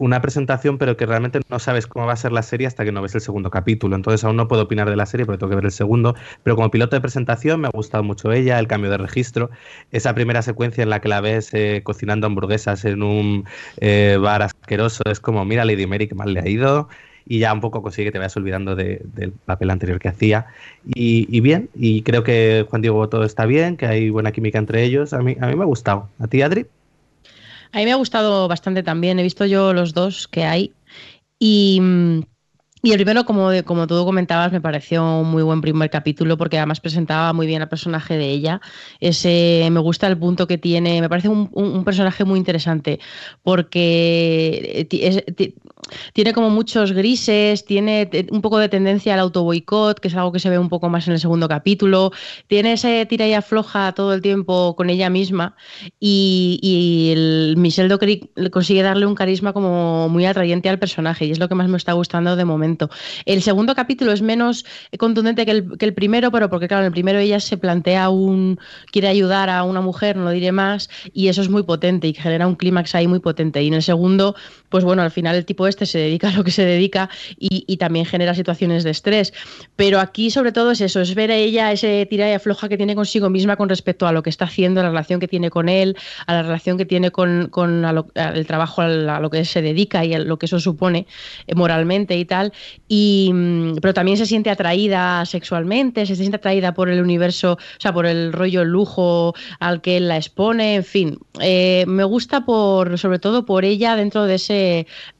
una 0.00 0.20
presentación, 0.20 0.78
pero 0.78 0.96
que 0.96 1.06
realmente 1.06 1.40
no 1.48 1.58
sabes 1.58 1.86
cómo 1.86 2.06
va 2.06 2.12
a 2.12 2.16
ser 2.16 2.32
la 2.32 2.42
serie 2.42 2.66
hasta 2.66 2.84
que 2.84 2.92
no 2.92 3.02
ves 3.02 3.14
el 3.14 3.20
segundo 3.20 3.50
capítulo. 3.50 3.96
Entonces 3.96 4.24
aún 4.24 4.36
no 4.36 4.48
puedo 4.48 4.62
opinar 4.62 4.90
de 4.90 4.96
la 4.96 5.06
serie 5.06 5.26
porque 5.26 5.38
tengo 5.38 5.50
que 5.50 5.56
ver 5.56 5.64
el 5.66 5.72
segundo. 5.72 6.14
Pero 6.42 6.56
como 6.56 6.70
piloto 6.70 6.96
de 6.96 7.00
presentación 7.00 7.60
me 7.60 7.68
ha 7.68 7.70
gustado 7.70 8.02
mucho 8.02 8.32
ella, 8.32 8.58
el 8.58 8.66
cambio 8.66 8.90
de 8.90 8.98
registro, 8.98 9.50
esa 9.92 10.14
primera 10.14 10.42
secuencia 10.42 10.82
en 10.82 10.90
la 10.90 11.00
que 11.00 11.08
la 11.08 11.20
ves 11.20 11.52
eh, 11.54 11.82
cocinando 11.84 12.26
hamburguesas 12.26 12.84
en 12.84 13.02
un 13.02 13.44
eh, 13.80 14.18
bar 14.20 14.42
asqueroso, 14.42 15.02
es 15.10 15.20
como, 15.20 15.44
mira 15.44 15.64
Lady 15.64 15.86
Mary, 15.86 16.08
que 16.08 16.14
mal 16.14 16.32
le 16.34 16.40
ha 16.40 16.48
ido. 16.48 16.88
Y 17.26 17.38
ya 17.38 17.54
un 17.54 17.62
poco 17.62 17.80
consigue 17.82 18.08
que 18.08 18.12
te 18.12 18.18
vayas 18.18 18.36
olvidando 18.36 18.76
del 18.76 19.32
papel 19.46 19.70
anterior 19.70 19.98
que 19.98 20.08
hacía. 20.08 20.46
Y, 20.84 21.40
bien, 21.40 21.70
y 21.74 22.02
creo 22.02 22.22
que 22.22 22.66
Juan 22.68 22.82
Diego 22.82 23.08
todo 23.08 23.24
está 23.24 23.46
bien, 23.46 23.78
que 23.78 23.86
hay 23.86 24.10
buena 24.10 24.30
química 24.30 24.58
entre 24.58 24.82
ellos. 24.84 25.14
A 25.14 25.20
mí, 25.22 25.34
a 25.40 25.46
mí 25.46 25.56
me 25.56 25.62
ha 25.62 25.66
gustado. 25.66 26.10
¿A 26.18 26.26
ti, 26.26 26.42
Adri? 26.42 26.66
A 27.74 27.78
mí 27.78 27.86
me 27.86 27.92
ha 27.92 27.96
gustado 27.96 28.46
bastante 28.46 28.84
también. 28.84 29.18
He 29.18 29.24
visto 29.24 29.44
yo 29.46 29.72
los 29.72 29.94
dos 29.94 30.28
que 30.28 30.44
hay. 30.44 30.72
Y, 31.40 31.82
y 32.84 32.92
el 32.92 32.98
primero, 32.98 33.24
como, 33.24 33.50
como 33.64 33.88
tú 33.88 34.04
comentabas, 34.04 34.52
me 34.52 34.60
pareció 34.60 35.18
un 35.18 35.28
muy 35.28 35.42
buen 35.42 35.60
primer 35.60 35.90
capítulo 35.90 36.38
porque 36.38 36.56
además 36.56 36.78
presentaba 36.78 37.32
muy 37.32 37.48
bien 37.48 37.62
al 37.62 37.68
personaje 37.68 38.16
de 38.16 38.30
ella. 38.30 38.60
Ese, 39.00 39.66
me 39.72 39.80
gusta 39.80 40.06
el 40.06 40.16
punto 40.16 40.46
que 40.46 40.56
tiene, 40.56 41.00
me 41.00 41.08
parece 41.08 41.28
un, 41.28 41.50
un 41.52 41.82
personaje 41.82 42.24
muy 42.24 42.38
interesante 42.38 43.00
porque 43.42 44.86
es, 44.88 45.24
tiene 46.12 46.32
como 46.32 46.50
muchos 46.50 46.92
grises, 46.92 47.64
tiene 47.64 48.08
un 48.30 48.42
poco 48.42 48.58
de 48.58 48.68
tendencia 48.68 49.14
al 49.14 49.20
autoboicot, 49.20 50.00
que 50.00 50.08
es 50.08 50.14
algo 50.14 50.32
que 50.32 50.38
se 50.38 50.50
ve 50.50 50.58
un 50.58 50.68
poco 50.68 50.88
más 50.88 51.06
en 51.06 51.14
el 51.14 51.20
segundo 51.20 51.48
capítulo, 51.48 52.12
tiene 52.46 52.72
ese 52.72 53.06
tira 53.06 53.26
y 53.26 53.34
afloja 53.34 53.92
todo 53.92 54.14
el 54.14 54.22
tiempo 54.22 54.74
con 54.76 54.90
ella 54.90 55.10
misma 55.10 55.56
y, 56.00 56.58
y 56.62 57.12
el 57.12 57.54
Michelle 57.56 57.88
Dockery 57.88 58.30
consigue 58.50 58.82
darle 58.82 59.06
un 59.06 59.14
carisma 59.14 59.52
como 59.52 60.08
muy 60.08 60.26
atrayente 60.26 60.68
al 60.68 60.78
personaje 60.78 61.26
y 61.26 61.30
es 61.30 61.38
lo 61.38 61.48
que 61.48 61.54
más 61.54 61.68
me 61.68 61.76
está 61.76 61.92
gustando 61.92 62.36
de 62.36 62.44
momento. 62.44 62.90
El 63.24 63.42
segundo 63.42 63.74
capítulo 63.74 64.12
es 64.12 64.22
menos 64.22 64.64
contundente 64.98 65.44
que 65.44 65.50
el, 65.50 65.78
que 65.78 65.86
el 65.86 65.94
primero, 65.94 66.30
pero 66.30 66.48
porque 66.50 66.68
claro, 66.68 66.82
en 66.82 66.86
el 66.86 66.92
primero 66.92 67.18
ella 67.18 67.40
se 67.40 67.56
plantea 67.56 68.08
un, 68.08 68.58
quiere 68.90 69.08
ayudar 69.08 69.50
a 69.50 69.62
una 69.64 69.80
mujer, 69.80 70.16
no 70.16 70.24
lo 70.24 70.30
diré 70.30 70.52
más, 70.52 70.88
y 71.12 71.28
eso 71.28 71.42
es 71.42 71.48
muy 71.48 71.62
potente 71.62 72.08
y 72.08 72.14
genera 72.14 72.46
un 72.46 72.56
clímax 72.56 72.94
ahí 72.94 73.06
muy 73.06 73.20
potente. 73.20 73.62
Y 73.62 73.68
en 73.68 73.74
el 73.74 73.82
segundo, 73.82 74.34
pues 74.74 74.82
bueno, 74.82 75.02
al 75.02 75.12
final 75.12 75.36
el 75.36 75.44
tipo 75.44 75.68
este 75.68 75.86
se 75.86 76.00
dedica 76.00 76.30
a 76.30 76.32
lo 76.32 76.42
que 76.42 76.50
se 76.50 76.64
dedica 76.64 77.08
y, 77.38 77.76
también 77.76 78.06
genera 78.06 78.34
situaciones 78.34 78.82
de 78.82 78.90
estrés. 78.90 79.32
Pero 79.76 80.00
aquí 80.00 80.32
sobre 80.32 80.50
todo 80.50 80.72
es 80.72 80.80
eso, 80.80 81.00
es 81.00 81.14
ver 81.14 81.30
a 81.30 81.36
ella 81.36 81.70
ese 81.70 82.04
tira 82.10 82.28
y 82.28 82.32
afloja 82.32 82.68
que 82.68 82.76
tiene 82.76 82.96
consigo 82.96 83.30
misma 83.30 83.54
con 83.54 83.68
respecto 83.68 84.08
a 84.08 84.10
lo 84.12 84.24
que 84.24 84.30
está 84.30 84.46
haciendo, 84.46 84.80
a 84.80 84.82
la 84.82 84.88
relación 84.88 85.20
que 85.20 85.28
tiene 85.28 85.48
con 85.48 85.68
él, 85.68 85.96
a 86.26 86.32
la 86.34 86.42
relación 86.42 86.76
que 86.76 86.86
tiene 86.86 87.12
con, 87.12 87.52
el 88.16 88.46
trabajo 88.48 88.82
a, 88.82 89.20
lo 89.20 89.30
que 89.30 89.44
se 89.44 89.62
dedica 89.62 90.04
y 90.04 90.12
a 90.14 90.18
lo 90.18 90.40
que 90.40 90.46
eso 90.46 90.58
supone 90.58 91.06
eh, 91.46 91.54
moralmente 91.54 92.18
y 92.18 92.24
tal. 92.24 92.52
Y, 92.88 93.30
mm, 93.32 93.76
pero 93.76 93.94
también 93.94 94.16
se 94.16 94.26
siente 94.26 94.50
atraída 94.50 95.24
sexualmente, 95.24 96.04
se 96.04 96.16
siente 96.16 96.38
atraída 96.38 96.74
por 96.74 96.88
el 96.88 97.00
universo, 97.00 97.52
o 97.52 97.80
sea, 97.80 97.92
por 97.92 98.06
el 98.06 98.32
rollo 98.32 98.64
lujo 98.64 99.34
al 99.60 99.80
que 99.82 99.98
él 99.98 100.08
la 100.08 100.16
expone, 100.16 100.74
en 100.74 100.84
fin. 100.84 101.18
Eh, 101.40 101.84
me 101.86 102.02
gusta 102.02 102.44
por, 102.44 102.98
sobre 102.98 103.20
todo 103.20 103.44
por 103.44 103.64
ella 103.64 103.94
dentro 103.94 104.24
de 104.24 104.34
ese, 104.34 104.63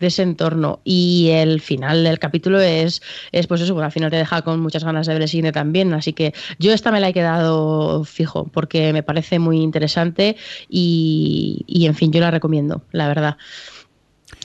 de 0.00 0.06
ese 0.06 0.22
entorno. 0.22 0.80
Y 0.84 1.28
el 1.30 1.60
final 1.60 2.04
del 2.04 2.18
capítulo 2.18 2.60
es, 2.60 3.02
es 3.32 3.46
pues 3.46 3.60
eso, 3.60 3.78
al 3.80 3.92
final 3.92 4.10
te 4.10 4.16
deja 4.16 4.42
con 4.42 4.60
muchas 4.60 4.84
ganas 4.84 5.06
de 5.06 5.12
ver 5.12 5.22
el 5.22 5.28
siguiente 5.28 5.52
también. 5.52 5.92
Así 5.94 6.12
que 6.12 6.34
yo 6.58 6.72
esta 6.72 6.90
me 6.90 7.00
la 7.00 7.08
he 7.08 7.12
quedado 7.12 8.04
fijo 8.04 8.44
porque 8.52 8.92
me 8.92 9.02
parece 9.02 9.38
muy 9.38 9.58
interesante 9.60 10.36
y, 10.68 11.64
y 11.66 11.86
en 11.86 11.94
fin, 11.94 12.12
yo 12.12 12.20
la 12.20 12.30
recomiendo, 12.30 12.82
la 12.92 13.08
verdad. 13.08 13.36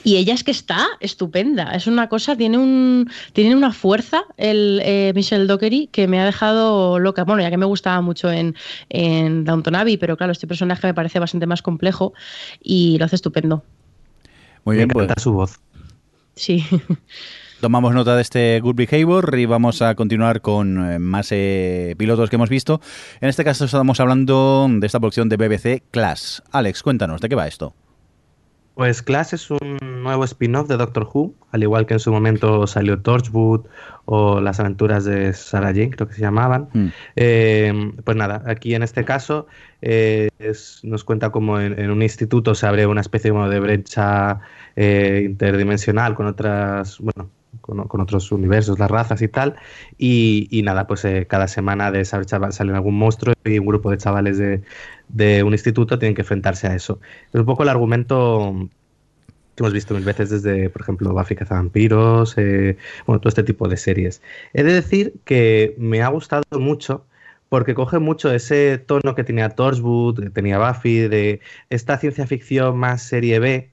Y 0.03 0.15
ella 0.17 0.33
es 0.33 0.43
que 0.43 0.51
está 0.51 0.87
estupenda. 0.99 1.71
Es 1.71 1.87
una 1.87 2.07
cosa, 2.07 2.35
tiene 2.35 2.57
un 2.57 3.09
tiene 3.33 3.55
una 3.55 3.71
fuerza 3.71 4.23
el 4.37 4.81
eh, 4.83 5.11
Michelle 5.15 5.45
Dockery 5.45 5.87
que 5.87 6.07
me 6.07 6.19
ha 6.19 6.25
dejado 6.25 6.99
loca. 6.99 7.23
Bueno, 7.23 7.41
ya 7.41 7.49
que 7.49 7.57
me 7.57 7.65
gustaba 7.65 8.01
mucho 8.01 8.31
en, 8.31 8.55
en 8.89 9.43
Downton 9.43 9.75
Abbey, 9.75 9.97
pero 9.97 10.17
claro, 10.17 10.31
este 10.31 10.47
personaje 10.47 10.87
me 10.87 10.93
parece 10.93 11.19
bastante 11.19 11.47
más 11.47 11.61
complejo 11.61 12.13
y 12.61 12.97
lo 12.97 13.05
hace 13.05 13.15
estupendo. 13.15 13.63
Muy 14.65 14.75
bien, 14.75 14.89
pues. 14.89 15.09
su 15.17 15.33
voz. 15.33 15.59
Sí. 16.35 16.65
Tomamos 17.61 17.93
nota 17.93 18.15
de 18.15 18.21
este 18.21 18.59
Good 18.61 18.75
Behavior 18.75 19.37
y 19.37 19.45
vamos 19.45 19.81
a 19.81 19.93
continuar 19.95 20.39
con 20.39 20.93
eh, 20.93 20.99
más 20.99 21.27
eh, 21.31 21.93
pilotos 21.97 22.29
que 22.29 22.37
hemos 22.37 22.49
visto. 22.49 22.79
En 23.19 23.27
este 23.27 23.43
caso 23.43 23.65
estamos 23.65 23.99
hablando 23.99 24.67
de 24.71 24.87
esta 24.87 24.99
producción 24.99 25.27
de 25.27 25.35
BBC 25.35 25.83
Class. 25.91 26.41
Alex, 26.51 26.81
cuéntanos, 26.81 27.19
¿de 27.19 27.27
qué 27.27 27.35
va 27.35 27.47
esto? 27.47 27.73
Pues 28.79 29.03
Class 29.03 29.33
es 29.33 29.51
un 29.51 29.77
nuevo 30.03 30.23
spin-off 30.23 30.69
de 30.69 30.77
Doctor 30.77 31.05
Who, 31.13 31.35
al 31.51 31.63
igual 31.63 31.85
que 31.85 31.95
en 31.95 31.99
su 31.99 32.13
momento 32.13 32.65
salió 32.65 33.01
Torchwood 33.01 33.65
o 34.05 34.39
Las 34.39 34.61
aventuras 34.61 35.03
de 35.03 35.33
Sarah 35.33 35.73
Jane, 35.73 35.89
creo 35.89 36.07
que 36.07 36.13
se 36.13 36.21
llamaban. 36.21 36.69
Hmm. 36.71 36.87
Eh, 37.17 37.91
pues 38.05 38.15
nada, 38.15 38.41
aquí 38.45 38.75
en 38.75 38.83
este 38.83 39.03
caso 39.03 39.47
nos 40.83 41.03
cuenta 41.03 41.29
como 41.29 41.59
en, 41.59 41.91
un 41.91 42.01
instituto 42.01 42.55
se 42.55 42.67
abre 42.67 42.85
una 42.85 43.01
especie 43.01 43.33
de 43.33 43.59
brecha 43.59 44.39
eh, 44.77 45.23
interdimensional 45.25 46.15
con 46.15 46.27
otras, 46.27 46.99
bueno, 46.99 47.29
con, 47.87 48.01
otros 48.01 48.31
universos, 48.31 48.79
las 48.79 48.89
razas 48.89 49.21
y 49.21 49.27
tal. 49.27 49.55
Y, 49.97 50.61
nada, 50.63 50.87
pues 50.87 51.05
eh, 51.05 51.25
cada 51.27 51.47
semana 51.47 51.91
de 51.91 52.01
esa 52.01 52.21
sale 52.51 52.73
algún 52.73 52.97
monstruo 52.97 53.33
y 53.45 53.59
un 53.59 53.65
grupo 53.65 53.91
de 53.91 53.97
chavales 53.97 54.37
de, 54.37 55.43
un 55.43 55.53
instituto 55.53 55.99
tienen 55.99 56.15
que 56.15 56.21
enfrentarse 56.21 56.67
a 56.67 56.75
eso. 56.75 56.99
Es 57.33 57.39
un 57.39 57.45
poco 57.45 57.63
el 57.63 57.69
argumento 57.69 58.69
que 59.55 59.63
hemos 59.63 59.73
visto 59.73 59.93
mil 59.93 60.05
veces 60.05 60.29
desde, 60.29 60.69
por 60.69 60.81
ejemplo, 60.81 61.13
Buffy 61.13 61.35
vampiros, 61.49 62.37
eh, 62.37 62.77
bueno, 63.05 63.19
todo 63.19 63.29
este 63.29 63.43
tipo 63.43 63.67
de 63.67 63.77
series. 63.77 64.21
He 64.53 64.63
de 64.63 64.73
decir 64.73 65.15
que 65.25 65.75
me 65.77 66.01
ha 66.01 66.07
gustado 66.09 66.43
mucho 66.51 67.05
porque 67.49 67.73
coge 67.73 67.99
mucho 67.99 68.31
ese 68.31 68.77
tono 68.77 69.15
que 69.15 69.23
tenía 69.23 69.49
Torchwood, 69.49 70.21
que 70.21 70.29
tenía 70.29 70.59
Buffy, 70.59 71.07
de 71.07 71.41
esta 71.69 71.97
ciencia 71.97 72.27
ficción 72.27 72.77
más 72.77 73.01
serie 73.01 73.39
B, 73.39 73.71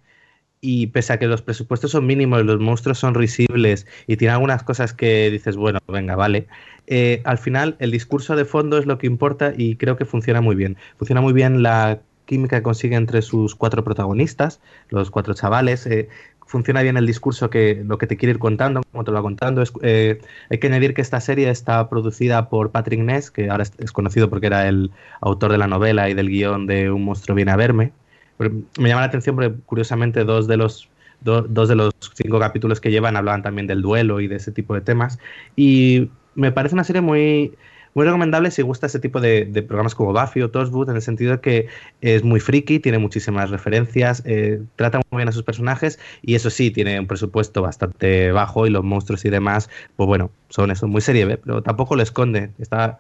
y 0.67 0.89
pese 0.89 1.13
a 1.13 1.19
que 1.21 1.29
los 1.29 1.43
presupuestos 1.43 1.93
son 1.93 2.07
mínimos, 2.07 2.45
los 2.45 2.59
monstruos 2.59 2.99
son 2.99 3.15
risibles 3.15 3.87
y 4.09 4.17
tiene 4.17 4.35
algunas 4.35 4.65
cosas 4.65 4.93
que 4.93 5.31
dices, 5.31 5.55
bueno, 5.55 5.79
venga, 5.87 6.17
vale, 6.17 6.49
eh, 6.89 7.23
al 7.25 7.39
final 7.39 7.77
el 7.79 7.93
discurso 7.93 8.35
de 8.35 8.45
fondo 8.45 8.77
es 8.77 8.85
lo 8.85 8.99
que 8.99 9.07
importa 9.07 9.53
y 9.57 9.77
creo 9.77 9.97
que 9.97 10.05
funciona 10.05 10.41
muy 10.41 10.57
bien. 10.57 10.77
Funciona 10.97 11.21
muy 11.21 11.33
bien 11.33 11.63
la 11.63 12.01
química 12.25 12.57
que 12.57 12.65
consigue 12.65 12.97
entre 12.97 13.23
sus 13.23 13.55
cuatro 13.55 13.85
protagonistas, 13.85 14.61
los 14.89 15.13
cuatro 15.13 15.35
chavales. 15.35 15.87
Eh, 15.87 16.09
funciona 16.45 16.83
bien 16.83 16.97
el 16.97 17.07
discurso 17.07 17.49
que 17.49 17.85
lo 17.87 17.97
que 17.99 18.09
te 18.09 18.17
quiere 18.17 18.33
ir 18.33 18.39
contando, 18.41 18.83
como 18.91 19.05
te 19.05 19.13
lo 19.13 19.19
va 19.19 19.23
contando. 19.23 19.63
Eh, 19.83 20.21
hay 20.51 20.59
que 20.59 20.67
añadir 20.67 20.95
que 20.95 21.03
esta 21.03 21.21
serie 21.21 21.49
está 21.49 21.89
producida 21.89 22.49
por 22.49 22.73
Patrick 22.73 23.01
Ness, 23.01 23.31
que 23.31 23.51
ahora 23.51 23.63
es, 23.79 23.93
conocido 23.93 24.29
porque 24.29 24.49
era 24.49 24.67
el 24.67 24.91
autor 25.21 25.53
de 25.53 25.59
la 25.59 25.69
novela 25.69 26.11
y 26.11 26.15
del 26.15 26.29
guion 26.29 26.67
de 26.67 26.91
Un 26.91 27.05
monstruo 27.05 27.37
viene 27.37 27.53
a 27.53 27.57
verme, 27.57 27.93
me 28.39 28.89
llama 28.89 29.01
la 29.01 29.07
atención 29.07 29.37
porque 29.37 29.55
curiosamente 29.65 30.25
dos 30.25 30.47
de 30.47 30.57
los 30.57 30.89
dos 31.23 31.69
de 31.69 31.75
los 31.75 31.95
cinco 32.15 32.39
capítulos 32.39 32.81
que 32.81 32.91
llevan 32.91 33.17
hablaban 33.17 33.43
también 33.43 33.67
del 33.67 33.83
duelo 33.83 34.21
y 34.21 34.29
de 34.29 34.37
ese 34.37 34.53
tipo 34.53 34.75
de 34.75 34.81
temas. 34.81 35.19
Y 35.57 36.11
me 36.35 36.53
parece 36.53 36.75
una 36.75 36.85
serie 36.85 37.01
muy, 37.01 37.55
muy 37.95 38.05
recomendable 38.05 38.51
si 38.51 38.61
gusta 38.63 38.87
ese 38.87 39.01
tipo 39.01 39.21
de, 39.21 39.47
programas 39.67 39.95
como 39.95 40.13
Buffy 40.13 40.43
o 40.43 40.51
Torchwood, 40.51 40.91
en 40.91 40.97
el 40.97 41.03
sentido 41.03 41.33
de 41.33 41.41
que 41.41 41.69
es 42.03 42.23
muy 42.23 42.41
friki, 42.41 42.79
tiene 42.79 42.99
muchísimas 42.99 43.49
referencias, 43.49 44.23
eh, 44.27 44.61
trata 44.77 45.01
muy 45.11 45.21
bien 45.21 45.29
a 45.31 45.33
sus 45.33 45.43
personajes 45.43 45.99
y 46.21 46.35
eso 46.35 46.51
sí, 46.51 46.71
tiene 46.71 47.01
un 47.01 47.07
presupuesto 47.07 47.63
bastante 47.63 48.33
bajo 48.33 48.67
y 48.67 48.71
los 48.71 48.85
monstruos 48.85 49.25
y 49.25 49.31
demás, 49.31 49.71
pues 49.97 50.07
bueno, 50.07 50.31
son 50.51 50.71
eso, 50.71 50.87
muy 50.87 51.01
serie 51.01 51.25
B, 51.25 51.39
pero 51.39 51.63
tampoco 51.63 51.97
lo 51.97 52.03
esconde. 52.03 52.51
Está, 52.59 52.99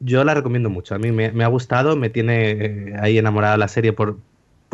yo 0.00 0.24
la 0.24 0.34
recomiendo 0.34 0.68
mucho. 0.68 0.96
A 0.96 0.98
mí 0.98 1.12
me, 1.12 1.44
ha 1.44 1.48
gustado, 1.48 1.96
me 1.96 2.10
tiene 2.10 2.50
eh, 2.50 2.94
ahí 3.00 3.18
enamorada 3.18 3.56
la 3.56 3.68
serie 3.68 3.92
por, 3.92 4.18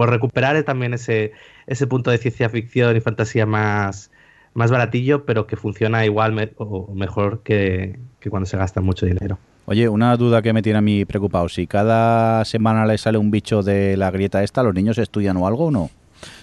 por 0.00 0.08
recuperar 0.08 0.62
también 0.62 0.94
ese, 0.94 1.32
ese 1.66 1.86
punto 1.86 2.10
de 2.10 2.16
ciencia 2.16 2.48
ficción 2.48 2.96
y 2.96 3.02
fantasía 3.02 3.44
más, 3.44 4.10
más 4.54 4.70
baratillo, 4.70 5.26
pero 5.26 5.46
que 5.46 5.56
funciona 5.56 6.06
igual 6.06 6.54
o 6.56 6.94
mejor 6.94 7.42
que, 7.42 8.00
que 8.18 8.30
cuando 8.30 8.46
se 8.46 8.56
gasta 8.56 8.80
mucho 8.80 9.04
dinero. 9.04 9.38
Oye, 9.66 9.90
una 9.90 10.16
duda 10.16 10.40
que 10.40 10.54
me 10.54 10.62
tiene 10.62 10.78
a 10.78 10.80
mí 10.80 11.04
preocupado. 11.04 11.50
Si 11.50 11.66
cada 11.66 12.46
semana 12.46 12.86
le 12.86 12.96
sale 12.96 13.18
un 13.18 13.30
bicho 13.30 13.62
de 13.62 13.98
la 13.98 14.10
grieta 14.10 14.42
esta, 14.42 14.62
¿los 14.62 14.72
niños 14.72 14.96
estudian 14.96 15.36
o 15.36 15.46
algo 15.46 15.66
o 15.66 15.70
no? 15.70 15.90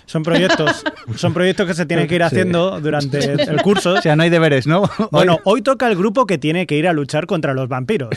Son 0.08 0.24
proyectos, 0.24 0.86
son 1.16 1.34
proyectos 1.34 1.68
que 1.68 1.74
se 1.74 1.86
tienen 1.86 2.08
que 2.08 2.16
ir 2.16 2.24
haciendo 2.24 2.80
durante 2.80 3.34
el 3.34 3.62
curso. 3.62 3.96
O 3.96 4.02
sea, 4.02 4.16
no 4.16 4.24
hay 4.24 4.30
deberes, 4.30 4.66
¿no? 4.66 4.90
Bueno, 5.12 5.40
hoy 5.44 5.62
toca 5.62 5.86
el 5.88 5.98
grupo 5.98 6.26
que 6.26 6.38
tiene 6.38 6.66
que 6.66 6.78
ir 6.78 6.88
a 6.88 6.94
luchar 6.94 7.28
contra 7.28 7.54
los 7.54 7.68
vampiros. 7.68 8.16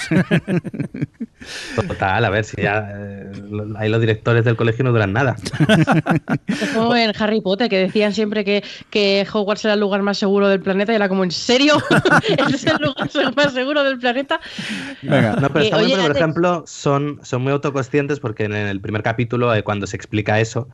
Total, 1.89 2.25
a 2.25 2.31
ver 2.31 2.45
si 2.45 2.63
ya 2.63 2.93
eh, 2.95 3.33
ahí 3.77 3.89
los 3.89 4.01
directores 4.01 4.45
del 4.45 4.55
colegio 4.55 4.85
no 4.85 4.93
duran 4.93 5.13
nada. 5.13 5.35
como 6.75 6.95
en 6.95 7.13
Harry 7.19 7.41
Potter, 7.41 7.69
que 7.69 7.79
decían 7.79 8.13
siempre 8.13 8.45
que, 8.45 8.63
que 8.91 9.27
Hogwarts 9.33 9.65
era 9.65 9.75
el 9.75 9.81
lugar 9.81 10.03
más 10.03 10.17
seguro 10.17 10.49
del 10.49 10.61
planeta 10.61 10.93
y 10.93 10.97
era 10.97 11.09
como, 11.09 11.25
¿en 11.25 11.33
serio? 11.33 11.83
¿Es 12.55 12.67
el 12.67 12.77
lugar 12.77 13.11
más 13.35 13.53
seguro 13.53 13.83
del 13.83 13.99
planeta? 13.99 14.39
Venga. 15.03 15.37
No, 15.41 15.49
pero 15.51 15.65
eh, 15.65 15.97
por 16.03 16.17
ejemplo, 16.17 16.63
son, 16.67 17.19
son 17.25 17.43
muy 17.43 17.53
autoconscientes 17.53 18.21
porque 18.21 18.45
en 18.45 18.53
el 18.53 18.81
primer 18.81 19.03
capítulo, 19.03 19.53
eh, 19.53 19.65
cuando 19.65 19.89
se 19.89 19.97
explica 19.97 20.39
eso, 20.39 20.69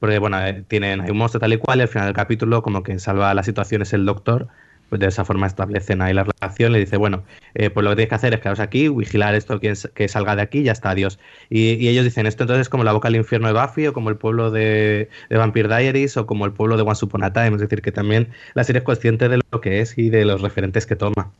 porque 0.00 0.18
bueno, 0.18 0.44
eh, 0.44 0.64
tienen, 0.68 1.00
hay 1.00 1.10
un 1.10 1.18
monstruo 1.18 1.40
tal 1.40 1.52
y 1.52 1.58
cual 1.58 1.78
y 1.78 1.82
al 1.82 1.88
final 1.88 2.06
del 2.06 2.14
capítulo 2.14 2.62
como 2.62 2.82
que 2.82 2.98
salva 2.98 3.32
la 3.34 3.42
situación 3.42 3.82
es 3.82 3.92
el 3.92 4.04
doctor, 4.04 4.48
pues 4.88 5.00
de 5.00 5.06
esa 5.08 5.24
forma 5.24 5.46
establecen 5.46 6.00
ahí 6.00 6.14
la 6.14 6.24
relación, 6.24 6.72
le 6.72 6.78
dice, 6.78 6.96
bueno, 6.96 7.24
eh, 7.54 7.70
pues 7.70 7.82
lo 7.82 7.90
que 7.90 7.96
tienes 7.96 8.08
que 8.08 8.14
hacer 8.14 8.34
es 8.34 8.40
quedaros 8.40 8.60
aquí, 8.60 8.88
vigilar 8.88 9.34
esto 9.34 9.58
que, 9.58 9.74
que 9.94 10.08
salga 10.08 10.36
de 10.36 10.42
aquí 10.42 10.58
y 10.58 10.64
ya 10.64 10.72
está, 10.72 10.90
adiós. 10.90 11.18
Y, 11.50 11.88
ellos 11.88 12.04
dicen, 12.04 12.26
esto 12.26 12.44
entonces 12.44 12.62
es 12.62 12.68
como 12.68 12.84
la 12.84 12.92
boca 12.92 13.08
del 13.08 13.16
infierno 13.16 13.48
de 13.48 13.60
Buffy 13.60 13.86
o 13.88 13.92
como 13.92 14.10
el 14.10 14.16
pueblo 14.16 14.50
de, 14.50 15.08
Vampire 15.30 15.68
Diaries 15.68 16.16
o 16.16 16.26
como 16.26 16.46
el 16.46 16.52
pueblo 16.52 16.76
de 16.76 16.82
One 16.82 16.96
Upon 17.02 17.24
a 17.24 17.32
Time, 17.32 17.54
es 17.54 17.60
decir, 17.60 17.82
que 17.82 17.90
también 17.90 18.28
la 18.54 18.62
serie 18.62 18.78
es 18.78 18.84
consciente 18.84 19.28
de 19.28 19.40
lo 19.50 19.60
que 19.60 19.80
es 19.80 19.98
y 19.98 20.10
de 20.10 20.24
los 20.24 20.40
referentes 20.40 20.86
que 20.86 20.94
toma. 20.94 21.30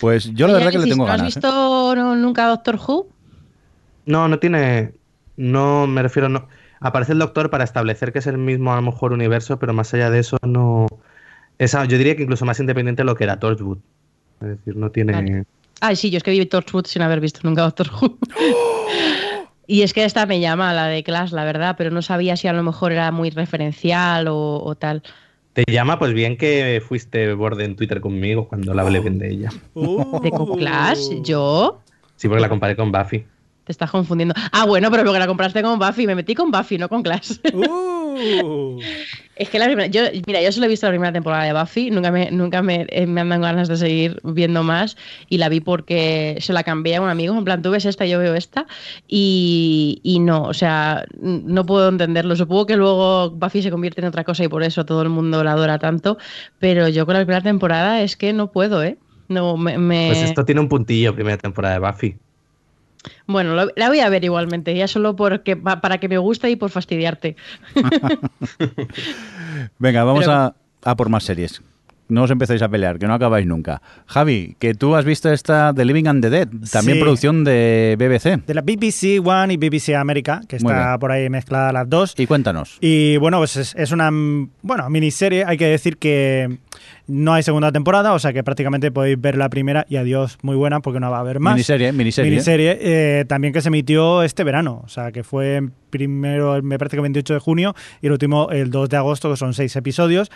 Pues 0.00 0.32
yo 0.34 0.46
la 0.48 0.54
verdad 0.54 0.72
que 0.72 0.78
le 0.78 0.88
tengo 0.88 1.04
ganas. 1.04 1.20
¿No 1.20 1.26
has 1.26 1.34
visto 1.34 2.16
nunca 2.16 2.48
Doctor 2.48 2.76
Who? 2.76 3.08
No, 4.06 4.28
no 4.28 4.38
tiene, 4.38 4.92
no 5.36 5.86
me 5.86 6.02
refiero, 6.02 6.28
no 6.28 6.48
aparece 6.80 7.12
el 7.12 7.18
doctor 7.18 7.50
para 7.50 7.64
establecer 7.64 8.12
que 8.12 8.18
es 8.18 8.26
el 8.26 8.38
mismo 8.38 8.72
a 8.72 8.76
lo 8.76 8.82
mejor 8.82 9.12
universo, 9.12 9.58
pero 9.58 9.72
más 9.72 9.92
allá 9.94 10.10
de 10.10 10.20
eso 10.20 10.38
no... 10.46 10.86
Esa, 11.58 11.84
yo 11.86 11.96
diría 11.96 12.16
que 12.16 12.22
incluso 12.22 12.44
más 12.44 12.60
independiente 12.60 13.02
de 13.02 13.06
lo 13.06 13.14
que 13.14 13.24
era 13.24 13.38
Torchwood. 13.38 13.78
Es 14.42 14.48
decir, 14.48 14.76
no 14.76 14.90
tiene... 14.90 15.44
Ay, 15.80 15.96
sí, 15.96 16.10
yo 16.10 16.18
es 16.18 16.22
que 16.22 16.30
vi 16.30 16.44
Torchwood 16.46 16.86
sin 16.86 17.02
haber 17.02 17.20
visto 17.20 17.40
nunca 17.42 17.62
Doctor 17.62 17.90
Who. 17.90 18.18
y 19.66 19.82
es 19.82 19.92
que 19.92 20.04
esta 20.04 20.26
me 20.26 20.40
llama, 20.40 20.72
la 20.74 20.86
de 20.86 21.02
Clash, 21.02 21.32
la 21.32 21.44
verdad, 21.44 21.76
pero 21.78 21.90
no 21.90 22.02
sabía 22.02 22.36
si 22.36 22.48
a 22.48 22.52
lo 22.52 22.62
mejor 22.62 22.92
era 22.92 23.10
muy 23.10 23.30
referencial 23.30 24.26
o, 24.28 24.74
tal. 24.78 25.02
Te 25.54 25.64
llama, 25.70 25.98
pues 25.98 26.12
bien 26.12 26.36
que 26.36 26.82
fuiste 26.86 27.32
borde 27.32 27.64
en 27.64 27.76
Twitter 27.76 28.00
conmigo 28.00 28.48
cuando 28.48 28.74
la 28.74 28.82
hablé 28.82 29.00
bien 29.00 29.18
de 29.18 29.30
ella. 29.30 29.50
¿De 29.74 30.30
Clash? 30.58 31.22
¿Yo? 31.22 31.80
Sí, 32.16 32.28
porque 32.28 32.42
la 32.42 32.48
comparé 32.48 32.76
con 32.76 32.92
Buffy. 32.92 33.24
Te 33.66 33.72
estás 33.72 33.90
confundiendo. 33.90 34.32
Ah, 34.52 34.64
bueno, 34.64 34.92
pero 34.92 35.02
porque 35.02 35.18
la 35.18 35.26
compraste 35.26 35.60
con 35.60 35.76
Buffy. 35.80 36.06
Me 36.06 36.14
metí 36.14 36.36
con 36.36 36.52
Buffy, 36.52 36.78
no 36.78 36.88
con 36.88 37.02
Clash. 37.02 37.32
Uh. 37.52 38.78
es 39.36 39.48
que 39.48 39.58
la 39.58 39.64
primera. 39.64 39.88
Yo, 39.88 40.02
mira, 40.24 40.40
yo 40.40 40.52
solo 40.52 40.66
he 40.66 40.68
visto 40.68 40.86
la 40.86 40.92
primera 40.92 41.12
temporada 41.12 41.42
de 41.42 41.52
Buffy. 41.52 41.90
Nunca 41.90 42.12
me, 42.12 42.30
nunca 42.30 42.62
me, 42.62 42.86
eh, 42.90 43.06
me 43.06 43.22
han 43.22 43.28
dado 43.28 43.42
ganas 43.42 43.66
de 43.66 43.76
seguir 43.76 44.20
viendo 44.22 44.62
más. 44.62 44.96
Y 45.28 45.38
la 45.38 45.48
vi 45.48 45.58
porque 45.58 46.36
se 46.38 46.52
la 46.52 46.62
cambié 46.62 46.94
a 46.94 47.00
un 47.00 47.08
amigo. 47.08 47.36
En 47.36 47.44
plan, 47.44 47.60
tú 47.60 47.72
ves 47.72 47.86
esta, 47.86 48.06
yo 48.06 48.20
veo 48.20 48.36
esta. 48.36 48.68
Y, 49.08 50.00
y 50.04 50.20
no, 50.20 50.44
o 50.44 50.54
sea, 50.54 51.04
no 51.20 51.66
puedo 51.66 51.88
entenderlo. 51.88 52.36
Supongo 52.36 52.66
que 52.66 52.76
luego 52.76 53.30
Buffy 53.30 53.62
se 53.62 53.72
convierte 53.72 54.00
en 54.00 54.06
otra 54.06 54.22
cosa 54.22 54.44
y 54.44 54.48
por 54.48 54.62
eso 54.62 54.86
todo 54.86 55.02
el 55.02 55.08
mundo 55.08 55.42
la 55.42 55.50
adora 55.50 55.80
tanto. 55.80 56.18
Pero 56.60 56.88
yo 56.88 57.04
con 57.04 57.14
la 57.14 57.20
primera 57.22 57.42
temporada 57.42 58.00
es 58.00 58.16
que 58.16 58.32
no 58.32 58.52
puedo, 58.52 58.84
¿eh? 58.84 58.96
No, 59.26 59.56
me, 59.56 59.76
me... 59.76 60.06
Pues 60.06 60.22
esto 60.22 60.44
tiene 60.44 60.60
un 60.60 60.68
puntillo, 60.68 61.12
primera 61.16 61.36
temporada 61.36 61.74
de 61.74 61.80
Buffy. 61.80 62.16
Bueno, 63.26 63.54
la 63.54 63.88
voy 63.88 64.00
a 64.00 64.08
ver 64.08 64.24
igualmente, 64.24 64.74
ya 64.74 64.88
solo 64.88 65.16
porque, 65.16 65.56
para 65.56 65.98
que 65.98 66.08
me 66.08 66.18
guste 66.18 66.50
y 66.50 66.56
por 66.56 66.70
fastidiarte. 66.70 67.36
Venga, 69.78 70.04
vamos 70.04 70.26
a, 70.28 70.54
por 70.96 71.08
más 71.08 71.24
series. 71.24 71.62
No 72.08 72.22
os 72.22 72.30
empecéis 72.30 72.62
a 72.62 72.68
pelear, 72.68 72.98
que 72.98 73.06
no 73.06 73.14
acabáis 73.14 73.46
nunca. 73.46 73.82
Javi, 74.06 74.56
que 74.58 74.74
tú 74.74 74.94
has 74.94 75.04
visto 75.04 75.32
esta 75.32 75.74
The 75.74 75.84
Living 75.84 76.06
and 76.06 76.22
the 76.22 76.30
Dead, 76.30 76.48
también 76.70 77.00
producción 77.00 77.42
de 77.42 77.96
BBC. 77.98 78.46
De 78.46 78.54
la 78.54 78.62
BBC 78.62 79.26
One 79.26 79.54
y 79.54 79.56
BBC 79.56 79.94
América, 79.96 80.42
que 80.48 80.56
está 80.56 80.98
por 80.98 81.10
ahí 81.10 81.28
mezclada 81.28 81.72
las 81.72 81.88
dos. 81.88 82.14
Y 82.16 82.26
cuéntanos. 82.26 82.78
Y 82.80 83.16
bueno, 83.16 83.38
pues 83.38 83.56
es, 83.56 83.74
es 83.74 83.90
una 83.90 84.10
bueno, 84.62 84.88
miniserie. 84.88 85.44
Hay 85.44 85.56
que 85.56 85.66
decir 85.66 85.96
que 85.96 86.58
no 87.08 87.34
hay 87.34 87.42
segunda 87.42 87.72
temporada, 87.72 88.12
o 88.12 88.18
sea 88.18 88.32
que 88.32 88.42
prácticamente 88.42 88.90
podéis 88.90 89.20
ver 89.20 89.36
la 89.36 89.48
primera 89.48 89.86
y 89.88 89.96
adiós, 89.96 90.38
muy 90.42 90.56
buena 90.56 90.80
porque 90.80 91.00
no 91.00 91.10
va 91.10 91.18
a 91.18 91.20
haber 91.20 91.40
más. 91.40 91.54
Miniserie, 91.54 91.92
miniserie. 91.92 92.30
Miniserie, 92.30 92.78
eh, 92.80 93.24
también 93.26 93.52
que 93.52 93.60
se 93.60 93.68
emitió 93.68 94.22
este 94.22 94.44
verano, 94.44 94.82
o 94.84 94.88
sea 94.88 95.12
que 95.12 95.22
fue 95.22 95.62
primero, 95.90 96.60
me 96.62 96.78
parece 96.78 96.96
que 96.96 97.00
el 97.00 97.02
28 97.02 97.34
de 97.34 97.40
junio 97.40 97.74
y 98.02 98.06
el 98.06 98.12
último 98.12 98.50
el 98.50 98.70
2 98.70 98.88
de 98.88 98.96
agosto, 98.96 99.30
que 99.30 99.36
son 99.36 99.54
seis 99.54 99.74
episodios. 99.76 100.30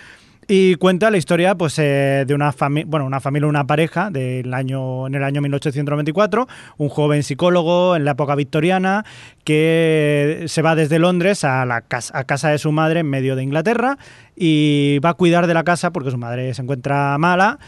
Y 0.52 0.74
cuenta 0.74 1.12
la 1.12 1.16
historia 1.16 1.55
pues, 1.55 1.78
eh, 1.78 2.24
de 2.27 2.35
una, 2.35 2.51
familia 2.51 2.85
bueno, 2.90 3.06
una 3.06 3.20
familia, 3.20 3.47
una 3.47 3.68
pareja 3.68 4.10
del 4.10 4.52
año, 4.52 5.06
en 5.06 5.14
el 5.14 5.22
año 5.22 5.40
1894, 5.43 6.48
un 6.77 6.89
joven 6.89 7.22
psicólogo 7.22 7.94
en 7.94 8.05
la 8.05 8.10
época 8.10 8.35
victoriana 8.35 9.05
que 9.44 10.47
se 10.48 10.60
va 10.60 10.74
desde 10.74 10.98
Londres 10.98 11.44
a, 11.44 11.64
la 11.66 11.85
a 12.12 12.24
casa 12.24 12.48
de 12.48 12.59
su 12.59 12.72
madre 12.72 12.98
en 12.98 13.06
medio 13.06 13.36
de 13.36 13.44
Inglaterra 13.44 13.97
y 14.35 14.98
va 15.05 15.10
a 15.10 15.14
cuidar 15.14 15.47
de 15.47 15.55
la 15.55 15.62
casa 15.62 15.93
porque 15.93 16.10
su 16.10 16.18
madre 16.18 16.52
se 16.52 16.62
encuentra 16.62 17.16
mala 17.18 17.60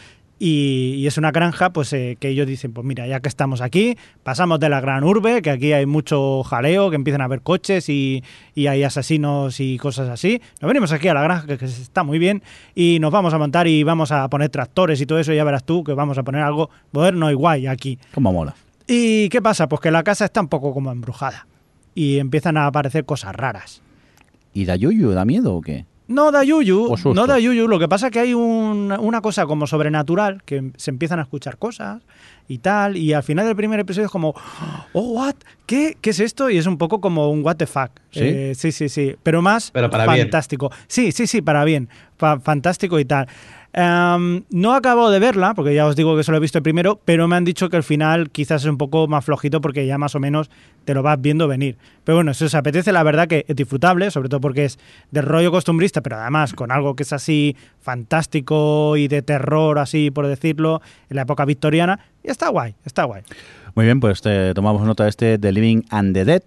y, 0.44 1.06
es 1.06 1.18
una 1.18 1.30
granja 1.30 1.72
pues 1.72 1.92
eh, 1.92 2.16
que 2.18 2.30
ellos 2.30 2.48
dicen, 2.48 2.72
pues 2.72 2.84
mira, 2.84 3.06
ya 3.06 3.20
que 3.20 3.28
estamos 3.28 3.60
aquí, 3.60 3.96
pasamos 4.24 4.58
de 4.58 4.68
la 4.68 4.80
gran 4.80 5.04
urbe, 5.04 5.40
que 5.40 5.50
aquí 5.50 5.72
hay 5.72 5.86
mucho 5.86 6.42
jaleo, 6.42 6.90
que 6.90 6.96
empiezan 6.96 7.20
a 7.20 7.26
haber 7.26 7.42
coches 7.42 7.88
y, 7.88 8.24
hay 8.56 8.82
asesinos 8.82 9.60
y 9.60 9.78
cosas 9.78 10.08
así. 10.08 10.42
Nos 10.60 10.66
venimos 10.66 10.90
aquí 10.90 11.06
a 11.06 11.14
la 11.14 11.22
granja, 11.22 11.46
que, 11.46 11.64
está 11.64 12.02
muy 12.02 12.18
bien, 12.18 12.42
y 12.74 12.98
nos 12.98 13.12
vamos 13.12 13.32
a 13.34 13.38
montar 13.38 13.68
y 13.68 13.84
vamos 13.84 14.10
a 14.10 14.28
poner 14.28 14.48
tractores 14.48 15.00
y 15.00 15.06
todo 15.06 15.20
eso, 15.20 15.32
y 15.32 15.36
ya 15.36 15.44
verás 15.44 15.62
tú 15.62 15.84
que 15.84 15.92
vamos 15.92 16.18
a 16.18 16.24
poner 16.24 16.42
algo 16.42 16.70
moderno 16.90 17.30
y 17.30 17.34
guay 17.34 17.68
aquí. 17.68 18.00
Como 18.12 18.32
mola. 18.32 18.56
¿Y 18.88 19.28
qué 19.28 19.40
pasa? 19.40 19.68
Pues 19.68 19.80
que 19.80 19.92
la 19.92 20.02
casa 20.02 20.24
está 20.24 20.40
un 20.40 20.48
poco 20.48 20.74
como 20.74 20.90
embrujada 20.90 21.46
y 21.94 22.18
empiezan 22.18 22.56
a 22.56 22.66
aparecer 22.66 23.04
cosas 23.04 23.36
raras. 23.36 23.80
¿Y 24.52 24.64
da 24.64 24.74
yuyu, 24.74 25.12
da 25.12 25.24
miedo 25.24 25.54
o 25.54 25.60
qué? 25.62 25.86
No 26.12 26.30
da 26.30 26.44
yuyu, 26.44 26.94
no 27.14 27.26
da 27.26 27.38
yuyu. 27.38 27.66
Lo 27.66 27.78
que 27.78 27.88
pasa 27.88 28.06
es 28.06 28.12
que 28.12 28.20
hay 28.20 28.34
una 28.34 29.20
cosa 29.20 29.46
como 29.46 29.66
sobrenatural, 29.66 30.42
que 30.44 30.72
se 30.76 30.90
empiezan 30.90 31.18
a 31.18 31.22
escuchar 31.22 31.56
cosas 31.58 32.02
y 32.48 32.58
tal, 32.58 32.96
y 32.96 33.12
al 33.14 33.22
final 33.22 33.46
del 33.46 33.56
primer 33.56 33.80
episodio 33.80 34.06
es 34.06 34.12
como, 34.12 34.34
oh, 34.92 35.12
what, 35.12 35.36
¿qué? 35.64 35.96
¿Qué 36.00 36.10
es 36.10 36.20
esto? 36.20 36.50
Y 36.50 36.58
es 36.58 36.66
un 36.66 36.76
poco 36.76 37.00
como 37.00 37.30
un 37.30 37.44
what 37.44 37.56
the 37.56 37.66
fuck. 37.66 37.90
Sí, 38.10 38.20
eh, 38.24 38.52
sí, 38.54 38.72
sí, 38.72 38.88
sí, 38.88 39.16
pero 39.22 39.40
más 39.40 39.70
pero 39.70 39.88
para 39.88 40.04
fantástico. 40.04 40.70
Sí, 40.86 41.12
sí, 41.12 41.26
sí, 41.26 41.40
para 41.40 41.64
bien, 41.64 41.88
fantástico 42.18 42.98
y 42.98 43.04
tal. 43.04 43.28
Em, 43.74 44.44
no 44.50 44.74
acabo 44.74 45.10
de 45.10 45.18
verla, 45.18 45.54
porque 45.54 45.74
ya 45.74 45.86
os 45.86 45.96
digo 45.96 46.14
que 46.14 46.22
solo 46.22 46.36
he 46.36 46.40
visto 46.40 46.58
el 46.58 46.62
primero, 46.62 47.00
pero 47.06 47.26
me 47.26 47.36
han 47.36 47.44
dicho 47.44 47.70
que 47.70 47.78
el 47.78 47.82
final 47.82 48.30
quizás 48.30 48.62
es 48.62 48.68
un 48.68 48.76
poco 48.76 49.08
más 49.08 49.24
flojito 49.24 49.62
porque 49.62 49.86
ya 49.86 49.96
más 49.96 50.14
o 50.14 50.20
menos 50.20 50.50
te 50.84 50.92
lo 50.92 51.02
vas 51.02 51.18
viendo 51.20 51.48
venir. 51.48 51.78
Pero 52.04 52.16
bueno, 52.16 52.34
si 52.34 52.44
os 52.44 52.54
apetece, 52.54 52.92
la 52.92 53.02
verdad 53.02 53.28
que 53.28 53.46
es 53.48 53.56
disfrutable, 53.56 54.10
sobre 54.10 54.28
todo 54.28 54.40
porque 54.40 54.66
es 54.66 54.78
de 55.10 55.22
rollo 55.22 55.50
costumbrista, 55.50 56.02
pero 56.02 56.16
además 56.16 56.52
con 56.52 56.70
algo 56.70 56.94
que 56.94 57.04
es 57.04 57.14
así 57.14 57.56
fantástico 57.80 58.96
y 58.98 59.08
de 59.08 59.22
terror, 59.22 59.78
así 59.78 60.10
por 60.10 60.26
decirlo, 60.26 60.82
en 61.08 61.16
la 61.16 61.22
época 61.22 61.46
victoriana, 61.46 61.98
y 62.22 62.30
está 62.30 62.48
guay, 62.48 62.74
está 62.84 63.04
guay. 63.04 63.22
Muy 63.74 63.86
bien, 63.86 64.00
pues 64.00 64.20
tomamos 64.54 64.82
nota 64.82 65.04
de 65.04 65.10
este 65.10 65.38
The 65.38 65.50
Living 65.50 65.82
and 65.88 66.12
the 66.12 66.26
Dead. 66.26 66.42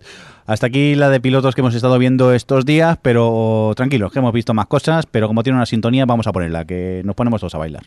Hasta 0.48 0.68
aquí 0.68 0.94
la 0.94 1.10
de 1.10 1.20
pilotos 1.20 1.56
que 1.56 1.62
hemos 1.62 1.74
estado 1.74 1.98
viendo 1.98 2.32
estos 2.32 2.66
días, 2.66 3.00
pero 3.02 3.74
tranquilos, 3.76 4.12
que 4.12 4.20
hemos 4.20 4.32
visto 4.32 4.54
más 4.54 4.68
cosas, 4.68 5.08
pero 5.08 5.28
como 5.28 5.42
tiene 5.42 5.58
una 5.58 5.66
sintonía 5.66 6.06
vamos 6.06 6.28
a 6.28 6.32
ponerla, 6.32 6.66
que 6.66 7.02
nos 7.04 7.16
ponemos 7.16 7.42
todos 7.42 7.56
a 7.56 7.58
bailar. 7.58 7.84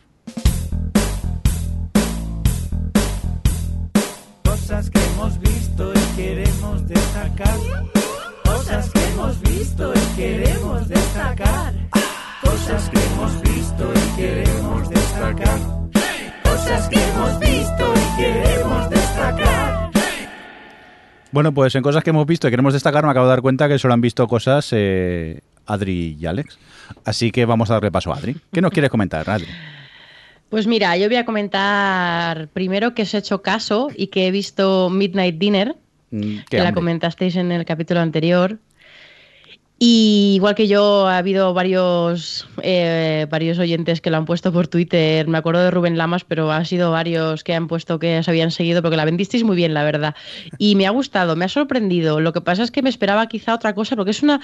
Cosas 4.43 4.89
que 4.89 4.99
hemos 4.99 5.39
visto 5.39 5.93
y 5.93 6.15
queremos 6.17 6.87
destacar. 6.87 7.57
Cosas 8.43 8.89
que 8.89 9.05
hemos 9.05 9.41
visto 9.41 9.93
y 9.95 10.15
queremos 10.17 10.87
destacar. 10.89 11.73
Cosas 12.41 12.89
que 12.89 12.99
hemos 12.99 13.41
visto 13.41 13.93
y 13.95 14.17
queremos 14.17 14.89
destacar. 14.89 15.59
Cosas 16.43 16.89
que 16.89 16.97
hemos 16.97 17.39
visto 17.39 17.93
y 17.95 18.21
queremos 18.21 18.89
destacar. 18.89 19.88
Bueno, 21.31 21.53
pues 21.53 21.75
en 21.75 21.83
cosas 21.83 22.03
que 22.03 22.09
hemos 22.09 22.25
visto 22.25 22.47
y 22.47 22.51
queremos 22.51 22.73
destacar, 22.73 23.03
me 23.03 23.11
acabo 23.11 23.27
de 23.27 23.31
dar 23.31 23.41
cuenta 23.41 23.67
que 23.67 23.77
solo 23.77 23.93
han 23.93 24.01
visto 24.01 24.27
cosas 24.27 24.69
eh, 24.71 25.41
Adri 25.65 26.17
y 26.19 26.25
Alex. 26.25 26.57
Así 27.05 27.31
que 27.31 27.45
vamos 27.45 27.69
a 27.69 27.75
darle 27.75 27.91
paso 27.91 28.11
a 28.11 28.17
Adri. 28.17 28.35
¿Qué 28.51 28.61
nos 28.61 28.71
quieres 28.71 28.89
comentar, 28.89 29.29
Adri? 29.29 29.47
Pues 30.49 30.65
mira, 30.65 30.97
yo 30.97 31.07
voy 31.07 31.17
a 31.17 31.25
comentar 31.25 32.47
primero 32.49 32.95
que 32.95 33.03
os 33.03 33.13
he 33.13 33.19
hecho 33.19 33.43
caso 33.43 33.89
y 33.95 34.07
que 34.07 34.27
he 34.27 34.31
visto 34.31 34.89
Midnight 34.89 35.37
Dinner, 35.37 35.75
Mm, 36.11 36.39
que 36.49 36.59
la 36.59 36.73
comentasteis 36.73 37.35
en 37.35 37.51
el 37.51 37.65
capítulo 37.65 37.99
anterior. 37.99 38.57
Y 39.81 40.33
igual 40.35 40.55
que 40.55 40.67
yo, 40.67 41.07
ha 41.07 41.17
habido 41.19 41.53
varios, 41.53 42.47
eh, 42.61 43.27
varios 43.29 43.57
oyentes 43.59 44.01
que 44.01 44.09
lo 44.09 44.17
han 44.17 44.25
puesto 44.25 44.51
por 44.51 44.67
Twitter. 44.67 45.25
Me 45.29 45.37
acuerdo 45.37 45.61
de 45.63 45.71
Rubén 45.71 45.97
Lamas, 45.97 46.25
pero 46.25 46.51
ha 46.51 46.65
sido 46.65 46.91
varios 46.91 47.45
que 47.45 47.53
han 47.55 47.67
puesto 47.69 47.97
que 47.97 48.19
os 48.19 48.27
habían 48.27 48.51
seguido 48.51 48.81
porque 48.81 48.97
la 48.97 49.05
vendisteis 49.05 49.45
muy 49.45 49.55
bien, 49.55 49.73
la 49.73 49.85
verdad. 49.85 50.15
Y 50.57 50.75
me 50.75 50.85
ha 50.85 50.89
gustado, 50.89 51.37
me 51.37 51.45
ha 51.45 51.49
sorprendido. 51.49 52.19
Lo 52.19 52.33
que 52.33 52.41
pasa 52.41 52.63
es 52.63 52.71
que 52.71 52.81
me 52.81 52.89
esperaba 52.89 53.27
quizá 53.27 53.55
otra 53.55 53.73
cosa, 53.73 53.95
porque 53.95 54.11
es 54.11 54.21
una. 54.21 54.41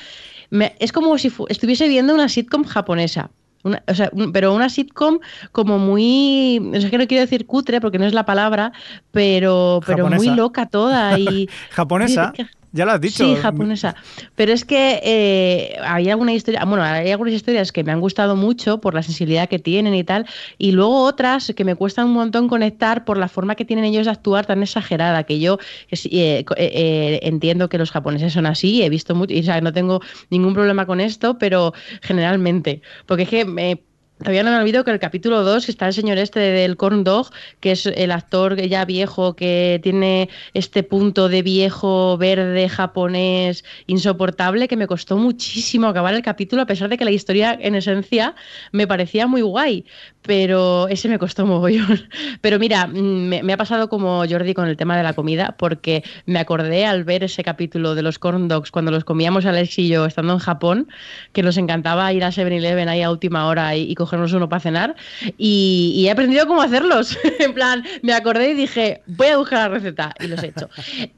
me- 0.51 0.73
es 0.79 0.93
como 0.93 1.17
si 1.17 1.29
estuviese 1.49 1.89
viendo 1.89 2.13
una 2.13 2.29
sitcom 2.29 2.63
japonesa. 2.63 3.29
Una- 3.63 3.83
o 3.87 3.93
sea, 3.95 4.09
un- 4.13 4.31
pero 4.31 4.53
una 4.53 4.69
sitcom 4.69 5.19
como 5.51 5.79
muy. 5.79 6.61
O 6.73 6.79
sea, 6.79 6.89
que 6.89 6.97
no 6.97 7.07
quiero 7.07 7.21
decir 7.21 7.45
cutre 7.45 7.81
porque 7.81 7.99
no 7.99 8.05
es 8.05 8.13
la 8.13 8.25
palabra, 8.25 8.71
pero, 9.11 9.81
pero 9.85 10.03
muy 10.17 10.27
loca 10.37 10.67
toda. 10.67 11.19
Y, 11.19 11.49
Japonesa, 11.71 12.31
¿Qué- 12.37 12.43
qué- 12.45 12.49
ya 12.75 12.85
lo 12.85 12.91
has 12.91 12.99
dicho. 12.99 13.23
Sí, 13.23 13.35
japonesa. 13.41 13.95
Pero 14.35 14.51
es 14.51 14.65
que 14.65 14.99
eh, 15.01 15.77
hay 15.81 16.09
alguna 16.09 16.33
historia, 16.33 16.65
bueno, 16.65 16.83
hay 16.83 17.09
algunas 17.09 17.33
historias 17.33 17.71
que 17.71 17.85
me 17.85 17.93
han 17.93 18.01
gustado 18.01 18.35
mucho 18.35 18.81
por 18.81 18.93
la 18.93 19.01
sensibilidad 19.01 19.47
que 19.47 19.59
tienen 19.59 19.95
y 19.95 20.03
tal, 20.03 20.25
y 20.57 20.73
luego 20.73 21.03
otras 21.03 21.53
que 21.55 21.63
me 21.63 21.75
cuestan 21.75 22.07
un 22.07 22.13
montón 22.13 22.49
conectar 22.49 23.05
por 23.05 23.17
la 23.17 23.29
forma 23.29 23.55
que 23.55 23.63
tienen 23.63 23.85
ellos 23.85 24.07
de 24.07 24.11
actuar 24.11 24.45
tan 24.45 24.61
exagerada, 24.61 25.23
que 25.23 25.39
yo 25.39 25.57
eh, 25.89 25.97
eh, 26.11 26.45
eh, 26.57 27.19
entiendo 27.23 27.69
que 27.69 27.77
los 27.77 27.91
japoneses 27.91 28.33
son 28.33 28.45
así, 28.45 28.83
he 28.83 28.89
visto 28.89 29.15
mucho, 29.15 29.33
y 29.33 29.49
o 29.49 29.61
no 29.61 29.71
tengo 29.71 30.01
ningún 30.29 30.53
problema 30.53 30.85
con 30.85 30.99
esto, 30.99 31.37
pero 31.37 31.73
generalmente, 32.01 32.81
porque 33.05 33.23
es 33.23 33.29
que 33.29 33.45
me 33.45 33.81
Todavía 34.19 34.43
no 34.43 34.51
me 34.51 34.57
olvido 34.57 34.85
que 34.85 34.91
el 34.91 34.99
capítulo 34.99 35.43
2 35.43 35.67
está 35.67 35.87
el 35.87 35.93
señor 35.93 36.17
este 36.17 36.39
del 36.39 36.77
corn 36.77 37.03
dog, 37.03 37.31
que 37.59 37.73
es 37.73 37.85
el 37.85 38.11
actor 38.11 38.55
ya 38.55 38.85
viejo 38.85 39.35
que 39.35 39.81
tiene 39.83 40.29
este 40.53 40.83
punto 40.83 41.27
de 41.27 41.41
viejo 41.41 42.17
verde 42.17 42.69
japonés 42.69 43.65
insoportable 43.87 44.69
que 44.69 44.77
me 44.77 44.87
costó 44.87 45.17
muchísimo 45.17 45.87
acabar 45.87 46.13
el 46.13 46.21
capítulo 46.21 46.61
a 46.61 46.65
pesar 46.65 46.87
de 46.87 46.97
que 46.97 47.03
la 47.03 47.11
historia 47.11 47.57
en 47.59 47.75
esencia 47.75 48.35
me 48.71 48.87
parecía 48.87 49.27
muy 49.27 49.41
guay, 49.41 49.85
pero 50.25 50.87
ese 50.87 51.07
me 51.09 51.19
costó 51.19 51.45
mogollón. 51.45 52.09
Pero 52.41 52.59
mira, 52.59 52.87
mm, 52.87 52.93
me, 52.93 53.43
me 53.43 53.53
ha 53.53 53.57
pasado 53.57 53.89
como 53.89 54.23
Jordi 54.27 54.53
con 54.53 54.67
el 54.67 54.77
tema 54.77 54.97
de 54.97 55.03
la 55.03 55.13
comida 55.13 55.55
porque 55.57 56.03
me 56.25 56.39
acordé 56.39 56.85
al 56.85 57.03
ver 57.03 57.23
ese 57.23 57.43
capítulo 57.43 57.95
de 57.95 58.01
los 58.01 58.19
corn 58.19 58.47
dogs 58.47 58.71
cuando 58.71 58.91
los 58.91 59.03
comíamos 59.03 59.45
Alex 59.45 59.79
y 59.79 59.87
yo 59.87 60.05
estando 60.05 60.33
en 60.33 60.39
Japón, 60.39 60.87
que 61.33 61.43
nos 61.43 61.57
encantaba 61.57 62.11
ir 62.13 62.23
a 62.23 62.31
7-Eleven 62.31 62.87
ahí 62.89 63.01
a 63.01 63.11
última 63.11 63.47
hora 63.47 63.75
y, 63.75 63.89
y 63.89 63.95
cogernos 63.95 64.33
uno 64.33 64.49
para 64.49 64.59
cenar 64.59 64.95
y, 65.37 65.93
y 65.95 66.07
he 66.07 66.11
aprendido 66.11 66.47
cómo 66.47 66.61
hacerlos. 66.61 67.17
en 67.39 67.53
plan, 67.53 67.83
me 68.01 68.13
acordé 68.13 68.51
y 68.51 68.53
dije, 68.53 69.01
voy 69.05 69.27
a 69.27 69.37
buscar 69.37 69.69
la 69.69 69.77
receta 69.77 70.13
y 70.19 70.27
los 70.27 70.41
he 70.43 70.47
hecho. 70.47 70.69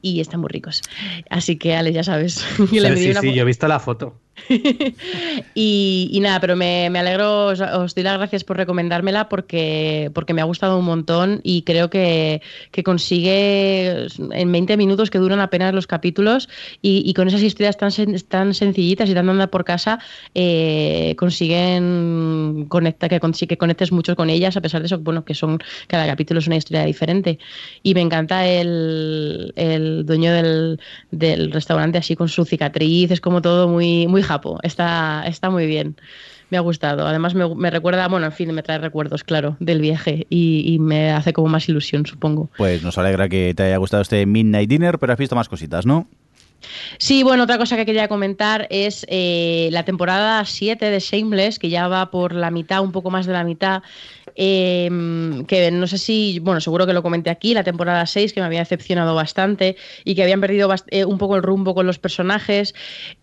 Y 0.02 0.20
están 0.20 0.40
muy 0.40 0.48
ricos. 0.48 0.82
Así 1.30 1.56
que, 1.56 1.74
Alex, 1.74 1.94
ya 1.94 2.04
sabes. 2.04 2.44
Sí, 2.68 2.80
le 2.80 2.96
sí, 2.96 3.10
una 3.10 3.20
sí, 3.20 3.32
yo 3.32 3.42
he 3.42 3.46
visto 3.46 3.66
la 3.66 3.80
foto. 3.80 4.20
y, 5.54 6.08
y 6.12 6.20
nada, 6.20 6.40
pero 6.40 6.56
me, 6.56 6.88
me 6.90 6.98
alegro, 6.98 7.46
os, 7.46 7.60
os 7.60 7.94
doy 7.94 8.04
las 8.04 8.18
gracias 8.18 8.44
por 8.44 8.56
recomendármela 8.56 9.28
porque, 9.28 10.10
porque 10.14 10.34
me 10.34 10.40
ha 10.40 10.44
gustado 10.44 10.78
un 10.78 10.84
montón 10.84 11.40
y 11.42 11.62
creo 11.62 11.90
que, 11.90 12.42
que 12.70 12.82
consigue 12.82 14.06
en 14.32 14.52
20 14.52 14.76
minutos 14.76 15.10
que 15.10 15.18
duran 15.18 15.40
apenas 15.40 15.74
los 15.74 15.86
capítulos 15.86 16.48
y, 16.82 17.02
y 17.08 17.14
con 17.14 17.28
esas 17.28 17.42
historias 17.42 17.76
tan, 17.76 17.90
sen- 17.90 18.22
tan 18.28 18.54
sencillitas 18.54 19.08
y 19.10 19.14
tan 19.14 19.28
andar 19.28 19.50
por 19.50 19.64
casa 19.64 19.98
eh, 20.34 21.14
consiguen 21.18 22.66
conectar, 22.68 23.10
que, 23.10 23.20
que 23.48 23.58
conectes 23.58 23.92
mucho 23.92 24.16
con 24.16 24.30
ellas 24.30 24.56
a 24.56 24.60
pesar 24.60 24.80
de 24.80 24.86
eso, 24.86 24.98
bueno, 24.98 25.24
que 25.24 25.34
son 25.34 25.58
cada 25.86 26.06
capítulo 26.06 26.40
es 26.40 26.46
una 26.46 26.56
historia 26.56 26.84
diferente. 26.84 27.38
Y 27.82 27.94
me 27.94 28.00
encanta 28.00 28.46
el, 28.46 29.52
el 29.56 30.04
dueño 30.06 30.32
del, 30.32 30.80
del 31.10 31.50
restaurante 31.52 31.98
así 31.98 32.16
con 32.16 32.28
su 32.28 32.44
cicatriz, 32.44 33.10
es 33.10 33.20
como 33.20 33.42
todo 33.42 33.68
muy, 33.68 34.06
muy 34.06 34.22
japo, 34.28 34.58
está, 34.62 35.24
está 35.26 35.50
muy 35.50 35.66
bien. 35.66 35.96
Me 36.50 36.56
ha 36.56 36.60
gustado. 36.60 37.06
Además, 37.06 37.34
me, 37.34 37.54
me 37.54 37.70
recuerda, 37.70 38.08
bueno, 38.08 38.26
en 38.26 38.32
fin, 38.32 38.52
me 38.54 38.62
trae 38.62 38.78
recuerdos, 38.78 39.22
claro, 39.22 39.56
del 39.60 39.80
viaje 39.80 40.26
y, 40.30 40.62
y 40.72 40.78
me 40.78 41.10
hace 41.10 41.32
como 41.32 41.48
más 41.48 41.68
ilusión, 41.68 42.06
supongo. 42.06 42.48
Pues 42.56 42.82
nos 42.82 42.96
alegra 42.96 43.28
que 43.28 43.52
te 43.54 43.64
haya 43.64 43.76
gustado 43.76 44.02
este 44.02 44.24
Midnight 44.24 44.68
Dinner, 44.70 44.98
pero 44.98 45.12
has 45.12 45.18
visto 45.18 45.36
más 45.36 45.48
cositas, 45.48 45.84
¿no? 45.84 46.08
Sí, 46.98 47.22
bueno, 47.22 47.44
otra 47.44 47.58
cosa 47.58 47.76
que 47.76 47.86
quería 47.86 48.08
comentar 48.08 48.66
es 48.70 49.06
eh, 49.08 49.68
la 49.72 49.84
temporada 49.84 50.44
7 50.44 50.90
de 50.90 50.98
Shameless, 50.98 51.58
que 51.58 51.68
ya 51.68 51.88
va 51.88 52.10
por 52.10 52.34
la 52.34 52.50
mitad, 52.50 52.82
un 52.82 52.92
poco 52.92 53.10
más 53.10 53.26
de 53.26 53.32
la 53.32 53.44
mitad, 53.44 53.82
eh, 54.40 54.88
que 55.48 55.70
no 55.72 55.88
sé 55.88 55.98
si, 55.98 56.38
bueno, 56.38 56.60
seguro 56.60 56.86
que 56.86 56.92
lo 56.92 57.02
comenté 57.02 57.28
aquí, 57.28 57.54
la 57.54 57.64
temporada 57.64 58.06
6, 58.06 58.32
que 58.32 58.40
me 58.40 58.46
había 58.46 58.60
decepcionado 58.60 59.16
bastante 59.16 59.76
y 60.04 60.14
que 60.14 60.22
habían 60.22 60.40
perdido 60.40 60.72
eh, 60.86 61.04
un 61.04 61.18
poco 61.18 61.34
el 61.34 61.42
rumbo 61.42 61.74
con 61.74 61.86
los 61.86 61.98
personajes. 61.98 62.72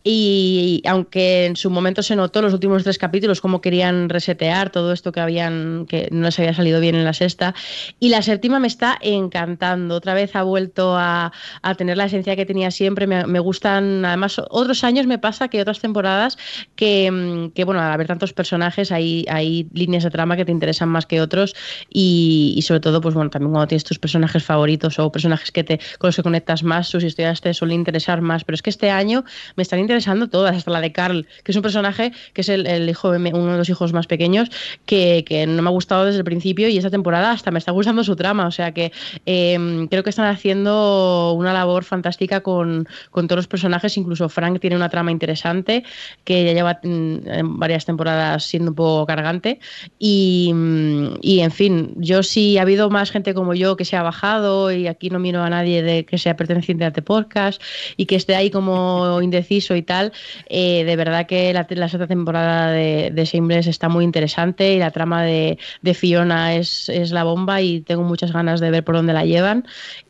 Y 0.04 0.84
aunque 0.86 1.46
en 1.46 1.56
su 1.56 1.70
momento 1.70 2.04
se 2.04 2.18
notó 2.18 2.42
los 2.42 2.54
últimos 2.54 2.84
tres 2.84 2.98
capítulos 2.98 3.40
cómo 3.40 3.62
querían 3.62 4.10
resetear 4.10 4.72
todo 4.72 4.92
esto 4.92 5.14
que 5.14 5.22
habían, 5.22 5.86
que 5.88 6.10
no 6.12 6.24
les 6.24 6.38
había 6.38 6.54
salido 6.54 6.82
bien 6.82 6.96
en 6.96 7.06
la 7.06 7.14
sexta, 7.14 7.56
y 7.98 8.10
la 8.10 8.22
séptima 8.22 8.60
me 8.60 8.68
está 8.68 8.98
encantando, 9.00 9.96
otra 9.96 10.14
vez 10.14 10.36
ha 10.36 10.44
vuelto 10.44 10.98
a, 10.98 11.32
a 11.62 11.76
tener 11.76 11.96
la 11.96 12.06
esencia 12.06 12.36
que 12.36 12.46
tenía 12.46 12.72
siempre, 12.72 13.08
me, 13.08 13.26
me 13.26 13.40
gustan, 13.40 14.04
además 14.04 14.42
otros 14.50 14.84
años 14.84 15.08
me 15.08 15.18
pasa 15.18 15.48
que 15.48 15.62
otras 15.62 15.80
temporadas 15.80 16.38
que, 16.76 17.10
mm, 17.10 17.52
que, 17.52 17.64
bueno, 17.64 17.80
al 17.80 17.94
haber 17.94 18.08
tantos 18.08 18.34
personajes 18.34 18.92
hay, 18.92 19.26
hay 19.30 19.70
líneas 19.74 20.04
de 20.04 20.10
trama 20.10 20.36
que 20.36 20.44
te 20.44 20.52
interesan 20.52 20.90
más 20.90 21.05
que 21.06 21.22
otros. 21.22 21.56
Y, 21.90 22.60
sobre 22.66 22.80
todo, 22.80 23.02
pues 23.02 23.16
bueno, 23.16 23.30
también 23.30 23.52
cuando 23.52 23.68
tienes 23.68 23.84
tus 23.84 24.00
personajes 24.00 24.44
favoritos 24.44 25.00
o 25.00 25.12
personajes 25.12 25.52
que 25.52 25.64
te, 25.64 25.80
con 25.98 26.10
los 26.10 26.16
que 26.16 26.24
conectas 26.24 26.64
más, 26.64 26.88
sus 26.88 27.04
historias 27.04 27.42
te 27.42 27.54
suelen 27.54 27.80
interesar 27.80 28.22
más, 28.22 28.44
pero 28.44 28.56
es 28.56 28.62
que 28.62 28.70
este 28.70 28.90
año 28.90 29.24
me 29.56 29.64
están 29.64 29.80
interesando 29.80 30.28
todas, 30.30 30.56
hasta 30.56 30.72
la 30.72 30.82
de 30.82 30.92
Carl, 30.92 31.28
que 31.44 31.52
es 31.52 31.56
un 31.56 31.62
personaje 31.62 32.12
que 32.34 32.42
es 32.42 32.50
el, 32.50 32.68
el 32.68 32.90
hijo 32.90 33.10
uno 33.10 33.52
de 33.52 33.58
los 33.58 33.70
hijos 33.70 33.94
más 33.94 34.08
pequeños, 34.08 34.50
que, 34.86 35.24
que 35.28 35.48
no 35.48 35.62
me 35.62 35.70
ha 35.70 35.72
gustado 35.72 36.06
desde 36.06 36.20
el 36.20 36.26
principio 36.26 36.68
y 36.70 36.78
esta 36.78 36.90
temporada 36.90 37.32
hasta 37.32 37.52
me 37.52 37.60
está 37.60 37.72
gustando 37.72 38.04
su 38.04 38.16
trama, 38.16 38.48
o 38.48 38.52
sea 38.52 38.72
que 38.72 38.92
eh, 39.26 39.88
creo 39.90 40.04
que 40.04 40.10
están 40.10 40.28
haciendo 40.28 41.34
una 41.34 41.54
labor 41.54 41.84
fantástica 41.84 42.42
con, 42.42 42.88
con 43.12 43.28
todos 43.28 43.38
los 43.38 43.48
personajes, 43.48 43.98
incluso 43.98 44.30
Frank 44.30 44.60
tiene 44.60 44.76
una 44.76 44.90
trama 44.90 45.12
interesante 45.12 45.84
que 46.24 46.46
ya 46.46 46.54
lleva 46.54 46.80
mm, 46.84 47.60
varias 47.60 47.86
temporadas 47.86 48.44
siendo 48.44 48.72
un 48.72 48.76
poco 48.76 49.06
cargante. 49.06 49.60
Y, 50.00 50.52
mm, 50.54 50.95
y, 51.22 51.40
en 51.40 51.52
fin, 51.52 51.94
yo 51.98 52.24
sí 52.24 52.58
ha 52.58 52.64
habido 52.64 52.90
más 52.90 53.12
gente 53.12 53.34
como 53.34 53.54
yo 53.54 53.76
que 53.76 53.86
se 53.86 53.96
ha 53.96 54.04
bajado 54.04 54.72
y 54.72 54.88
aquí 54.88 55.10
no 55.10 55.20
miro 55.20 55.42
a 55.42 55.50
nadie 55.50 55.84
de 55.84 56.06
que 56.06 56.18
sea 56.18 56.36
perteneciente 56.36 56.86
a 56.86 56.88
este 56.88 57.02
podcast 57.02 57.62
y 57.98 58.06
que 58.06 58.16
esté 58.16 58.36
ahí 58.36 58.50
como 58.50 59.22
indeciso 59.22 59.76
y 59.76 59.82
tal, 59.82 60.12
eh, 60.50 60.84
de 60.84 60.96
verdad 60.96 61.28
que 61.28 61.54
la, 61.54 61.68
la 61.70 61.90
sexta 61.90 62.08
temporada 62.08 62.72
de, 62.72 63.12
de 63.14 63.26
Shameless 63.26 63.68
está 63.68 63.90
muy 63.90 64.04
interesante 64.04 64.74
y 64.74 64.80
la 64.80 64.92
trama 64.92 65.24
de, 65.24 65.58
de 65.82 65.94
Fiona 65.94 66.56
es, 66.56 66.90
es 66.90 67.12
la 67.12 67.24
bomba 67.24 67.62
y 67.62 67.82
tengo 67.82 68.04
muchas 68.04 68.32
ganas 68.32 68.60
de 68.60 68.72
ver 68.72 68.84
por 68.84 68.96
dónde 68.96 69.14
la 69.14 69.26
llevan 69.26 69.66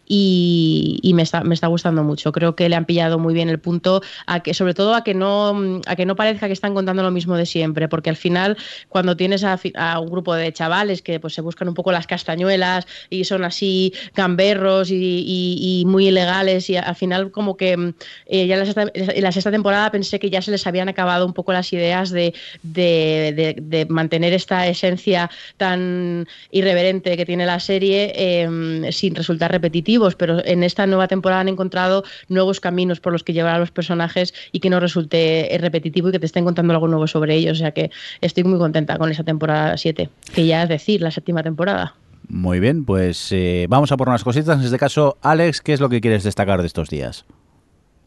y, 0.08 1.12
me, 1.16 1.24
está, 1.24 1.44
me 1.44 1.54
está 1.54 1.68
gustando 1.68 2.04
mucho. 2.04 2.32
Creo 2.32 2.56
que 2.56 2.70
le 2.70 2.76
han 2.76 2.86
pillado 2.86 3.20
muy 3.20 3.34
bien 3.34 3.50
el 3.50 3.60
punto, 3.60 4.02
a 4.28 4.42
que, 4.42 4.54
sobre 4.54 4.74
todo 4.74 4.94
a 4.94 5.04
que, 5.04 5.14
no, 5.14 5.82
a 5.86 5.96
que 5.96 6.06
no 6.06 6.16
parezca 6.16 6.48
que 6.48 6.54
están 6.54 6.74
contando 6.74 7.04
lo 7.04 7.12
mismo 7.12 7.36
de 7.36 7.46
siempre, 7.46 7.88
porque 7.88 8.10
al 8.10 8.16
final 8.18 8.58
cuando 8.90 9.16
tienes 9.18 9.44
a, 9.44 9.60
a 9.76 10.00
un 10.00 10.10
grupo 10.10 10.36
de 10.36 10.52
chavales 10.54 11.02
que 11.02 11.20
pues, 11.20 11.34
se 11.34 11.42
buscan 11.42 11.68
un 11.68 11.74
poco 11.74 11.92
las 11.92 12.08
castañuelas 12.08 12.88
y 13.10 13.24
son 13.24 13.44
así 13.44 13.94
gamberros 14.16 14.90
y, 14.92 15.84
muy 15.88 16.08
ilegales 16.08 16.70
y 16.70 16.78
al 16.78 16.96
final 16.96 17.32
como 17.32 17.58
que 17.58 17.78
mm, 17.78 17.94
eh, 18.28 18.48
ya 18.48 18.56
en 18.56 19.24
la, 19.24 19.32
sexta, 19.32 19.52
temporada 19.52 19.92
pensé 19.92 20.20
que 20.20 20.30
ya 20.30 20.42
se 20.42 20.52
les 20.52 20.66
habían 20.68 20.90
acabado 20.90 21.26
un 21.26 21.34
poco 21.34 21.54
las 21.54 21.72
ideas 21.74 22.10
de, 22.10 22.34
de, 22.64 23.86
mantener 23.90 24.34
esta 24.34 24.68
esencia 24.68 25.30
tan 25.58 26.28
irreverente 26.52 27.18
que 27.18 27.26
tiene 27.26 27.46
la 27.46 27.60
serie 27.60 28.12
eh, 28.16 28.92
sin 28.92 29.16
resultar 29.16 29.52
repetitivos, 29.96 30.16
pero 30.16 30.46
en 30.46 30.64
esta 30.64 30.86
nueva 30.88 31.08
temporada 31.08 31.42
han 31.42 31.48
encontrado 31.48 32.04
nuevos 32.30 32.60
caminos 32.60 33.00
por 33.00 33.14
los 33.14 33.24
que 33.24 33.34
llevar 33.34 33.56
a 33.56 33.60
los 33.60 33.72
personajes 33.72 34.34
y 34.52 34.60
que 34.60 34.70
no 34.70 34.80
resulte 34.80 35.54
eh, 35.54 35.58
repetitivo 35.58 36.10
y 36.10 36.12
que 36.12 36.20
te 36.20 36.26
estén 36.26 36.46
contando 36.46 36.74
algo 36.74 36.88
nuevo 36.88 37.08
sobre 37.08 37.36
ellos. 37.36 37.58
O 37.58 37.60
sea 37.60 37.72
que 37.72 37.92
estoy 38.22 38.44
muy 38.44 38.60
contenta 38.60 38.98
con 38.98 39.12
esa 39.12 39.24
temporada 39.24 39.78
7, 39.78 40.10
que 40.34 40.46
ya 40.46 40.64
es 40.64 40.70
decir, 40.70 41.02
la 41.02 41.12
séptima 41.12 41.44
temporada. 41.44 41.96
Muy 42.28 42.60
bien, 42.60 42.86
pues 42.86 43.32
eh, 43.32 43.68
vamos 43.70 43.92
a 43.92 43.98
por 43.98 44.10
unas 44.10 44.24
cositas. 44.24 44.58
En 44.58 44.66
este 44.66 44.80
caso, 44.80 45.18
Alex, 45.22 45.62
¿qué 45.62 45.74
es 45.74 45.80
lo 45.80 45.90
que 45.90 46.02
quieres 46.02 46.24
destacar 46.24 46.62
de 46.62 46.68
estos 46.68 46.90
días? 46.90 47.26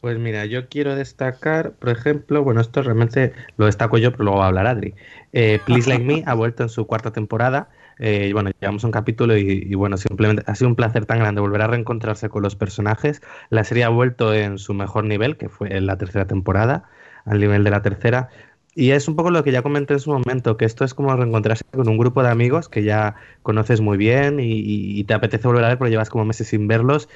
Pues 0.01 0.19
mira, 0.19 0.45
yo 0.45 0.69
quiero 0.69 0.95
destacar, 0.95 1.73
por 1.73 1.89
ejemplo, 1.91 2.45
bueno, 2.45 2.61
esto 2.61 2.83
realmente 2.83 3.33
lo 3.57 3.67
destaco 3.67 3.99
yo, 3.99 4.13
pero 4.13 4.25
luego 4.25 4.39
va 4.39 4.45
a 4.45 4.49
hablar 4.49 4.67
Adri. 4.67 4.95
Eh, 5.33 5.61
Please 5.67 5.89
Like 5.89 6.05
Me 6.05 6.23
ha 6.27 6.35
vuelto 6.35 6.63
en 6.63 6.69
su 6.69 6.87
cuarta 6.87 7.13
temporada. 7.13 7.69
Eh, 7.99 8.31
bueno, 8.33 8.51
llevamos 8.61 8.85
un 8.85 8.91
capítulo 8.91 9.37
y, 9.37 9.75
bueno, 9.75 9.97
simplemente 9.97 10.43
ha 10.47 10.55
sido 10.55 10.69
un 10.69 10.77
placer 10.77 11.07
tan 11.07 11.19
grande 11.19 11.41
volver 11.41 11.63
a 11.63 11.67
reencontrarse 11.67 12.29
con 12.29 12.43
los 12.43 12.57
personajes. 12.57 13.23
La 13.51 13.65
serie 13.65 13.85
ha 13.85 13.89
vuelto 13.89 14.35
en 14.35 14.59
su 14.59 14.75
mejor 14.75 15.05
nivel, 15.05 15.37
que 15.37 15.49
fue 15.49 15.77
en 15.77 15.87
la 15.87 15.99
tercera 15.99 16.27
temporada, 16.27 16.89
al 17.25 17.41
nivel 17.41 17.65
de 17.65 17.71
la 17.71 17.83
tercera. 17.83 18.29
Y 18.75 18.93
es 18.93 19.09
un 19.09 19.17
poco 19.17 19.31
lo 19.31 19.43
que 19.43 19.51
ya 19.51 19.63
comenté 19.63 19.95
en 19.95 20.01
su 20.01 20.13
momento, 20.13 20.57
que 20.57 20.65
esto 20.65 20.85
es 20.85 20.95
como 20.95 21.15
reencontrarse 21.17 21.65
con 21.73 21.89
un 21.89 21.99
grupo 21.99 22.23
de 22.23 22.29
amigos 22.29 22.69
que 22.69 22.85
ya 22.85 23.17
conoces 23.43 23.81
muy 23.81 23.97
bien 23.99 24.39
y, 24.41 25.03
te 25.05 25.15
apetece 25.15 25.49
volver 25.49 25.65
a 25.65 25.69
ver 25.69 25.79
porque 25.79 25.91
llevas 25.91 26.11
como 26.11 26.25
meses 26.25 26.49
sin 26.49 26.69
verlos. 26.69 27.09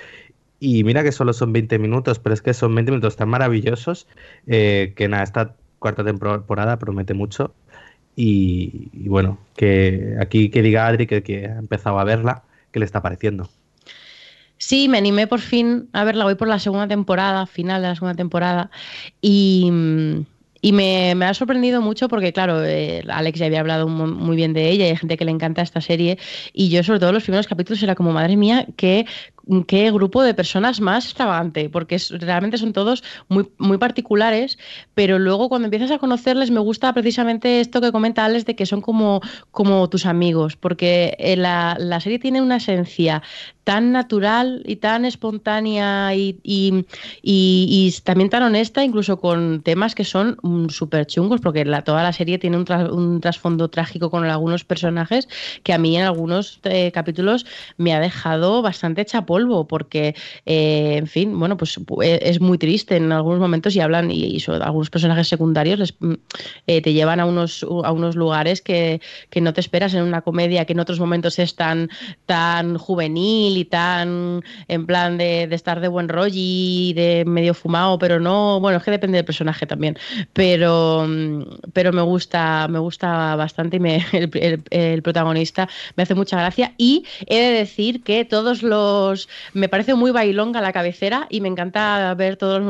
Y 0.59 0.85
mira 0.85 1.05
que 1.05 1.13
solo 1.13 1.33
son 1.33 1.53
20 1.53 1.79
minutos, 1.79 2.19
pero 2.19 2.35
es 2.35 2.43
que 2.43 2.55
son 2.55 2.75
20 2.75 2.93
minutos 2.93 3.17
tan 3.17 3.29
maravillosos 3.29 4.09
eh, 4.47 4.93
que 4.97 5.09
nada, 5.09 5.23
esta 5.25 5.55
cuarta 5.79 6.05
temporada 6.05 6.79
promete 6.79 7.15
mucho. 7.15 7.55
Y, 8.15 8.91
bueno, 9.09 9.39
que 9.57 10.17
aquí 10.21 10.51
que 10.51 10.63
diga 10.63 10.87
Adri 10.87 11.07
que, 11.07 11.23
que 11.23 11.47
ha 11.47 11.59
empezado 11.59 11.99
a 11.99 12.05
verla, 12.05 12.43
que 12.71 12.79
le 12.79 12.85
está 12.85 13.03
pareciendo. 13.03 13.49
Sí, 14.59 14.89
me 14.89 14.99
animé 14.99 15.27
por 15.27 15.41
fin 15.41 15.89
a 15.93 16.05
verla. 16.05 16.25
Voy 16.25 16.37
por 16.37 16.47
la 16.47 16.61
segunda 16.61 16.87
temporada, 16.87 17.47
final 17.47 17.83
de 17.83 17.89
la 17.89 17.95
segunda 17.97 18.15
temporada. 18.15 18.71
Y, 19.21 19.71
y 20.61 20.73
me, 20.73 21.11
ha 21.11 21.35
sorprendido 21.35 21.83
mucho 21.83 22.09
porque, 22.09 22.33
claro, 22.33 22.65
eh, 22.65 23.03
Alex 23.09 23.41
ya 23.41 23.47
había 23.47 23.59
hablado 23.59 23.89
muy 23.89 24.37
bien 24.37 24.53
de 24.53 24.71
ella 24.71 24.87
y 24.87 24.91
hay 24.91 24.97
gente 24.97 25.17
que 25.17 25.25
le 25.25 25.33
encanta 25.33 25.63
esta 25.63 25.81
serie. 25.81 26.17
Y 26.53 26.69
yo, 26.69 26.85
sobre 26.85 27.01
todo, 27.01 27.13
los 27.13 27.25
primeros 27.25 27.49
capítulos 27.49 27.83
era 27.83 27.97
como, 27.97 28.13
madre 28.13 28.37
mía, 28.37 28.69
qué 28.77 29.05
qué 29.66 29.90
grupo 29.90 30.23
de 30.23 30.35
personas 30.35 30.81
más 30.81 31.05
extravagante, 31.05 31.69
porque 31.69 31.98
realmente 32.10 32.59
son 32.59 32.73
todos 32.73 33.02
muy, 33.28 33.48
muy 33.59 33.78
particulares, 33.78 34.59
pero 34.94 35.19
luego 35.19 35.48
cuando 35.48 35.66
empiezas 35.66 35.90
a 35.90 35.98
conocerles 35.98 36.51
me 36.51 36.60
gusta 36.60 36.93
precisamente 36.93 37.60
esto 37.60 37.81
que 37.81 37.93
comenta 37.93 38.24
Alex 38.24 38.44
de 38.47 38.56
que 38.56 38.66
son 38.66 38.81
como, 38.81 39.20
como 39.51 39.89
tus 39.89 40.06
amigos, 40.06 40.56
porque 40.56 41.16
eh, 41.19 41.36
la, 41.36 41.77
la 41.78 42.01
serie 42.01 42.19
tiene 42.19 42.40
una 42.40 42.56
esencia 42.56 43.23
tan 43.64 43.93
natural 43.93 44.62
y 44.66 44.77
tan 44.77 45.05
espontánea 45.05 46.14
y, 46.14 46.40
y, 46.43 46.85
y, 47.23 47.94
también 48.02 48.28
tan 48.28 48.43
honesta, 48.43 48.82
incluso 48.82 49.20
con 49.20 49.62
temas 49.62 49.94
que 49.94 50.05
son 50.05 50.36
mm, 50.43 50.69
súper 50.69 51.06
chungos, 51.06 51.40
porque 51.40 51.64
la, 51.64 51.82
toda 51.82 52.02
la 52.02 52.12
serie 52.12 52.39
tiene 52.39 52.56
un, 52.56 52.66
un, 52.90 53.20
trasfondo 53.20 53.69
trágico 53.69 54.10
con 54.10 54.24
algunos 54.24 54.64
personajes 54.64 55.28
que 55.62 55.73
a 55.73 55.78
mí 55.78 55.97
en 55.97 56.02
algunos 56.05 56.59
eh, 56.64 56.90
capítulos 56.93 57.47
me 57.77 57.94
ha 57.94 58.01
dejado 58.01 58.62
bastante 58.62 59.05
chapo 59.05 59.32
polvo, 59.33 59.67
porque, 59.67 60.15
eh, 60.45 60.97
en 60.99 61.07
fin, 61.07 61.39
bueno, 61.39 61.57
pues 61.57 61.79
eh, 62.03 62.19
es 62.21 62.39
muy 62.39 62.59
triste 62.59 62.97
en 62.97 63.13
algunos 63.13 63.41
momentos 63.41 63.75
y 63.75 63.81
hablan, 63.81 64.11
y, 64.11 64.37
algunos 64.61 64.91
personajes 64.91 65.27
secundarios 65.27 65.95
mm, 66.01 66.13
eh, 66.67 66.83
te 66.83 66.93
llevan 66.93 67.19
a 67.19 67.25
unos, 67.25 67.63
a 67.63 67.93
unos 67.93 68.15
lugares 68.15 68.61
que, 68.61 69.01
no 69.41 69.55
te 69.55 69.63
esperas 69.63 69.95
en 69.95 70.03
una 70.03 70.21
comedia 70.21 70.67
que 70.67 70.75
en 70.75 70.81
otros 70.81 71.01
momentos 71.01 71.39
es 71.39 71.57
tan, 71.57 71.89
tan 72.27 72.77
juvenil 72.77 73.57
y 73.57 73.65
tan 73.65 74.43
en 74.69 74.87
plan 74.87 75.17
de, 75.17 75.45
estar 75.51 75.81
de 75.81 75.89
buen 75.89 76.11
rollo 76.11 76.35
y 76.37 76.93
de 76.95 77.25
medio 77.27 77.55
fumado, 77.55 77.99
pero 77.99 78.21
no, 78.21 78.61
bueno, 78.61 78.77
es 78.79 78.85
que 78.85 78.91
depende 78.91 79.17
del 79.17 79.25
personaje 79.25 79.65
también, 79.67 79.97
pero, 80.35 81.07
mm, 81.09 81.43
pero 81.73 81.91
me 81.95 82.03
gusta, 82.03 82.69
me 82.69 82.81
gusta 82.81 83.35
bastante 83.37 83.79
y 83.79 83.81
me, 83.81 84.05
el 84.71 85.03
protagonista 85.03 85.71
me 85.97 86.03
hace 86.03 86.15
mucha 86.15 86.37
gracia 86.37 86.75
y 86.77 87.07
he 87.27 87.41
de 87.41 87.53
decir 87.53 88.03
que 88.03 88.27
todos 88.27 88.63
los 88.63 89.22
me 89.53 89.69
parece 89.69 89.94
muy 89.94 90.11
bailonga 90.11 90.61
la 90.61 90.73
cabecera 90.73 91.27
y 91.31 91.40
me 91.40 91.49
encanta 91.49 92.15
ver 92.15 92.36
todos 92.36 92.62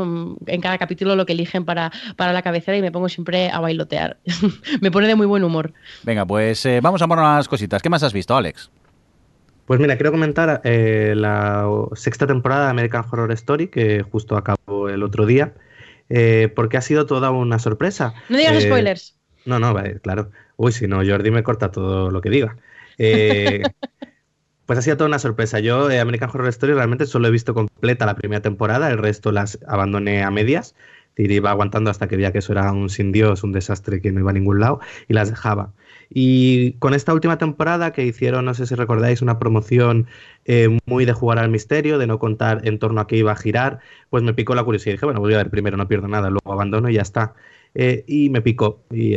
en 0.46 0.60
cada 0.60 0.78
capítulo 0.78 1.16
lo 1.16 1.26
que 1.26 1.32
eligen 1.32 1.64
para, 1.64 1.92
para 2.16 2.32
la 2.32 2.42
cabecera 2.42 2.76
y 2.76 2.82
me 2.82 2.92
pongo 2.92 3.08
siempre 3.08 3.50
a 3.50 3.60
bailotear. 3.60 4.18
me 4.80 4.90
pone 4.90 5.06
de 5.06 5.14
muy 5.14 5.26
buen 5.26 5.44
humor. 5.44 5.72
Venga, 6.02 6.26
pues 6.26 6.64
eh, 6.66 6.80
vamos 6.82 7.02
a 7.02 7.08
poner 7.08 7.24
unas 7.24 7.48
cositas. 7.48 7.82
¿Qué 7.82 7.90
más 7.90 8.02
has 8.02 8.12
visto, 8.12 8.36
Alex? 8.36 8.70
Pues 9.66 9.80
mira, 9.80 9.96
quiero 9.96 10.10
comentar 10.10 10.60
eh, 10.64 11.14
la 11.16 11.66
sexta 11.94 12.26
temporada 12.26 12.64
de 12.64 12.70
American 12.70 13.04
Horror 13.10 13.32
Story, 13.32 13.68
que 13.68 14.02
justo 14.02 14.36
acabó 14.36 14.88
el 14.88 15.02
otro 15.02 15.24
día, 15.24 15.54
eh, 16.10 16.52
porque 16.54 16.76
ha 16.76 16.82
sido 16.82 17.06
toda 17.06 17.30
una 17.30 17.58
sorpresa. 17.58 18.14
No 18.28 18.38
digas 18.38 18.62
spoilers. 18.62 19.16
No, 19.44 19.58
no, 19.58 19.72
vale, 19.72 20.00
claro. 20.00 20.30
Uy, 20.56 20.72
si 20.72 20.86
no, 20.86 20.96
Jordi 20.96 21.30
me 21.30 21.42
corta 21.42 21.70
todo 21.70 22.10
lo 22.10 22.20
que 22.20 22.30
diga. 22.30 22.56
Pues 24.72 24.78
ha 24.78 24.82
sido 24.82 24.96
toda 24.96 25.08
una 25.08 25.18
sorpresa. 25.18 25.60
Yo, 25.60 25.90
eh, 25.90 26.00
American 26.00 26.30
Horror 26.30 26.48
Story, 26.48 26.72
realmente 26.72 27.04
solo 27.04 27.28
he 27.28 27.30
visto 27.30 27.52
completa 27.52 28.06
la 28.06 28.16
primera 28.16 28.40
temporada, 28.40 28.90
el 28.90 28.96
resto 28.96 29.30
las 29.30 29.58
abandoné 29.66 30.22
a 30.22 30.30
medias. 30.30 30.74
Y 31.14 31.30
iba 31.30 31.50
aguantando 31.50 31.90
hasta 31.90 32.08
que 32.08 32.16
veía 32.16 32.32
que 32.32 32.38
eso 32.38 32.52
era 32.52 32.72
un 32.72 32.88
sin 32.88 33.12
Dios, 33.12 33.44
un 33.44 33.52
desastre 33.52 34.00
que 34.00 34.10
no 34.12 34.20
iba 34.20 34.30
a 34.30 34.32
ningún 34.32 34.60
lado, 34.60 34.80
y 35.08 35.12
las 35.12 35.28
dejaba. 35.28 35.74
Y 36.08 36.72
con 36.78 36.94
esta 36.94 37.12
última 37.12 37.36
temporada 37.36 37.92
que 37.92 38.06
hicieron, 38.06 38.46
no 38.46 38.54
sé 38.54 38.64
si 38.66 38.74
recordáis, 38.74 39.20
una 39.20 39.38
promoción 39.38 40.06
eh, 40.46 40.78
muy 40.86 41.04
de 41.04 41.12
jugar 41.12 41.38
al 41.38 41.50
misterio, 41.50 41.98
de 41.98 42.06
no 42.06 42.18
contar 42.18 42.66
en 42.66 42.78
torno 42.78 43.02
a 43.02 43.06
qué 43.06 43.18
iba 43.18 43.32
a 43.32 43.36
girar, 43.36 43.80
pues 44.08 44.22
me 44.22 44.32
picó 44.32 44.54
la 44.54 44.64
curiosidad. 44.64 44.92
Y 44.92 44.96
dije, 44.96 45.04
bueno, 45.04 45.20
voy 45.20 45.34
a 45.34 45.36
ver 45.36 45.50
primero, 45.50 45.76
no 45.76 45.86
pierdo 45.86 46.08
nada, 46.08 46.30
luego 46.30 46.50
abandono 46.50 46.88
y 46.88 46.94
ya 46.94 47.02
está. 47.02 47.34
Eh, 47.74 48.04
y 48.06 48.30
me 48.30 48.40
picó. 48.40 48.80
Y, 48.90 49.16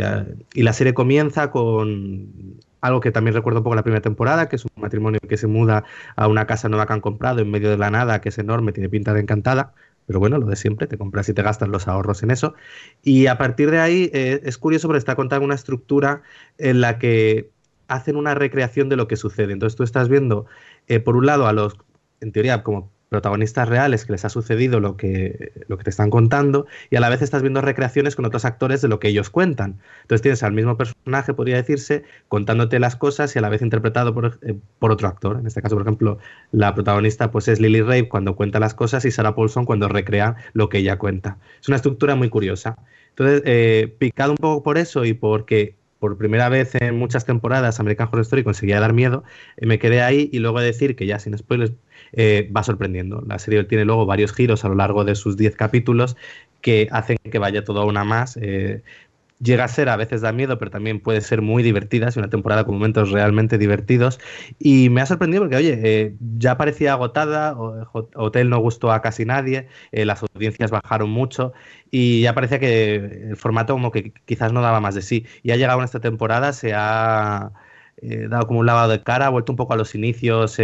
y, 0.54 0.64
la 0.64 0.74
serie 0.74 0.94
comienza 0.94 1.50
con 1.50 2.60
algo 2.88 3.00
que 3.00 3.12
también 3.12 3.34
recuerdo 3.34 3.60
un 3.60 3.64
poco 3.64 3.76
la 3.76 3.84
primera 3.84 4.02
temporada, 4.02 4.50
que 4.50 4.56
es 4.56 4.66
un 4.66 4.82
matrimonio 4.82 5.20
que 5.28 5.38
se 5.38 5.48
muda 5.48 5.84
a 6.16 6.28
una 6.28 6.46
casa 6.46 6.70
nueva 6.70 6.86
que 6.86 6.94
han 6.94 7.02
comprado 7.02 7.40
en 7.42 7.50
medio 7.52 7.70
de 7.70 7.78
la 7.78 7.90
nada, 7.90 8.22
que 8.22 8.30
es 8.30 8.38
enorme, 8.38 8.72
tiene 8.72 8.90
pinta 8.90 9.14
de 9.14 9.22
encantada. 9.22 9.74
Pero 10.08 10.20
bueno, 10.20 10.38
lo 10.38 10.46
de 10.46 10.56
siempre, 10.56 10.88
te 10.88 10.98
compras 10.98 11.28
y 11.30 11.34
te 11.34 11.42
gastas 11.42 11.68
los 11.68 11.88
ahorros 11.88 12.22
en 12.22 12.32
eso. 12.32 12.54
Y 13.02 13.28
a 13.28 13.38
partir 13.38 13.72
de 13.72 13.80
ahí 13.80 14.12
eh, 14.14 14.42
es 14.44 14.58
curioso 14.58 14.88
porque 14.88 15.00
está 15.00 15.16
contada 15.16 15.42
una 15.42 15.56
estructura 15.56 16.22
en 16.58 16.80
la 16.82 17.00
que 17.00 17.50
hacen 17.88 18.16
una 18.16 18.36
recreación 18.36 18.90
de 18.90 18.98
lo 18.98 19.08
que 19.08 19.16
sucede. 19.16 19.54
Entonces 19.54 19.76
tú 19.76 19.84
estás 19.84 20.10
viendo, 20.10 20.46
eh, 20.88 21.00
por 21.00 21.16
un 21.16 21.26
lado, 21.26 21.48
a 21.48 21.54
los, 21.54 21.76
en 22.22 22.32
teoría, 22.32 22.64
como 22.64 22.92
protagonistas 23.10 23.70
reales 23.70 24.06
que 24.06 24.12
les 24.12 24.26
ha 24.26 24.30
sucedido 24.30 24.80
lo 24.80 24.98
que, 24.98 25.52
lo 25.68 25.78
que 25.78 25.84
te 25.84 25.90
están 25.90 26.10
contando 26.10 26.66
y 26.90 26.96
a 26.96 27.00
la 27.00 27.10
vez 27.10 27.22
estás 27.22 27.42
viendo 27.42 27.62
recreaciones 27.62 28.16
con 28.16 28.26
otros 28.26 28.46
actores 28.46 28.82
de 28.82 28.88
lo 28.88 29.00
que 29.00 29.10
ellos 29.10 29.30
cuentan. 29.30 29.80
Entonces 30.02 30.22
tienes 30.22 30.44
al 30.44 30.54
mismo 30.54 30.78
personaje, 30.78 31.34
podría 31.34 31.56
decirse, 31.56 32.04
contándote 32.28 32.80
las 32.80 32.96
cosas 32.96 33.36
y 33.36 33.40
a 33.40 33.42
la 33.42 33.50
vez 33.50 33.62
interpretado 33.62 34.14
por, 34.14 34.40
eh, 34.42 34.56
por 34.80 34.92
otro 34.92 35.08
actor. 35.08 35.38
En 35.40 35.48
este 35.48 35.62
caso, 35.62 35.76
por 35.76 35.84
ejemplo, 35.84 36.18
la 36.52 36.74
protagonista 36.74 37.32
pues 37.32 37.48
es 37.48 37.60
Lily 37.60 37.82
Rabe 37.82 38.10
cuando 38.10 38.36
cuenta 38.36 38.60
las 38.60 38.74
cosas 38.74 39.06
y 39.06 39.12
Sarah 39.12 39.36
Paulson 39.36 39.66
cuando 39.66 39.88
recrea 39.88 40.36
lo 40.54 40.70
que 40.70 40.80
ella 40.80 40.98
cuenta. 40.98 41.38
Es 41.62 41.68
una 41.68 41.78
estructura 41.78 42.16
muy 42.16 42.30
curiosa. 42.30 42.78
Entonces, 43.10 43.44
eh, 43.46 43.96
picado 43.98 44.32
un 44.32 44.38
poco 44.38 44.64
por 44.64 44.78
eso 44.78 45.06
y 45.06 45.14
porque 45.14 45.76
por 46.06 46.20
primera 46.20 46.50
vez 46.50 46.76
en 46.76 47.00
muchas 47.00 47.26
temporadas 47.26 47.80
American 47.80 48.08
Horror 48.08 48.22
Story 48.22 48.44
conseguía 48.44 48.80
dar 48.80 48.94
miedo, 48.94 49.24
eh, 49.58 49.66
me 49.66 49.80
quedé 49.80 50.04
ahí 50.04 50.30
y 50.32 50.38
luego 50.38 50.60
decir 50.60 50.96
que 50.96 51.08
ya 51.08 51.18
sin 51.18 51.36
spoilers 51.36 51.74
eh, 52.14 52.48
va 52.56 52.62
sorprendiendo. 52.62 53.24
La 53.26 53.40
serie 53.40 53.64
tiene 53.64 53.86
luego 53.86 54.06
varios 54.06 54.32
giros 54.32 54.64
a 54.64 54.70
lo 54.70 54.76
largo 54.76 55.04
de 55.04 55.16
sus 55.16 55.36
10 55.36 55.56
capítulos 55.56 56.16
que 56.62 56.88
hacen 56.92 57.18
que 57.32 57.40
vaya 57.40 57.64
todo 57.64 57.82
a 57.82 57.86
una 57.86 58.04
más. 58.04 58.38
Eh, 58.40 58.84
llega 59.40 59.66
a 59.66 59.68
ser, 59.68 59.90
a 59.90 59.96
veces 59.98 60.22
da 60.22 60.32
miedo, 60.32 60.58
pero 60.58 60.72
también 60.72 61.00
puede 61.00 61.22
ser 61.22 61.42
muy 61.42 61.64
divertida, 61.64 62.08
es 62.08 62.18
una 62.18 62.30
temporada 62.30 62.64
con 62.66 62.76
momentos 62.76 63.12
realmente 63.12 63.58
divertidos. 63.58 64.20
Y 64.60 64.90
me 64.90 65.02
ha 65.02 65.06
sorprendido 65.06 65.44
porque, 65.44 65.58
oye, 65.58 65.80
eh, 65.84 66.16
ya 66.38 66.58
parecía 66.58 66.94
agotada, 66.94 67.56
Hotel 67.58 68.50
no 68.50 68.60
gustó 68.60 68.92
a 68.92 69.02
casi 69.02 69.26
nadie, 69.26 69.68
las 69.92 70.24
audiencias 70.24 70.72
bajaron 70.72 71.10
mucho 71.10 71.54
y 71.92 72.22
ya 72.22 72.34
parecía 72.34 72.60
que 72.60 72.96
el 72.96 73.38
formato 73.38 73.74
como 73.74 73.92
que 73.92 74.14
quizás 74.26 74.52
no 74.54 74.62
daba 74.62 74.80
más 74.80 74.96
de 74.96 75.02
sí. 75.02 75.26
Y 75.44 75.52
ha 75.52 75.56
llegado 75.58 75.80
en 75.80 75.86
esta 75.86 76.00
temporada, 76.00 76.54
se 76.54 76.74
ha... 76.74 77.52
dado 78.02 78.48
como 78.48 78.60
un 78.60 78.66
lavado 78.66 78.92
de 78.92 79.04
cara, 79.04 79.28
ha 79.28 79.30
vuelto 79.30 79.52
un 79.52 79.56
poco 79.56 79.74
a 79.74 79.78
los 79.78 79.96
inicios, 79.96 80.60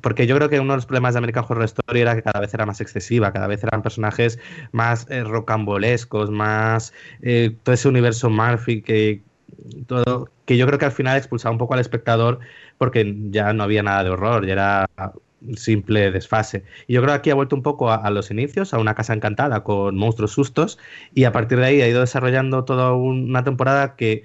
porque 0.00 0.26
yo 0.26 0.36
creo 0.36 0.48
que 0.48 0.60
uno 0.60 0.72
de 0.72 0.78
los 0.78 0.86
problemas 0.86 1.14
de 1.14 1.18
American 1.18 1.44
Horror 1.48 1.64
Story 1.64 2.00
era 2.00 2.14
que 2.14 2.22
cada 2.22 2.40
vez 2.40 2.52
era 2.52 2.66
más 2.66 2.80
excesiva, 2.80 3.32
cada 3.32 3.46
vez 3.46 3.62
eran 3.62 3.82
personajes 3.82 4.38
más 4.72 5.06
eh, 5.10 5.24
rocambolescos, 5.24 6.30
más 6.30 6.92
eh, 7.22 7.56
todo 7.62 7.74
ese 7.74 7.88
universo 7.88 8.30
Murphy 8.30 8.82
que 8.82 9.22
todo 9.86 10.30
que 10.44 10.56
yo 10.56 10.66
creo 10.66 10.78
que 10.78 10.84
al 10.84 10.92
final 10.92 11.16
expulsaba 11.16 11.52
un 11.52 11.58
poco 11.58 11.74
al 11.74 11.80
espectador 11.80 12.38
porque 12.78 13.16
ya 13.30 13.52
no 13.52 13.62
había 13.64 13.82
nada 13.82 14.04
de 14.04 14.10
horror, 14.10 14.46
ya 14.46 14.52
era 14.52 14.90
simple 15.56 16.10
desfase. 16.10 16.64
Y 16.86 16.94
yo 16.94 17.02
creo 17.02 17.12
que 17.12 17.18
aquí 17.18 17.30
ha 17.30 17.34
vuelto 17.34 17.56
un 17.56 17.62
poco 17.62 17.90
a, 17.90 18.10
los 18.10 18.30
inicios, 18.30 18.74
a 18.74 18.78
una 18.78 18.94
casa 18.94 19.14
encantada 19.14 19.62
con 19.62 19.96
monstruos 19.96 20.32
sustos, 20.32 20.78
y 21.14 21.24
a 21.24 21.32
partir 21.32 21.58
de 21.58 21.66
ahí 21.66 21.82
ha 21.82 21.88
ido 21.88 22.00
desarrollando 22.00 22.64
toda 22.64 22.92
una 22.94 23.44
temporada 23.44 23.96
que 23.96 24.24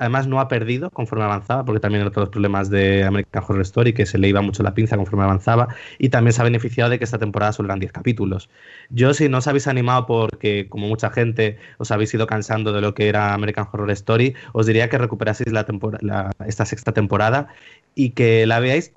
Además, 0.00 0.26
no 0.26 0.40
ha 0.40 0.48
perdido 0.48 0.88
conforme 0.90 1.24
avanzaba, 1.24 1.62
porque 1.66 1.78
también 1.78 2.00
era 2.00 2.10
todos 2.10 2.22
los 2.22 2.30
problemas 2.30 2.70
de 2.70 3.04
American 3.04 3.44
Horror 3.46 3.60
Story, 3.60 3.92
que 3.92 4.06
se 4.06 4.16
le 4.16 4.28
iba 4.28 4.40
mucho 4.40 4.62
la 4.62 4.72
pinza 4.72 4.96
conforme 4.96 5.24
avanzaba, 5.24 5.68
y 5.98 6.08
también 6.08 6.32
se 6.32 6.40
ha 6.40 6.44
beneficiado 6.44 6.88
de 6.88 6.98
que 6.98 7.04
esta 7.04 7.18
temporada 7.18 7.52
solo 7.52 7.66
eran 7.66 7.80
10 7.80 7.92
capítulos. 7.92 8.48
Yo, 8.88 9.12
si 9.12 9.28
no 9.28 9.38
os 9.38 9.46
habéis 9.46 9.66
animado 9.66 10.06
porque, 10.06 10.68
como 10.70 10.88
mucha 10.88 11.10
gente, 11.10 11.58
os 11.76 11.90
habéis 11.90 12.14
ido 12.14 12.26
cansando 12.26 12.72
de 12.72 12.80
lo 12.80 12.94
que 12.94 13.08
era 13.08 13.34
American 13.34 13.68
Horror 13.70 13.90
Story, 13.90 14.34
os 14.54 14.64
diría 14.64 14.88
que 14.88 14.96
recuperaseis 14.96 15.52
la 15.52 15.66
esta 16.46 16.64
sexta 16.64 16.92
temporada 16.92 17.48
y 17.94 18.10
que 18.10 18.46
la 18.46 18.58
veáis 18.58 18.94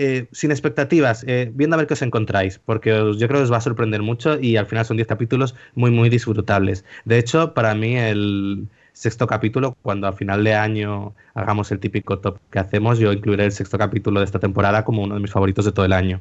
eh, 0.00 0.28
sin 0.30 0.52
expectativas, 0.52 1.24
eh, 1.26 1.50
viendo 1.52 1.74
a 1.74 1.78
ver 1.78 1.88
qué 1.88 1.94
os 1.94 2.02
encontráis, 2.02 2.60
porque 2.60 2.90
yo 2.90 3.26
creo 3.26 3.40
que 3.40 3.44
os 3.44 3.52
va 3.52 3.56
a 3.56 3.60
sorprender 3.60 4.00
mucho 4.02 4.38
y 4.38 4.56
al 4.56 4.66
final 4.66 4.84
son 4.84 4.96
10 4.96 5.08
capítulos 5.08 5.56
muy, 5.74 5.90
muy 5.90 6.08
disfrutables. 6.08 6.84
De 7.04 7.18
hecho, 7.18 7.52
para 7.52 7.74
mí 7.74 7.96
el, 7.96 8.68
sexto 8.98 9.28
capítulo, 9.28 9.76
cuando 9.82 10.08
a 10.08 10.12
final 10.12 10.42
de 10.42 10.54
año 10.54 11.14
hagamos 11.34 11.70
el 11.70 11.78
típico 11.78 12.18
top 12.18 12.38
que 12.50 12.58
hacemos, 12.58 12.98
yo 12.98 13.12
incluiré 13.12 13.44
el 13.44 13.52
sexto 13.52 13.78
capítulo 13.78 14.18
de 14.18 14.26
esta 14.26 14.40
temporada 14.40 14.84
como 14.84 15.02
uno 15.02 15.14
de 15.14 15.20
mis 15.20 15.30
favoritos 15.30 15.64
de 15.64 15.72
todo 15.72 15.86
el 15.86 15.92
año. 15.92 16.20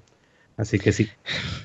Así 0.58 0.80
que 0.80 0.92
sí. 0.92 1.08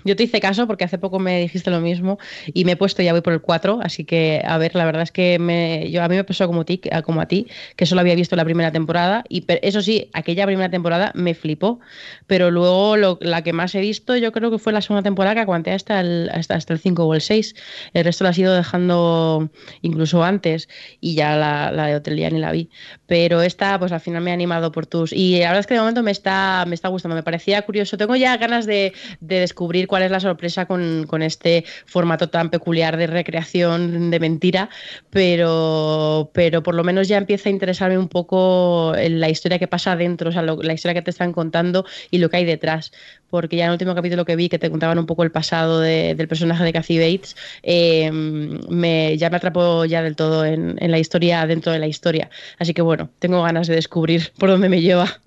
Yo 0.05 0.16
te 0.16 0.24
hice 0.24 0.39
caso 0.39 0.66
porque 0.66 0.85
hace 0.85 0.98
poco 0.98 1.19
me 1.19 1.40
dijiste 1.40 1.70
lo 1.70 1.81
mismo 1.81 2.19
y 2.52 2.66
me 2.66 2.73
he 2.73 2.77
puesto, 2.77 3.02
ya 3.02 3.12
voy 3.12 3.23
por 3.23 3.32
el 3.32 3.40
4, 3.40 3.81
así 3.82 4.05
que 4.05 4.43
a 4.44 4.59
ver, 4.59 4.74
la 4.74 4.85
verdad 4.85 5.02
es 5.02 5.10
que 5.10 5.39
me, 5.39 5.90
yo, 5.90 6.02
a 6.02 6.09
mí 6.09 6.16
me 6.16 6.24
pasó 6.24 6.47
como, 6.47 6.66
ti, 6.66 6.78
como 7.02 7.23
a 7.23 7.27
ti, 7.27 7.47
que 7.77 7.86
solo 7.86 8.02
había 8.02 8.14
visto 8.14 8.36
la 8.36 8.44
primera 8.44 8.70
temporada 8.70 9.24
y 9.31 9.47
eso 9.62 9.81
sí, 9.81 10.10
aquella 10.12 10.44
primera 10.44 10.70
temporada 10.70 11.10
me 11.14 11.32
flipó, 11.32 11.81
pero 12.27 12.51
luego 12.51 12.98
lo, 12.98 13.19
la 13.23 13.43
que 13.43 13.55
más 13.55 13.74
he 13.74 13.81
visto 13.81 14.14
yo 14.16 14.31
creo 14.31 14.51
que 14.51 14.59
fue 14.59 14.74
la 14.74 14.82
segunda 14.82 15.02
temporada 15.02 15.36
que 15.36 15.40
aguanté 15.40 15.73
hasta 15.73 16.01
el, 16.01 16.28
hasta, 16.31 16.56
hasta 16.56 16.74
el 16.74 16.78
5 16.78 17.02
o 17.02 17.14
el 17.14 17.23
6, 17.23 17.55
el 17.94 18.05
resto 18.05 18.24
la 18.24 18.31
has 18.31 18.39
ido 18.39 18.52
dejando 18.52 19.51
incluso 19.81 20.23
antes 20.23 20.69
y 21.01 21.14
ya 21.14 21.35
la, 21.36 21.73
la 21.73 21.86
de 21.86 21.97
Hotel 21.97 22.19
ya 22.19 22.28
ni 22.28 22.40
la 22.40 22.52
vi, 22.52 22.69
pero 23.06 23.40
esta 23.40 23.78
pues 23.78 23.90
al 23.90 24.01
final 24.01 24.23
me 24.23 24.32
ha 24.32 24.35
animado 24.35 24.70
por 24.70 24.85
tus... 24.85 25.14
Y 25.14 25.39
la 25.39 25.47
verdad 25.47 25.60
es 25.60 25.66
que 25.66 25.74
de 25.74 25.81
momento 25.81 26.02
me 26.02 26.10
está, 26.10 26.64
me 26.69 26.74
está 26.74 26.89
gustando, 26.89 27.14
me 27.14 27.23
parecía 27.23 27.62
curioso, 27.62 27.97
tengo 27.97 28.16
ya 28.16 28.36
ganas 28.36 28.66
de 28.66 28.81
de, 29.20 29.40
descubrir 29.40 29.86
cuál 29.86 30.02
es 30.02 30.10
la 30.10 30.20
sorpresa 30.20 30.66
con, 30.66 31.22
este 31.22 31.64
formato 31.86 32.28
tan 32.28 32.50
peculiar 32.50 32.96
de 32.96 33.06
recreación 33.06 34.10
de 34.10 34.20
mentira, 34.20 34.70
pero, 35.10 36.30
pero 36.32 36.62
por 36.62 36.74
lo 36.74 36.84
menos 36.84 37.09
ya 37.09 37.18
empieza 37.18 37.48
a 37.48 37.52
interesarme 37.52 37.98
un 37.98 38.09
poco 38.09 38.94
la 38.96 39.28
historia 39.28 39.59
que 39.59 39.68
pasa 39.68 39.92
adentro, 39.92 40.30
o 40.30 40.32
sea, 40.32 40.42
la 40.42 40.72
historia 40.72 40.94
que 40.94 41.02
te 41.02 41.10
están 41.10 41.32
contando 41.32 41.84
y 42.10 42.18
lo 42.18 42.30
que 42.30 42.38
hay 42.38 42.44
detrás. 42.44 42.92
Porque 43.30 43.56
ya 43.56 43.64
en 43.64 43.68
el 43.68 43.72
último 43.72 43.94
capítulo 43.94 44.26
que 44.26 44.36
vi, 44.36 44.50
que 44.50 44.59
te 44.59 44.70
contaban 44.70 44.98
un 44.98 45.06
poco 45.06 45.22
el 45.22 45.30
pasado 45.30 45.80
del 45.80 46.28
personaje 46.28 46.64
de 46.64 46.72
Kathy 46.72 46.98
Bates, 46.98 47.34
em, 47.62 48.60
me, 48.68 49.16
ya 49.16 49.30
me 49.30 49.36
atrapó 49.36 49.86
ya 49.86 50.02
del 50.02 50.16
todo 50.16 50.44
en, 50.44 50.76
en 50.78 50.90
la 50.90 50.98
historia 50.98 51.46
dentro 51.46 51.72
de 51.72 51.78
la 51.78 51.86
historia. 51.86 52.28
Así 52.59 52.74
que 52.74 52.82
bueno, 52.82 53.09
tengo 53.18 53.42
ganas 53.42 53.68
de 53.68 53.74
descubrir 53.74 54.32
por 54.38 54.50
dónde 54.50 54.68
me 54.68 54.82
lleva. 54.82 55.20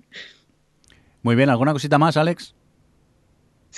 Muy 1.22 1.34
bien, 1.34 1.50
¿alguna 1.50 1.72
cosita 1.72 1.98
más, 1.98 2.16
Alex? 2.16 2.54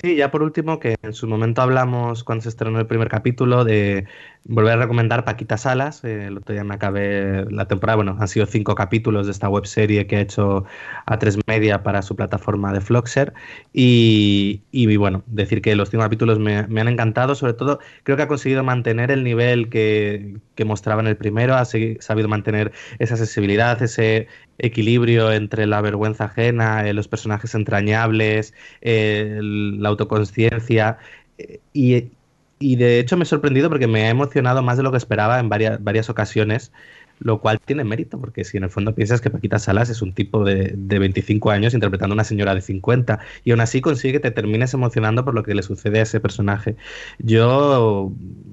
Sí, 0.00 0.14
ya 0.14 0.30
por 0.30 0.44
último, 0.44 0.78
que 0.78 0.94
en 1.02 1.12
su 1.12 1.26
momento 1.26 1.60
hablamos 1.60 2.22
cuando 2.22 2.42
se 2.42 2.50
estrenó 2.50 2.78
el 2.78 2.86
primer 2.86 3.08
capítulo 3.08 3.64
de 3.64 4.06
volver 4.48 4.72
a 4.72 4.76
recomendar 4.76 5.24
Paquita 5.24 5.56
Salas. 5.56 6.02
Eh, 6.04 6.26
el 6.26 6.38
otro 6.38 6.54
día 6.54 6.64
me 6.64 6.74
acabé 6.74 7.46
la 7.50 7.68
temporada, 7.68 7.96
bueno, 7.96 8.16
han 8.18 8.28
sido 8.28 8.46
cinco 8.46 8.74
capítulos 8.74 9.26
de 9.26 9.32
esta 9.32 9.48
web 9.48 9.66
serie 9.66 10.06
que 10.06 10.16
ha 10.16 10.20
hecho 10.20 10.64
a 11.06 11.18
tres 11.18 11.38
media 11.46 11.82
para 11.82 12.02
su 12.02 12.16
plataforma 12.16 12.72
de 12.72 12.80
Floxer. 12.80 13.32
Y, 13.72 14.62
y 14.72 14.96
bueno, 14.96 15.22
decir 15.26 15.62
que 15.62 15.76
los 15.76 15.90
cinco 15.90 16.02
capítulos 16.02 16.38
me, 16.38 16.56
han 16.56 16.88
encantado, 16.88 17.34
sobre 17.34 17.52
todo 17.54 17.78
creo 18.02 18.16
que 18.16 18.24
ha 18.24 18.28
conseguido 18.28 18.64
mantener 18.64 19.10
el 19.10 19.22
nivel 19.22 19.68
que, 19.68 20.38
que 20.56 20.64
mostraba 20.64 21.00
en 21.02 21.06
el 21.06 21.16
primero, 21.16 21.54
ha 21.54 21.64
sabido 21.64 22.28
mantener 22.28 22.72
esa 22.98 23.16
sensibilidad, 23.16 23.80
ese, 23.82 24.28
equilibrio 24.58 25.32
entre 25.32 25.66
la 25.66 25.80
vergüenza 25.80 26.24
ajena, 26.24 26.86
eh, 26.88 26.92
los 26.92 27.08
personajes 27.08 27.54
entrañables, 27.54 28.54
eh, 28.80 29.38
la 29.42 29.88
autoconciencia. 29.88 30.98
Eh, 31.38 31.60
y, 31.72 32.10
y, 32.59 32.76
de 32.76 33.01
hecho 33.01 33.16
me 33.16 33.24
he 33.24 33.26
sorprendido 33.26 33.68
porque 33.68 33.86
me 33.86 34.06
ha 34.06 34.10
emocionado 34.10 34.62
más 34.62 34.76
de 34.76 34.82
lo 34.82 34.90
que 34.90 34.97
esperaba 34.97 35.39
en 35.40 35.48
varias, 35.48 35.82
varias 35.82 36.10
ocasiones, 36.10 36.72
lo 37.20 37.40
cual 37.40 37.59
tiene 37.60 37.85
mérito, 37.85 38.20
porque 38.20 38.44
si 38.44 38.56
en 38.56 38.64
el 38.64 38.70
fondo 38.70 38.94
piensas 38.94 39.20
que 39.20 39.30
Paquita 39.30 39.59
Salas 39.59 39.90
es 39.90 40.02
un 40.02 40.12
tipo 40.12 40.44
de, 40.44 40.72
de 40.76 40.98
25 40.98 41.51
años 41.51 41.74
interpretando 41.74 42.12
a 42.12 42.16
una 42.16 42.24
señora 42.24 42.55
de 42.55 42.60
50, 42.60 43.18
y 43.44 43.51
aún 43.51 43.60
así 43.60 43.80
consigue 43.80 44.14
que 44.14 44.20
te 44.20 44.30
termines 44.30 44.74
emocionando 44.74 45.24
por 45.24 45.35
lo 45.35 45.43
que 45.43 45.55
le 45.55 45.62
sucede 45.62 46.01
a 46.01 46.02
ese 46.02 46.20
personaje. 46.20 46.76
Yo 47.18 48.12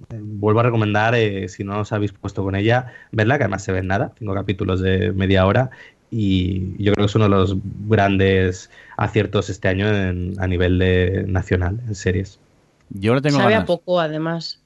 vuelvo 0.09 0.59
a 0.59 0.63
recomendar, 0.63 1.15
si 1.47 1.63
no 1.63 1.81
os 1.81 1.91
habéis 1.91 2.11
puesto 2.11 2.43
con 2.43 2.55
ella, 2.55 2.93
verla, 3.11 3.37
que 3.37 3.43
además 3.43 3.63
se 3.63 3.71
ve 3.71 3.79
en 3.79 3.87
nada, 3.87 4.13
cinco 4.17 4.33
capítulos 4.33 4.81
de 4.81 5.11
media 5.11 5.45
hora, 5.45 5.69
y 6.11 6.81
yo 6.81 6.93
creo 6.93 7.05
que 7.05 7.09
es 7.09 7.15
uno 7.15 7.25
de 7.25 7.31
los 7.31 7.57
grandes 7.87 8.69
aciertos 8.97 9.49
este 9.49 9.67
año 9.67 9.87
a 9.87 10.47
nivel 10.47 10.79
de 10.79 11.25
nacional 11.27 11.81
en 11.87 11.95
series. 11.95 12.39
Yo 12.89 13.15
le 13.15 13.21
tengo 13.21 13.37
Sabe 13.37 13.55
a 13.55 13.65
poco, 13.65 13.99
además. 13.99 14.61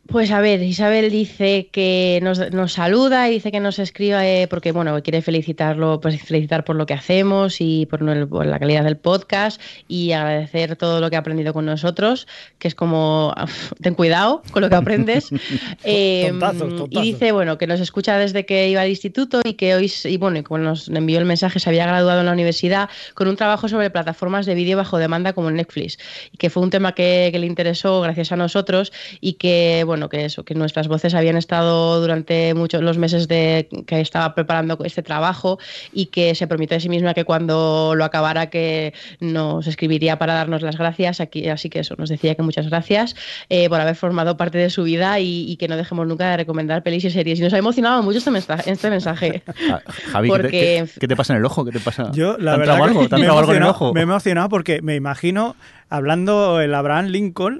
Pues 0.08 0.32
a 0.32 0.40
ver, 0.40 0.64
Isabel 0.64 1.12
dice 1.12 1.68
que 1.70 2.20
nos, 2.24 2.52
nos 2.52 2.72
saluda 2.72 3.28
y 3.28 3.34
dice 3.34 3.52
que 3.52 3.60
nos 3.60 3.78
escriba 3.78 4.26
eh, 4.26 4.48
porque 4.48 4.72
bueno, 4.72 5.02
quiere 5.04 5.22
felicitarlo, 5.22 6.00
pues 6.00 6.22
felicitar 6.22 6.64
por 6.64 6.78
lo 6.78 6.86
que 6.86 6.94
hacemos 6.94 7.58
y 7.60 7.88
por, 7.88 8.30
por, 8.30 8.46
la 8.46 8.58
calidad 8.58 8.86
del 8.86 8.96
podcast 8.96 9.60
y 9.90 10.14
agradecer 10.14 10.78
todo 10.78 11.02
lo 11.02 11.10
que 11.10 11.18
ha 11.18 11.20
aprendido 11.20 11.54
con 11.54 11.66
nosotros, 11.66 12.26
que 12.58 12.70
es 12.70 12.76
como 12.76 13.34
ten 13.82 13.96
cuidado 13.96 14.44
con 14.52 14.62
lo 14.62 14.70
que 14.70 14.76
aprendes. 14.76 15.30
eh, 15.84 16.28
tontazos, 16.30 16.60
tontazos. 16.60 16.88
Y 16.92 17.02
dice 17.02 17.34
bueno 17.34 17.58
que 17.58 17.68
nos 17.68 17.82
escucha 17.82 18.18
desde 18.18 18.46
que 18.46 18.70
iba 18.70 18.82
al 18.82 18.90
instituto 18.90 19.42
y 19.44 19.56
que 19.56 19.76
hoy 19.76 19.92
y 20.06 20.18
bueno, 20.18 20.40
y 20.40 20.44
como 20.44 20.60
nos 20.60 20.88
envió 20.88 21.20
el 21.20 21.26
mensaje, 21.26 21.60
se 21.60 21.70
había 21.70 21.86
graduado 21.86 22.22
en 22.22 22.28
la 22.28 22.32
universidad 22.32 22.90
con 23.14 23.28
un 23.28 23.36
trabajo 23.36 23.68
sobre 23.68 23.90
plataformas 23.90 24.46
de 24.46 24.56
vídeo 24.56 24.78
bajo 24.78 25.00
demanda 25.00 25.34
como 25.34 25.52
Netflix 25.52 25.98
y 26.32 26.38
que 26.38 26.50
fue 26.50 26.64
un 26.64 26.70
tema 26.70 26.94
que, 26.94 27.28
que 27.34 27.40
le 27.40 27.48
interesó 27.48 28.00
gracias 28.00 28.32
a 28.32 28.38
nosotros 28.38 28.94
y 29.20 29.34
que 29.34 29.84
bueno 29.86 29.97
bueno, 29.98 30.10
que 30.10 30.26
eso, 30.26 30.46
que 30.46 30.54
nuestras 30.54 30.88
voces 30.88 31.16
habían 31.16 31.38
estado 31.38 32.00
durante 32.00 32.54
muchos 32.54 32.84
los 32.84 33.00
meses 33.00 33.28
de 33.28 33.68
que 33.88 34.00
estaba 34.00 34.36
preparando 34.36 34.78
este 34.86 35.02
trabajo 35.02 35.58
y 35.92 36.06
que 36.08 36.36
se 36.36 36.46
prometió 36.46 36.78
a 36.78 36.80
sí 36.80 36.88
misma 36.88 37.16
que 37.16 37.26
cuando 37.26 37.94
lo 37.96 38.06
acabara 38.06 38.52
que 38.52 38.94
nos 39.20 39.66
escribiría 39.66 40.20
para 40.20 40.36
darnos 40.36 40.62
las 40.62 40.78
gracias. 40.78 41.20
Aquí, 41.20 41.50
así 41.50 41.72
que 41.72 41.80
eso, 41.80 41.96
nos 41.98 42.10
decía 42.10 42.36
que 42.36 42.44
muchas 42.44 42.70
gracias 42.70 43.16
eh, 43.50 43.70
por 43.70 43.82
haber 43.82 43.96
formado 43.96 44.38
parte 44.38 44.60
de 44.60 44.70
su 44.70 44.84
vida 44.84 45.20
y, 45.20 45.52
y, 45.52 45.58
que 45.58 45.68
no 45.68 45.76
dejemos 45.76 46.06
nunca 46.06 46.30
de 46.30 46.38
recomendar 46.38 46.84
pelis 46.84 47.04
y 47.06 47.10
series. 47.10 47.40
Y 47.40 47.42
nos 47.42 47.54
ha 47.54 47.58
emocionado 47.58 48.04
mucho 48.04 48.20
este 48.20 48.30
mensaje. 48.30 48.70
Este 48.70 48.92
mensaje. 48.92 49.42
Javi, 50.12 50.30
porque... 50.30 50.50
¿qué, 50.52 50.88
te, 50.94 51.00
¿qué, 51.00 51.08
te, 51.08 51.16
pasa 51.16 51.34
en 51.34 51.40
el 51.40 51.46
ojo? 51.46 51.66
¿Qué 51.66 51.72
te 51.72 51.80
pasa? 51.80 52.12
Yo, 52.14 52.38
la 52.38 52.56
verdad, 52.56 52.76
algo? 52.76 53.02
me, 53.02 53.26
algo 53.26 53.52
en 53.52 53.64
el 53.64 53.68
ojo? 53.68 53.94
me 53.96 54.02
he 54.02 54.04
emocionado 54.04 54.48
porque 54.50 54.80
me 54.84 54.94
imagino 54.94 55.56
hablando 55.90 56.60
el 56.62 56.74
Abraham 56.74 57.08
Lincoln 57.08 57.60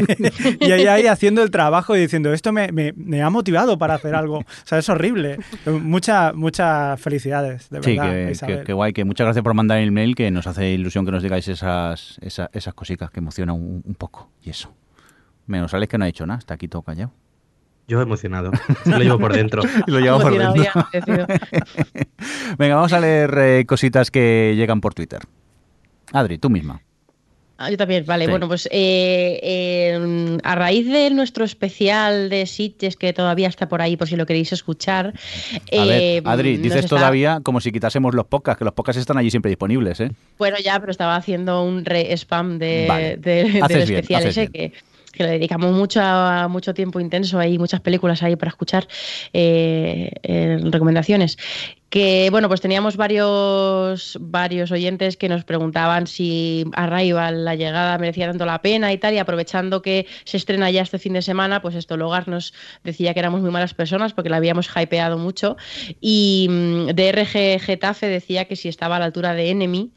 y 0.60 0.72
ahí, 0.72 0.86
ahí, 0.86 1.06
haciendo 1.06 1.42
el 1.42 1.50
trabajo 1.50 1.96
y 1.96 2.00
diciendo 2.00 2.32
esto 2.32 2.52
me, 2.52 2.72
me, 2.72 2.92
me, 2.96 3.22
ha 3.22 3.30
motivado 3.30 3.78
para 3.78 3.94
hacer 3.94 4.14
algo. 4.14 4.38
O 4.38 4.44
sea, 4.64 4.78
es 4.78 4.88
horrible. 4.88 5.38
Muchas 5.66 6.34
muchas 6.34 7.00
felicidades, 7.00 7.68
de 7.70 7.80
verdad. 7.80 8.32
Sí, 8.32 8.46
que, 8.46 8.58
que, 8.58 8.64
que, 8.64 8.72
guay, 8.72 8.92
que 8.92 9.04
muchas 9.04 9.26
gracias 9.26 9.42
por 9.42 9.54
mandar 9.54 9.78
el 9.78 9.92
mail, 9.92 10.14
que 10.14 10.30
nos 10.30 10.46
hace 10.46 10.70
ilusión 10.70 11.04
que 11.04 11.12
nos 11.12 11.22
digáis 11.22 11.48
esas, 11.48 12.18
esas, 12.20 12.48
esas 12.52 12.74
cositas 12.74 13.10
que 13.10 13.20
emocionan 13.20 13.56
un, 13.56 13.82
un, 13.84 13.94
poco. 13.94 14.30
Y 14.42 14.50
eso. 14.50 14.74
Menos 15.46 15.74
Alex 15.74 15.90
que 15.90 15.98
no 15.98 16.04
ha 16.04 16.06
dicho 16.06 16.26
nada, 16.26 16.38
está 16.38 16.54
aquí 16.54 16.68
todo 16.68 16.82
callado. 16.82 17.12
Yo 17.86 18.00
emocionado. 18.00 18.52
lo 18.84 18.98
llevo 18.98 19.18
por 19.18 19.32
dentro. 19.32 19.62
lo 19.86 19.98
llevo 19.98 20.20
por 20.20 20.36
dentro. 20.36 20.62
Venga, 22.56 22.76
vamos 22.76 22.92
a 22.92 23.00
leer 23.00 23.36
eh, 23.36 23.64
cositas 23.66 24.10
que 24.10 24.54
llegan 24.56 24.80
por 24.80 24.94
Twitter. 24.94 25.20
Adri, 26.12 26.38
tú 26.38 26.50
misma. 26.50 26.82
Ah, 27.62 27.70
yo 27.70 27.76
también, 27.76 28.06
vale. 28.06 28.24
Sí. 28.24 28.30
Bueno, 28.30 28.48
pues 28.48 28.66
eh, 28.72 29.38
eh, 29.42 30.38
a 30.42 30.54
raíz 30.54 30.86
de 30.86 31.10
nuestro 31.10 31.44
especial 31.44 32.30
de 32.30 32.46
Sitges, 32.46 32.96
que 32.96 33.12
todavía 33.12 33.48
está 33.48 33.68
por 33.68 33.82
ahí, 33.82 33.98
por 33.98 34.08
si 34.08 34.16
lo 34.16 34.24
queréis 34.24 34.50
escuchar. 34.54 35.12
A 35.12 35.58
eh, 35.70 36.22
ver, 36.22 36.32
Adri, 36.32 36.56
dices 36.56 36.86
está- 36.86 36.96
todavía 36.96 37.40
como 37.42 37.60
si 37.60 37.70
quitásemos 37.70 38.14
los 38.14 38.24
podcasts, 38.24 38.58
que 38.58 38.64
los 38.64 38.72
podcasts 38.72 38.98
están 39.00 39.18
allí 39.18 39.30
siempre 39.30 39.50
disponibles, 39.50 40.00
¿eh? 40.00 40.10
Bueno, 40.38 40.56
ya, 40.64 40.80
pero 40.80 40.90
estaba 40.90 41.16
haciendo 41.16 41.62
un 41.62 41.84
re-spam 41.84 42.58
de, 42.58 42.86
Vale. 42.88 43.16
de- 43.18 43.44
del 43.44 43.62
Haces 43.62 43.88
bien, 43.90 44.00
especial 44.00 44.26
ese 44.26 44.46
bien. 44.46 44.72
Que, 45.20 45.24
le 45.24 45.32
dedicamos 45.32 45.72
mucho, 45.72 46.00
mucho 46.48 46.72
tiempo 46.72 46.98
intenso, 46.98 47.38
hay 47.38 47.58
muchas 47.58 47.80
películas 47.80 48.22
ahí 48.22 48.36
para 48.36 48.48
escuchar, 48.48 48.88
eh, 49.34 50.10
en 50.22 50.72
recomendaciones. 50.72 51.36
Que 51.90 52.28
bueno, 52.30 52.48
pues 52.48 52.62
teníamos 52.62 52.96
varios, 52.96 54.16
varios 54.20 54.70
oyentes 54.70 55.18
que 55.18 55.28
nos 55.28 55.44
preguntaban 55.44 56.06
si 56.06 56.64
Arrival, 56.72 57.44
la 57.44 57.54
llegada, 57.54 57.98
merecía 57.98 58.28
tanto 58.28 58.46
la 58.46 58.62
pena 58.62 58.92
y 58.94 58.98
tal, 58.98 59.12
y 59.12 59.18
aprovechando 59.18 59.82
que 59.82 60.06
se 60.24 60.38
estrena 60.38 60.70
ya 60.70 60.80
este 60.80 60.98
fin 60.98 61.12
de 61.12 61.22
semana, 61.22 61.60
pues 61.60 61.74
esto, 61.74 61.98
Logar 61.98 62.26
nos 62.28 62.54
decía 62.82 63.12
que 63.12 63.20
éramos 63.20 63.42
muy 63.42 63.50
malas 63.50 63.74
personas 63.74 64.14
porque 64.14 64.30
la 64.30 64.36
habíamos 64.36 64.70
hypeado 64.74 65.18
mucho. 65.18 65.56
Y 66.00 66.46
mm, 66.48 66.86
DRG 66.94 67.60
Getafe 67.60 68.06
decía 68.06 68.46
que 68.46 68.56
si 68.56 68.68
estaba 68.68 68.96
a 68.96 68.98
la 69.00 69.04
altura 69.04 69.34
de 69.34 69.50
Enemy. 69.50 69.90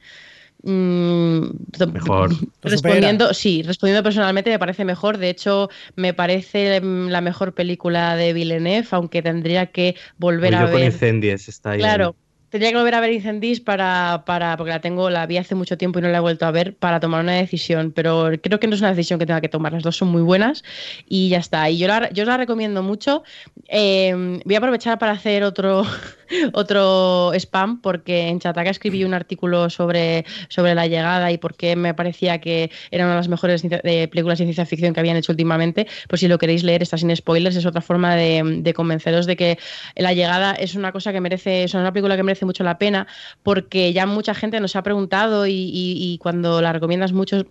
Mm, 0.63 1.45
Mejor. 1.93 2.29
Respondiendo, 2.63 3.33
sí, 3.33 3.61
respondiendo 3.63 4.03
personalmente 4.03 4.49
me 4.49 4.59
parece 4.59 4.85
mejor. 4.85 5.17
De 5.17 5.29
hecho, 5.29 5.69
me 5.95 6.13
parece 6.13 6.81
mm, 6.81 7.09
la 7.09 7.21
mejor 7.21 7.53
película 7.53 8.15
de 8.15 8.33
Villeneuve, 8.33 8.87
aunque 8.91 9.21
tendría 9.21 9.67
que 9.67 9.95
volver 10.17 10.53
Voy 10.53 10.61
a 10.61 10.71
con 10.71 10.79
ver. 10.81 10.93
incendies, 10.93 11.47
está 11.49 11.71
ahí. 11.71 11.79
Claro, 11.79 12.15
tendría 12.53 12.69
que 12.69 12.77
volver 12.77 12.93
a 12.93 12.99
ver 12.99 13.11
Incendies 13.11 13.59
para, 13.61 14.25
para, 14.27 14.55
porque 14.57 14.69
la 14.69 14.79
tengo, 14.79 15.09
la 15.09 15.25
vi 15.25 15.37
hace 15.37 15.55
mucho 15.55 15.75
tiempo 15.75 15.97
y 15.97 16.03
no 16.03 16.09
la 16.09 16.19
he 16.19 16.21
vuelto 16.21 16.45
a 16.45 16.51
ver 16.51 16.75
para 16.75 16.99
tomar 16.99 17.23
una 17.23 17.31
decisión, 17.31 17.91
pero 17.91 18.29
creo 18.43 18.59
que 18.59 18.67
no 18.67 18.75
es 18.75 18.81
una 18.81 18.91
decisión 18.91 19.17
que 19.17 19.25
tenga 19.25 19.41
que 19.41 19.49
tomar, 19.49 19.73
las 19.73 19.81
dos 19.81 19.97
son 19.97 20.09
muy 20.09 20.21
buenas 20.21 20.63
y 21.09 21.29
ya 21.29 21.39
está. 21.39 21.67
Y 21.71 21.79
yo 21.79 21.87
la, 21.87 22.11
yo 22.11 22.25
la 22.25 22.37
recomiendo 22.37 22.83
mucho. 22.83 23.23
Eh, 23.69 24.39
voy 24.45 24.53
a 24.53 24.59
aprovechar 24.59 24.99
para 24.99 25.13
hacer 25.13 25.43
otro, 25.43 25.83
otro 26.53 27.31
spam, 27.33 27.81
porque 27.81 28.27
en 28.27 28.39
Chataca 28.39 28.69
escribí 28.69 29.03
un 29.03 29.15
artículo 29.15 29.71
sobre, 29.71 30.23
sobre 30.47 30.75
la 30.75 30.85
llegada 30.85 31.31
y 31.31 31.39
por 31.39 31.55
qué 31.55 31.75
me 31.75 31.95
parecía 31.95 32.39
que 32.39 32.69
era 32.91 33.05
una 33.05 33.15
de 33.15 33.19
las 33.19 33.29
mejores 33.29 33.63
de 33.63 34.07
películas 34.09 34.37
de 34.37 34.45
ciencia 34.45 34.67
ficción 34.67 34.93
que 34.93 34.99
habían 34.99 35.17
hecho 35.17 35.31
últimamente. 35.31 35.87
Pues 36.07 36.19
si 36.19 36.27
lo 36.27 36.37
queréis 36.37 36.63
leer, 36.63 36.83
está 36.83 36.99
sin 36.99 37.15
spoilers, 37.15 37.55
es 37.55 37.65
otra 37.65 37.81
forma 37.81 38.15
de, 38.15 38.59
de 38.61 38.73
convenceros 38.75 39.25
de 39.25 39.35
que 39.35 39.57
la 39.95 40.13
llegada 40.13 40.53
es 40.53 40.75
una 40.75 40.91
cosa 40.91 41.11
que 41.11 41.19
merece, 41.19 41.63
es 41.63 41.73
una 41.73 41.91
película 41.91 42.15
que 42.15 42.21
merece 42.21 42.42
mucho 42.45 42.63
la 42.63 42.77
pena, 42.77 43.07
porque 43.43 43.93
ya 43.93 44.05
mucha 44.05 44.33
gente 44.33 44.59
nos 44.59 44.75
ha 44.75 44.83
preguntado 44.83 45.45
y, 45.47 46.17
cuando 46.21 46.61
la 46.61 46.73
recomiendas 46.73 47.11
mucho, 47.13 47.45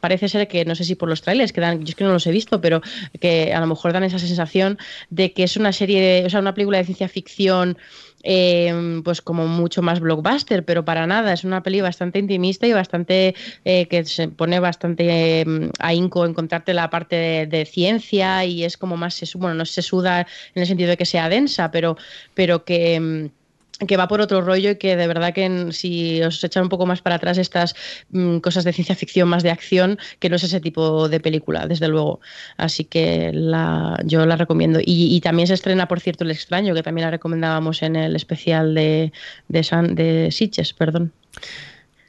parece 0.00 0.28
ser 0.28 0.48
que, 0.48 0.64
no 0.64 0.74
sé 0.74 0.84
si 0.84 0.94
por 0.94 1.08
los 1.08 1.22
trailers 1.22 1.52
que 1.52 1.60
dan, 1.60 1.80
yo 1.84 1.90
es 1.90 1.94
que 1.94 2.04
no 2.04 2.12
los 2.12 2.26
he 2.26 2.30
visto, 2.30 2.60
pero 2.60 2.82
que 3.20 3.54
a 3.54 3.60
lo 3.60 3.66
mejor 3.66 3.92
dan 3.92 4.04
esa 4.04 4.18
sensación 4.18 4.78
de 5.10 5.32
que 5.32 5.44
es 5.44 5.56
una 5.56 5.72
serie, 5.72 6.00
de- 6.00 6.26
o 6.26 6.30
sea, 6.30 6.40
una 6.40 6.54
película 6.54 6.78
de 6.78 6.84
ciencia 6.84 7.08
ficción 7.08 7.76
eh, 8.22 9.00
pues 9.04 9.22
como 9.22 9.46
mucho 9.46 9.82
más 9.82 10.00
blockbuster, 10.00 10.64
pero 10.64 10.84
para 10.84 11.06
nada, 11.06 11.32
es 11.32 11.44
una 11.44 11.62
peli 11.62 11.80
bastante 11.80 12.18
intimista 12.18 12.66
y 12.66 12.72
bastante 12.72 13.34
eh, 13.64 13.86
que 13.86 14.04
se 14.04 14.28
pone 14.28 14.58
bastante 14.58 15.42
eh, 15.42 15.70
ahínco 15.78 16.26
en 16.26 16.34
contarte 16.34 16.74
la 16.74 16.90
parte 16.90 17.14
de, 17.16 17.46
de 17.46 17.64
ciencia 17.66 18.44
y 18.44 18.64
es 18.64 18.76
como 18.76 18.96
más, 18.96 19.20
bueno, 19.36 19.54
no 19.54 19.64
se 19.64 19.82
suda 19.82 20.26
en 20.54 20.62
el 20.62 20.66
sentido 20.66 20.90
de 20.90 20.96
que 20.96 21.06
sea 21.06 21.28
densa, 21.28 21.70
pero, 21.70 21.96
pero 22.34 22.64
que... 22.64 23.30
que 23.86 23.96
va 23.96 24.08
por 24.08 24.20
otro 24.20 24.40
rollo 24.40 24.70
y 24.70 24.76
que 24.76 24.96
de 24.96 25.06
verdad 25.06 25.34
que 25.34 25.68
si 25.72 26.22
os 26.22 26.42
echan 26.42 26.64
un 26.64 26.68
poco 26.68 26.86
más 26.86 27.02
para 27.02 27.16
atrás 27.16 27.36
estas 27.38 27.74
mm, 28.10 28.38
cosas 28.38 28.64
de 28.64 28.72
ciencia 28.72 28.94
ficción 28.94 29.28
más 29.28 29.42
de 29.42 29.50
acción, 29.50 29.98
que 30.18 30.30
no 30.30 30.36
es 30.36 30.44
ese 30.44 30.60
tipo 30.60 31.08
de 31.08 31.20
película, 31.20 31.66
desde 31.66 31.88
luego. 31.88 32.20
Así 32.56 32.84
que 32.84 33.30
la, 33.32 33.98
yo 34.04 34.24
la 34.24 34.36
recomiendo. 34.36 34.80
Y, 34.80 35.14
y 35.14 35.20
también 35.20 35.46
se 35.46 35.54
estrena, 35.54 35.88
por 35.88 36.00
cierto, 36.00 36.24
El 36.24 36.30
extraño, 36.30 36.74
que 36.74 36.82
también 36.82 37.04
la 37.04 37.10
recomendábamos 37.10 37.82
en 37.82 37.96
el 37.96 38.16
especial 38.16 38.74
de, 38.74 39.12
de, 39.48 39.64
San, 39.64 39.94
de 39.94 40.30
Sitges, 40.30 40.72
perdón. 40.72 41.12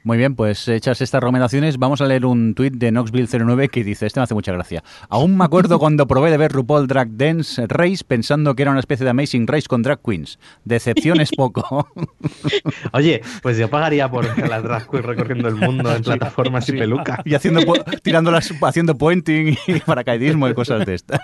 Muy 0.08 0.16
bien, 0.16 0.36
pues 0.36 0.66
hechas 0.68 1.02
estas 1.02 1.20
recomendaciones, 1.20 1.76
vamos 1.76 2.00
a 2.00 2.06
leer 2.06 2.24
un 2.24 2.54
tuit 2.54 2.72
de 2.72 2.90
Knoxville09 2.90 3.68
que 3.68 3.84
dice, 3.84 4.06
este 4.06 4.18
me 4.18 4.24
hace 4.24 4.32
mucha 4.32 4.52
gracia. 4.52 4.82
Aún 5.10 5.36
me 5.36 5.44
acuerdo 5.44 5.78
cuando 5.78 6.06
probé 6.06 6.30
de 6.30 6.38
ver 6.38 6.50
RuPaul 6.50 6.86
Drag 6.86 7.10
Dance 7.18 7.66
Race 7.66 8.02
pensando 8.08 8.54
que 8.54 8.62
era 8.62 8.70
una 8.70 8.80
especie 8.80 9.04
de 9.04 9.10
Amazing 9.10 9.46
Race 9.46 9.66
con 9.68 9.82
drag 9.82 10.00
queens. 10.00 10.38
Decepción 10.64 11.20
es 11.20 11.30
poco. 11.30 11.90
Oye, 12.94 13.20
pues 13.42 13.58
yo 13.58 13.68
pagaría 13.68 14.10
por 14.10 14.24
las 14.48 14.62
drag 14.62 14.88
queens 14.88 15.04
recorriendo 15.04 15.46
el 15.46 15.56
mundo 15.56 15.94
en 15.94 16.02
plataformas 16.02 16.66
y 16.70 16.72
peluca. 16.72 17.20
y 17.26 17.34
haciendo 17.34 17.60
tirándolas, 18.02 18.50
haciendo 18.62 18.96
puenting 18.96 19.58
y 19.66 19.80
paracaidismo 19.84 20.48
y 20.48 20.54
cosas 20.54 20.86
de 20.86 20.94
estas. 20.94 21.20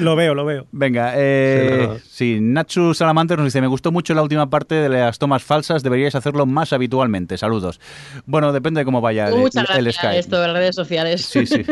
Lo 0.00 0.16
veo, 0.16 0.34
lo 0.34 0.44
veo. 0.44 0.66
Venga, 0.72 1.12
eh, 1.14 1.90
Sí, 2.02 2.34
sí, 2.34 2.38
Nacho 2.40 2.92
Salamantes 2.92 3.36
nos 3.36 3.44
dice, 3.44 3.60
me 3.60 3.68
gustó 3.68 3.92
mucho 3.92 4.14
la 4.14 4.22
última 4.24 4.50
parte 4.50 4.74
de 4.74 4.88
las 4.88 5.20
tomas 5.20 5.44
falsas, 5.44 5.84
deberíais 5.84 6.16
hacerlo 6.16 6.44
más 6.44 6.72
habitualmente. 6.72 7.38
Saludos. 7.38 7.67
Bueno, 8.26 8.52
depende 8.52 8.80
de 8.80 8.84
cómo 8.84 9.00
vaya 9.00 9.28
el, 9.28 9.36
Muchas 9.36 9.64
el 9.76 9.86
a 9.86 9.92
Skype. 9.92 10.18
esto 10.18 10.40
de 10.40 10.46
las 10.48 10.56
redes 10.56 10.74
sociales. 10.74 11.24
Sí, 11.24 11.46
sí. 11.46 11.62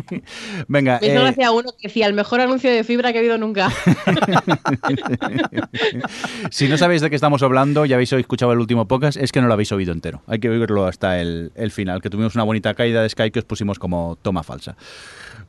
Venga, 0.68 0.98
Me 1.00 1.08
hizo 1.08 1.16
eh, 1.16 1.20
gracia 1.22 1.50
uno 1.52 1.70
que 1.72 1.88
decía 1.88 2.06
el 2.06 2.14
mejor 2.14 2.40
anuncio 2.40 2.70
de 2.70 2.84
fibra 2.84 3.12
que 3.12 3.18
he 3.18 3.20
habido 3.20 3.38
nunca. 3.38 3.70
si 6.50 6.68
no 6.68 6.76
sabéis 6.76 7.02
de 7.02 7.10
qué 7.10 7.16
estamos 7.16 7.42
hablando, 7.42 7.84
ya 7.84 7.96
habéis 7.96 8.12
escuchado 8.12 8.52
el 8.52 8.58
último 8.58 8.86
podcast, 8.86 9.18
es 9.18 9.32
que 9.32 9.40
no 9.40 9.46
lo 9.46 9.54
habéis 9.54 9.72
oído 9.72 9.92
entero. 9.92 10.22
Hay 10.26 10.38
que 10.38 10.48
oírlo 10.48 10.86
hasta 10.86 11.20
el, 11.20 11.52
el 11.54 11.70
final, 11.70 12.00
que 12.02 12.10
tuvimos 12.10 12.34
una 12.34 12.44
bonita 12.44 12.74
caída 12.74 13.02
de 13.02 13.08
Sky 13.08 13.30
que 13.30 13.40
os 13.40 13.44
pusimos 13.44 13.78
como 13.78 14.18
toma 14.22 14.42
falsa. 14.42 14.76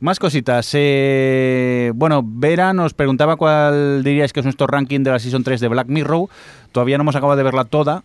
Más 0.00 0.18
cositas. 0.18 0.68
eh, 0.72 1.92
bueno, 1.94 2.22
Vera 2.24 2.72
nos 2.72 2.94
preguntaba 2.94 3.36
cuál 3.36 4.02
diríais 4.02 4.32
que 4.32 4.40
es 4.40 4.44
nuestro 4.46 4.66
ranking 4.66 5.00
de 5.04 5.10
la 5.12 5.18
Season 5.18 5.44
3 5.44 5.60
de 5.60 5.68
Black 5.68 5.88
Mirror. 5.88 6.28
Todavía 6.72 6.98
no 6.98 7.02
hemos 7.02 7.14
acabado 7.14 7.36
de 7.36 7.42
verla 7.44 7.64
toda, 7.64 8.02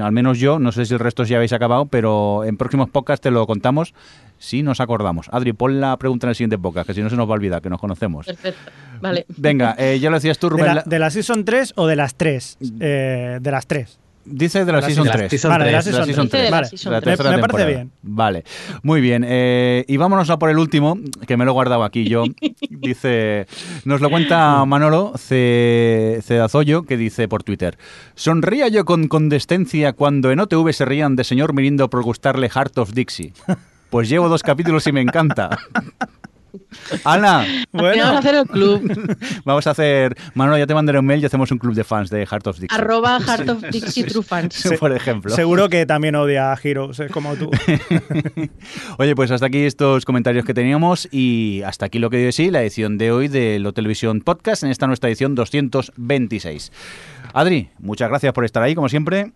al 0.00 0.12
menos 0.12 0.38
yo, 0.38 0.58
no 0.58 0.72
sé 0.72 0.86
si 0.86 0.94
el 0.94 1.00
resto 1.00 1.24
ya 1.24 1.36
habéis 1.36 1.52
acabado, 1.52 1.86
pero 1.86 2.44
en 2.44 2.56
próximos 2.56 2.88
podcasts 2.90 3.22
te 3.22 3.30
lo 3.30 3.46
contamos 3.46 3.94
si 4.38 4.62
nos 4.62 4.80
acordamos. 4.80 5.28
Adri, 5.32 5.52
pon 5.52 5.80
la 5.80 5.96
pregunta 5.96 6.26
en 6.26 6.30
el 6.30 6.34
siguiente 6.34 6.58
podcast, 6.58 6.86
que 6.86 6.94
si 6.94 7.02
no 7.02 7.10
se 7.10 7.16
nos 7.16 7.26
va 7.28 7.32
a 7.32 7.34
olvidar, 7.34 7.62
que 7.62 7.70
nos 7.70 7.80
conocemos. 7.80 8.26
Perfecto. 8.26 8.70
Vale. 9.00 9.24
Venga, 9.36 9.74
eh, 9.78 9.98
ya 10.00 10.10
lo 10.10 10.16
decías 10.16 10.38
tú, 10.38 10.48
¿De 10.48 10.50
Rubén. 10.52 10.66
la, 10.66 10.74
la- 10.74 10.82
de 10.84 10.98
la 10.98 11.10
Season 11.10 11.44
3 11.44 11.72
o 11.76 11.86
de 11.86 11.96
las 11.96 12.14
3? 12.16 12.58
Eh, 12.80 13.38
de 13.40 13.50
las 13.50 13.66
3. 13.66 13.98
Dice 14.24 14.64
de 14.64 14.70
la, 14.72 14.80
la 14.80 14.86
Season 14.86 15.04
de 15.04 15.10
la 15.10 15.16
3. 15.16 15.30
Season 15.30 15.50
Vale, 15.50 15.64
de 15.64 15.72
la 15.72 15.82
Season 15.82 16.04
Season 16.04 16.28
3. 16.28 16.42
de 16.44 16.50
la 16.50 16.56
Vale. 16.60 16.68
La 16.84 16.90
Me- 16.90 16.96
me 16.96 17.00
parece 17.02 17.32
temporada. 17.40 17.66
bien. 17.66 17.90
Vale, 18.02 18.44
muy 18.82 19.00
bien. 19.00 19.24
eh, 19.26 19.84
y 19.88 19.96
vámonos 19.96 20.30
a 20.30 20.38
por 20.38 20.48
el 20.50 20.58
último, 20.58 20.96
que 21.26 21.36
me 21.36 21.44
lo 21.44 21.50
he 21.50 21.54
guardado 21.54 21.82
aquí 21.84 22.04
yo. 22.08 22.24
dice, 22.70 23.46
nos 23.84 24.00
lo 24.00 24.10
cuenta 24.10 24.64
Manolo 24.64 25.12
C- 25.16 26.20
Cedazoyo, 26.22 26.84
que 26.84 26.96
dice 26.96 27.26
por 27.26 27.42
Twitter, 27.42 27.76
sonría 28.14 28.68
yo 28.68 28.84
con 28.84 29.08
condescencia 29.08 29.92
cuando 29.92 30.30
en 30.30 30.40
OTV 30.40 30.72
se 30.72 30.84
rían 30.84 31.16
de 31.16 31.24
señor 31.24 31.52
Mirindo 31.52 31.90
por 31.90 32.02
gustarle 32.02 32.48
Heart 32.48 32.78
of 32.78 32.92
Dixie. 32.92 33.32
Pues 33.90 34.08
llevo 34.08 34.28
dos 34.28 34.42
capítulos 34.42 34.86
y 34.86 34.92
me 34.92 35.00
encanta. 35.02 35.58
Ana, 37.04 37.46
Bueno, 37.72 38.02
Vamos 38.04 38.16
a 38.16 38.18
hacer 38.18 38.34
el 38.34 38.46
club. 38.46 39.16
vamos 39.44 39.66
a 39.66 39.70
hacer... 39.70 40.16
Manolo, 40.34 40.58
ya 40.58 40.66
te 40.66 40.74
mandaré 40.74 40.98
un 40.98 41.06
mail 41.06 41.22
y 41.22 41.26
hacemos 41.26 41.50
un 41.50 41.58
club 41.58 41.74
de 41.74 41.84
fans 41.84 42.10
de 42.10 42.26
Heart 42.26 42.46
of 42.46 42.58
Dixie. 42.58 42.78
Arroba 42.78 43.20
Heart 43.20 43.48
of 43.48 43.62
Dixie 43.70 44.04
True 44.04 44.22
Fans. 44.22 44.68
por 44.78 44.92
ejemplo. 44.92 45.34
seguro 45.34 45.68
que 45.68 45.86
también 45.86 46.14
odia 46.16 46.52
a 46.52 46.58
Heroes, 46.62 47.00
es 47.00 47.10
como 47.10 47.36
tú. 47.36 47.50
Oye, 48.98 49.14
pues 49.14 49.30
hasta 49.30 49.46
aquí 49.46 49.64
estos 49.64 50.04
comentarios 50.04 50.44
que 50.44 50.54
teníamos 50.54 51.08
y 51.10 51.62
hasta 51.62 51.86
aquí 51.86 51.98
lo 51.98 52.10
que 52.10 52.18
dio 52.18 52.26
de 52.26 52.32
sí 52.32 52.50
la 52.50 52.62
edición 52.62 52.98
de 52.98 53.12
hoy 53.12 53.28
de 53.28 53.58
Lo 53.58 53.72
Televisión 53.72 54.20
Podcast 54.20 54.62
en 54.62 54.70
esta 54.70 54.86
nuestra 54.86 55.08
edición 55.08 55.34
226. 55.34 56.72
Adri, 57.34 57.70
muchas 57.78 58.08
gracias 58.08 58.32
por 58.32 58.44
estar 58.44 58.62
ahí, 58.62 58.74
como 58.74 58.88
siempre. 58.88 59.32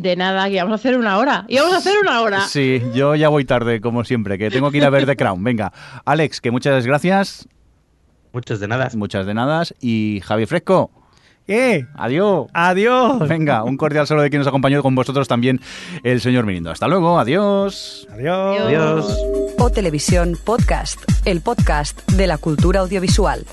De 0.00 0.16
nada, 0.16 0.48
que 0.48 0.56
vamos 0.56 0.72
a 0.72 0.74
hacer 0.76 0.96
una 0.96 1.18
hora. 1.18 1.44
Y 1.46 1.56
vamos 1.58 1.74
a 1.74 1.76
hacer 1.78 1.94
una 2.00 2.22
hora. 2.22 2.40
Sí, 2.42 2.82
yo 2.94 3.14
ya 3.14 3.28
voy 3.28 3.44
tarde, 3.44 3.80
como 3.82 4.02
siempre, 4.04 4.38
que 4.38 4.50
tengo 4.50 4.70
que 4.70 4.78
ir 4.78 4.84
a 4.84 4.90
ver 4.90 5.04
The 5.04 5.14
Crown. 5.16 5.44
Venga, 5.44 5.72
Alex, 6.06 6.40
que 6.40 6.50
muchas 6.50 6.86
gracias, 6.86 7.46
Muchos 8.32 8.60
de 8.60 8.68
nada. 8.68 8.88
muchas 8.94 9.26
de 9.26 9.34
nada, 9.34 9.62
y 9.80 10.20
Javi 10.24 10.46
Fresco, 10.46 10.90
¡Eh! 11.48 11.84
adiós. 11.96 12.46
¡Adiós! 12.54 13.28
Venga, 13.28 13.64
un 13.64 13.76
cordial 13.76 14.06
saludo 14.06 14.22
de 14.22 14.30
quien 14.30 14.38
nos 14.40 14.46
acompañó 14.48 14.82
con 14.82 14.94
vosotros 14.94 15.26
también, 15.26 15.60
el 16.04 16.20
señor 16.20 16.46
Mirindo. 16.46 16.70
Hasta 16.70 16.86
luego, 16.86 17.18
adiós. 17.18 18.06
Adiós. 18.12 18.60
Adiós. 18.60 19.18
O 19.58 19.68
Televisión 19.70 20.38
Podcast, 20.44 21.00
el 21.24 21.40
podcast 21.40 22.08
de 22.12 22.26
la 22.28 22.38
cultura 22.38 22.80
audiovisual. 22.80 23.44